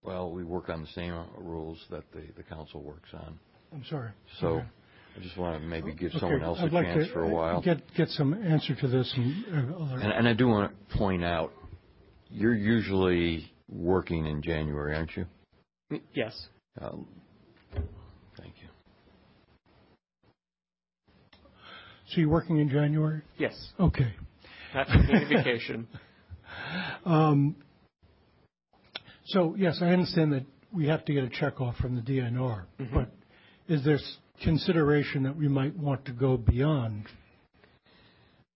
Well, 0.03 0.31
we 0.33 0.45
work 0.45 0.69
on 0.69 0.83
the 0.83 0.89
same 0.89 1.15
rules 1.39 1.79
that 1.91 2.05
the 2.13 2.23
the 2.37 2.43
council 2.43 2.83
works 2.83 3.09
on. 3.15 3.39
I'm 3.73 3.85
sorry. 3.89 4.11
So 4.41 4.47
Okay. 4.49 4.67
I 5.17 5.21
just 5.21 5.37
want 5.39 5.61
to 5.63 5.67
maybe 5.67 5.95
give 5.95 6.11
Okay, 6.11 6.19
someone 6.19 6.43
else 6.43 6.59
a 6.61 6.63
I'd 6.65 6.73
like 6.73 6.85
chance 6.87 7.07
to, 7.07 7.13
for 7.13 7.23
a 7.25 7.29
while. 7.29 7.61
Get, 7.63 7.79
get 7.97 8.09
some 8.11 8.35
answer 8.35 8.75
to 8.75 8.89
this 8.89 9.13
and, 9.17 9.45
uh, 9.73 9.77
other- 9.85 10.01
And 10.01 10.13
and 10.13 10.29
I 10.29 10.33
do 10.35 10.49
want 10.49 10.73
to 10.91 10.97
point 10.99 11.23
out, 11.25 11.53
you're 12.31 12.55
usually 12.55 13.51
working 13.69 14.27
in 14.27 14.43
January, 14.43 14.95
aren't 14.97 15.17
you? 15.17 15.27
Yes. 16.13 16.49
Um, 16.81 17.07
Thank 18.37 18.55
you. 18.61 18.69
so 22.09 22.21
you're 22.21 22.29
working 22.29 22.59
in 22.59 22.69
January? 22.69 23.23
Yes. 23.39 23.55
Okay. 23.79 24.13
Not 24.75 24.89
taking 24.89 25.15
any 25.15 25.25
vacation. 25.27 25.87
Um, 27.05 27.57
so 29.27 29.55
yes, 29.57 29.79
I 29.81 29.87
understand 29.87 30.33
that 30.33 30.45
we 30.73 30.87
have 30.89 31.05
to 31.07 31.13
get 31.15 31.25
a 31.25 31.29
check 31.29 31.61
off 31.61 31.77
from 31.77 31.95
the 31.97 32.03
DNR, 32.03 32.67
Mhm. 32.79 32.93
but 32.93 33.11
is 33.69 33.85
there 33.85 33.99
consideration 34.43 35.23
that 35.23 35.37
we 35.37 35.49
might 35.49 35.77
want 35.77 36.05
to 36.07 36.13
go 36.13 36.37
beyond 36.37 37.07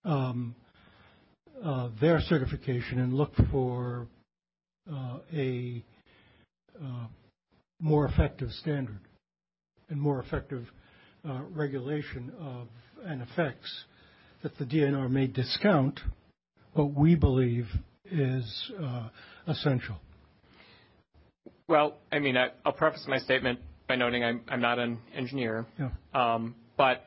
um, 0.05 0.55
uh, 1.63 1.89
their 2.01 2.21
certification 2.21 3.01
and 3.01 3.13
look 3.13 3.35
for 3.51 4.07
uh, 4.91 5.19
a 5.33 5.83
uh, 6.83 7.07
more 7.81 8.07
effective 8.07 8.51
standard 8.53 9.01
and 9.89 10.01
more 10.01 10.21
effective 10.21 10.71
uh, 11.29 11.43
regulation 11.51 12.33
of 12.41 12.69
and 13.05 13.23
effects 13.23 13.85
that 14.43 14.57
the 14.59 14.65
DNR 14.65 15.11
may 15.11 15.27
discount, 15.27 16.01
but 16.75 16.87
we 16.87 17.15
believe 17.15 17.67
is 18.11 18.73
uh, 18.83 19.09
essential. 19.47 19.97
Well, 21.69 21.99
I 22.11 22.19
mean, 22.19 22.37
I, 22.37 22.49
I'll 22.65 22.73
preface 22.73 23.05
my 23.07 23.19
statement 23.19 23.61
by 23.87 23.97
noting 23.97 24.25
I'm, 24.25 24.43
I'm 24.49 24.61
not 24.61 24.79
an 24.79 24.99
engineer, 25.15 25.67
Yeah. 25.79 25.91
um, 26.15 26.55
but 26.77 27.05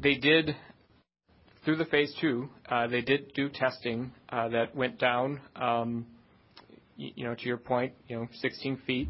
they 0.00 0.14
did 0.14 0.56
through 1.64 1.76
the 1.76 1.84
phase 1.84 2.14
two. 2.20 2.48
Uh, 2.68 2.86
they 2.86 3.00
did 3.02 3.32
do 3.34 3.48
testing 3.48 4.12
uh, 4.30 4.48
that 4.48 4.74
went 4.74 4.98
down. 4.98 5.40
Um, 5.56 6.06
you, 6.96 7.10
you 7.16 7.24
know, 7.24 7.34
to 7.34 7.44
your 7.44 7.56
point, 7.56 7.92
you 8.08 8.16
know, 8.16 8.28
16 8.40 8.78
feet. 8.86 9.08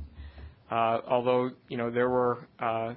Uh, 0.71 1.01
although 1.09 1.51
you 1.69 1.77
know 1.77 1.91
there 1.91 2.09
were, 2.09 2.47
uh, 2.61 2.95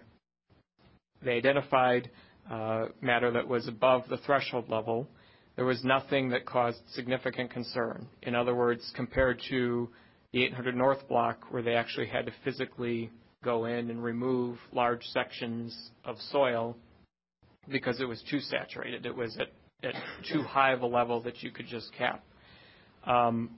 they 1.23 1.31
identified 1.37 2.09
uh, 2.49 2.85
matter 3.01 3.31
that 3.31 3.47
was 3.47 3.67
above 3.67 4.03
the 4.09 4.17
threshold 4.17 4.69
level. 4.69 5.07
There 5.55 5.65
was 5.65 5.83
nothing 5.83 6.29
that 6.29 6.45
caused 6.45 6.79
significant 6.93 7.51
concern. 7.51 8.07
In 8.23 8.33
other 8.33 8.55
words, 8.55 8.91
compared 8.95 9.39
to 9.49 9.89
the 10.31 10.43
800 10.45 10.75
North 10.75 11.07
block, 11.07 11.45
where 11.51 11.61
they 11.61 11.75
actually 11.75 12.07
had 12.07 12.25
to 12.25 12.31
physically 12.43 13.11
go 13.43 13.65
in 13.65 13.91
and 13.91 14.03
remove 14.03 14.57
large 14.71 15.03
sections 15.05 15.91
of 16.05 16.15
soil 16.31 16.75
because 17.69 18.01
it 18.01 18.05
was 18.05 18.21
too 18.29 18.39
saturated. 18.39 19.05
It 19.05 19.15
was 19.15 19.37
at, 19.37 19.49
at 19.87 19.95
too 20.31 20.41
high 20.41 20.73
of 20.73 20.81
a 20.81 20.87
level 20.87 21.21
that 21.21 21.43
you 21.43 21.51
could 21.51 21.67
just 21.67 21.91
cap. 21.95 22.23
Um, 23.05 23.51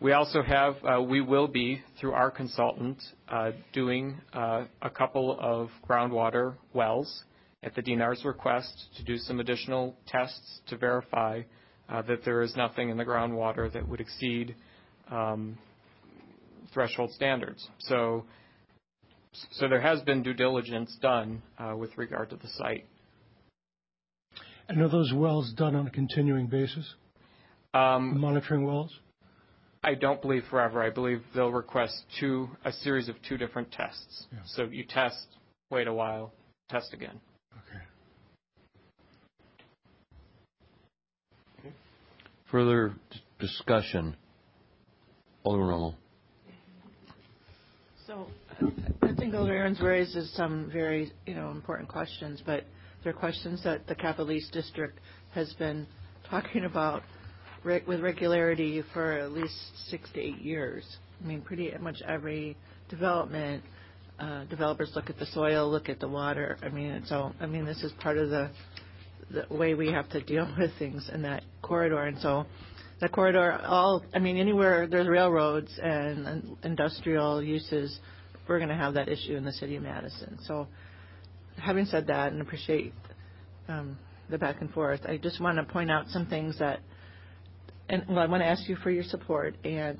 we 0.00 0.12
also 0.12 0.42
have, 0.42 0.76
uh, 0.84 1.02
we 1.02 1.20
will 1.20 1.48
be, 1.48 1.82
through 1.98 2.12
our 2.12 2.30
consultant, 2.30 3.02
uh, 3.28 3.50
doing 3.72 4.20
uh, 4.32 4.64
a 4.80 4.88
couple 4.90 5.36
of 5.40 5.68
groundwater 5.88 6.54
wells 6.72 7.24
at 7.62 7.74
the 7.74 7.82
DNR's 7.82 8.24
request 8.24 8.86
to 8.96 9.04
do 9.04 9.18
some 9.18 9.40
additional 9.40 9.94
tests 10.06 10.60
to 10.68 10.76
verify 10.76 11.42
uh, 11.88 12.02
that 12.02 12.24
there 12.24 12.42
is 12.42 12.54
nothing 12.56 12.88
in 12.88 12.96
the 12.96 13.04
groundwater 13.04 13.72
that 13.72 13.86
would 13.86 14.00
exceed 14.00 14.54
um, 15.10 15.58
threshold 16.72 17.10
standards. 17.12 17.66
So, 17.80 18.24
so 19.52 19.68
there 19.68 19.80
has 19.80 20.00
been 20.02 20.22
due 20.22 20.34
diligence 20.34 20.96
done 21.02 21.42
uh, 21.58 21.76
with 21.76 21.96
regard 21.98 22.30
to 22.30 22.36
the 22.36 22.48
site. 22.48 22.86
And 24.68 24.80
are 24.80 24.88
those 24.88 25.12
wells 25.12 25.52
done 25.56 25.74
on 25.74 25.86
a 25.86 25.90
continuing 25.90 26.46
basis? 26.46 26.94
Um, 27.74 28.20
Monitoring 28.20 28.64
wells? 28.64 28.96
I 29.82 29.94
don't 29.94 30.20
believe 30.20 30.44
forever. 30.50 30.82
I 30.82 30.90
believe 30.90 31.22
they'll 31.34 31.50
request 31.50 32.02
two, 32.20 32.48
a 32.64 32.72
series 32.72 33.08
of 33.08 33.16
two 33.26 33.36
different 33.36 33.72
tests. 33.72 34.26
Yeah. 34.32 34.38
So 34.44 34.64
you 34.64 34.84
test, 34.84 35.26
wait 35.70 35.88
a 35.88 35.92
while, 35.92 36.32
test 36.68 36.92
again. 36.92 37.20
Further 42.50 42.94
discussion? 43.38 44.16
Alderman 45.44 45.68
Rummel. 45.68 45.94
So 48.06 48.26
I 49.02 49.14
think 49.14 49.34
Alder 49.34 49.54
Ahrens 49.54 49.80
raises 49.80 50.32
some 50.34 50.68
very, 50.72 51.12
you 51.26 51.34
know, 51.34 51.50
important 51.50 51.88
questions, 51.88 52.42
but 52.44 52.64
they're 53.04 53.12
questions 53.12 53.62
that 53.64 53.86
the 53.86 53.94
Capital 53.94 54.32
East 54.32 54.52
District 54.52 54.98
has 55.32 55.52
been 55.54 55.86
talking 56.28 56.64
about 56.64 57.02
re- 57.62 57.82
with 57.86 58.00
regularity 58.00 58.82
for 58.92 59.12
at 59.12 59.32
least 59.32 59.54
six 59.88 60.10
to 60.14 60.20
eight 60.20 60.40
years. 60.40 60.84
I 61.22 61.26
mean, 61.26 61.42
pretty 61.42 61.72
much 61.80 62.02
every 62.06 62.56
development, 62.88 63.62
uh, 64.18 64.44
developers 64.44 64.90
look 64.94 65.08
at 65.08 65.18
the 65.18 65.26
soil, 65.26 65.70
look 65.70 65.88
at 65.88 66.00
the 66.00 66.08
water. 66.08 66.58
I 66.62 66.68
mean, 66.68 66.90
it's 66.90 67.12
all, 67.12 67.32
I 67.40 67.46
mean, 67.46 67.64
this 67.64 67.82
is 67.82 67.92
part 68.00 68.18
of 68.18 68.30
the, 68.30 68.50
the 69.30 69.54
way 69.54 69.74
we 69.74 69.92
have 69.92 70.08
to 70.10 70.20
deal 70.20 70.48
with 70.58 70.70
things 70.78 71.10
in 71.12 71.22
that 71.22 71.42
corridor. 71.62 72.02
And 72.02 72.18
so 72.18 72.46
the 73.00 73.08
corridor, 73.08 73.60
all, 73.64 74.04
I 74.14 74.18
mean, 74.18 74.36
anywhere 74.36 74.86
there's 74.86 75.08
railroads 75.08 75.70
and, 75.82 76.26
and 76.26 76.56
industrial 76.62 77.42
uses, 77.42 77.98
we're 78.48 78.58
going 78.58 78.68
to 78.68 78.74
have 78.74 78.94
that 78.94 79.08
issue 79.08 79.36
in 79.36 79.44
the 79.44 79.52
city 79.52 79.76
of 79.76 79.82
Madison. 79.82 80.38
So 80.46 80.66
having 81.56 81.86
said 81.86 82.08
that, 82.08 82.32
and 82.32 82.42
appreciate 82.42 82.92
um, 83.68 83.96
the 84.28 84.38
back 84.38 84.60
and 84.60 84.70
forth, 84.70 85.00
I 85.06 85.16
just 85.16 85.40
want 85.40 85.56
to 85.58 85.64
point 85.64 85.90
out 85.90 86.08
some 86.08 86.26
things 86.26 86.58
that, 86.58 86.80
and 87.88 88.04
well, 88.08 88.18
I 88.18 88.26
want 88.26 88.42
to 88.42 88.46
ask 88.46 88.68
you 88.68 88.76
for 88.76 88.90
your 88.90 89.04
support 89.04 89.56
and 89.64 89.98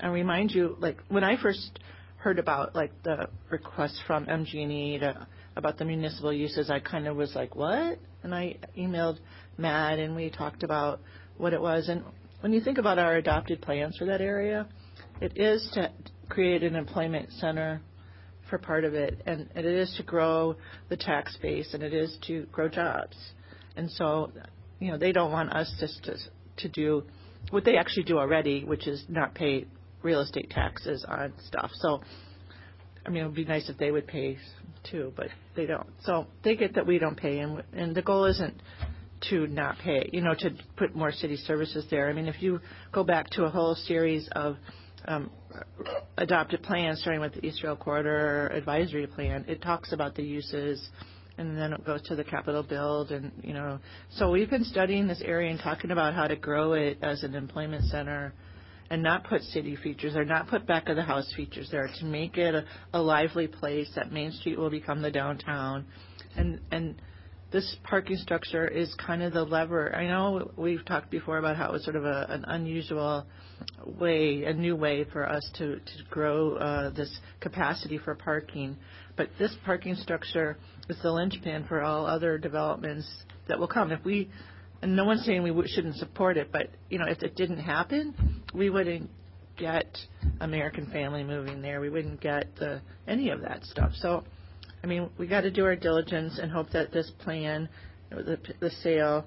and 0.00 0.12
remind 0.12 0.52
you, 0.52 0.76
like 0.78 0.98
when 1.08 1.24
I 1.24 1.40
first 1.40 1.78
heard 2.18 2.38
about 2.38 2.74
like 2.74 2.92
the 3.02 3.28
request 3.50 4.00
from 4.06 4.26
MG&E 4.26 4.98
to 4.98 5.26
about 5.56 5.78
the 5.78 5.84
municipal 5.84 6.32
uses, 6.32 6.70
I 6.70 6.78
kind 6.78 7.08
of 7.08 7.16
was 7.16 7.34
like, 7.34 7.56
what? 7.56 7.98
And 8.22 8.34
I 8.34 8.56
emailed 8.76 9.18
Matt 9.56 9.98
and 9.98 10.14
we 10.16 10.30
talked 10.30 10.62
about 10.62 11.00
what 11.36 11.52
it 11.52 11.60
was. 11.60 11.88
And 11.88 12.02
when 12.40 12.52
you 12.52 12.60
think 12.60 12.78
about 12.78 12.98
our 12.98 13.16
adopted 13.16 13.62
plans 13.62 13.96
for 13.96 14.04
that 14.06 14.20
area, 14.20 14.66
it 15.20 15.36
is 15.36 15.68
to 15.74 15.90
create 16.28 16.62
an 16.62 16.76
employment 16.76 17.30
center 17.32 17.80
for 18.48 18.58
part 18.58 18.84
of 18.84 18.94
it, 18.94 19.20
and 19.26 19.48
it 19.54 19.64
is 19.64 19.92
to 19.96 20.02
grow 20.02 20.56
the 20.88 20.96
tax 20.96 21.36
base, 21.42 21.74
and 21.74 21.82
it 21.82 21.92
is 21.92 22.16
to 22.26 22.46
grow 22.50 22.68
jobs. 22.68 23.16
And 23.76 23.90
so, 23.90 24.32
you 24.78 24.90
know, 24.90 24.98
they 24.98 25.12
don't 25.12 25.30
want 25.30 25.52
us 25.52 25.72
just 25.78 26.02
to, 26.04 26.16
to 26.58 26.68
do 26.68 27.04
what 27.50 27.64
they 27.64 27.76
actually 27.76 28.04
do 28.04 28.18
already, 28.18 28.64
which 28.64 28.86
is 28.86 29.04
not 29.08 29.34
pay 29.34 29.66
real 30.02 30.20
estate 30.20 30.50
taxes 30.50 31.04
on 31.06 31.32
stuff. 31.46 31.70
So, 31.74 32.00
I 33.04 33.10
mean, 33.10 33.22
it 33.22 33.26
would 33.26 33.34
be 33.34 33.44
nice 33.44 33.68
if 33.68 33.76
they 33.76 33.90
would 33.90 34.06
pay 34.06 34.38
too, 34.84 35.12
but 35.16 35.28
they 35.56 35.66
don't. 35.66 35.88
So 36.02 36.26
they 36.44 36.56
get 36.56 36.74
that 36.74 36.86
we 36.86 36.98
don't 36.98 37.16
pay, 37.16 37.38
and 37.38 37.62
and 37.72 37.94
the 37.94 38.02
goal 38.02 38.24
isn't 38.26 38.60
to 39.30 39.46
not 39.48 39.78
pay, 39.78 40.08
you 40.12 40.20
know, 40.20 40.34
to 40.38 40.50
put 40.76 40.94
more 40.94 41.12
city 41.12 41.36
services 41.36 41.84
there. 41.90 42.08
I 42.08 42.12
mean, 42.12 42.26
if 42.26 42.40
you 42.40 42.60
go 42.92 43.02
back 43.04 43.28
to 43.30 43.44
a 43.44 43.50
whole 43.50 43.74
series 43.74 44.28
of 44.32 44.56
um, 45.06 45.30
adopted 46.16 46.62
plans, 46.62 47.00
starting 47.00 47.20
with 47.20 47.34
the 47.34 47.44
East 47.44 47.62
Rail 47.62 47.76
Corridor 47.76 48.48
Advisory 48.48 49.06
Plan, 49.06 49.44
it 49.48 49.62
talks 49.62 49.92
about 49.92 50.14
the 50.14 50.22
uses, 50.22 50.88
and 51.36 51.56
then 51.56 51.72
it 51.72 51.84
goes 51.84 52.02
to 52.02 52.16
the 52.16 52.24
capital 52.24 52.62
build, 52.62 53.10
and 53.10 53.32
you 53.42 53.54
know, 53.54 53.78
so 54.16 54.30
we've 54.30 54.50
been 54.50 54.64
studying 54.64 55.06
this 55.06 55.22
area 55.24 55.50
and 55.50 55.60
talking 55.60 55.90
about 55.90 56.14
how 56.14 56.26
to 56.26 56.36
grow 56.36 56.74
it 56.74 56.98
as 57.02 57.22
an 57.22 57.34
employment 57.34 57.84
center, 57.86 58.32
and 58.90 59.02
not 59.02 59.24
put 59.24 59.42
city 59.42 59.76
features 59.76 60.16
or 60.16 60.24
not 60.24 60.48
put 60.48 60.66
back 60.66 60.88
of 60.88 60.96
the 60.96 61.02
house 61.02 61.32
features 61.36 61.68
there 61.70 61.88
to 61.98 62.04
make 62.04 62.38
it 62.38 62.54
a, 62.54 62.64
a 62.94 63.00
lively 63.00 63.46
place. 63.46 63.90
That 63.94 64.12
Main 64.12 64.32
Street 64.32 64.58
will 64.58 64.70
become 64.70 65.02
the 65.02 65.10
downtown, 65.10 65.86
and 66.36 66.60
and 66.70 67.00
this 67.50 67.76
parking 67.82 68.16
structure 68.16 68.68
is 68.68 68.94
kind 68.94 69.22
of 69.22 69.32
the 69.32 69.42
lever. 69.42 69.94
I 69.94 70.06
know 70.06 70.50
we've 70.56 70.84
talked 70.84 71.10
before 71.10 71.38
about 71.38 71.56
how 71.56 71.70
it 71.70 71.72
was 71.72 71.84
sort 71.84 71.96
of 71.96 72.04
a, 72.04 72.26
an 72.28 72.44
unusual 72.46 73.26
way, 73.98 74.44
a 74.44 74.52
new 74.52 74.76
way 74.76 75.04
for 75.04 75.26
us 75.26 75.48
to, 75.54 75.76
to 75.76 76.04
grow 76.10 76.56
uh, 76.56 76.90
this 76.90 77.10
capacity 77.40 77.96
for 77.96 78.14
parking. 78.14 78.76
But 79.16 79.30
this 79.38 79.54
parking 79.64 79.94
structure 79.94 80.58
is 80.90 80.98
the 81.02 81.10
linchpin 81.10 81.64
for 81.66 81.82
all 81.82 82.04
other 82.06 82.36
developments 82.36 83.08
that 83.48 83.58
will 83.58 83.66
come. 83.66 83.92
If 83.92 84.04
we, 84.04 84.30
and 84.82 84.94
no 84.96 85.04
one's 85.04 85.24
saying 85.24 85.42
we 85.42 85.68
shouldn't 85.68 85.96
support 85.96 86.36
it, 86.36 86.50
but 86.52 86.68
you 86.88 86.98
know, 86.98 87.06
if 87.06 87.22
it 87.22 87.36
didn't 87.36 87.58
happen, 87.58 88.42
we 88.54 88.70
wouldn't 88.70 89.10
get 89.56 89.96
American 90.40 90.86
Family 90.90 91.24
moving 91.24 91.60
there. 91.62 91.80
We 91.80 91.90
wouldn't 91.90 92.20
get 92.20 92.54
the, 92.56 92.80
any 93.06 93.30
of 93.30 93.40
that 93.42 93.64
stuff. 93.64 93.92
So 93.96 94.24
I 94.82 94.86
mean, 94.86 95.10
we 95.18 95.26
got 95.26 95.42
to 95.42 95.50
do 95.50 95.64
our 95.64 95.76
diligence 95.76 96.38
and 96.38 96.50
hope 96.50 96.70
that 96.70 96.92
this 96.92 97.10
plan, 97.18 97.68
the, 98.10 98.38
the 98.60 98.70
sale, 98.70 99.26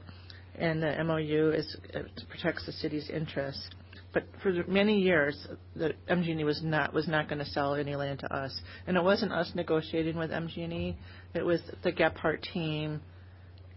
and 0.56 0.82
the 0.82 1.04
MOU 1.04 1.52
is 1.52 1.78
uh, 1.96 2.00
protects 2.30 2.66
the 2.66 2.72
city's 2.72 3.10
interests. 3.10 3.70
But 4.14 4.26
for 4.44 4.52
many 4.68 5.00
years, 5.00 5.48
the 5.76 5.94
MG&E 6.10 6.44
was 6.44 6.62
not 6.62 6.94
was 6.94 7.08
not 7.08 7.30
going 7.30 7.40
to 7.40 7.46
sell 7.46 7.76
any 7.76 7.96
land 7.96 8.20
to 8.20 8.34
us, 8.34 8.60
and 8.86 8.98
it 8.98 9.04
wasn't 9.04 9.32
us 9.32 9.52
negotiating 9.56 10.18
with 10.18 10.32
MG&E. 10.32 10.98
It 11.34 11.46
was 11.46 11.62
the 11.84 11.94
Gebhardt 11.94 12.44
team, 12.54 13.02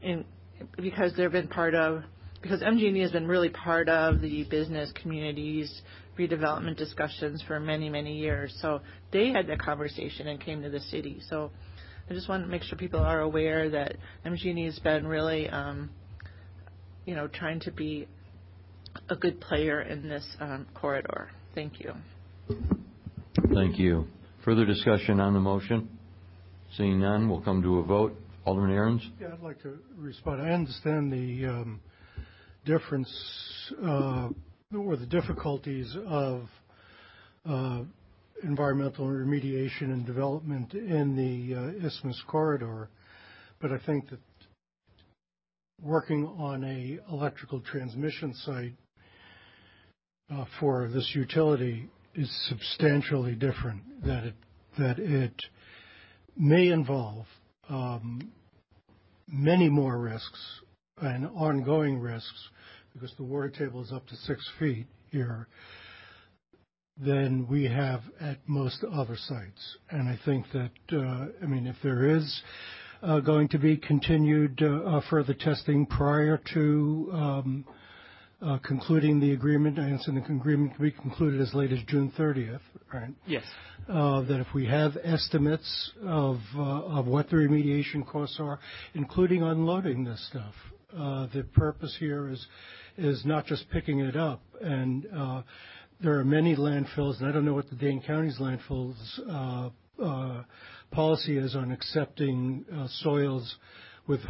in 0.02 0.24
because 0.76 1.12
they've 1.16 1.32
been 1.32 1.48
part 1.48 1.74
of 1.74 2.02
because 2.42 2.60
MG&E 2.60 3.00
has 3.00 3.10
been 3.10 3.26
really 3.26 3.48
part 3.48 3.88
of 3.88 4.20
the 4.20 4.44
business 4.44 4.92
communities 5.00 5.82
redevelopment 6.18 6.76
discussions 6.76 7.42
for 7.46 7.58
many 7.58 7.88
many 7.88 8.16
years. 8.16 8.56
So 8.60 8.80
they 9.12 9.32
had 9.32 9.46
that 9.48 9.58
conversation 9.58 10.28
and 10.28 10.40
came 10.40 10.62
to 10.62 10.70
the 10.70 10.80
city. 10.80 11.20
So 11.28 11.50
I 12.08 12.12
just 12.12 12.28
want 12.28 12.44
to 12.44 12.48
make 12.48 12.62
sure 12.62 12.76
people 12.76 13.00
are 13.00 13.20
aware 13.20 13.70
that 13.70 13.96
MG&E 14.26 14.64
has 14.66 14.78
been 14.80 15.06
really, 15.06 15.48
um, 15.48 15.90
you 17.06 17.14
know, 17.14 17.28
trying 17.28 17.60
to 17.60 17.72
be 17.72 18.06
a 19.08 19.16
good 19.16 19.40
player 19.40 19.80
in 19.80 20.08
this 20.08 20.24
um, 20.38 20.66
corridor. 20.74 21.30
Thank 21.54 21.80
you. 21.80 21.94
Thank 23.54 23.78
you. 23.78 24.06
Further 24.44 24.66
discussion 24.66 25.18
on 25.18 25.32
the 25.32 25.40
motion? 25.40 25.88
Seeing 26.76 27.00
none, 27.00 27.28
we'll 27.28 27.40
come 27.40 27.62
to 27.62 27.78
a 27.78 27.82
vote. 27.82 28.16
Alderman 28.44 28.70
Ahrens? 28.70 29.02
Yeah, 29.20 29.28
I'd 29.32 29.40
like 29.40 29.62
to 29.62 29.78
respond. 29.96 30.42
I 30.42 30.50
understand 30.50 31.10
the 31.10 31.46
um, 31.46 31.80
difference 32.66 33.10
uh, 33.82 34.28
or 34.76 34.96
the 34.96 35.06
difficulties 35.06 35.96
of 36.06 36.42
uh, 37.48 37.82
environmental 38.42 39.06
remediation 39.06 39.84
and 39.84 40.04
development 40.04 40.74
in 40.74 41.16
the 41.16 41.54
uh, 41.54 41.86
Isthmus 41.86 42.22
corridor, 42.26 42.90
but 43.62 43.72
I 43.72 43.78
think 43.86 44.10
that 44.10 44.18
working 45.82 46.26
on 46.38 46.64
a 46.64 46.98
electrical 47.10 47.60
transmission 47.60 48.34
site 48.34 48.74
for 50.60 50.88
this 50.92 51.12
utility 51.14 51.88
is 52.14 52.30
substantially 52.48 53.34
different. 53.34 53.82
That 54.04 54.98
it 54.98 55.42
may 56.36 56.68
involve 56.68 57.26
um, 57.68 58.32
many 59.28 59.68
more 59.68 59.98
risks 59.98 60.40
and 60.98 61.26
ongoing 61.26 61.98
risks 61.98 62.48
because 62.92 63.12
the 63.16 63.24
water 63.24 63.50
table 63.50 63.82
is 63.82 63.92
up 63.92 64.06
to 64.06 64.16
six 64.16 64.48
feet 64.58 64.86
here 65.10 65.48
than 66.96 67.46
we 67.48 67.64
have 67.64 68.02
at 68.20 68.38
most 68.46 68.84
other 68.92 69.16
sites. 69.16 69.76
And 69.90 70.08
I 70.08 70.18
think 70.24 70.46
that, 70.52 70.70
uh, 70.92 71.26
I 71.42 71.46
mean, 71.46 71.66
if 71.66 71.76
there 71.82 72.16
is 72.16 72.42
uh, 73.02 73.20
going 73.20 73.48
to 73.48 73.58
be 73.58 73.76
continued 73.76 74.62
uh, 74.62 75.00
further 75.10 75.34
testing 75.34 75.86
prior 75.86 76.40
to 76.54 77.10
um, 77.12 77.64
concluding 78.66 79.20
the 79.20 79.32
agreement, 79.32 79.78
I 79.78 79.84
understand 79.84 80.18
the 80.18 80.32
agreement 80.32 80.78
be 80.80 80.90
concluded 80.90 81.40
as 81.40 81.54
late 81.54 81.72
as 81.72 81.78
June 81.86 82.12
30th, 82.18 82.60
right? 82.92 83.10
Yes. 83.26 83.44
Uh, 83.88 84.22
that 84.22 84.40
if 84.40 84.48
we 84.54 84.66
have 84.66 84.92
estimates 85.02 85.92
of 86.02 86.38
uh, 86.56 86.60
of 86.60 87.06
what 87.06 87.28
the 87.30 87.36
remediation 87.36 88.06
costs 88.06 88.36
are, 88.40 88.58
including 88.94 89.42
unloading 89.42 90.04
this 90.04 90.26
stuff, 90.28 90.54
uh, 90.96 91.26
the 91.34 91.44
purpose 91.54 91.96
here 91.98 92.28
is 92.28 92.46
is 92.96 93.24
not 93.24 93.46
just 93.46 93.68
picking 93.70 94.00
it 94.00 94.16
up 94.16 94.40
and 94.60 95.06
uh, 95.14 95.42
there 96.00 96.18
are 96.18 96.24
many 96.24 96.56
landfills, 96.56 97.18
and 97.20 97.28
I 97.28 97.32
don't 97.32 97.44
know 97.44 97.54
what 97.54 97.70
the 97.70 97.76
Dane 97.76 98.02
County's 98.04 98.38
landfills 98.38 98.94
uh, 99.28 99.70
uh, 100.02 100.42
policy 100.90 101.38
is 101.38 101.54
on 101.54 101.70
accepting 101.70 102.64
uh, 102.72 102.88
soils 102.88 103.56
with 104.06 104.20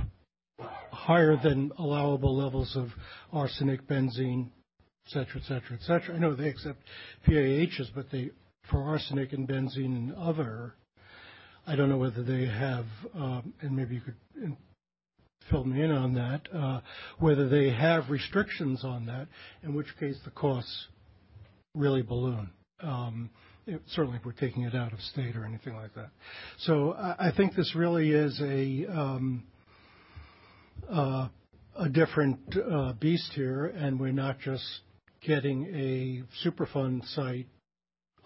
higher 0.61 1.37
than 1.43 1.73
allowable 1.79 2.37
levels 2.37 2.77
of 2.77 2.89
arsenic, 3.33 3.87
benzene, 3.87 4.49
et 5.07 5.13
cetera, 5.13 5.37
et 5.37 5.43
cetera, 5.43 5.77
et 5.77 5.83
cetera. 5.83 6.15
I 6.15 6.19
know 6.19 6.35
they 6.35 6.49
accept 6.49 6.79
PAHs, 7.27 7.91
but 7.95 8.11
they 8.11 8.31
for 8.71 8.83
arsenic 8.83 9.33
and 9.33 9.47
benzene 9.49 9.97
and 9.97 10.15
other, 10.15 10.75
I 11.67 11.77
don't 11.77 11.89
know 11.89 11.99
whether 11.99 12.23
they 12.23 12.47
have, 12.47 12.87
um, 13.15 13.53
and 13.61 13.77
maybe 13.77 13.97
you 13.97 14.01
could 14.01 14.57
fill 15.51 15.65
me 15.65 15.83
in 15.83 15.91
on 15.91 16.15
that, 16.15 16.43
uh, 16.55 16.81
whether 17.19 17.49
they 17.49 17.71
have 17.71 18.09
restrictions 18.09 18.85
on 18.85 19.07
that, 19.07 19.29
in 19.63 19.75
which 19.75 19.89
case 20.01 20.17
the 20.25 20.31
costs 20.31 20.87
really 21.75 22.03
balloon. 22.03 22.51
Um, 22.81 23.31
certainly, 23.89 24.19
if 24.19 24.25
we're 24.25 24.33
taking 24.33 24.63
it 24.63 24.75
out 24.75 24.93
of 24.93 25.01
state 25.01 25.37
or 25.37 25.45
anything 25.45 25.75
like 25.75 25.95
that. 25.95 26.11
So 26.61 26.93
I, 26.93 27.31
think 27.37 27.55
this 27.55 27.75
really 27.75 28.11
is 28.11 28.41
a 28.41 28.87
um, 28.91 29.45
a 30.91 31.89
different 31.91 32.39
uh, 32.57 32.93
beast 32.95 33.33
here, 33.35 33.67
and 33.67 33.99
we're 33.99 34.13
not 34.13 34.39
just 34.41 34.65
getting 35.27 35.67
a 35.75 36.23
Superfund 36.47 37.07
site 37.15 37.47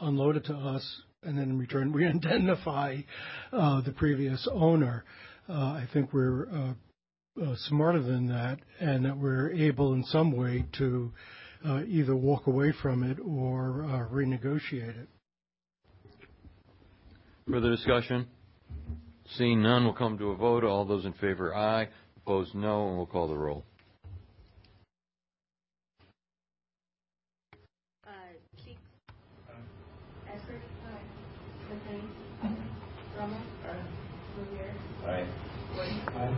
unloaded 0.01 0.45
to 0.45 0.55
us 0.55 1.03
and 1.23 1.37
then 1.37 1.51
in 1.51 1.59
return 1.59 1.93
we 1.95 2.07
identify 2.07 2.97
uh, 3.53 3.81
the 3.83 3.93
previous 3.93 4.49
owner. 4.53 5.05
Uh, 5.49 5.53
I 5.53 5.89
think 5.93 6.13
we're 6.13 6.49
uh, 6.51 6.75
uh, 7.43 7.55
smarter 7.67 8.03
than 8.03 8.29
that, 8.29 8.59
and 8.81 9.05
that 9.05 9.17
we're 9.17 9.51
able 9.53 9.95
in 9.95 10.05
some 10.05 10.37
way 10.37 10.67
to 10.79 11.13
uh, 11.65 11.83
either 11.87 12.15
walk 12.15 12.47
away 12.47 12.73
from 12.83 13.03
it 13.03 13.19
or 13.25 13.85
uh, 13.85 14.15
renegotiate 14.15 14.99
it. 15.01 15.09
Further 17.49 17.71
discussion? 17.71 18.27
Seeing 19.37 19.63
none, 19.63 19.85
we'll 19.85 19.95
come 19.95 20.19
to 20.19 20.31
a 20.31 20.37
vote. 20.37 20.65
All 20.65 20.85
those 20.85 21.05
in 21.05 21.15
favor, 21.15 21.55
aye. 21.55 21.89
Opposed, 22.29 22.55
no, 22.55 22.89
and 22.89 22.97
we'll 22.99 23.07
call 23.07 23.27
the 23.27 23.35
roll. 23.35 23.65
Uh, 28.07 28.11
Cheeks. 28.63 28.77
Esser. 30.29 30.61
McLean. 31.71 32.07
Rummel. 33.19 33.39
Verveer. 34.37 34.75
Aye. 35.07 35.27
Wood. 35.75 36.35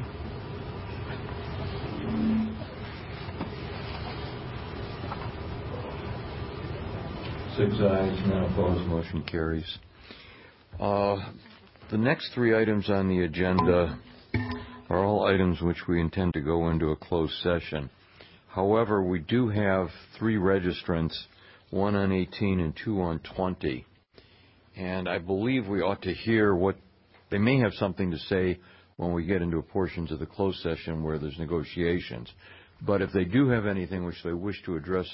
Six 7.56 7.74
ayes, 7.80 8.28
none 8.28 8.44
opposed, 8.44 8.86
motion 8.86 9.22
carries. 9.24 9.78
Uh, 10.78 11.16
The 11.90 11.98
next 11.98 12.32
three 12.32 12.56
items 12.56 12.88
on 12.88 13.08
the 13.08 13.24
agenda 13.24 13.98
are 14.90 15.04
all 15.04 15.24
items 15.24 15.60
which 15.60 15.86
we 15.88 16.00
intend 16.00 16.34
to 16.34 16.40
go 16.40 16.68
into 16.68 16.90
a 16.90 16.96
closed 16.96 17.34
session. 17.42 17.88
However, 18.48 19.02
we 19.02 19.20
do 19.20 19.48
have 19.48 19.88
three 20.18 20.34
registrants, 20.34 21.16
one 21.70 21.94
on 21.94 22.10
18 22.10 22.58
and 22.58 22.74
two 22.84 23.00
on 23.00 23.20
20. 23.36 23.86
And 24.76 25.08
I 25.08 25.18
believe 25.18 25.68
we 25.68 25.80
ought 25.80 26.02
to 26.02 26.12
hear 26.12 26.54
what, 26.54 26.74
they 27.30 27.38
may 27.38 27.60
have 27.60 27.72
something 27.74 28.10
to 28.10 28.18
say 28.18 28.58
when 28.96 29.12
we 29.12 29.24
get 29.24 29.42
into 29.42 29.62
portions 29.62 30.10
of 30.10 30.18
the 30.18 30.26
closed 30.26 30.58
session 30.58 31.04
where 31.04 31.18
there's 31.18 31.38
negotiations. 31.38 32.28
But 32.82 33.00
if 33.00 33.12
they 33.12 33.24
do 33.24 33.48
have 33.48 33.66
anything 33.66 34.04
which 34.04 34.22
they 34.24 34.32
wish 34.32 34.60
to 34.64 34.74
address 34.74 35.06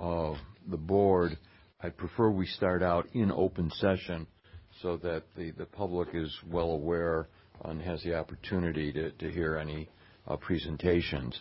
uh, 0.00 0.34
the 0.70 0.76
board, 0.76 1.36
I 1.82 1.88
prefer 1.88 2.30
we 2.30 2.46
start 2.46 2.84
out 2.84 3.08
in 3.14 3.32
open 3.32 3.72
session 3.80 4.28
so 4.80 4.96
that 4.98 5.24
the, 5.36 5.50
the 5.50 5.66
public 5.66 6.10
is 6.14 6.32
well 6.48 6.70
aware 6.70 7.26
and 7.64 7.80
has 7.82 8.02
the 8.02 8.16
opportunity 8.16 8.92
to, 8.92 9.10
to 9.12 9.30
hear 9.30 9.56
any 9.56 9.88
uh, 10.26 10.36
presentations. 10.36 11.38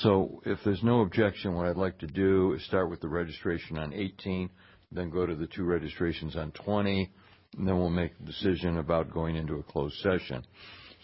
So 0.00 0.42
if 0.46 0.58
there's 0.64 0.82
no 0.82 1.02
objection, 1.02 1.54
what 1.54 1.66
I'd 1.66 1.76
like 1.76 1.98
to 1.98 2.06
do 2.06 2.54
is 2.54 2.64
start 2.64 2.88
with 2.88 3.00
the 3.00 3.08
registration 3.08 3.76
on 3.76 3.92
18, 3.92 4.48
then 4.90 5.10
go 5.10 5.26
to 5.26 5.34
the 5.34 5.46
two 5.46 5.64
registrations 5.64 6.36
on 6.36 6.52
20, 6.52 7.10
and 7.58 7.68
then 7.68 7.78
we'll 7.78 7.90
make 7.90 8.12
a 8.20 8.24
decision 8.24 8.78
about 8.78 9.12
going 9.12 9.36
into 9.36 9.56
a 9.56 9.62
closed 9.62 9.96
session. 9.96 10.44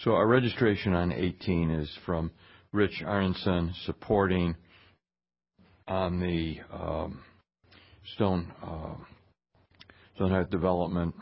So 0.05 0.13
our 0.13 0.27
registration 0.27 0.95
on 0.95 1.13
18 1.13 1.71
is 1.71 1.91
from 2.07 2.31
Rich 2.73 3.03
Arneson 3.05 3.75
supporting 3.85 4.55
on 5.87 6.21
the 6.21 6.59
um, 6.73 7.23
Stone 8.15 8.53
uh, 8.63 8.95
Stonehouse 10.15 10.49
development. 10.51 11.15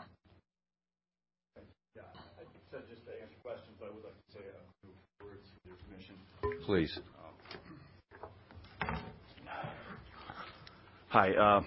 Yeah, 1.95 2.01
I 2.37 2.43
said 2.71 2.81
just 2.89 3.05
to 3.05 3.11
answer 3.11 3.35
questions, 3.43 3.75
but 3.79 3.89
I 3.89 3.93
would 3.95 4.03
like 4.03 4.15
to 4.15 4.31
say 4.33 4.43
a 4.43 4.63
few 4.81 4.91
words 5.23 5.47
with 5.53 5.65
your 5.65 5.75
permission. 5.87 6.15
Please. 6.67 6.99
Hi, 11.07 11.31
uh, 11.31 11.63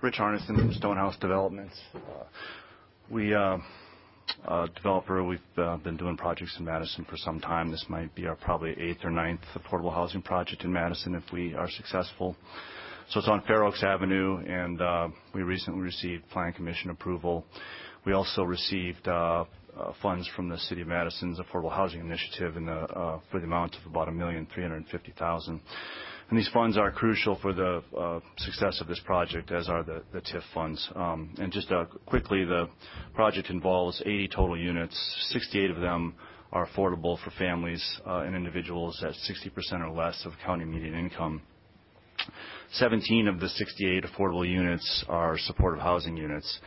Rich 0.00 0.14
Arneson 0.20 0.54
from 0.54 0.72
Stonehouse 0.74 1.16
Developments. 1.18 1.74
Uh, 1.92 1.98
we, 3.10 3.34
uh, 3.34 3.58
a 4.46 4.68
developer, 4.76 5.24
we've 5.24 5.40
been 5.56 5.96
doing 5.96 6.16
projects 6.16 6.54
in 6.56 6.64
Madison 6.64 7.04
for 7.10 7.16
some 7.16 7.40
time. 7.40 7.72
This 7.72 7.84
might 7.88 8.14
be 8.14 8.28
our 8.28 8.36
probably 8.36 8.80
eighth 8.80 9.04
or 9.04 9.10
ninth 9.10 9.40
affordable 9.56 9.92
housing 9.92 10.22
project 10.22 10.62
in 10.62 10.72
Madison 10.72 11.16
if 11.16 11.24
we 11.32 11.54
are 11.54 11.68
successful. 11.68 12.36
So 13.10 13.18
it's 13.18 13.28
on 13.28 13.42
Fair 13.48 13.64
Oaks 13.64 13.82
Avenue, 13.82 14.36
and 14.46 14.80
we 15.34 15.42
recently 15.42 15.80
received 15.80 16.30
Plan 16.30 16.52
Commission 16.52 16.90
approval. 16.90 17.44
We 18.06 18.12
also 18.12 18.44
received 18.44 19.08
funds 20.02 20.28
from 20.34 20.48
the 20.48 20.58
City 20.58 20.82
of 20.82 20.88
Madison's 20.88 21.38
Affordable 21.38 21.74
Housing 21.74 22.00
Initiative 22.00 22.56
in 22.56 22.66
the, 22.66 22.72
uh, 22.72 23.20
for 23.30 23.40
the 23.40 23.46
amount 23.46 23.76
of 23.76 23.90
about 23.90 24.08
a 24.08 24.12
million 24.12 24.46
three 24.52 24.62
hundred 24.62 24.86
fifty 24.90 25.12
thousand. 25.18 25.60
And 26.30 26.38
these 26.38 26.48
funds 26.48 26.78
are 26.78 26.90
crucial 26.90 27.38
for 27.42 27.52
the 27.52 27.82
uh, 27.94 28.20
success 28.38 28.80
of 28.80 28.86
this 28.86 29.00
project, 29.04 29.50
as 29.50 29.68
are 29.68 29.82
the, 29.82 30.02
TIF 30.14 30.42
funds. 30.54 30.88
Um, 30.94 31.34
and 31.38 31.52
just 31.52 31.70
uh, 31.70 31.84
quickly, 32.06 32.44
the 32.44 32.70
project 33.14 33.50
involves 33.50 34.00
80 34.00 34.28
total 34.28 34.58
units. 34.58 34.96
68 35.28 35.70
of 35.72 35.80
them 35.80 36.14
are 36.50 36.66
affordable 36.66 37.22
for 37.22 37.32
families 37.32 37.84
uh, 38.06 38.20
and 38.20 38.34
individuals 38.34 39.02
at 39.06 39.12
60% 39.12 39.80
or 39.80 39.90
less 39.90 40.22
of 40.24 40.32
county 40.42 40.64
median 40.64 40.94
income. 40.94 41.42
17 42.74 43.28
of 43.28 43.38
the 43.38 43.48
68 43.50 44.04
affordable 44.04 44.48
units 44.48 45.04
are 45.08 45.36
supportive 45.36 45.82
housing 45.82 46.16
units. 46.16 46.60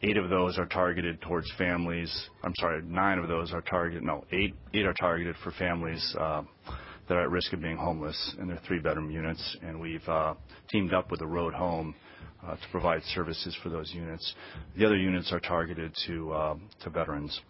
Eight 0.00 0.16
of 0.16 0.30
those 0.30 0.58
are 0.58 0.66
targeted 0.66 1.20
towards 1.20 1.50
families. 1.58 2.28
I'm 2.44 2.54
sorry, 2.60 2.82
nine 2.82 3.18
of 3.18 3.26
those 3.26 3.52
are 3.52 3.62
targeted. 3.62 4.04
No, 4.04 4.24
eight 4.30 4.54
eight 4.72 4.86
are 4.86 4.94
targeted 4.94 5.34
for 5.42 5.50
families 5.52 6.14
uh, 6.16 6.42
that 7.08 7.16
are 7.16 7.22
at 7.22 7.30
risk 7.30 7.52
of 7.52 7.60
being 7.60 7.76
homeless, 7.76 8.36
and 8.38 8.48
they're 8.48 8.60
three-bedroom 8.64 9.10
units. 9.10 9.56
And 9.60 9.80
we've 9.80 10.06
uh, 10.08 10.34
teamed 10.70 10.94
up 10.94 11.10
with 11.10 11.18
the 11.18 11.26
Road 11.26 11.52
Home 11.52 11.96
uh, 12.46 12.54
to 12.54 12.62
provide 12.70 13.02
services 13.14 13.56
for 13.60 13.70
those 13.70 13.92
units. 13.92 14.34
The 14.76 14.86
other 14.86 14.96
units 14.96 15.32
are 15.32 15.40
targeted 15.40 15.92
to 16.06 16.32
uh, 16.32 16.54
to 16.84 16.90
veterans. 16.90 17.40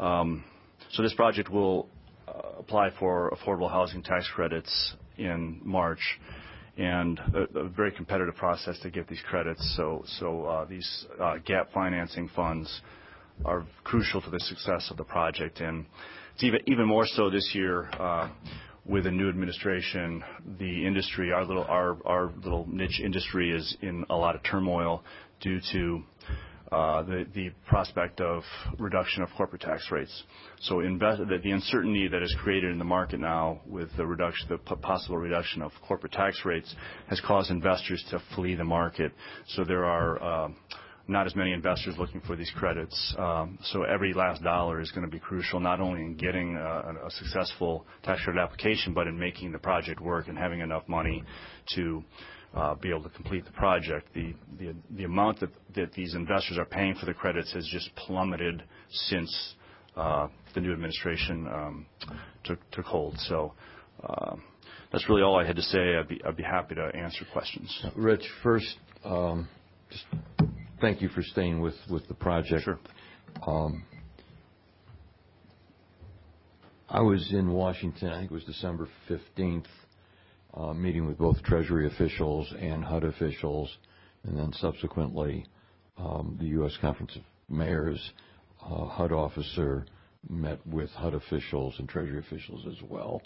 Um, 0.00 0.42
so 0.90 1.02
this 1.04 1.14
project 1.14 1.48
will 1.48 1.88
uh, 2.26 2.58
apply 2.58 2.90
for 2.98 3.30
affordable 3.30 3.70
housing 3.70 4.02
tax 4.02 4.28
credits 4.34 4.94
in 5.16 5.60
March 5.62 6.00
and 6.78 7.18
a, 7.34 7.68
very 7.68 7.90
competitive 7.90 8.36
process 8.36 8.78
to 8.80 8.90
get 8.90 9.08
these 9.08 9.22
credits. 9.28 9.78
Uh, 9.78 10.64
these 10.66 11.06
uh, 11.20 11.36
gap 11.44 11.68
financing 11.74 12.30
funds 12.34 12.80
are 13.44 13.66
crucial 13.84 14.22
to 14.22 14.30
the 14.30 14.40
success 14.40 14.88
of 14.90 14.96
the 14.96 15.04
project, 15.04 15.60
and 15.60 15.84
it's 16.34 16.44
even 16.66 16.86
more 16.86 17.06
so 17.06 17.28
this 17.30 17.50
year. 17.54 17.90
Uh, 17.98 18.28
with 18.86 19.06
a 19.06 19.10
new 19.10 19.28
administration, 19.28 20.24
the 20.58 20.86
industry, 20.86 21.30
our 21.30 21.44
little 21.44 22.66
niche 22.70 23.00
industry, 23.04 23.52
is 23.54 23.76
in 23.82 24.02
a 24.08 24.16
lot 24.16 24.34
of 24.34 24.42
turmoil 24.42 25.04
due 25.40 25.60
to 25.72 26.02
the, 26.70 27.26
the 27.34 27.50
prospect 27.66 28.20
of 28.20 28.42
reduction 28.78 29.22
of 29.22 29.28
corporate 29.36 29.62
tax 29.62 29.88
rates. 29.90 30.22
So 30.60 30.80
the, 30.80 31.50
uncertainty 31.50 32.08
that 32.08 32.22
is 32.22 32.34
created 32.42 32.70
in 32.72 32.78
the 32.78 32.84
market 32.84 33.20
now 33.20 33.60
with 33.66 33.88
the 33.96 34.58
possible 34.82 35.18
reduction 35.18 35.62
of 35.62 35.72
corporate 35.86 36.12
tax 36.12 36.42
rates 36.44 36.74
has 37.08 37.20
caused 37.20 37.50
investors 37.50 38.04
to 38.10 38.20
flee 38.34 38.54
the 38.54 38.64
market. 38.64 39.12
So 39.48 39.64
there 39.64 39.84
are 39.84 40.22
uh, 40.22 40.48
not 41.06 41.26
as 41.26 41.34
many 41.34 41.52
investors 41.52 41.94
looking 41.98 42.20
for 42.20 42.36
these 42.36 42.52
credits. 42.54 43.14
Um, 43.18 43.58
so 43.64 43.84
every 43.84 44.12
last 44.12 44.42
dollar 44.42 44.80
is 44.80 44.90
going 44.90 45.06
to 45.06 45.10
be 45.10 45.18
crucial, 45.18 45.58
not 45.58 45.80
only 45.80 46.02
in 46.02 46.16
getting 46.16 46.56
a, 46.56 47.06
a 47.06 47.10
successful 47.10 47.86
tax 48.02 48.22
credit 48.22 48.40
application, 48.40 48.92
but 48.92 49.06
in 49.06 49.18
making 49.18 49.52
the 49.52 49.58
project 49.58 50.00
work 50.00 50.28
and 50.28 50.36
having 50.36 50.60
enough 50.60 50.86
money 50.86 51.24
to 51.74 52.04
uh, 52.04 52.37
be 52.80 52.90
able 52.90 53.02
to 53.02 53.10
complete 53.10 53.44
the 53.44 53.52
project. 53.52 54.08
The, 54.14 54.34
the, 54.58 54.74
the 54.90 55.04
amount 55.04 55.40
that, 55.40 55.50
that 55.74 55.92
these 55.92 56.14
investors 56.14 56.58
are 56.58 56.64
paying 56.64 56.94
for 56.94 57.06
the 57.06 57.14
credits 57.14 57.52
has 57.52 57.68
just 57.70 57.94
plummeted 57.96 58.62
since 58.90 59.54
uh, 59.96 60.28
the 60.54 60.60
new 60.60 60.72
administration 60.72 61.46
um, 61.48 61.86
took, 62.44 62.58
took 62.70 62.84
hold. 62.84 63.16
So 63.18 63.52
uh, 64.02 64.36
that's 64.92 65.08
really 65.08 65.22
all 65.22 65.38
I 65.38 65.46
had 65.46 65.56
to 65.56 65.62
say. 65.62 65.96
I'd 65.96 66.08
be, 66.08 66.20
I'd 66.24 66.36
be 66.36 66.42
happy 66.42 66.74
to 66.74 66.90
answer 66.94 67.24
questions. 67.32 67.84
Rich, 67.96 68.24
first, 68.42 68.76
um, 69.04 69.48
just 69.90 70.04
thank 70.80 71.02
you 71.02 71.08
for 71.08 71.22
staying 71.22 71.60
with, 71.60 71.74
with 71.90 72.06
the 72.08 72.14
project. 72.14 72.62
Sure. 72.64 72.78
Um, 73.46 73.84
I 76.88 77.00
was 77.00 77.32
in 77.32 77.50
Washington, 77.52 78.08
I 78.08 78.20
think 78.20 78.30
it 78.30 78.34
was 78.34 78.44
December 78.44 78.88
15th, 79.10 79.64
uh, 79.64 79.66
meeting 80.74 81.06
with 81.06 81.18
both 81.18 81.42
Treasury 81.42 81.86
officials 81.86 82.52
and 82.58 82.84
HUD 82.84 83.04
officials, 83.04 83.76
and 84.24 84.38
then 84.38 84.52
subsequently 84.52 85.46
um, 85.96 86.36
the 86.40 86.46
U.S. 86.48 86.76
Conference 86.80 87.14
of 87.16 87.22
Mayors 87.48 88.12
uh, 88.62 88.86
HUD 88.86 89.12
officer 89.12 89.86
met 90.28 90.64
with 90.66 90.90
HUD 90.90 91.14
officials 91.14 91.74
and 91.78 91.88
Treasury 91.88 92.18
officials 92.18 92.66
as 92.66 92.82
well. 92.88 93.22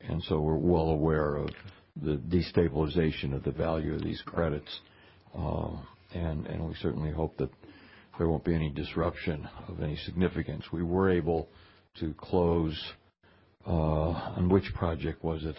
And 0.00 0.22
so 0.24 0.40
we're 0.40 0.56
well 0.56 0.90
aware 0.90 1.36
of 1.36 1.50
the 2.00 2.16
destabilization 2.16 3.34
of 3.34 3.42
the 3.42 3.50
value 3.50 3.94
of 3.94 4.02
these 4.02 4.22
credits 4.24 4.80
and 6.14 6.68
we 6.68 6.74
certainly 6.80 7.10
hope 7.10 7.36
that 7.38 7.50
there 8.18 8.28
won't 8.28 8.44
be 8.44 8.54
any 8.54 8.70
disruption 8.70 9.48
of 9.68 9.82
any 9.82 9.96
significance. 9.96 10.64
We 10.72 10.82
were 10.82 11.10
able 11.10 11.48
to 12.00 12.14
close 12.14 12.92
on 13.66 14.48
which 14.48 14.72
project 14.74 15.22
was 15.22 15.44
it 15.44 15.56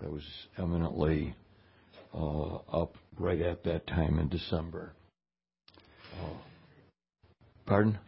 that 0.00 0.10
was 0.10 0.22
eminently 0.58 1.34
uh, 2.14 2.56
up 2.72 2.94
right 3.18 3.40
at 3.40 3.64
that 3.64 3.86
time 3.86 4.18
in 4.18 4.28
December? 4.28 4.92
Uh, 6.20 6.36
pardon? 7.66 7.98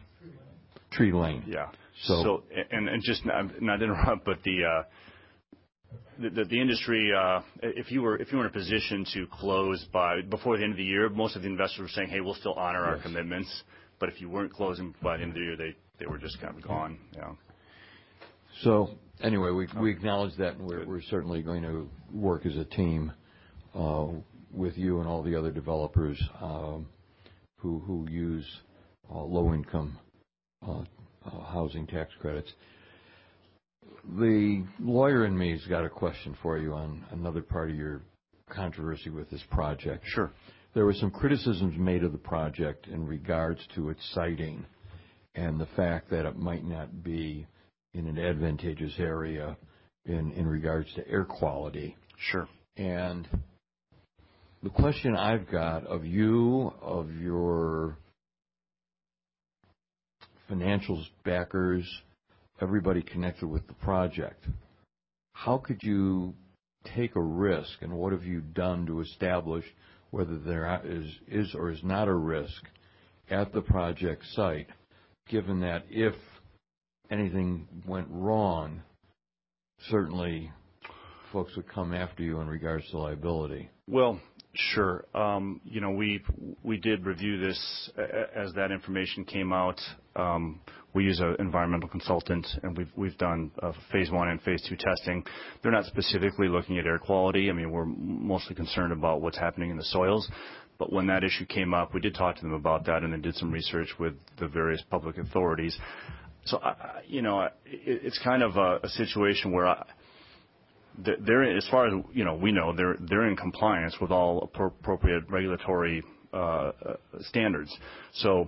Tree 0.91 1.11
Lane. 1.11 1.43
Yeah. 1.47 1.69
So- 2.03 2.43
and 2.71 2.89
and 2.89 3.03
Just 3.03 3.25
not 3.25 3.77
to 3.77 3.83
interrupt, 3.83 4.25
but 4.25 4.39
the 4.43 4.63
uh, 4.65 4.83
the 6.19 6.45
the 6.45 6.59
industry, 6.59 7.11
if 7.61 7.91
you 7.91 8.01
were 8.01 8.17
if 8.17 8.31
you 8.31 8.37
were 8.37 8.45
in 8.45 8.49
a 8.49 8.53
position 8.53 9.05
to 9.13 9.27
close 9.27 9.85
by 9.93 10.21
before 10.21 10.57
the 10.57 10.63
end 10.63 10.73
of 10.73 10.77
the 10.77 10.83
year, 10.83 11.09
most 11.09 11.35
of 11.35 11.41
the 11.43 11.47
investors 11.47 11.79
were 11.81 11.87
saying, 11.89 12.09
"Hey, 12.09 12.21
we'll 12.21 12.35
still 12.35 12.53
honor 12.53 12.83
our 12.83 12.97
commitments." 12.97 13.63
But 13.99 14.09
if 14.09 14.19
you 14.19 14.29
weren't 14.29 14.51
closing 14.51 14.95
by 15.03 15.17
the 15.17 15.23
end 15.23 15.31
of 15.31 15.35
the 15.35 15.41
year, 15.41 15.55
they 15.57 15.75
they 15.99 16.05
were 16.07 16.17
just 16.17 16.39
kind 16.41 16.55
of 16.57 16.63
gone. 16.63 16.97
Yeah. 17.15 17.33
Anyway, 19.23 19.51
we 19.79 19.91
acknowledge 19.91 20.35
that, 20.37 20.57
and 20.57 20.65
we're 20.65 21.01
certainly 21.03 21.41
going 21.41 21.61
to 21.61 21.89
work 22.11 22.45
as 22.45 22.55
a 22.55 22.65
team 22.65 23.11
uh, 23.75 24.07
with 24.51 24.77
you 24.77 24.99
and 24.99 25.07
all 25.07 25.21
the 25.21 25.35
other 25.35 25.51
developers 25.51 26.21
um, 26.41 26.87
who 27.57 28.07
use 28.09 28.45
uh, 29.13 29.21
low-income 29.21 29.97
uh, 30.67 30.81
housing 31.45 31.85
tax 31.85 32.11
credits. 32.19 32.51
The 34.17 34.63
lawyer 34.79 35.25
in 35.25 35.37
me 35.37 35.51
has 35.51 35.63
got 35.67 35.85
a 35.85 35.89
question 35.89 36.35
for 36.41 36.57
you 36.57 36.73
on 36.73 37.05
another 37.11 37.41
part 37.41 37.69
of 37.69 37.75
your 37.75 38.01
controversy 38.49 39.11
with 39.11 39.29
this 39.29 39.43
project. 39.51 40.03
Sure. 40.07 40.31
There 40.73 40.85
were 40.85 40.93
some 40.93 41.11
criticisms 41.11 41.77
made 41.77 42.03
of 42.03 42.11
the 42.11 42.17
project 42.17 42.87
in 42.87 43.05
regards 43.05 43.59
to 43.75 43.89
its 43.89 44.01
siting 44.13 44.65
and 45.35 45.59
the 45.59 45.67
fact 45.75 46.09
that 46.09 46.25
it 46.25 46.37
might 46.37 46.65
not 46.65 47.03
be 47.03 47.45
in 47.93 48.07
an 48.07 48.17
advantageous 48.17 48.93
area 48.99 49.57
in 50.05 50.47
regards 50.47 50.93
to 50.95 51.07
air 51.07 51.25
quality. 51.25 51.95
Sure. 52.17 52.47
And 52.77 53.27
the 54.63 54.69
question 54.69 55.15
I've 55.15 55.49
got 55.49 55.85
of 55.85 56.05
you, 56.05 56.73
of 56.81 57.11
your 57.15 57.97
financials 60.49 61.03
backers, 61.23 61.87
everybody 62.61 63.01
connected 63.01 63.47
with 63.47 63.65
the 63.67 63.73
project, 63.73 64.45
how 65.33 65.57
could 65.57 65.81
you 65.81 66.33
take 66.95 67.15
a 67.15 67.21
risk, 67.21 67.81
and 67.81 67.93
what 67.93 68.11
have 68.11 68.23
you 68.23 68.41
done 68.41 68.85
to 68.87 69.01
establish 69.01 69.65
whether 70.09 70.37
there 70.39 70.81
is 71.27 71.55
or 71.55 71.71
is 71.71 71.83
not 71.83 72.07
a 72.07 72.13
risk 72.13 72.63
at 73.29 73.53
the 73.53 73.61
project 73.61 74.23
site, 74.33 74.67
given 75.29 75.61
that 75.61 75.83
if 75.89 76.15
anything 77.11 77.67
went 77.85 78.07
wrong, 78.09 78.81
certainly 79.89 80.51
folks 81.31 81.55
would 81.55 81.69
come 81.69 81.93
after 81.93 82.23
you 82.23 82.39
in 82.39 82.47
regards 82.47 82.89
to 82.91 82.97
liability? 82.97 83.69
Well, 83.87 84.19
sure. 84.53 85.05
Um, 85.13 85.61
you 85.63 85.81
know, 85.81 85.91
we 85.91 86.77
did 86.77 87.05
review 87.05 87.39
this 87.39 87.89
as 88.35 88.53
that 88.53 88.71
information 88.71 89.25
came 89.25 89.53
out. 89.53 89.79
Um, 90.15 90.61
we 90.93 91.05
use 91.05 91.21
an 91.21 91.37
environmental 91.39 91.87
consultant, 91.87 92.45
and 92.63 92.77
we've 92.97 93.17
done 93.17 93.51
phase 93.91 94.09
I 94.11 94.31
and 94.31 94.41
phase 94.41 94.65
II 94.69 94.77
testing. 94.77 95.23
They're 95.63 95.71
not 95.71 95.85
specifically 95.85 96.49
looking 96.49 96.77
at 96.79 96.85
air 96.85 96.99
quality. 96.99 97.49
I 97.49 97.53
mean, 97.53 97.71
we're 97.71 97.85
mostly 97.85 98.55
concerned 98.55 98.91
about 98.91 99.21
what's 99.21 99.37
happening 99.37 99.71
in 99.71 99.77
the 99.77 99.85
soils. 99.85 100.29
But 100.77 100.91
when 100.91 101.07
that 101.07 101.23
issue 101.23 101.45
came 101.45 101.73
up, 101.75 101.93
we 101.93 102.01
did 102.01 102.15
talk 102.15 102.37
to 102.37 102.41
them 102.41 102.53
about 102.53 102.85
that 102.87 103.03
and 103.03 103.13
then 103.13 103.21
did 103.21 103.35
some 103.35 103.51
research 103.51 103.89
with 103.99 104.13
the 104.39 104.47
various 104.47 104.81
public 104.89 105.17
authorities. 105.17 105.77
You 107.07 107.21
know, 107.21 107.49
it's 107.65 108.19
kind 108.23 108.43
of 108.43 108.57
a 108.57 108.87
situation 108.89 109.51
where, 109.51 109.75
they're, 110.97 111.57
as 111.57 111.67
far 111.69 111.87
as 111.87 111.93
you 112.13 112.25
know, 112.25 112.35
we 112.35 112.51
know, 112.51 112.75
they're 112.75 112.97
they're 112.99 113.27
in 113.27 113.35
compliance 113.35 113.95
with 114.01 114.11
all 114.11 114.49
appropriate 114.53 115.29
regulatory 115.29 116.03
uh, 116.33 116.37
uh, 116.37 116.71
standards. 117.21 117.75
So 118.13 118.47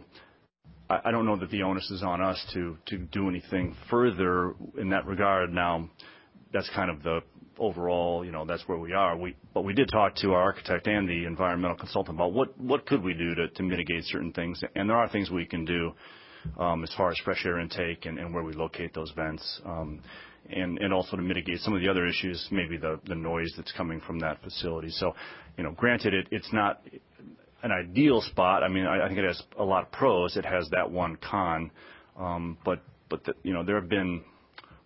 I 0.90 1.12
don't 1.12 1.26
know 1.26 1.38
that 1.38 1.50
the 1.50 1.64
onus 1.64 1.90
is 1.92 2.04
on 2.04 2.22
us 2.22 2.44
to 2.54 2.78
to 2.88 2.98
do 2.98 3.30
anything 3.30 3.76
further 3.90 4.54
in 4.78 4.90
that 4.90 5.06
regard. 5.06 5.54
Now, 5.54 5.90
that's 6.52 6.70
kind 6.76 6.90
of 6.90 7.04
the 7.04 7.22
overall, 7.58 8.26
you 8.26 8.32
know, 8.32 8.46
that's 8.46 8.68
where 8.68 8.78
we 8.78 8.94
are. 8.94 9.16
We 9.18 9.36
but 9.54 9.62
we 9.62 9.74
did 9.74 9.90
talk 9.90 10.16
to 10.18 10.34
our 10.34 10.42
architect 10.42 10.88
and 10.88 11.08
the 11.08 11.26
environmental 11.26 11.78
consultant 11.78 12.18
about 12.18 12.34
what 12.34 12.60
what 12.60 12.86
could 12.86 13.04
we 13.04 13.14
do 13.14 13.36
to 13.36 13.64
mitigate 13.64 14.04
certain 14.06 14.34
things. 14.34 14.62
And 14.76 14.90
there 14.90 14.98
are 14.98 15.10
things 15.10 15.30
we 15.30 15.46
can 15.46 15.66
do 15.66 15.94
Um, 16.58 16.84
as 16.84 16.94
far 16.96 17.10
as 17.10 17.18
fresh 17.24 17.46
air 17.46 17.60
intake 17.60 18.06
and 18.06 18.34
where 18.34 18.44
we 18.44 18.54
locate 18.54 18.94
those 18.94 19.12
vents, 19.12 19.62
um, 19.66 20.02
and 20.50 20.94
also 20.94 21.16
to 21.16 21.22
mitigate 21.22 21.60
some 21.60 21.74
of 21.74 21.82
the 21.82 21.88
other 21.88 22.06
issues, 22.06 22.48
maybe 22.52 22.78
the 22.78 23.16
noise 23.16 23.54
that's 23.56 23.72
coming 23.72 24.02
from 24.02 24.20
that 24.20 24.42
facility. 24.44 24.90
So, 24.90 25.16
you 25.58 25.64
know, 25.64 25.72
granted, 25.72 26.28
it's 26.32 26.52
not 26.52 26.82
an 27.64 27.72
ideal 27.72 28.22
spot. 28.22 28.62
I 28.62 28.68
mean, 28.68 28.86
I 28.86 29.08
think 29.08 29.20
it 29.20 29.26
has 29.26 29.42
a 29.58 29.64
lot 29.64 29.84
of 29.84 29.92
pros. 29.92 30.36
It 30.36 30.46
has 30.46 30.70
that 30.72 30.92
one 30.92 31.16
con. 31.16 31.72
Um, 32.20 32.58
but, 32.66 32.84
but 33.10 33.22
you 33.44 33.54
know, 33.54 33.64
there 33.64 33.80
have 33.80 33.90
been 33.90 34.24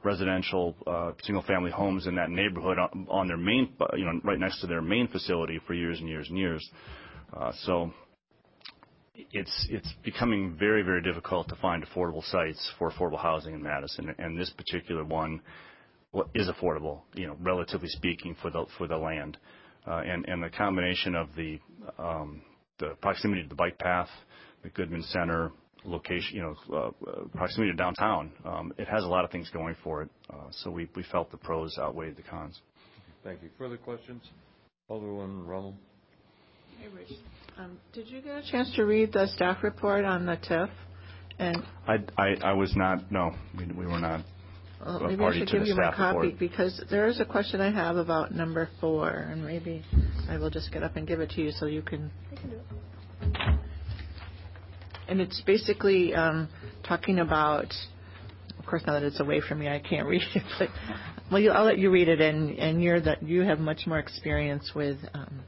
residential 0.03 0.75
uh, 0.85 1.11
single-family 1.23 1.71
homes 1.71 2.05
in 2.05 2.15
that 2.15 2.29
neighborhood 2.29 2.77
on 3.09 3.27
their 3.27 3.37
main, 3.37 3.73
you 3.95 4.05
know, 4.05 4.21
right 4.23 4.39
next 4.39 4.61
to 4.61 4.67
their 4.67 4.81
main 4.81 5.07
facility 5.07 5.59
for 5.65 5.73
years 5.73 5.99
and 5.99 6.07
years 6.07 6.29
and 6.29 6.37
years. 6.37 6.69
Uh, 7.35 7.51
It's 9.31 9.93
becoming 10.03 10.55
very 10.57 10.83
very 10.83 11.01
difficult 11.01 11.47
to 11.49 11.55
find 11.55 11.85
affordable 11.85 12.23
sites 12.23 12.71
for 12.77 12.91
affordable 12.91 13.21
housing 13.21 13.53
in 13.53 13.63
Madison, 13.63 14.13
and 14.17 14.39
this 14.39 14.51
particular 14.51 15.03
one 15.03 15.41
is 16.33 16.47
affordable, 16.47 17.01
you 17.13 17.27
know, 17.27 17.35
relatively 17.39 17.89
speaking, 17.89 18.35
for 18.41 18.87
the 18.87 18.97
land. 18.97 19.37
Uh 19.85 20.01
and 20.05 20.43
the 20.43 20.49
combination 20.49 21.15
of 21.15 21.29
um, 21.97 22.41
the 22.79 22.95
proximity 23.01 23.43
to 23.43 23.49
the 23.49 23.55
bike 23.55 23.77
path, 23.79 24.09
the 24.63 24.69
Goodman 24.69 25.03
Center 25.03 25.51
location, 25.85 26.35
you 26.35 26.41
know, 26.41 26.55
uh, 26.71 27.09
uh, 27.09 27.27
proximity 27.35 27.71
to 27.71 27.77
downtown, 27.77 28.31
um, 28.45 28.73
it 28.77 28.87
has 28.87 29.03
a 29.03 29.07
lot 29.07 29.23
of 29.23 29.31
things 29.31 29.49
going 29.51 29.75
for 29.83 30.01
it. 30.03 30.09
Uh, 30.29 30.35
so 30.51 30.69
we 30.69 30.87
felt 31.11 31.31
the 31.31 31.37
pros 31.37 31.77
outweighed 31.79 32.15
the 32.15 32.21
cons. 32.21 32.59
Thank 33.23 33.41
you. 33.41 33.49
Further 33.57 33.77
questions? 33.77 34.23
Alderman 34.89 35.45
Rummel. 35.45 35.75
Hey, 36.79 36.87
Rich. 36.89 37.17
Um, 37.59 37.79
did 37.91 38.07
you 38.07 38.21
get 38.21 38.37
a 38.37 38.51
chance 38.51 38.71
to 38.75 38.83
read 38.83 39.13
the 39.13 39.27
staff 39.27 39.63
report 39.63 40.05
on 40.05 40.25
the 40.25 40.37
TIF? 40.37 40.69
I 42.17 42.35
I 42.43 42.53
was 42.53 42.75
not, 42.75 43.11
no. 43.11 43.31
We 43.57 43.65
we 43.65 43.85
were 43.85 43.99
not 43.99 44.21
a 44.81 44.85
party 44.85 45.09
to 45.09 45.15
the 45.15 45.15
staff 45.15 45.17
report. 45.17 45.19
Maybe 45.19 45.23
I 45.23 45.39
should 45.39 45.49
give 45.51 45.67
you 45.67 45.75
my 45.75 45.93
copy, 45.95 46.35
because 46.37 46.83
there 46.91 47.07
is 47.07 47.19
a 47.19 47.25
question 47.25 47.61
I 47.61 47.71
have 47.71 47.97
about 47.97 48.33
number 48.33 48.69
four, 48.79 49.09
and 49.09 49.43
maybe 49.43 49.83
I 50.29 50.37
will 50.37 50.51
just 50.51 50.71
get 50.71 50.83
up 50.83 50.95
and 50.97 51.07
give 51.07 51.19
it 51.19 51.31
to 51.31 51.41
you 51.41 51.51
so 51.51 51.65
you 51.65 51.81
can. 51.81 52.11
I 52.31 52.35
can 52.35 52.49
do 52.51 52.55
it. 52.57 53.59
It's 55.19 55.41
basically 55.45 56.13
um, 56.13 56.49
talking 56.87 57.19
about, 57.19 57.73
of 58.59 58.65
course, 58.65 58.83
now 58.85 58.93
that 58.93 59.03
it's 59.03 59.19
away 59.19 59.41
from 59.41 59.59
me, 59.59 59.67
I 59.69 59.79
can't 59.79 60.07
read 60.07 60.21
it, 60.35 60.43
but 60.59 60.69
I'll 61.31 61.65
let 61.65 61.79
you 61.79 61.89
read 61.89 62.07
it, 62.07 62.21
and 62.21 62.51
and 62.59 62.83
you 62.83 63.41
have 63.41 63.59
much 63.59 63.87
more 63.87 63.99
experience 63.99 64.73
with 64.75 64.97
um, 65.13 65.43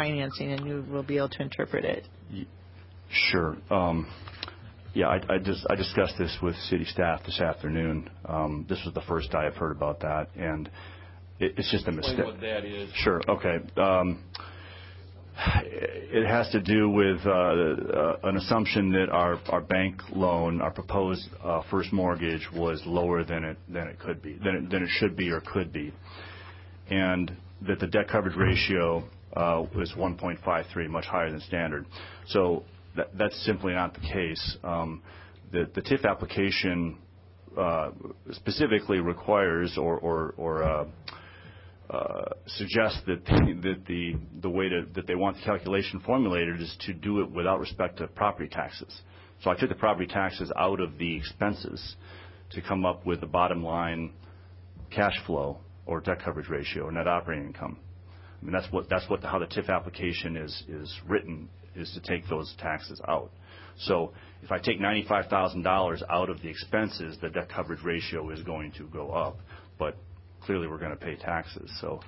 financing, 0.00 0.52
and 0.52 0.66
you 0.66 0.84
will 0.90 1.02
be 1.02 1.18
able 1.18 1.28
to 1.28 1.42
interpret 1.42 1.84
it. 1.84 2.06
Sure. 3.10 3.56
Um, 3.70 4.06
yeah, 4.94 5.08
I 5.08 5.20
I 5.28 5.38
just 5.38 5.66
I 5.68 5.74
discussed 5.74 6.14
this 6.18 6.36
with 6.42 6.56
city 6.70 6.84
staff 6.84 7.20
this 7.24 7.40
afternoon. 7.40 8.10
Um, 8.24 8.66
this 8.68 8.80
was 8.84 8.94
the 8.94 9.02
first 9.02 9.34
I 9.34 9.44
have 9.44 9.56
heard 9.56 9.72
about 9.72 10.00
that, 10.00 10.28
and 10.36 10.70
it's 11.38 11.70
just 11.70 11.86
a 11.86 11.92
mistake. 11.92 12.18
Explain 12.18 12.34
what 12.34 12.40
that 12.40 12.64
is. 12.64 12.90
Sure. 12.94 13.20
Okay. 13.28 13.58
Um, 13.76 14.22
it 16.12 16.26
has 16.26 16.50
to 16.50 16.60
do 16.60 16.90
with 16.90 17.18
uh, 17.24 17.30
uh, 17.30 18.16
an 18.24 18.36
assumption 18.36 18.92
that 18.92 19.08
our 19.10 19.60
bank 19.60 20.00
loan, 20.12 20.60
our 20.60 20.70
proposed 20.70 21.28
uh, 21.42 21.62
first 21.70 21.92
mortgage, 21.92 22.46
was 22.54 22.82
lower 22.84 23.24
than 23.24 23.44
it 23.44 23.58
than 23.68 23.86
it 23.86 23.98
could 23.98 24.20
be 24.22 24.34
than 24.44 24.54
it 24.56 24.70
than 24.70 24.82
it 24.82 24.90
should 24.98 25.16
be 25.16 25.30
or 25.30 25.40
could 25.40 25.72
be, 25.72 25.92
and 26.90 27.32
that 27.66 27.78
the 27.80 27.86
debt 27.86 28.08
coverage 28.08 28.36
ratio 28.36 29.04
was 29.36 29.92
1.53, 29.96 30.88
much 30.88 31.06
higher 31.06 31.30
than 31.30 31.40
standard. 31.40 31.86
So 32.28 32.64
that, 32.96 33.16
that's 33.16 33.44
simply 33.44 33.72
not 33.72 33.94
the 33.94 34.00
case. 34.00 34.56
Um, 34.64 35.02
The 35.52 35.68
the 35.74 35.82
TIF 35.82 36.04
application 36.04 36.98
uh, 37.58 37.90
specifically 38.32 39.00
requires 39.00 39.76
or 39.76 39.98
or, 39.98 40.34
or 40.36 40.62
uh, 40.62 40.84
uh, 41.90 42.24
suggests 42.46 43.00
that 43.06 43.24
the 43.24 43.74
the, 43.86 44.14
the 44.42 44.50
way 44.50 44.68
that 44.68 45.06
they 45.06 45.16
want 45.16 45.36
the 45.36 45.42
calculation 45.42 46.00
formulated 46.00 46.60
is 46.60 46.76
to 46.86 46.92
do 46.92 47.20
it 47.20 47.30
without 47.30 47.58
respect 47.60 47.98
to 47.98 48.06
property 48.06 48.48
taxes. 48.48 49.02
So 49.42 49.50
I 49.50 49.56
took 49.56 49.68
the 49.70 49.74
property 49.74 50.06
taxes 50.06 50.52
out 50.56 50.80
of 50.80 50.98
the 50.98 51.16
expenses 51.16 51.96
to 52.50 52.60
come 52.62 52.84
up 52.84 53.06
with 53.06 53.20
the 53.20 53.26
bottom 53.26 53.64
line 53.64 54.12
cash 54.90 55.16
flow 55.26 55.58
or 55.86 56.00
debt 56.00 56.18
coverage 56.24 56.48
ratio 56.48 56.84
or 56.84 56.92
net 56.92 57.08
operating 57.08 57.46
income. 57.46 57.78
I 58.40 58.44
mean, 58.44 58.52
that's 58.52 58.70
what, 58.72 58.88
that's 58.88 59.08
what, 59.08 59.22
how 59.22 59.38
the 59.38 59.46
TIF 59.46 59.68
application 59.68 60.36
is, 60.36 60.62
is 60.68 60.94
written, 61.06 61.48
is 61.74 61.90
to 61.92 62.00
take 62.00 62.28
those 62.28 62.54
taxes 62.58 63.00
out. 63.06 63.30
So 63.76 64.12
if 64.42 64.50
I 64.50 64.58
take 64.58 64.80
$95,000 64.80 66.02
out 66.10 66.30
of 66.30 66.40
the 66.42 66.48
expenses, 66.48 67.16
the 67.20 67.30
debt 67.30 67.48
coverage 67.54 67.82
ratio 67.82 68.30
is 68.30 68.42
going 68.42 68.72
to 68.72 68.86
go 68.88 69.10
up, 69.10 69.38
but 69.78 69.96
clearly 70.42 70.66
we're 70.66 70.78
going 70.78 70.90
to 70.90 70.96
pay 70.96 71.16
taxes. 71.16 71.70
So, 71.80 72.00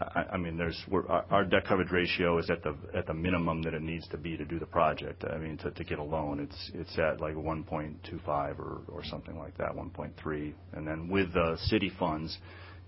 I, 0.00 0.24
I 0.32 0.36
mean, 0.36 0.56
there's, 0.56 0.80
we're, 0.88 1.06
our, 1.08 1.24
our 1.30 1.44
debt 1.44 1.66
coverage 1.66 1.90
ratio 1.90 2.38
is 2.38 2.50
at 2.50 2.62
the, 2.62 2.76
at 2.96 3.06
the 3.06 3.14
minimum 3.14 3.62
that 3.62 3.74
it 3.74 3.82
needs 3.82 4.06
to 4.08 4.16
be 4.16 4.36
to 4.36 4.44
do 4.44 4.58
the 4.58 4.66
project. 4.66 5.24
I 5.24 5.38
mean, 5.38 5.56
to, 5.58 5.70
to 5.70 5.84
get 5.84 5.98
a 5.98 6.02
loan, 6.02 6.40
it's, 6.40 6.70
it's 6.74 6.98
at 6.98 7.20
like 7.20 7.34
1.25 7.34 8.58
or, 8.58 8.80
or 8.88 9.04
something 9.04 9.36
like 9.38 9.56
that, 9.58 9.74
1.3. 9.74 10.52
And 10.72 10.86
then 10.86 11.08
with 11.08 11.32
the 11.32 11.56
city 11.66 11.92
funds, 11.98 12.38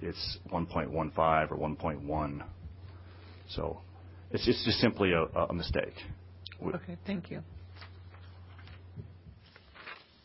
it's 0.01 0.39
1.15 0.53 1.51
or 1.51 1.57
1.1. 1.57 2.43
So 3.51 3.81
it's, 4.31 4.47
it's 4.47 4.65
just 4.65 4.79
simply 4.79 5.13
a, 5.13 5.23
a 5.23 5.55
mistake. 5.55 5.95
Okay, 6.63 6.97
thank 7.07 7.31
you. 7.31 7.43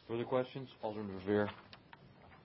Further 0.07 0.23
questions? 0.23 0.69
Alderman 0.81 1.19
Verveer. 1.25 1.49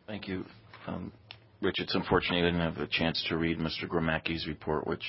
Thank 0.06 0.28
you. 0.28 0.44
Um, 0.86 1.12
Rich, 1.60 1.76
it's 1.78 1.94
unfortunate 1.94 2.38
you 2.38 2.44
didn't 2.44 2.60
have 2.60 2.76
a 2.78 2.86
chance 2.86 3.24
to 3.28 3.36
read 3.36 3.58
Mr. 3.58 3.88
Gromacki's 3.88 4.46
report, 4.46 4.86
which 4.86 5.04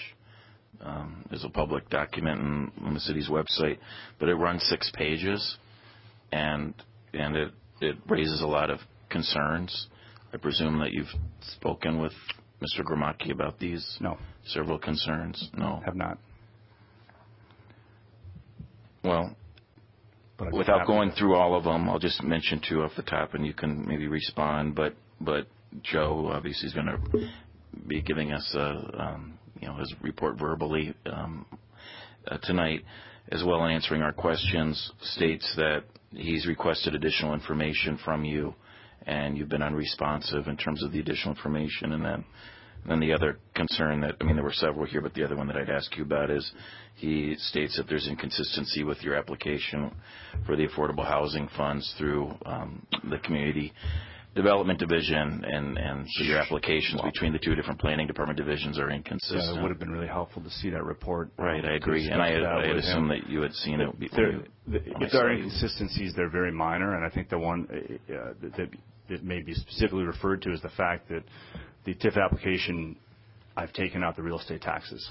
um, 0.82 1.26
is 1.32 1.44
a 1.44 1.50
public 1.50 1.90
document 1.90 2.40
in, 2.40 2.72
on 2.86 2.94
the 2.94 3.00
city's 3.00 3.30
website, 3.30 3.78
but 4.20 4.30
it 4.30 4.36
runs 4.36 4.64
six 4.64 4.92
pages, 4.96 5.58
and 6.32 6.74
and 7.14 7.36
it 7.36 7.52
it 7.82 7.98
raises 8.08 8.42
a 8.42 8.48
lot 8.48 8.70
of 8.70 8.80
concerns. 9.10 9.88
I 10.34 10.38
presume 10.38 10.80
that 10.80 10.92
you've 10.92 11.14
spoken 11.42 12.02
with 12.02 12.14
Mr. 12.62 12.84
Gromacki 12.84 13.32
about 13.32 13.60
these. 13.60 13.98
No. 14.00 14.18
Several 14.46 14.80
concerns. 14.80 15.50
No. 15.56 15.82
Have 15.86 15.96
not. 15.96 16.18
Well, 19.04 19.36
But 20.38 20.54
without 20.54 20.88
going 20.88 21.12
through 21.12 21.36
all 21.36 21.56
of 21.56 21.64
them, 21.64 21.90
I'll 21.90 22.00
just 22.00 22.22
mention 22.24 22.62
two 22.68 22.82
off 22.82 22.92
the 22.96 23.04
top, 23.04 23.34
and 23.34 23.46
you 23.46 23.54
can 23.54 23.88
maybe 23.88 24.08
respond. 24.08 24.76
But 24.76 24.96
but 25.22 25.48
Joe 25.84 26.30
obviously 26.34 26.68
is 26.68 26.74
going 26.74 26.88
to 26.88 27.30
be 27.88 28.02
giving 28.02 28.34
us 28.34 28.54
a 28.56 29.02
um, 29.02 29.38
you 29.62 29.68
know 29.68 29.76
his 29.76 29.94
report 30.02 30.38
verbally 30.38 30.94
um, 31.06 31.46
uh, 32.28 32.38
tonight, 32.44 32.84
as 33.32 33.44
well 33.44 33.64
as 33.66 33.72
answering 33.72 34.02
our 34.02 34.14
questions. 34.14 34.92
States 35.02 35.54
that 35.58 35.84
he's 36.12 36.48
requested 36.48 36.96
additional 36.96 37.34
information 37.34 37.98
from 38.04 38.26
you, 38.26 38.54
and 39.06 39.38
you've 39.38 39.50
been 39.50 39.62
unresponsive 39.62 40.48
in 40.48 40.58
terms 40.58 40.84
of 40.84 40.92
the 40.92 41.00
additional 41.00 41.36
information. 41.36 41.94
And 41.94 42.04
then 42.04 42.26
then 42.88 43.00
the 43.00 43.12
other 43.12 43.40
concern 43.54 44.02
that 44.02 44.16
I 44.22 44.24
mean 44.24 44.36
there 44.36 44.44
were 44.44 44.54
several 44.54 44.86
here, 44.86 45.02
but 45.02 45.14
the 45.14 45.24
other 45.24 45.36
one 45.36 45.48
that 45.48 45.58
I'd 45.58 45.70
ask 45.70 45.96
you 45.98 46.04
about 46.04 46.30
is 46.30 46.50
he 46.96 47.36
states 47.38 47.76
that 47.78 47.88
there's 47.88 48.08
inconsistency 48.08 48.84
with 48.84 49.02
your 49.02 49.16
application 49.16 49.92
for 50.46 50.56
the 50.56 50.68
affordable 50.68 51.06
housing 51.06 51.50
funds 51.58 51.94
through 51.98 52.34
um, 52.46 52.86
the 53.10 53.18
community 53.20 53.74
development 54.36 54.80
division, 54.80 55.44
and 55.46 55.78
and 55.78 56.08
so 56.12 56.24
your 56.24 56.38
applications 56.40 57.02
between 57.02 57.34
the 57.34 57.40
two 57.40 57.56
different 57.56 57.80
planning 57.80 58.06
department 58.08 58.38
divisions 58.38 58.78
are 58.80 58.90
inconsistent. 58.92 59.44
Yeah, 59.44 59.60
it 59.60 59.62
would 59.64 59.72
have 59.72 59.80
been 59.80 59.92
really 59.92 60.08
helpful 60.08 60.44
to 60.44 60.50
see 60.50 60.70
that 60.70 60.84
report. 60.84 61.32
Right, 61.38 61.64
I 61.66 61.74
agree, 61.74 62.08
and 62.10 62.22
I 62.22 62.28
I 62.28 62.66
had 62.68 62.76
with 62.76 62.86
him. 62.86 63.08
that 63.08 63.28
you 63.30 63.42
had 63.42 63.54
seen 63.54 63.82
it 63.82 64.00
before. 64.00 64.18
There- 64.18 64.32
you- 64.32 64.44
the- 64.68 65.04
If 65.04 65.12
there 65.12 65.28
are 65.28 65.32
inconsistencies, 65.32 66.14
they're 66.16 66.30
very 66.30 66.52
minor, 66.52 66.96
and 66.96 67.06
I 67.06 67.10
think 67.10 67.30
the 67.30 67.40
one 67.40 67.68
uh, 67.72 68.14
uh, 68.14 68.34
that 68.42 68.70
that 69.10 69.24
may 69.24 69.42
be 69.42 69.54
specifically 69.54 70.04
referred 70.04 70.42
to 70.44 70.52
is 70.52 70.62
the 70.62 70.70
fact 70.70 71.08
that 71.10 71.24
the 71.86 71.94
TIF 71.96 72.18
application, 72.22 72.98
I've 73.56 73.72
taken 73.74 74.04
out 74.04 74.16
the 74.18 74.22
real 74.24 74.38
estate 74.38 74.62
taxes. 74.62 75.10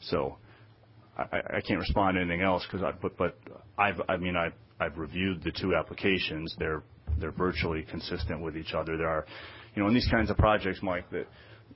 So 0.00 0.38
I 1.18 1.22
I- 1.32 1.56
I 1.56 1.60
can't 1.60 1.80
respond 1.80 2.14
to 2.16 2.20
anything 2.20 2.40
else, 2.42 2.64
'cause 2.66 2.82
I- 2.82 2.92
but 2.92 3.16
but 3.18 3.36
I've, 3.76 4.00
I 4.08 4.16
mean, 4.16 4.36
I've 4.36 4.54
I've 4.80 4.96
reviewed 4.98 5.42
the 5.42 5.52
two 5.52 5.74
applications. 5.76 6.54
They're 6.58 6.82
they're 7.18 7.32
virtually 7.32 7.82
consistent 7.82 8.40
with 8.40 8.56
each 8.56 8.74
other. 8.74 8.96
There 8.96 9.08
are, 9.08 9.26
you 9.74 9.82
know, 9.82 9.88
in 9.88 9.94
these 9.94 10.08
kinds 10.10 10.30
of 10.30 10.36
projects, 10.36 10.80
Mike, 10.82 11.06
that 11.10 11.26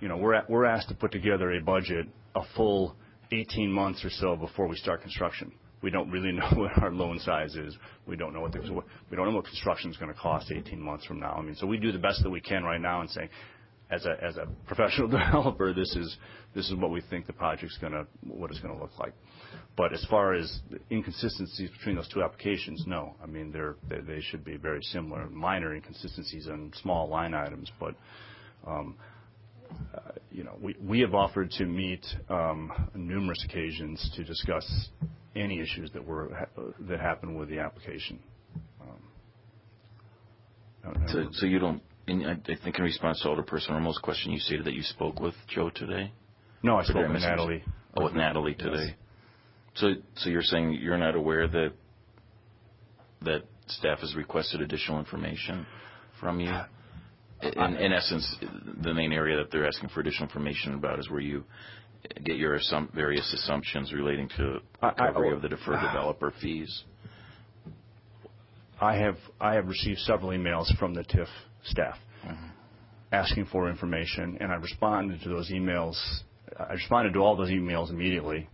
you 0.00 0.08
know, 0.08 0.16
we're, 0.16 0.42
we're 0.48 0.64
asked 0.64 0.88
to 0.88 0.94
put 0.94 1.12
together 1.12 1.52
a 1.52 1.60
budget 1.60 2.06
a 2.34 2.42
full 2.56 2.96
18 3.30 3.70
months 3.70 4.04
or 4.04 4.10
so 4.10 4.36
before 4.36 4.66
we 4.66 4.76
start 4.76 5.00
construction. 5.02 5.52
We 5.82 5.90
don't 5.90 6.10
really 6.10 6.32
know 6.32 6.48
what 6.54 6.82
our 6.82 6.90
loan 6.90 7.18
size 7.18 7.54
is. 7.56 7.76
We 8.06 8.16
don't 8.16 8.32
know 8.32 8.40
what 8.40 8.54
we 8.54 9.16
don't 9.16 9.26
know 9.26 9.36
what 9.36 9.46
construction 9.46 9.90
is 9.90 9.96
going 9.96 10.12
to 10.12 10.18
cost 10.18 10.50
18 10.52 10.80
months 10.80 11.04
from 11.06 11.20
now. 11.20 11.34
I 11.38 11.42
mean, 11.42 11.54
so 11.56 11.66
we 11.66 11.78
do 11.78 11.92
the 11.92 11.98
best 11.98 12.22
that 12.22 12.30
we 12.30 12.40
can 12.40 12.64
right 12.64 12.80
now 12.80 13.00
and 13.00 13.10
saying, 13.10 13.28
as 13.92 14.06
a, 14.06 14.46
professional 14.66 15.08
developer, 15.18 15.72
this 15.74 15.94
is, 15.94 16.16
this 16.54 16.68
is 16.68 16.74
what 16.76 16.90
we 16.90 17.02
think 17.10 17.26
the 17.26 17.32
project's 17.32 17.76
to 18.74 18.80
look 18.80 18.98
like. 18.98 19.12
But 19.76 19.92
as 19.92 20.04
far 20.08 20.34
as 20.34 20.60
inconsistencies 20.90 21.70
between 21.70 21.96
those 21.96 22.08
two 22.08 22.22
applications, 22.22 22.84
no. 22.86 23.14
I 23.22 23.26
mean, 23.26 23.52
they're, 23.52 23.76
they, 23.88 24.20
should 24.20 24.44
be 24.44 24.56
very 24.56 24.82
similar, 24.82 25.28
minor 25.28 25.74
inconsistencies 25.74 26.48
on 26.48 26.72
small 26.80 27.08
line 27.08 27.34
items, 27.34 27.70
but, 27.78 27.94
um, 28.66 28.96
uh, 29.94 30.12
you 30.30 30.44
know, 30.44 30.56
we, 30.60 30.74
we 30.82 31.00
have 31.00 31.14
offered 31.14 31.50
to 31.52 31.66
meet 31.66 32.04
um, 32.28 32.90
numerous 32.94 33.44
occasions 33.44 34.10
to 34.16 34.24
discuss 34.24 34.88
any 35.34 35.60
issues 35.60 35.90
that 35.92 36.06
were 36.06 36.46
that 36.80 37.00
happened 37.00 37.38
with 37.38 37.48
the 37.48 37.58
application. 37.58 38.18
Um, 40.84 41.30
so 41.32 41.46
you 41.46 41.58
don't, 41.58 41.82
and 42.06 42.26
I 42.26 42.32
I 42.32 42.56
think 42.62 42.78
in 42.78 42.84
response 42.84 43.20
to 43.22 43.28
Alderperson 43.28 43.70
Ormo's 43.70 43.98
question, 44.02 44.32
you 44.32 44.38
stated 44.40 44.66
that 44.66 44.74
you 44.74 44.82
spoke 44.82 45.20
with 45.20 45.34
Joe 45.48 45.70
today? 45.74 46.12
No, 46.62 46.76
I 46.76 46.80
Or 46.80 46.84
spoke 46.84 46.96
with 47.04 47.12
miss 47.12 47.24
it? 47.24 47.26
Natalie. 47.28 47.64
Oh, 47.96 48.04
with 48.04 48.14
Natalie 48.14 48.54
today. 48.54 48.96
So, 49.74 49.94
so 50.16 50.28
you're 50.30 50.42
saying 50.42 50.72
you're 50.80 50.98
not 50.98 51.14
aware 51.14 51.48
that, 51.48 51.72
that 53.22 53.42
staff 53.68 54.00
has 54.00 54.14
requested 54.14 54.60
additional 54.60 54.98
information 54.98 55.66
from 56.20 56.40
you? 56.40 56.52
In, 57.42 57.76
in 57.76 57.92
essence, 57.92 58.36
the 58.82 58.94
main 58.94 59.12
area 59.12 59.36
that 59.38 59.50
they're 59.50 59.66
asking 59.66 59.88
for 59.88 60.00
additional 60.00 60.28
information 60.28 60.74
about 60.74 60.98
is 61.00 61.10
where 61.10 61.20
you 61.20 61.44
get 62.24 62.36
your 62.36 62.58
assump, 62.58 62.92
various 62.94 63.32
assumptions 63.32 63.92
relating 63.92 64.28
to 64.36 64.58
I- 64.80 64.88
I- 64.96 65.06
recovery 65.06 65.32
of 65.32 65.42
the 65.42 65.48
deferred 65.48 65.80
developer 65.86 66.32
fees. 66.40 66.84
I 68.80 68.96
have 68.96 69.16
I 69.40 69.54
have 69.54 69.66
received 69.68 70.00
several 70.00 70.30
emails 70.30 70.66
from 70.78 70.94
the 70.94 71.02
TIF 71.02 71.28
staff 71.64 71.96
asking 73.12 73.46
for 73.52 73.68
information, 73.68 74.38
and 74.40 74.50
I 74.50 74.56
responded 74.56 75.20
to 75.22 75.28
those 75.28 75.50
emails. 75.50 75.96
I 76.58 76.72
responded 76.72 77.12
to 77.12 77.20
all 77.20 77.36
those 77.36 77.50
emails 77.50 77.90
immediately 77.90 78.48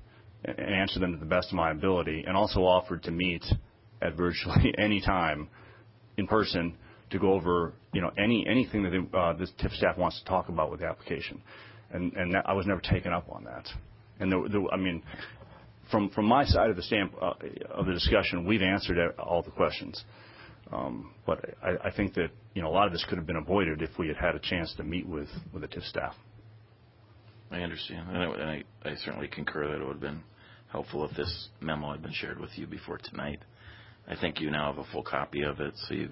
and 0.44 0.58
answered 0.58 1.00
them 1.00 1.12
to 1.12 1.18
the 1.18 1.26
best 1.26 1.48
of 1.48 1.54
my 1.54 1.70
ability, 1.70 2.24
and 2.26 2.36
also 2.36 2.60
offered 2.60 3.02
to 3.04 3.10
meet 3.10 3.44
at 4.02 4.16
virtually 4.16 4.74
any 4.78 5.00
time 5.00 5.48
in 6.16 6.26
person 6.26 6.76
to 7.10 7.18
go 7.18 7.32
over 7.32 7.72
you 7.92 8.02
know 8.02 8.10
any 8.18 8.44
anything 8.48 8.82
that 8.82 8.90
the, 8.90 9.18
uh, 9.18 9.34
TIF 9.34 9.72
staff 9.76 9.96
wants 9.96 10.18
to 10.18 10.24
talk 10.26 10.48
about 10.48 10.70
with 10.70 10.80
the 10.80 10.86
application, 10.86 11.40
and 11.92 12.36
I 12.44 12.52
was 12.52 12.66
never 12.66 12.80
taken 12.80 13.12
up 13.12 13.28
on 13.30 13.44
that. 13.44 13.66
And 14.20 14.34
I 14.72 14.76
mean, 14.76 15.02
from 15.90 16.10
from 16.10 16.26
my 16.26 16.44
side 16.44 16.70
of 16.70 16.76
the 16.76 16.82
stamp 16.82 17.14
uh, 17.20 17.34
of 17.70 17.86
the 17.86 17.92
discussion, 17.92 18.44
we've 18.44 18.62
answered 18.62 18.98
all 19.18 19.42
the 19.42 19.52
questions. 19.52 20.04
Um, 20.72 21.12
but 21.26 21.44
I, 21.62 21.88
I 21.88 21.90
think 21.90 22.14
that 22.14 22.28
you 22.54 22.62
know 22.62 22.68
a 22.68 22.74
lot 22.74 22.86
of 22.86 22.92
this 22.92 23.04
could 23.08 23.18
have 23.18 23.26
been 23.26 23.36
avoided 23.36 23.82
if 23.82 23.90
we 23.98 24.08
had 24.08 24.16
had 24.16 24.34
a 24.34 24.40
chance 24.40 24.74
to 24.76 24.84
meet 24.84 25.06
with 25.06 25.28
with 25.52 25.62
the 25.62 25.68
TIF 25.68 25.88
staff. 25.88 26.14
I 27.50 27.60
understand, 27.60 28.10
and 28.10 28.18
I, 28.18 28.24
and 28.24 28.50
I, 28.50 28.64
I 28.84 28.94
certainly 28.96 29.28
concur 29.28 29.66
that 29.68 29.80
it 29.80 29.84
would 29.84 29.94
have 29.94 30.00
been 30.00 30.22
helpful 30.70 31.04
if 31.08 31.16
this 31.16 31.48
memo 31.60 31.92
had 31.92 32.02
been 32.02 32.12
shared 32.12 32.38
with 32.38 32.50
you 32.56 32.66
before 32.66 32.98
tonight. 32.98 33.40
I 34.06 34.16
think 34.20 34.40
you 34.40 34.50
now 34.50 34.72
have 34.72 34.84
a 34.84 34.90
full 34.92 35.02
copy 35.02 35.42
of 35.42 35.60
it, 35.60 35.74
so 35.86 35.94
you, 35.94 36.10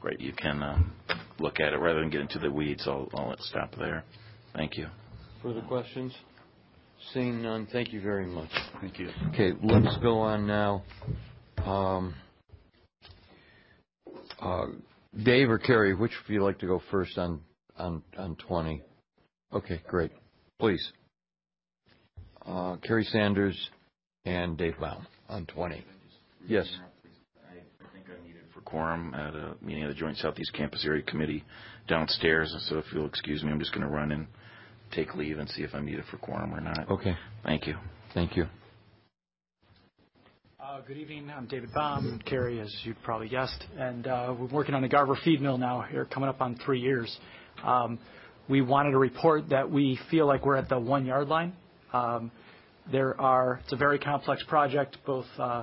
great, 0.00 0.20
you 0.20 0.32
can 0.32 0.62
um, 0.62 0.92
look 1.38 1.60
at 1.60 1.72
it 1.72 1.78
rather 1.78 2.00
than 2.00 2.10
get 2.10 2.22
into 2.22 2.38
the 2.38 2.50
weeds. 2.50 2.84
I'll, 2.86 3.08
I'll 3.14 3.28
let 3.28 3.40
stop 3.40 3.74
there. 3.76 4.04
Thank 4.54 4.76
you. 4.76 4.86
Further 5.42 5.62
questions? 5.62 6.14
Seeing 7.12 7.42
none, 7.42 7.66
thank 7.70 7.92
you 7.92 8.00
very 8.00 8.26
much. 8.26 8.50
Thank 8.80 8.98
you. 8.98 9.10
Okay, 9.34 9.52
let's 9.62 9.98
go 9.98 10.18
on 10.18 10.46
now. 10.46 10.82
Uh, 14.40 14.66
Dave 15.22 15.48
or 15.48 15.58
Kerry, 15.58 15.94
which 15.94 16.12
would 16.26 16.34
you 16.34 16.42
like 16.42 16.58
to 16.58 16.66
go 16.66 16.82
first 16.90 17.16
on, 17.18 17.40
on, 17.76 18.02
on 18.18 18.36
20? 18.36 18.82
Okay, 19.52 19.80
great. 19.86 20.10
Please. 20.58 20.92
Uh, 22.44 22.76
Kerry 22.76 23.04
Sanders 23.04 23.70
and 24.24 24.58
Dave 24.58 24.74
Baum 24.80 25.06
on 25.28 25.46
20. 25.46 25.84
Yes. 26.46 26.68
I 27.48 27.86
think 27.94 28.06
I 28.08 28.26
needed 28.26 28.42
for 28.52 28.60
quorum 28.60 29.14
at 29.14 29.34
a 29.34 29.54
meeting 29.62 29.84
of 29.84 29.88
the 29.90 29.94
Joint 29.94 30.16
Southeast 30.18 30.52
Campus 30.52 30.84
Area 30.84 31.02
Committee 31.02 31.44
downstairs, 31.88 32.52
and 32.52 32.62
so 32.62 32.78
if 32.78 32.84
you'll 32.92 33.06
excuse 33.06 33.42
me, 33.42 33.50
I'm 33.50 33.58
just 33.58 33.72
going 33.72 33.86
to 33.86 33.92
run 33.92 34.12
and 34.12 34.26
take 34.92 35.14
leave 35.14 35.38
and 35.38 35.48
see 35.50 35.62
if 35.62 35.74
I'm 35.74 35.86
needed 35.86 36.04
for 36.10 36.18
quorum 36.18 36.52
or 36.54 36.60
not. 36.60 36.90
Okay. 36.90 37.14
Thank 37.44 37.66
you. 37.66 37.76
Thank 38.12 38.36
you. 38.36 38.46
Uh, 40.74 40.80
Good 40.88 40.96
evening. 40.96 41.30
I'm 41.30 41.46
David 41.46 41.72
Baum, 41.72 42.20
Kerry, 42.26 42.58
as 42.58 42.74
you 42.82 42.96
probably 43.04 43.28
guessed, 43.28 43.64
and 43.78 44.08
uh, 44.08 44.34
we're 44.36 44.48
working 44.48 44.74
on 44.74 44.82
the 44.82 44.88
Garver 44.88 45.16
feed 45.24 45.40
mill 45.40 45.56
now 45.56 45.82
here, 45.82 46.04
coming 46.04 46.28
up 46.28 46.40
on 46.40 46.58
three 46.66 46.80
years. 46.80 47.16
Um, 47.62 47.96
we 48.48 48.60
wanted 48.60 48.90
to 48.90 48.98
report 48.98 49.50
that 49.50 49.70
we 49.70 50.00
feel 50.10 50.26
like 50.26 50.44
we're 50.44 50.56
at 50.56 50.68
the 50.68 50.80
one-yard 50.80 51.28
line. 51.28 51.52
Um. 51.92 52.32
It's 52.92 53.72
a 53.72 53.76
very 53.76 54.00
complex 54.00 54.42
project, 54.48 54.96
both 55.06 55.26
uh, 55.38 55.62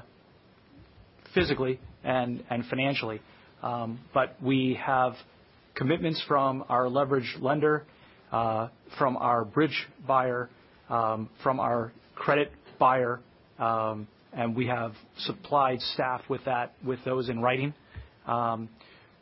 physically 1.33 1.81
and 2.05 2.41
financially. 2.69 3.19
Um, 3.61 3.99
but 4.13 4.37
we 4.41 4.79
have 4.81 5.15
commitments 5.75 6.23
from 6.25 6.63
our 6.69 6.87
leverage 6.87 7.35
lender, 7.41 7.83
from 8.29 9.17
our 9.17 9.43
bridge 9.43 9.87
buyer, 10.07 10.49
from 10.87 11.59
our 11.59 11.91
credit 12.15 12.49
buyer, 12.79 13.19
and 14.33 14.55
we 14.55 14.67
have 14.67 14.93
supplied 15.19 15.81
staff 15.81 16.21
with 16.29 16.43
that, 16.45 16.73
with 16.85 16.99
those 17.05 17.29
in 17.29 17.41
writing. 17.41 17.73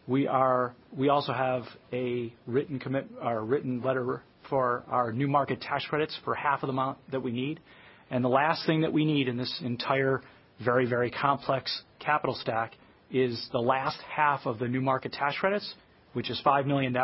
We 0.08 0.26
are 0.26 0.74
we 0.98 1.10
also 1.10 1.34
have 1.34 1.64
a 1.94 2.34
written 2.48 2.80
commit 2.80 3.08
our 3.22 3.44
written 3.44 3.84
letter 3.84 4.24
for 4.50 4.84
our 4.88 5.12
New 5.12 5.28
Market 5.28 5.62
Tax 5.62 5.86
Credits 5.86 6.18
for 6.26 6.34
half 6.34 6.64
of 6.64 6.68
the 6.68 6.74
amount 6.74 6.98
that 7.12 7.22
we 7.22 7.32
need. 7.32 7.60
And 8.10 8.24
The 8.24 8.30
last 8.30 8.66
thing 8.66 8.82
that 8.82 8.92
we 8.92 9.06
need 9.06 9.28
in 9.28 9.38
this 9.38 9.62
entire 9.64 10.24
very, 10.66 10.88
very 10.88 11.12
complex 11.12 11.84
capital 12.00 12.36
stack 12.36 12.74
is 13.12 13.48
the 13.52 13.60
last 13.60 14.00
half 14.02 14.46
of 14.46 14.58
the 14.58 14.68
New 14.68 14.82
Market 14.82 15.14
Tax 15.14 15.38
Credits, 15.38 15.76
which 16.14 16.30
is 16.30 16.42
$5 16.44 16.66
million. 16.66 16.96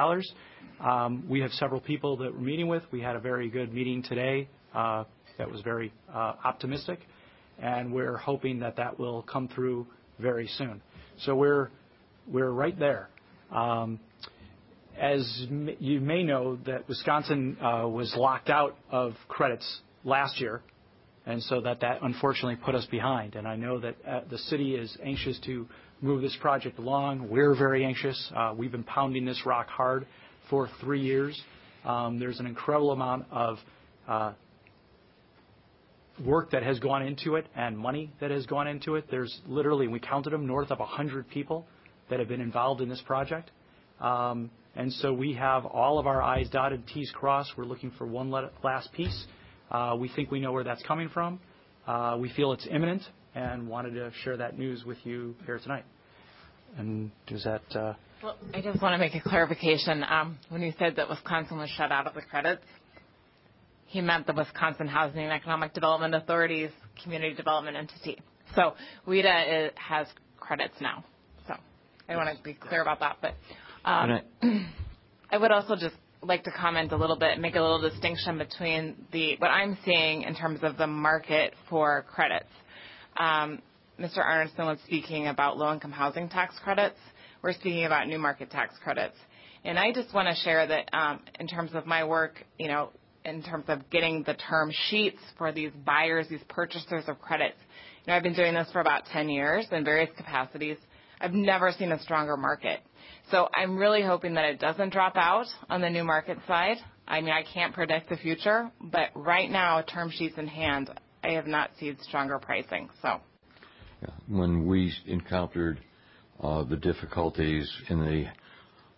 Um, 0.82 1.26
we 1.30 1.41
have 1.41 1.52
several 1.52 1.80
people 1.80 2.18
that 2.18 2.34
we're 2.34 2.40
meeting 2.40 2.68
with. 2.68 2.84
We 2.91 3.02
had 3.02 3.15
a 3.15 3.19
very 3.19 3.49
good 3.49 3.72
meeting 3.72 4.02
today 4.02 4.48
uh, 4.73 5.03
that 5.38 5.49
was 5.49 5.61
very 5.61 5.94
uh, 6.11 6.34
optimistic, 6.44 6.99
and 7.60 7.94
we're 7.94 8.18
hoping 8.18 8.60
that 8.60 8.77
that 8.77 8.99
will 8.99 9.22
come 9.23 9.48
through 9.48 9.88
very 10.19 10.48
soon. 10.57 10.82
So 11.19 11.36
We're 12.27 12.49
right 12.49 12.77
there. 12.77 13.10
Um, 13.52 13.99
as 14.99 15.45
you 15.80 15.99
may 15.99 16.23
know, 16.23 16.57
that 16.65 16.88
Wisconsin 16.88 17.57
uh, 17.61 17.88
was 17.88 18.14
locked 18.18 18.49
out 18.49 18.77
of 18.90 19.14
credits 19.27 19.82
last 20.03 20.40
year, 20.40 20.61
and 21.26 21.44
so 21.44 21.61
that 21.61 21.84
unfortunately 22.02 22.56
put 22.56 22.76
us 22.76 22.86
behind. 22.86 23.36
And 23.36 23.48
I 23.48 23.56
know 23.56 23.80
that 23.80 24.30
the 24.30 24.38
city 24.38 24.76
is 24.76 24.95
anxious 25.03 25.40
to 25.45 25.68
move 26.02 26.22
this 26.22 26.36
project 26.41 26.80
along. 26.80 27.30
We're 27.30 27.56
very 27.56 27.86
anxious. 27.86 28.32
We've 28.56 28.72
been 28.72 28.84
pounding 28.84 29.26
this 29.26 29.45
rock 29.45 29.68
hard 29.68 30.07
for 30.49 30.69
three 30.82 31.02
years. 31.02 31.40
Um, 31.84 32.19
there's 32.19 32.40
an 32.40 32.48
incredible 32.48 32.91
amount 32.91 33.26
of 33.32 33.57
work 36.23 36.51
that 36.51 36.63
has 36.63 36.79
gone 36.79 37.01
into 37.01 37.35
it 37.35 37.45
and 37.55 37.77
money 37.77 38.11
that 38.21 38.31
has 38.31 38.45
gone 38.45 38.67
into 38.67 38.95
it. 38.95 39.05
There's 39.09 39.41
literally, 39.47 39.87
we 39.87 39.99
counted 39.99 40.31
them, 40.31 40.47
north 40.47 40.71
of 40.71 40.79
100 40.79 41.29
people 41.29 41.65
that 42.09 42.19
have 42.19 42.27
been 42.27 42.41
involved 42.41 42.81
in 42.81 42.89
this 42.89 43.01
project. 43.05 43.51
Um, 43.99 44.49
and 44.75 44.91
so 44.91 45.13
we 45.13 45.33
have 45.33 45.65
all 45.65 45.99
of 45.99 46.07
our 46.07 46.21
I's 46.21 46.49
dotted, 46.49 46.87
T's 46.87 47.11
crossed. 47.13 47.51
We're 47.57 47.65
looking 47.65 47.91
for 47.91 48.05
one 48.05 48.31
last 48.63 48.91
piece. 48.93 49.25
Uh, 49.71 49.95
we 49.97 50.09
think 50.09 50.31
we 50.31 50.39
know 50.39 50.51
where 50.51 50.63
that's 50.63 50.83
coming 50.83 51.09
from. 51.09 51.39
Uh, 51.87 52.17
we 52.19 52.29
feel 52.29 52.51
it's 52.51 52.67
imminent 52.69 53.01
and 53.35 53.67
wanted 53.67 53.91
to 53.91 54.11
share 54.23 54.37
that 54.37 54.57
news 54.57 54.83
with 54.85 54.97
you 55.03 55.35
here 55.45 55.59
tonight. 55.59 55.85
And 56.77 57.11
does 57.27 57.43
that? 57.43 57.61
Uh, 57.73 57.93
well, 58.21 58.37
I 58.53 58.61
just 58.61 58.81
want 58.81 58.93
to 58.93 58.97
make 58.97 59.15
a 59.15 59.21
clarification. 59.21 60.03
Um, 60.03 60.37
when 60.49 60.61
you 60.61 60.73
said 60.77 60.95
that 60.97 61.09
Wisconsin 61.09 61.57
was 61.57 61.69
shut 61.69 61.91
out 61.91 62.07
of 62.07 62.13
the 62.13 62.21
credits, 62.21 62.63
he 63.95 64.01
meant 64.01 64.27
the 64.27 64.34
Wisconsin 64.34 64.89
Housing 64.89 65.22
and 65.22 65.31
Economic 65.31 65.73
Development 65.73 66.13
Authority's 66.13 66.69
community 67.01 67.34
development 67.34 67.77
entity. 67.77 68.22
So 68.53 68.73
WHEDA 69.07 69.72
has 69.76 70.05
credits 70.38 70.73
now. 70.81 71.05
So 71.47 71.55
I 72.09 72.17
want 72.17 72.38
to 72.38 72.43
be 72.43 72.55
clear 72.55 72.81
about 72.81 72.99
that. 72.99 73.19
But 73.22 73.35
um, 73.85 74.19
I 75.31 75.38
would 75.38 75.51
also 75.51 75.77
just 75.77 75.95
like 76.22 76.43
to 76.43 76.51
comment 76.51 76.91
a 76.91 76.97
little 76.97 77.15
bit, 77.15 77.31
and 77.31 77.41
make 77.41 77.55
a 77.55 77.61
little 77.61 77.80
distinction 77.80 78.38
between 78.38 78.97
the 79.13 79.38
what 79.38 79.47
I'm 79.47 79.77
seeing 79.85 80.23
in 80.23 80.35
terms 80.35 80.59
of 80.61 80.76
the 80.76 80.88
market 80.88 81.53
for 81.69 82.03
credits. 82.13 82.51
Um, 83.15 83.61
Mr. 83.97 84.17
Arneson 84.17 84.65
was 84.65 84.80
speaking 84.84 85.27
about 85.27 85.57
low-income 85.57 85.93
housing 85.93 86.27
tax 86.27 86.53
credits. 86.61 86.99
We're 87.41 87.53
speaking 87.53 87.85
about 87.85 88.09
new 88.09 88.19
market 88.19 88.51
tax 88.51 88.76
credits. 88.84 89.15
And 89.63 89.80
I 89.80 89.93
just 89.93 90.13
want 90.13 90.27
to 90.27 90.35
share 90.43 90.67
that 90.67 90.89
um, 90.91 91.22
in 91.39 91.47
terms 91.47 91.72
of 91.73 91.85
my 91.85 92.03
work, 92.03 92.43
you 92.59 92.67
know, 92.67 92.89
in 93.26 93.41
terms 93.43 93.65
of 93.68 93.89
getting 93.89 94.23
the 94.23 94.35
term 94.35 94.72
sheets 94.89 95.19
for 95.38 95.52
these 95.52 95.72
buyers, 95.85 96.27
these 96.30 96.43
purchasers 96.47 97.03
of 97.07 97.19
credits. 97.19 97.57
You 98.06 98.11
know, 98.11 98.18
I've 98.18 98.23
been 98.23 98.35
doing 98.35 98.53
this 98.53 98.69
for 98.72 98.81
about 98.81 99.06
10 99.11 99.30
years 99.30 99.68
in 99.72 99.84
various 99.84 100.10
capacities. 100.15 100.77
I've 101.19 101.34
never 101.34 101.72
seen 101.72 101.91
a 101.91 101.99
stronger 102.02 102.38
market. 102.38 102.81
So 103.31 103.49
I'm 103.56 103.77
really 103.77 104.03
hoping 104.03 104.35
that 104.35 104.45
it 104.45 104.60
doesn't 104.60 104.91
drop 104.93 105.15
out 105.15 105.47
on 105.69 105.81
the 105.81 105.89
new 105.89 106.03
market 106.03 106.38
side. 106.47 106.77
I 107.07 107.22
mean, 107.22 107.31
I 107.31 107.43
can't 107.43 107.73
predict 107.73 108.10
the 108.10 108.18
future, 108.18 108.72
but 108.81 109.10
right 109.15 109.49
now, 109.49 109.81
term 109.81 110.11
sheets 110.11 110.35
in 110.38 110.47
hand, 110.47 110.89
I 111.23 111.31
have 111.31 111.47
not 111.47 111.72
seen 111.80 111.97
stronger 112.02 112.39
pricing. 112.39 112.89
So, 113.02 113.22
When 114.27 114.68
we 114.68 114.93
encountered 115.07 115.80
uh, 116.41 116.64
the 116.64 116.76
difficulties 116.76 117.72
in 117.89 117.99
the 117.99 118.26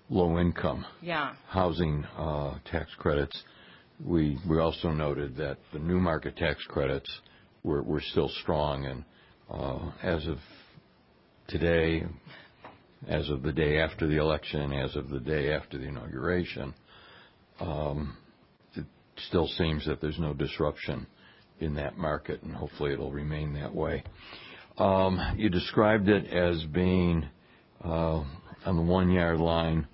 low-income 0.09 0.85
housing 1.47 2.03
uh, 2.17 2.57
tax 2.69 2.89
credits, 2.97 3.43
we 4.03 4.37
also 4.59 4.91
noted 4.91 5.35
that 5.37 5.57
the 5.73 5.79
new 5.79 5.99
market 5.99 6.37
tax 6.37 6.63
credits 6.67 7.09
were 7.63 8.01
still 8.01 8.29
strong. 8.41 8.85
and 8.85 9.03
uh, 9.49 9.91
As 10.03 10.25
of 10.27 10.37
today, 11.47 12.03
as 13.07 13.29
of 13.29 13.41
the 13.41 13.51
day 13.51 13.79
after 13.79 14.07
the 14.07 14.17
election, 14.17 14.73
as 14.73 14.95
of 14.95 15.09
the 15.09 15.19
day 15.19 15.53
after 15.53 15.77
the 15.77 15.85
inauguration, 15.85 16.73
um, 17.59 18.17
it 18.75 18.85
still 19.27 19.47
seems 19.47 19.85
that 19.85 20.01
there's 20.01 20.19
no 20.19 20.33
disruption 20.33 21.07
in 21.59 21.75
that 21.75 21.97
market, 21.97 22.41
and 22.43 22.55
hopefully 22.55 22.93
it'll 22.93 23.11
remain 23.11 23.53
that 23.53 23.73
way. 23.73 24.03
Um, 24.77 25.19
you 25.37 25.49
described 25.49 26.07
it 26.07 26.27
as 26.27 26.63
being 26.65 27.25
uh, 27.83 28.23
on 28.65 28.75
the 28.75 28.81
one-yard 28.81 29.39
line. 29.39 29.87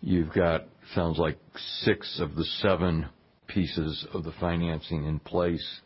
You've 0.00 0.32
got, 0.32 0.64
sounds 0.94 1.18
like 1.18 1.38
six 1.80 2.20
of 2.20 2.36
the 2.36 2.44
seven 2.60 3.06
pieces 3.46 4.06
of 4.12 4.24
the 4.24 4.32
financing 4.40 5.04
in 5.04 5.18
place. 5.20 5.80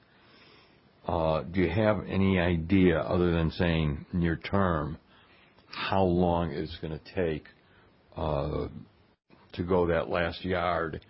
Uh, 1.06 1.42
do 1.42 1.60
you 1.60 1.70
have 1.70 1.98
any 2.08 2.38
idea, 2.38 3.00
other 3.00 3.32
than 3.32 3.50
saying 3.50 4.06
near 4.12 4.36
term, 4.36 4.98
how 5.68 6.02
long 6.02 6.50
it's 6.50 6.76
going 6.80 6.98
to 6.98 7.14
take 7.14 7.44
uh, 8.16 8.68
to 9.52 9.62
go 9.62 9.86
that 9.86 10.08
last 10.08 10.44
yard 10.44 11.00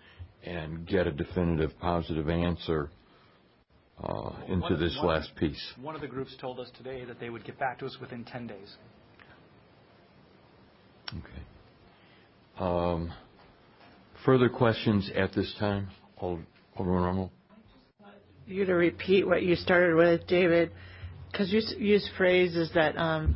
and 0.43 0.87
get 0.87 1.07
a 1.07 1.11
definitive 1.11 1.71
positive 1.79 2.29
answer 2.29 2.89
uh, 4.03 4.31
into 4.47 4.75
this 4.77 4.97
last 5.03 5.35
piece. 5.35 5.61
One 5.79 5.95
of 5.95 6.01
the 6.01 6.07
groups 6.07 6.35
told 6.39 6.59
us 6.59 6.69
today 6.75 7.05
that 7.05 7.19
they 7.19 7.29
would 7.29 7.45
get 7.45 7.59
back 7.59 7.79
to 7.79 7.85
us 7.85 7.97
within 8.01 8.23
10 8.23 8.47
days. 8.47 8.75
Okay. 11.09 11.43
Um, 12.59 13.11
further 14.25 14.49
questions 14.49 15.11
at 15.15 15.33
this 15.33 15.53
time? 15.59 15.89
Alderman 16.21 17.03
Rummel? 17.03 17.31
You 18.45 18.65
to 18.65 18.73
repeat 18.73 19.25
what 19.27 19.43
you 19.43 19.55
started 19.55 19.95
with, 19.95 20.27
David, 20.27 20.71
because 21.31 21.51
you 21.51 21.61
used 21.77 22.09
phrases 22.17 22.69
that 22.75 22.97
um, 22.97 23.35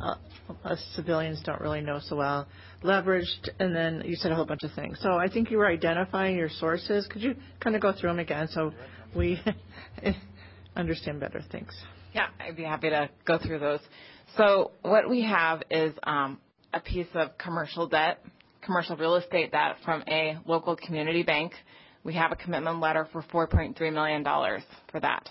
us 0.64 0.84
civilians 0.94 1.42
don't 1.44 1.60
really 1.60 1.80
know 1.80 2.00
so 2.02 2.16
well. 2.16 2.46
Leveraged, 2.82 3.48
and 3.58 3.74
then 3.74 4.02
you 4.04 4.16
said 4.16 4.30
a 4.32 4.34
whole 4.34 4.44
bunch 4.44 4.62
of 4.62 4.72
things. 4.74 4.98
So 5.00 5.14
I 5.14 5.28
think 5.28 5.50
you 5.50 5.58
were 5.58 5.66
identifying 5.66 6.36
your 6.36 6.50
sources. 6.50 7.06
Could 7.10 7.22
you 7.22 7.34
kind 7.60 7.74
of 7.74 7.82
go 7.82 7.92
through 7.92 8.10
them 8.10 8.18
again 8.18 8.48
so 8.52 8.72
we 9.14 9.40
understand 10.76 11.20
better? 11.20 11.42
Thanks. 11.50 11.74
Yeah, 12.14 12.28
I'd 12.40 12.56
be 12.56 12.64
happy 12.64 12.90
to 12.90 13.08
go 13.24 13.38
through 13.38 13.58
those. 13.58 13.80
So 14.36 14.72
what 14.82 15.08
we 15.08 15.22
have 15.22 15.62
is 15.70 15.94
um, 16.02 16.38
a 16.72 16.80
piece 16.80 17.06
of 17.14 17.38
commercial 17.38 17.88
debt, 17.88 18.22
commercial 18.62 18.96
real 18.96 19.16
estate 19.16 19.52
debt 19.52 19.76
from 19.84 20.02
a 20.08 20.38
local 20.44 20.76
community 20.76 21.22
bank. 21.22 21.52
We 22.06 22.14
have 22.14 22.30
a 22.30 22.36
commitment 22.36 22.78
letter 22.78 23.08
for 23.10 23.20
$4.3 23.20 23.92
million 23.92 24.24
for 24.92 25.00
that. 25.00 25.28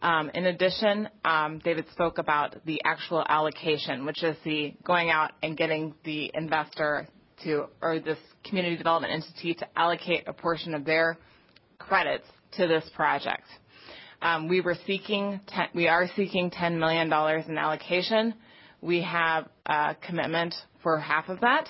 Um, 0.00 0.30
in 0.32 0.46
addition, 0.46 1.08
um, 1.24 1.58
David 1.58 1.86
spoke 1.90 2.18
about 2.18 2.54
the 2.64 2.80
actual 2.84 3.24
allocation, 3.28 4.06
which 4.06 4.22
is 4.22 4.36
the 4.44 4.74
going 4.84 5.10
out 5.10 5.32
and 5.42 5.56
getting 5.56 5.92
the 6.04 6.30
investor 6.34 7.08
to, 7.42 7.64
or 7.82 7.98
this 7.98 8.18
community 8.44 8.76
development 8.76 9.12
entity 9.12 9.54
to 9.54 9.66
allocate 9.76 10.28
a 10.28 10.32
portion 10.32 10.72
of 10.72 10.84
their 10.84 11.18
credits 11.80 12.26
to 12.58 12.68
this 12.68 12.88
project. 12.94 13.48
Um, 14.22 14.46
we 14.46 14.60
were 14.60 14.76
seeking, 14.86 15.40
we 15.74 15.88
are 15.88 16.08
seeking 16.14 16.52
$10 16.52 16.78
million 16.78 17.12
in 17.48 17.58
allocation. 17.58 18.34
We 18.80 19.02
have 19.02 19.48
a 19.66 19.96
commitment 20.06 20.54
for 20.80 21.00
half 21.00 21.28
of 21.28 21.40
that, 21.40 21.68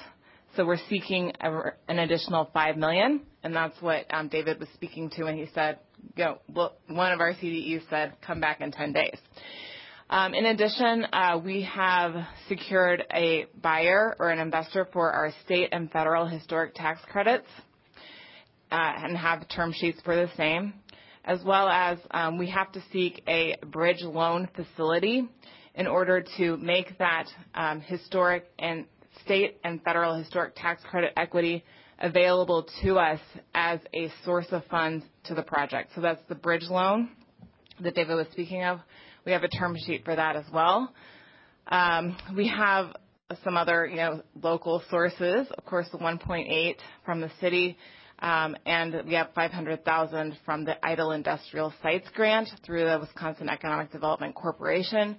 so 0.54 0.66
we're 0.66 0.76
seeking 0.90 1.32
an 1.40 1.98
additional 1.98 2.50
$5 2.54 2.76
million, 2.76 3.22
and 3.42 3.54
that's 3.54 3.80
what 3.80 4.06
David 4.30 4.60
was 4.60 4.68
speaking 4.74 5.10
to 5.10 5.24
when 5.24 5.36
he 5.36 5.46
said 5.54 5.78
you 6.16 6.24
know, 6.24 6.70
one 6.88 7.12
of 7.12 7.20
our 7.20 7.32
CDEs 7.34 7.88
said, 7.88 8.14
come 8.24 8.40
back 8.40 8.60
in 8.60 8.72
10 8.72 8.92
days. 8.92 9.18
Um, 10.10 10.32
in 10.32 10.46
addition, 10.46 11.06
uh, 11.12 11.38
we 11.44 11.62
have 11.62 12.14
secured 12.48 13.04
a 13.12 13.46
buyer 13.60 14.16
or 14.18 14.30
an 14.30 14.38
investor 14.38 14.88
for 14.92 15.12
our 15.12 15.32
state 15.44 15.68
and 15.72 15.90
federal 15.90 16.26
historic 16.26 16.74
tax 16.74 17.00
credits. 17.10 17.46
and 18.70 19.16
have 19.16 19.48
term 19.48 19.72
sheets 19.72 20.00
for 20.04 20.14
the 20.14 20.28
same, 20.36 20.74
as 21.24 21.42
well 21.44 21.68
as 21.68 21.98
um, 22.10 22.38
we 22.38 22.48
have 22.50 22.70
to 22.72 22.82
seek 22.92 23.22
a 23.26 23.56
bridge 23.66 24.02
loan 24.02 24.48
facility 24.54 25.26
in 25.74 25.86
order 25.86 26.24
to 26.36 26.56
make 26.58 26.98
that 26.98 27.26
um, 27.54 27.80
historic 27.80 28.46
and 28.58 28.84
state 29.24 29.58
and 29.64 29.82
federal 29.82 30.14
historic 30.14 30.54
tax 30.54 30.82
credit 30.84 31.12
equity 31.16 31.64
available 31.98 32.68
to 32.82 32.98
us 32.98 33.20
as 33.54 33.80
a 33.94 34.10
source 34.24 34.46
of 34.50 34.64
funds 34.66 35.04
to 35.24 35.34
the 35.34 35.42
project. 35.42 35.90
So 35.94 36.00
that's 36.00 36.22
the 36.28 36.34
bridge 36.34 36.64
loan 36.68 37.10
that 37.80 37.94
David 37.94 38.14
was 38.14 38.26
speaking 38.32 38.64
of. 38.64 38.80
We 39.24 39.32
have 39.32 39.42
a 39.42 39.48
term 39.48 39.76
sheet 39.86 40.04
for 40.04 40.14
that 40.16 40.36
as 40.36 40.44
well. 40.52 40.92
Um, 41.68 42.16
we 42.36 42.48
have 42.48 42.94
some 43.44 43.56
other, 43.56 43.86
you 43.86 43.96
know, 43.96 44.22
local 44.42 44.82
sources. 44.90 45.46
Of 45.56 45.64
course, 45.66 45.86
the 45.92 45.98
1.8 45.98 46.76
from 47.04 47.20
the 47.20 47.30
city, 47.40 47.76
um, 48.20 48.56
and 48.64 49.02
we 49.06 49.14
have 49.14 49.28
500,000 49.34 50.38
from 50.44 50.64
the 50.64 50.84
Idle 50.84 51.12
Industrial 51.12 51.72
Sites 51.82 52.08
Grant 52.14 52.48
through 52.64 52.84
the 52.84 52.98
Wisconsin 52.98 53.48
Economic 53.48 53.92
Development 53.92 54.34
Corporation, 54.34 55.16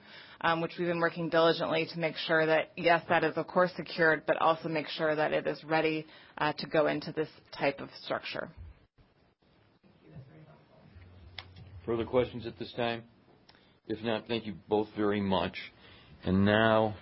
which 0.61 0.71
we've 0.77 0.87
been 0.87 0.99
working 0.99 1.29
diligently 1.29 1.87
to 1.93 1.99
make 1.99 2.15
sure 2.15 2.45
that, 2.45 2.71
yes, 2.77 3.03
that 3.09 3.23
is 3.23 3.35
of 3.35 3.47
course 3.47 3.71
secured, 3.75 4.23
but 4.25 4.37
also 4.37 4.69
make 4.69 4.87
sure 4.87 5.15
that 5.15 5.33
it 5.33 5.45
is 5.47 5.63
ready 5.63 6.05
uh, 6.37 6.53
to 6.53 6.67
go 6.67 6.87
into 6.87 7.11
this 7.11 7.27
type 7.57 7.79
of 7.79 7.89
structure. 8.03 8.49
Further 11.85 12.05
questions 12.05 12.45
at 12.45 12.57
this 12.59 12.71
time? 12.73 13.03
If 13.87 14.03
not, 14.03 14.27
thank 14.27 14.45
you 14.45 14.53
both 14.67 14.87
very 14.95 15.19
much. 15.19 15.57
And 16.23 16.45
now, 16.45 16.95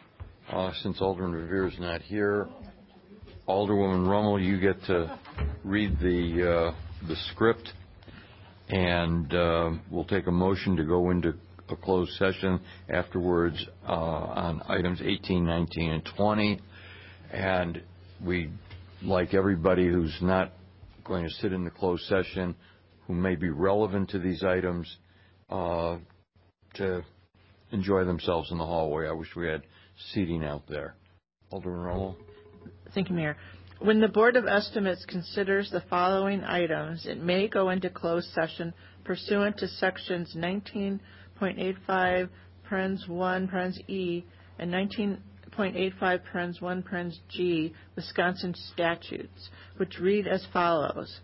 uh, 0.49 0.71
since 0.81 1.01
Alderman 1.01 1.33
Verveer 1.33 1.67
is 1.67 1.79
not 1.79 2.01
here, 2.01 2.47
Alderwoman 3.47 4.07
Rummel, 4.07 4.39
you 4.39 4.59
get 4.59 4.81
to 4.85 5.19
read 5.63 5.99
the 5.99 6.73
uh, 7.07 7.15
script, 7.31 7.73
and 8.69 9.31
we'll 9.91 10.05
take 10.05 10.27
a 10.27 10.31
motion 10.31 10.75
to 10.77 10.83
go 10.83 11.09
into 11.09 11.33
a 11.69 11.75
closed 11.75 12.11
session 12.13 12.59
afterwards 12.89 13.65
uh, 13.87 13.91
on 13.91 14.61
items 14.67 15.01
18, 15.03 15.45
19, 15.45 15.91
and 15.91 16.09
20. 16.15 16.59
And 17.31 17.81
we 18.23 18.49
like 19.03 19.33
everybody 19.33 19.87
who's 19.87 20.17
not 20.21 20.53
going 21.03 21.23
to 21.23 21.31
sit 21.35 21.53
in 21.53 21.63
the 21.63 21.69
closed 21.69 22.03
session, 22.05 22.55
who 23.05 23.13
may 23.13 23.35
be 23.35 23.49
relevant 23.49 24.09
to 24.09 24.19
these 24.19 24.43
items, 24.43 24.97
uh, 25.49 25.97
to 26.75 27.03
enjoy 27.71 28.03
themselves 28.05 28.51
in 28.51 28.57
the 28.57 28.65
hallway. 28.65 29.07
I 29.07 29.13
wish 29.13 29.35
we 29.35 29.47
had 29.47 29.63
seating 30.13 30.43
out 30.43 30.63
there. 30.67 30.95
Alderman 31.51 31.79
Rummel. 31.79 32.17
Thank 32.93 33.09
you, 33.09 33.15
Mayor. 33.15 33.37
When 33.79 34.01
the 34.01 34.07
Board 34.07 34.35
of 34.35 34.47
Estimates 34.47 35.05
considers 35.05 35.69
the 35.69 35.83
following 35.89 36.43
items, 36.43 37.05
it 37.05 37.21
may 37.21 37.47
go 37.47 37.69
into 37.69 37.89
closed 37.89 38.29
session 38.33 38.73
pursuant 39.03 39.57
to 39.57 39.67
Sections 39.67 40.33
19.85 41.41 42.29
parens 42.67 43.07
1 43.07 43.47
parens 43.47 43.79
E 43.87 44.25
and 44.59 44.71
19.85 44.71 46.19
parens 46.31 46.61
1 46.61 46.83
parens 46.83 47.19
G 47.29 47.73
Wisconsin 47.95 48.53
statutes, 48.73 49.49
which 49.77 49.99
read 49.99 50.27
as 50.27 50.45
follows. 50.51 51.19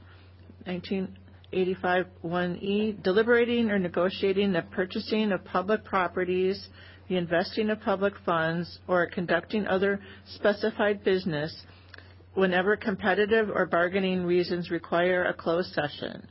1985 0.66 2.06
1E, 2.24 3.04
deliberating 3.04 3.70
or 3.70 3.80
negotiating 3.80 4.54
the 4.54 4.62
purchasing 4.62 5.32
of 5.32 5.44
public 5.46 5.84
properties, 5.84 6.70
the 7.10 7.18
investing 7.18 7.70
of 7.70 7.82
public 7.82 8.14
funds, 8.26 8.80
or 8.88 9.08
conducting 9.08 9.68
other 9.68 10.00
specified 10.36 11.04
business 11.04 11.64
whenever 12.34 12.76
competitive 12.76 13.50
or 13.50 13.66
bargaining 13.66 14.24
reasons 14.24 14.72
require 14.72 15.26
a 15.26 15.34
closed 15.34 15.74
session. 15.74 16.28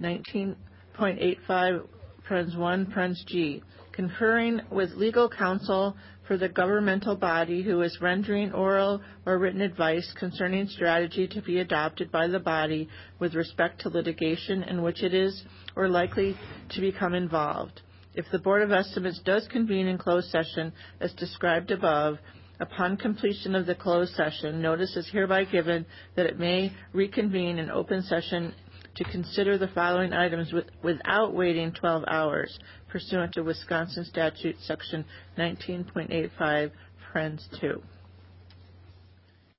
19.85 0.00 1.86
parens 2.28 2.56
1 2.56 2.86
parens 2.86 3.24
G, 3.26 3.62
conferring 3.92 4.60
with 4.70 4.92
legal 4.94 5.28
counsel 5.28 5.96
for 6.26 6.36
the 6.36 6.48
governmental 6.48 7.14
body 7.14 7.62
who 7.62 7.80
is 7.82 8.00
rendering 8.00 8.52
oral 8.52 9.00
or 9.24 9.38
written 9.38 9.60
advice 9.60 10.12
concerning 10.18 10.66
strategy 10.66 11.28
to 11.28 11.40
be 11.40 11.60
adopted 11.60 12.10
by 12.10 12.26
the 12.26 12.40
body 12.40 12.88
with 13.20 13.34
respect 13.34 13.80
to 13.80 13.88
litigation 13.88 14.62
in 14.64 14.82
which 14.82 15.02
it 15.02 15.14
is 15.14 15.44
or 15.76 15.88
likely 15.88 16.36
to 16.70 16.80
become 16.80 17.14
involved. 17.14 17.80
If 18.14 18.26
the 18.32 18.38
Board 18.38 18.62
of 18.62 18.72
Estimates 18.72 19.20
does 19.24 19.46
convene 19.48 19.86
in 19.86 19.98
closed 19.98 20.30
session 20.30 20.72
as 21.00 21.12
described 21.12 21.70
above, 21.70 22.18
upon 22.58 22.96
completion 22.96 23.54
of 23.54 23.66
the 23.66 23.74
closed 23.74 24.14
session, 24.14 24.62
notice 24.62 24.96
is 24.96 25.08
hereby 25.10 25.44
given 25.44 25.84
that 26.16 26.26
it 26.26 26.38
may 26.38 26.72
reconvene 26.92 27.58
in 27.58 27.70
open 27.70 28.02
session 28.02 28.54
to 28.96 29.04
consider 29.04 29.58
the 29.58 29.68
following 29.68 30.12
items 30.12 30.52
with, 30.52 30.66
without 30.82 31.34
waiting 31.34 31.72
12 31.72 32.04
hours 32.08 32.58
pursuant 32.88 33.32
to 33.34 33.42
Wisconsin 33.42 34.04
Statute 34.04 34.56
Section 34.62 35.04
19.85, 35.38 36.70
Friends 37.12 37.48
2. 37.60 37.82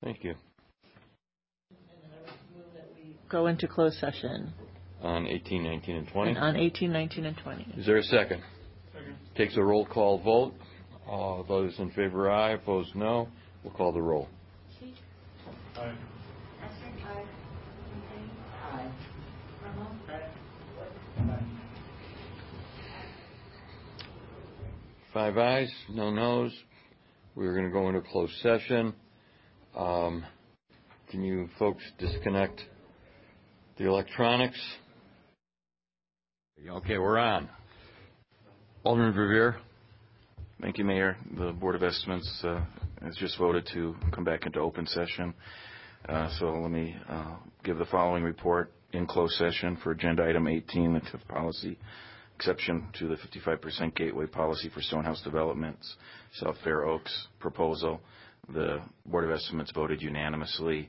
Thank 0.04 0.24
you. 0.24 0.36
Go 3.30 3.48
into 3.48 3.68
closed 3.68 4.00
session. 4.00 4.54
On 5.02 5.28
18, 5.28 5.64
19, 5.64 5.96
and 5.96 6.08
20? 6.08 6.30
And 6.32 6.40
on 6.40 6.56
18, 6.56 6.92
19, 6.92 7.26
and 7.26 7.38
20. 7.38 7.74
Is 7.78 7.86
there 7.86 7.98
a 7.98 8.04
second? 8.04 8.42
Second. 8.94 9.16
Takes 9.36 9.58
a 9.58 9.62
roll 9.62 9.86
call 9.86 10.20
vote. 10.20 10.54
All 11.08 11.44
those 11.48 11.78
in 11.80 11.92
favor, 11.92 12.32
aye. 12.32 12.52
Opposed, 12.52 12.96
no. 12.96 13.28
We'll 13.64 13.74
call 13.74 13.92
the 13.92 14.02
roll. 14.02 14.28
Aye. 15.78 15.94
Five 25.18 25.40
ayes, 25.40 25.74
no 25.90 26.12
noes. 26.12 26.56
We're 27.34 27.54
going 27.54 27.66
to 27.66 27.72
go 27.72 27.88
into 27.88 28.02
closed 28.02 28.36
session. 28.44 28.94
Um, 29.76 30.24
can 31.10 31.24
you 31.24 31.50
folks 31.58 31.84
disconnect 31.98 32.62
the 33.80 33.88
electronics? 33.88 34.62
Okay, 36.70 37.00
we're 37.00 37.18
on. 37.18 37.50
Alderman 38.84 39.16
Verveer. 39.16 39.56
Thank 40.62 40.78
you, 40.78 40.86
Mayor. 40.86 41.18
The 41.36 41.52
Board 41.52 41.74
of 41.74 41.82
Estimates 41.82 42.44
uh, 42.44 42.62
has 43.02 43.16
just 43.16 43.40
voted 43.40 43.68
to 43.74 43.96
come 44.14 44.24
back 44.24 44.46
into 44.46 44.60
open 44.60 44.86
session. 44.86 45.34
Uh, 46.08 46.30
so 46.38 46.60
let 46.62 46.70
me 46.70 46.96
uh, 47.10 47.38
give 47.64 47.80
the 47.80 47.86
following 47.86 48.24
report 48.24 48.72
in 48.94 49.08
closed 49.08 49.34
session 49.34 49.80
for 49.84 49.94
agenda 49.94 50.24
item 50.24 50.48
18, 50.48 50.94
the 50.94 51.00
TIF 51.00 51.28
policy 51.28 51.80
exception 52.38 52.88
to 53.00 53.08
the 53.08 53.16
55% 53.16 53.96
gateway 53.96 54.28
policy 54.28 54.70
for 54.70 54.80
Stonehouse 54.80 55.22
Developments, 55.24 55.96
South 56.36 56.56
Fair 56.64 56.86
Oaks 56.86 57.28
proposal. 57.40 58.00
The 58.54 58.80
Board 59.08 59.26
of 59.26 59.32
Estimates 59.32 59.72
voted 59.72 60.04
unanimously 60.04 60.88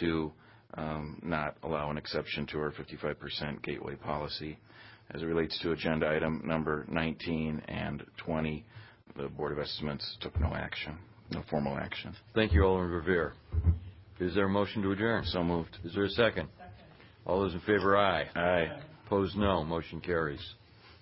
to 0.00 0.30
um, 0.74 1.18
not 1.22 1.56
allow 1.62 1.90
an 1.90 1.96
exception 1.96 2.46
to 2.48 2.58
our 2.58 2.72
55% 2.72 3.62
gateway 3.62 3.94
policy. 3.96 4.58
As 5.14 5.22
it 5.22 5.24
relates 5.24 5.58
to 5.60 5.72
agenda 5.72 6.08
item 6.08 6.42
number 6.44 6.84
19 6.90 7.62
and 7.68 8.04
20, 8.18 8.62
the 9.16 9.28
Board 9.28 9.52
of 9.52 9.58
Estimates 9.60 10.18
took 10.20 10.38
no 10.38 10.54
action, 10.54 10.98
no 11.30 11.42
formal 11.48 11.76
action. 11.78 12.14
Thank 12.34 12.52
you, 12.52 12.64
Alderman 12.64 13.02
Verveer. 13.02 13.32
Is 14.20 14.34
there 14.34 14.44
a 14.44 14.50
motion 14.50 14.82
to 14.82 14.92
adjourn? 14.92 15.24
So 15.24 15.42
moved. 15.42 15.78
Is 15.84 15.94
there 15.94 16.04
a 16.04 16.10
second? 16.10 16.48
All 17.24 17.40
those 17.40 17.54
in 17.54 17.60
favor, 17.60 17.96
aye. 17.96 18.26
Aye. 18.36 18.78
Opposed, 19.06 19.36
no. 19.36 19.64
Motion 19.64 20.00
carries. 20.00 20.40